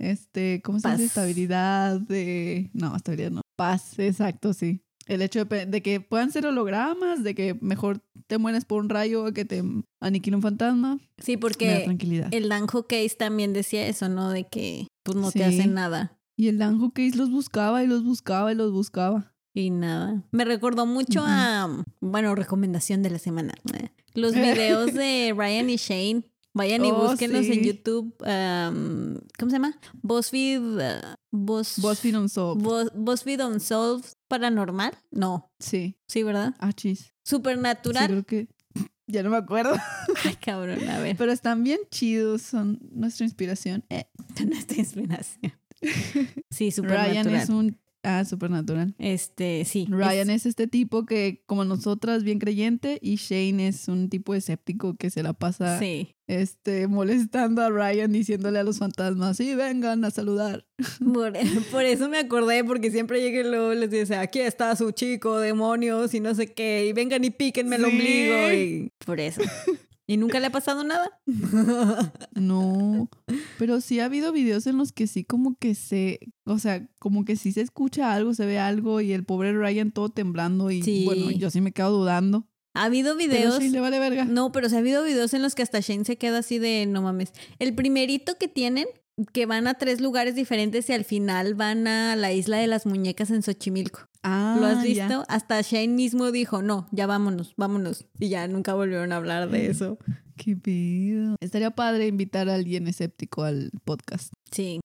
este, 0.00 0.60
¿cómo 0.64 0.80
se 0.80 0.90
dice? 0.92 1.04
Estabilidad 1.04 2.00
de... 2.00 2.70
No, 2.72 2.96
estabilidad 2.96 3.30
no. 3.30 3.42
Paz, 3.56 3.98
exacto, 3.98 4.52
sí. 4.54 4.80
El 5.06 5.20
hecho 5.20 5.44
de, 5.44 5.82
que 5.82 6.00
puedan 6.00 6.30
ser 6.30 6.46
hologramas, 6.46 7.24
de 7.24 7.34
que 7.34 7.54
mejor 7.60 8.00
te 8.28 8.38
mueres 8.38 8.64
por 8.64 8.80
un 8.80 8.88
rayo 8.88 9.26
a 9.26 9.32
que 9.34 9.44
te 9.44 9.62
aniquile 10.00 10.36
un 10.36 10.42
fantasma, 10.42 10.98
Sí, 11.18 11.32
me 11.32 11.36
da 11.36 11.40
porque 11.40 11.80
tranquilidad. 11.84 12.28
el 12.32 12.48
Danjo 12.48 12.86
Case 12.86 13.16
también 13.18 13.52
decía 13.52 13.86
eso, 13.88 14.08
¿no? 14.08 14.30
De 14.30 14.44
que 14.44 14.86
pues 15.02 15.16
no 15.16 15.32
te 15.32 15.44
hacen 15.44 15.74
nada. 15.74 16.16
Y 16.36 16.48
el 16.48 16.58
Danjo 16.58 16.92
Case 16.92 17.16
los 17.16 17.30
buscaba 17.30 17.82
y 17.84 17.86
los 17.86 18.04
buscaba 18.04 18.52
y 18.52 18.54
los 18.54 18.72
buscaba. 18.72 19.34
Y 19.54 19.70
nada. 19.70 20.24
Me 20.32 20.44
recordó 20.44 20.86
mucho 20.86 21.22
a, 21.24 21.84
bueno, 22.00 22.34
recomendación 22.34 23.02
de 23.02 23.10
la 23.10 23.18
semana. 23.18 23.52
eh, 23.74 23.90
Los 24.14 24.32
videos 24.34 24.94
de 24.94 25.34
Ryan 25.36 25.68
y 25.70 25.76
Shane. 25.76 26.28
Vayan 26.54 26.84
y 26.84 26.90
Oh, 26.90 27.08
búsquenlos 27.08 27.46
en 27.46 27.54
sí. 27.54 27.64
YouTube. 27.64 28.14
am, 28.26 29.18
¿Cómo 29.38 29.50
se 29.50 29.56
llama? 29.56 29.78
BuzzFeed. 30.02 30.60
uh, 30.60 31.14
Buzz, 31.30 31.78
BuzzFeed 31.78 32.14
Unsolved. 32.18 32.62
Buzz- 32.62 32.92
BuzzFeed 32.94 33.40
Unsolved 33.42 34.04
Paranormal. 34.28 34.92
No. 35.10 35.50
sí. 35.58 35.96
Sí, 36.08 36.22
¿verdad? 36.22 36.54
Ah, 36.58 36.72
chis. 36.74 36.98
Sí, 37.00 37.10
Supernatural. 37.24 38.06
creo 38.08 38.24
que... 38.24 38.48
Ya 39.08 39.22
no 39.22 39.30
me 39.30 39.36
acuerdo. 39.36 39.74
Ay, 40.24 40.36
cabrón, 40.36 40.88
a 40.88 40.98
ver. 40.98 41.16
Pero 41.16 41.32
están 41.32 41.64
bien 41.64 41.80
chidos, 41.90 42.40
son 42.42 42.78
nuestra 42.92 43.24
inspiración. 43.26 43.84
Eh, 43.90 44.06
Nuestra 44.46 44.78
inspiración. 44.78 45.52
Sí, 46.50 46.70
Ryan 46.70 47.24
Supernatural. 47.24 47.34
es 47.42 47.48
un 47.48 47.78
Ah, 48.04 48.24
Supernatural. 48.24 48.96
Este, 48.98 49.64
sí. 49.64 49.86
Ryan 49.88 50.28
es... 50.30 50.44
este 50.44 50.66
tipo 50.66 51.06
que, 51.06 51.44
como 51.46 51.64
nosotras, 51.64 52.24
bien 52.24 52.40
creyente, 52.40 52.98
y 53.00 53.14
Shane 53.14 53.68
es 53.68 53.86
un 53.86 54.08
tipo 54.08 54.34
escéptico 54.34 54.96
que 54.96 55.08
se 55.08 55.22
la 55.22 55.34
pasa 55.34 55.78
Sí. 55.78 56.16
este, 56.26 56.88
molestando 56.88 57.62
a 57.62 57.70
Ryan, 57.70 58.10
diciéndole 58.10 58.58
a 58.58 58.64
los 58.64 58.78
fantasmas, 58.80 59.36
sí, 59.36 59.54
vengan 59.54 60.04
a 60.04 60.10
saludar. 60.10 60.66
Por, 61.14 61.32
por 61.70 61.84
eso 61.84 62.08
me 62.08 62.18
acordé, 62.18 62.64
porque 62.64 62.90
siempre 62.90 63.20
llegué 63.20 63.42
y 63.42 63.44
luego 63.44 63.72
les 63.72 63.88
dice, 63.90 64.16
aquí 64.16 64.40
está 64.40 64.74
su 64.74 64.90
chico, 64.90 65.38
demonios, 65.38 66.12
y 66.14 66.18
no 66.18 66.34
sé 66.34 66.48
qué, 66.52 66.86
y 66.88 66.92
vengan 66.92 67.22
y 67.22 67.30
píquenme 67.30 67.76
el 67.76 67.84
Sí. 67.84 67.88
ombligo. 67.92 68.52
Y 68.52 68.92
por 69.06 69.20
eso. 69.20 69.42
¿Y 70.06 70.16
nunca 70.16 70.40
le 70.40 70.46
ha 70.46 70.50
pasado 70.52 70.84
nada? 70.84 71.20
No, 72.34 73.08
pero 73.58 73.80
sí 73.80 74.00
ha 74.00 74.06
habido 74.06 74.32
videos 74.32 74.66
en 74.66 74.76
los 74.78 74.92
que 74.92 75.06
sí 75.06 75.24
como 75.24 75.56
que 75.58 75.74
se, 75.74 76.18
o 76.44 76.58
sea, 76.58 76.86
como 76.98 77.24
que 77.24 77.36
sí 77.36 77.52
se 77.52 77.60
escucha 77.60 78.12
algo, 78.12 78.34
se 78.34 78.46
ve 78.46 78.58
algo 78.58 79.00
y 79.00 79.12
el 79.12 79.24
pobre 79.24 79.52
Ryan 79.52 79.92
todo 79.92 80.08
temblando 80.08 80.70
y 80.70 80.82
Sí. 80.82 81.04
bueno, 81.04 81.30
yo 81.30 81.50
sí 81.50 81.60
me 81.60 81.72
quedo 81.72 81.90
dudando. 81.90 82.46
Ha 82.74 82.84
habido 82.84 83.16
Pero 83.16 83.30
videos. 83.32 83.58
sí 83.58 83.68
le 83.68 83.80
vale 83.80 83.98
verga. 83.98 84.24
No, 84.24 84.50
pero 84.50 84.68
se 84.70 84.76
ha 84.76 84.78
habido 84.78 85.04
videos 85.04 85.34
en 85.34 85.42
los 85.42 85.54
que 85.54 85.62
hasta 85.62 85.80
Shane 85.80 86.04
se 86.06 86.16
queda 86.16 86.38
así 86.38 86.58
de 86.58 86.86
no 86.86 87.02
mames. 87.02 87.32
El 87.58 87.74
primerito 87.74 88.38
que 88.38 88.48
tienen, 88.48 88.86
que 89.34 89.44
van 89.44 89.66
a 89.66 89.74
tres 89.74 90.00
lugares 90.00 90.34
diferentes 90.34 90.88
y 90.88 90.94
al 90.94 91.04
final 91.04 91.54
van 91.54 91.86
a 91.86 92.16
la 92.16 92.32
isla 92.32 92.56
de 92.56 92.66
las 92.66 92.86
muñecas 92.86 93.30
en 93.30 93.42
Xochimilco. 93.42 94.08
Ah, 94.22 94.56
¿Lo 94.60 94.66
has 94.66 94.84
ya. 94.84 95.06
visto? 95.06 95.24
Hasta 95.28 95.60
Shane 95.62 95.88
mismo 95.88 96.30
dijo, 96.30 96.62
no, 96.62 96.86
ya 96.92 97.06
vámonos, 97.06 97.54
vámonos. 97.56 98.06
Y 98.18 98.28
ya 98.28 98.46
nunca 98.48 98.74
volvieron 98.74 99.12
a 99.12 99.16
hablar 99.16 99.50
de 99.50 99.68
eso. 99.68 99.98
Qué 100.36 100.56
pedo. 100.56 101.36
Estaría 101.40 101.70
padre 101.72 102.06
invitar 102.06 102.48
a 102.48 102.54
alguien 102.54 102.86
escéptico 102.86 103.42
al 103.44 103.70
podcast. 103.84 104.32
Sí. 104.50 104.80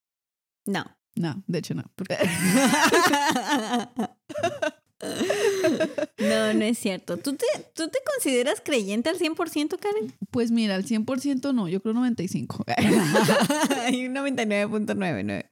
No. 0.66 0.86
No, 1.16 1.44
de 1.48 1.60
hecho 1.60 1.74
no. 1.76 1.84
No, 6.20 6.54
no 6.54 6.64
es 6.64 6.80
cierto. 6.80 7.18
¿Tú 7.18 7.36
te, 7.36 7.46
¿Tú 7.76 7.88
te 7.90 8.00
consideras 8.14 8.62
creyente 8.66 9.10
al 9.10 9.20
100%, 9.20 9.78
Karen? 9.80 10.12
Pues 10.32 10.50
mira, 10.50 10.74
al 10.76 10.86
100% 10.86 11.54
no, 11.54 11.68
yo 11.70 11.82
creo 11.82 11.94
95. 11.94 12.66
Hay 13.86 14.06
un 14.08 14.16
99.99. 14.16 15.46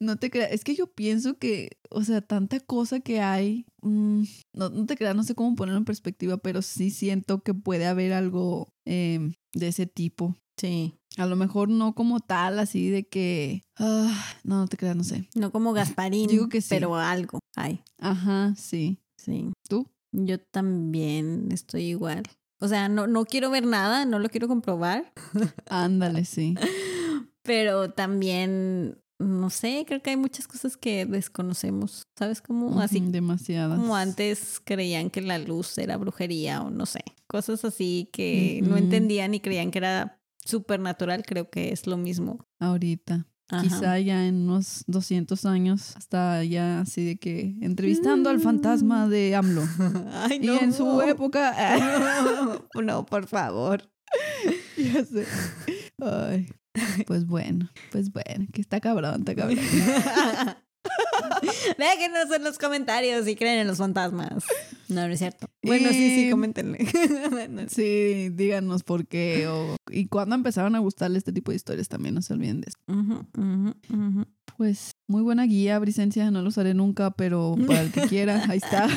No 0.00 0.16
te 0.16 0.30
creas, 0.30 0.52
es 0.52 0.62
que 0.62 0.76
yo 0.76 0.86
pienso 0.86 1.38
que, 1.38 1.78
o 1.90 2.04
sea, 2.04 2.20
tanta 2.20 2.60
cosa 2.60 3.00
que 3.00 3.20
hay, 3.20 3.66
mm, 3.82 4.22
no, 4.54 4.70
no 4.70 4.86
te 4.86 4.96
creas, 4.96 5.16
no 5.16 5.24
sé 5.24 5.34
cómo 5.34 5.56
ponerlo 5.56 5.78
en 5.78 5.84
perspectiva, 5.84 6.36
pero 6.36 6.62
sí 6.62 6.90
siento 6.90 7.42
que 7.42 7.52
puede 7.52 7.86
haber 7.86 8.12
algo 8.12 8.68
em, 8.84 9.34
de 9.54 9.68
ese 9.68 9.86
tipo. 9.86 10.36
Sí. 10.56 10.94
A 11.16 11.26
lo 11.26 11.34
mejor 11.34 11.68
no 11.68 11.94
como 11.96 12.20
tal, 12.20 12.60
así 12.60 12.90
de 12.90 13.08
que, 13.08 13.64
ah, 13.76 14.24
no, 14.44 14.58
no 14.58 14.68
te 14.68 14.76
creas, 14.76 14.94
no 14.96 15.02
sé. 15.04 15.28
No 15.34 15.50
como 15.50 15.72
Gasparín, 15.74 16.28
Digo 16.28 16.48
que 16.48 16.60
sí. 16.60 16.68
pero 16.70 16.94
algo 16.94 17.40
hay. 17.56 17.82
Ajá, 17.98 18.54
sí. 18.56 18.98
Sí. 19.16 19.50
¿Tú? 19.68 19.90
Yo 20.12 20.38
también 20.40 21.48
estoy 21.50 21.82
igual. 21.84 22.22
O 22.60 22.68
sea, 22.68 22.88
no, 22.88 23.06
no 23.08 23.24
quiero 23.24 23.50
ver 23.50 23.66
nada, 23.66 24.04
no 24.04 24.18
lo 24.20 24.28
quiero 24.28 24.46
comprobar, 24.48 25.12
Ándale, 25.68 26.24
sí. 26.24 26.54
pero 27.42 27.90
también, 27.90 28.98
no 29.18 29.50
sé, 29.50 29.84
creo 29.86 30.00
que 30.02 30.10
hay 30.10 30.16
muchas 30.16 30.46
cosas 30.46 30.76
que 30.76 31.04
desconocemos, 31.06 32.02
¿sabes? 32.18 32.40
Como 32.40 32.80
así, 32.80 32.98
Ujú, 33.00 33.10
Demasiadas. 33.10 33.78
como 33.78 33.96
antes 33.96 34.60
creían 34.64 35.10
que 35.10 35.20
la 35.22 35.38
luz 35.38 35.76
era 35.78 35.96
brujería 35.96 36.62
o 36.62 36.70
no 36.70 36.86
sé, 36.86 37.00
cosas 37.26 37.64
así 37.64 38.08
que 38.12 38.60
no 38.62 38.76
entendían 38.76 39.34
y 39.34 39.40
creían 39.40 39.70
que 39.70 39.78
era 39.78 40.20
supernatural, 40.44 41.24
creo 41.26 41.50
que 41.50 41.72
es 41.72 41.86
lo 41.86 41.96
mismo. 41.96 42.44
Ahorita. 42.60 43.26
Ajá. 43.50 43.62
Quizá 43.62 43.98
ya 43.98 44.26
en 44.26 44.42
unos 44.48 44.84
200 44.88 45.46
años, 45.46 45.96
hasta 45.96 46.44
ya 46.44 46.80
así 46.80 47.02
de 47.02 47.16
que 47.18 47.56
entrevistando 47.62 48.28
al 48.28 48.40
fantasma 48.40 49.08
de 49.08 49.34
AMLO. 49.34 49.62
Ay, 50.12 50.38
Y 50.42 50.48
en 50.50 50.72
su 50.74 51.00
época. 51.00 51.54
no, 52.74 52.82
no, 52.82 53.06
por 53.06 53.26
favor. 53.26 53.90
Ya 54.76 55.04
sé. 55.04 55.26
Ay. 56.00 56.48
Pues 57.06 57.26
bueno, 57.26 57.70
pues 57.90 58.12
bueno, 58.12 58.46
que 58.52 58.60
está 58.60 58.80
cabrón, 58.80 59.20
está 59.20 59.34
cabrón. 59.34 59.58
Déjenos 61.78 62.30
en 62.34 62.44
los 62.44 62.58
comentarios 62.58 63.24
si 63.24 63.36
creen 63.36 63.60
en 63.60 63.66
los 63.66 63.78
fantasmas. 63.78 64.44
No, 64.88 65.06
no 65.06 65.12
es 65.12 65.18
cierto. 65.18 65.48
Bueno, 65.62 65.90
sí, 65.90 66.24
sí, 66.24 66.30
coméntenle. 66.30 66.78
Sí, 67.68 68.30
díganos 68.30 68.82
por 68.82 69.06
qué 69.06 69.46
o 69.48 69.76
y 69.90 70.06
cuándo 70.06 70.34
empezaron 70.34 70.74
a 70.74 70.78
gustarle 70.78 71.18
este 71.18 71.32
tipo 71.32 71.50
de 71.50 71.56
historias 71.56 71.88
también, 71.88 72.14
no 72.14 72.22
se 72.22 72.32
olviden 72.32 72.60
de 72.60 72.70
ujú. 72.86 73.26
Pues 74.56 74.92
muy 75.06 75.22
buena 75.22 75.44
guía, 75.44 75.78
Bricencia, 75.78 76.30
no 76.30 76.42
lo 76.42 76.48
usaré 76.48 76.74
nunca, 76.74 77.10
pero 77.10 77.56
para 77.66 77.82
el 77.82 77.92
que 77.92 78.02
quiera, 78.02 78.44
ahí 78.48 78.58
está. 78.58 78.88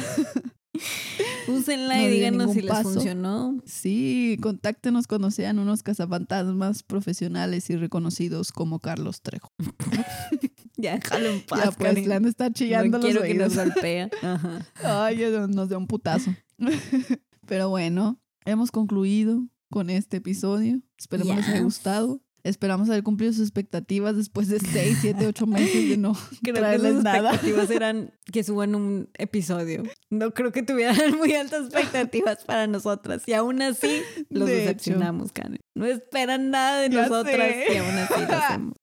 Úsenla 1.48 1.98
No 1.98 2.04
y 2.04 2.08
díganos 2.10 2.54
si 2.54 2.62
les 2.62 2.72
paso. 2.72 2.94
funcionó. 2.94 3.62
Sí, 3.66 4.38
contáctenos 4.42 5.08
cuando 5.08 5.32
sean 5.32 5.60
unos 5.60 5.84
cazafantasmas 5.84 6.84
profesionales 6.84 7.70
y 7.70 7.76
reconocidos 7.76 8.52
como 8.52 8.80
Carlos 8.80 9.22
Trejo. 9.22 9.50
Ya, 10.78 10.96
déjalo 10.96 11.28
en 11.28 11.42
paz, 11.42 11.64
ya 11.66 11.72
pues, 11.74 12.08
le 12.08 12.16
han 12.16 12.26
estar 12.26 12.52
chillando 12.54 12.98
No 12.98 13.04
los 13.04 13.12
quiero 13.12 13.22
que 13.22 13.36
nos. 13.36 13.56
Ajá. 14.24 14.66
Ay, 14.84 15.20
nos 15.50 15.70
dio 15.70 15.78
un 15.78 15.86
putazo. 15.86 16.34
Pero 17.46 17.70
bueno, 17.70 18.20
hemos 18.46 18.72
concluido 18.72 19.46
con 19.70 19.92
este 19.92 20.18
episodio. 20.18 20.82
Esperemos 20.98 21.36
les 21.36 21.48
haya 21.50 21.62
gustado. 21.62 22.20
Esperamos 22.44 22.90
haber 22.90 23.04
cumplido 23.04 23.32
sus 23.34 23.44
expectativas 23.44 24.16
después 24.18 24.48
de 24.48 24.60
6, 24.60 24.98
7, 25.02 25.28
8 25.28 25.46
meses 25.46 25.90
de 25.90 25.98
no 25.98 26.14
Creo 26.44 26.56
que 26.56 26.80
sus 26.80 27.04
nada. 27.04 27.18
expectativas 27.20 27.70
eran 27.72 28.14
que 28.32 28.44
suban 28.44 28.74
un 28.76 29.10
episodio. 29.18 29.84
No 30.10 30.34
creo 30.34 30.52
que 30.52 30.64
tuvieran 30.64 31.16
muy 31.18 31.34
altas 31.34 31.66
expectativas 31.66 32.44
para 32.46 32.66
nosotras. 32.68 33.24
Y 33.28 33.34
aún 33.34 33.62
así 33.62 34.02
los 34.30 34.48
De 34.48 34.56
hecho. 34.56 34.62
decepcionamos, 34.70 35.32
Karen. 35.32 35.60
No 35.76 35.86
esperan 35.86 36.50
nada 36.50 36.82
de 36.82 36.90
Ya 36.90 37.04
nosotras 37.04 37.36
sé. 37.54 37.74
y 37.74 37.78
aún 37.78 37.96
así 37.96 38.14
lo 38.28 38.36
hacemos. 38.36 38.74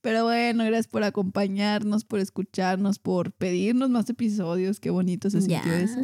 Pero 0.00 0.22
bueno, 0.24 0.64
gracias 0.64 0.86
por 0.86 1.02
acompañarnos, 1.02 2.04
por 2.04 2.20
escucharnos, 2.20 2.98
por 3.00 3.32
pedirnos 3.32 3.90
más 3.90 4.08
episodios. 4.08 4.78
Qué 4.78 4.90
bonito 4.90 5.30
se 5.30 5.40
sintió 5.40 5.72
eso. 5.72 6.00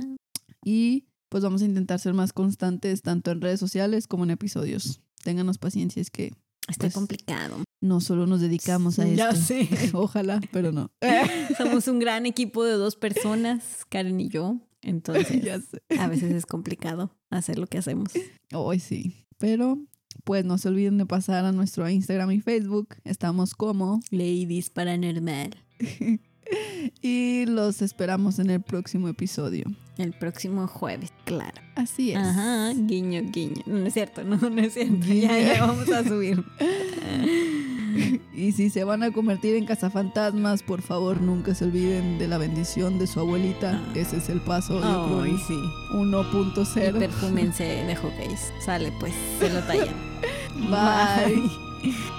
Y 0.64 1.06
pues 1.28 1.44
vamos 1.44 1.62
a 1.62 1.66
intentar 1.66 1.98
ser 2.00 2.12
más 2.14 2.32
constantes 2.32 3.02
tanto 3.02 3.30
en 3.30 3.40
redes 3.40 3.60
sociales 3.60 4.06
como 4.08 4.24
en 4.24 4.30
episodios. 4.30 5.00
Ténganos 5.22 5.58
paciencia, 5.58 6.00
es 6.02 6.10
que 6.10 6.32
Está 6.68 6.82
Pues, 6.82 6.94
complicado. 6.94 7.56
no 7.80 8.00
solo 8.00 8.26
nos 8.26 8.40
dedicamos 8.40 8.98
a 9.00 9.08
Ya 9.08 9.30
esto. 9.30 9.42
sé. 9.46 9.68
Ojalá, 9.94 10.40
pero 10.52 10.70
no. 10.70 10.90
Somos 11.58 11.88
un 11.88 11.98
gran 11.98 12.24
equipo 12.24 12.62
de 12.64 12.72
dos 12.74 12.94
personas, 12.96 13.84
Karen 13.88 14.20
y 14.20 14.28
yo. 14.28 14.60
Entonces, 14.80 15.42
ya 15.44 15.60
sé. 15.60 15.80
a 15.98 16.06
veces 16.08 16.32
es 16.32 16.46
complicado 16.46 17.10
hacer 17.30 17.58
lo 17.58 17.66
que 17.66 17.78
hacemos. 17.78 18.10
Hoy 18.52 18.78
sí. 18.78 19.26
Pero 19.38 19.78
pues 20.24 20.44
no 20.44 20.56
se 20.58 20.68
olviden 20.68 20.98
de 20.98 21.06
pasar 21.06 21.44
a 21.44 21.52
nuestro 21.52 21.88
Instagram 21.88 22.30
y 22.30 22.40
Facebook. 22.40 22.94
Estamos 23.04 23.54
como 23.54 24.00
Ladies 24.10 24.70
Paranormal. 24.70 25.56
y 27.02 27.46
los 27.46 27.82
esperamos 27.82 28.38
en 28.38 28.50
el 28.50 28.60
próximo 28.60 29.08
episodio. 29.08 29.64
El 29.98 30.12
próximo 30.12 30.66
jueves, 30.66 31.12
claro. 31.24 31.60
Así 31.74 32.12
es. 32.12 32.18
Ajá, 32.18 32.72
guiño, 32.74 33.22
guiño. 33.30 33.62
No, 33.66 33.86
es 33.86 33.94
cierto, 33.94 34.24
no, 34.24 34.36
no 34.36 34.60
es 34.60 34.74
cierto. 34.74 35.06
Ya, 35.06 35.38
ya 35.38 35.66
vamos 35.66 35.90
a 35.90 36.02
subir. 36.04 36.42
Y 38.34 38.52
si 38.52 38.70
se 38.70 38.84
van 38.84 39.02
a 39.02 39.12
convertir 39.12 39.56
en 39.56 39.66
cazafantasmas, 39.66 40.62
por 40.62 40.82
favor 40.82 41.20
nunca 41.20 41.54
se 41.54 41.66
olviden 41.66 42.18
de 42.18 42.28
la 42.28 42.38
bendición 42.38 42.98
de 42.98 43.06
su 43.06 43.20
abuelita. 43.20 43.72
Ah. 43.74 43.92
Ese 43.94 44.16
es 44.16 44.28
el 44.28 44.40
paso, 44.40 44.80
Ay, 44.82 45.30
el 45.30 45.38
sí. 45.38 45.60
1.0. 45.92 46.96
Y 46.96 46.98
perfúmense 46.98 47.64
de 47.64 47.94
hockeys. 47.94 48.52
Sale, 48.64 48.92
pues, 48.98 49.12
se 49.38 49.50
lo 49.50 49.60
tallan. 49.60 49.94
Bye. 50.70 52.12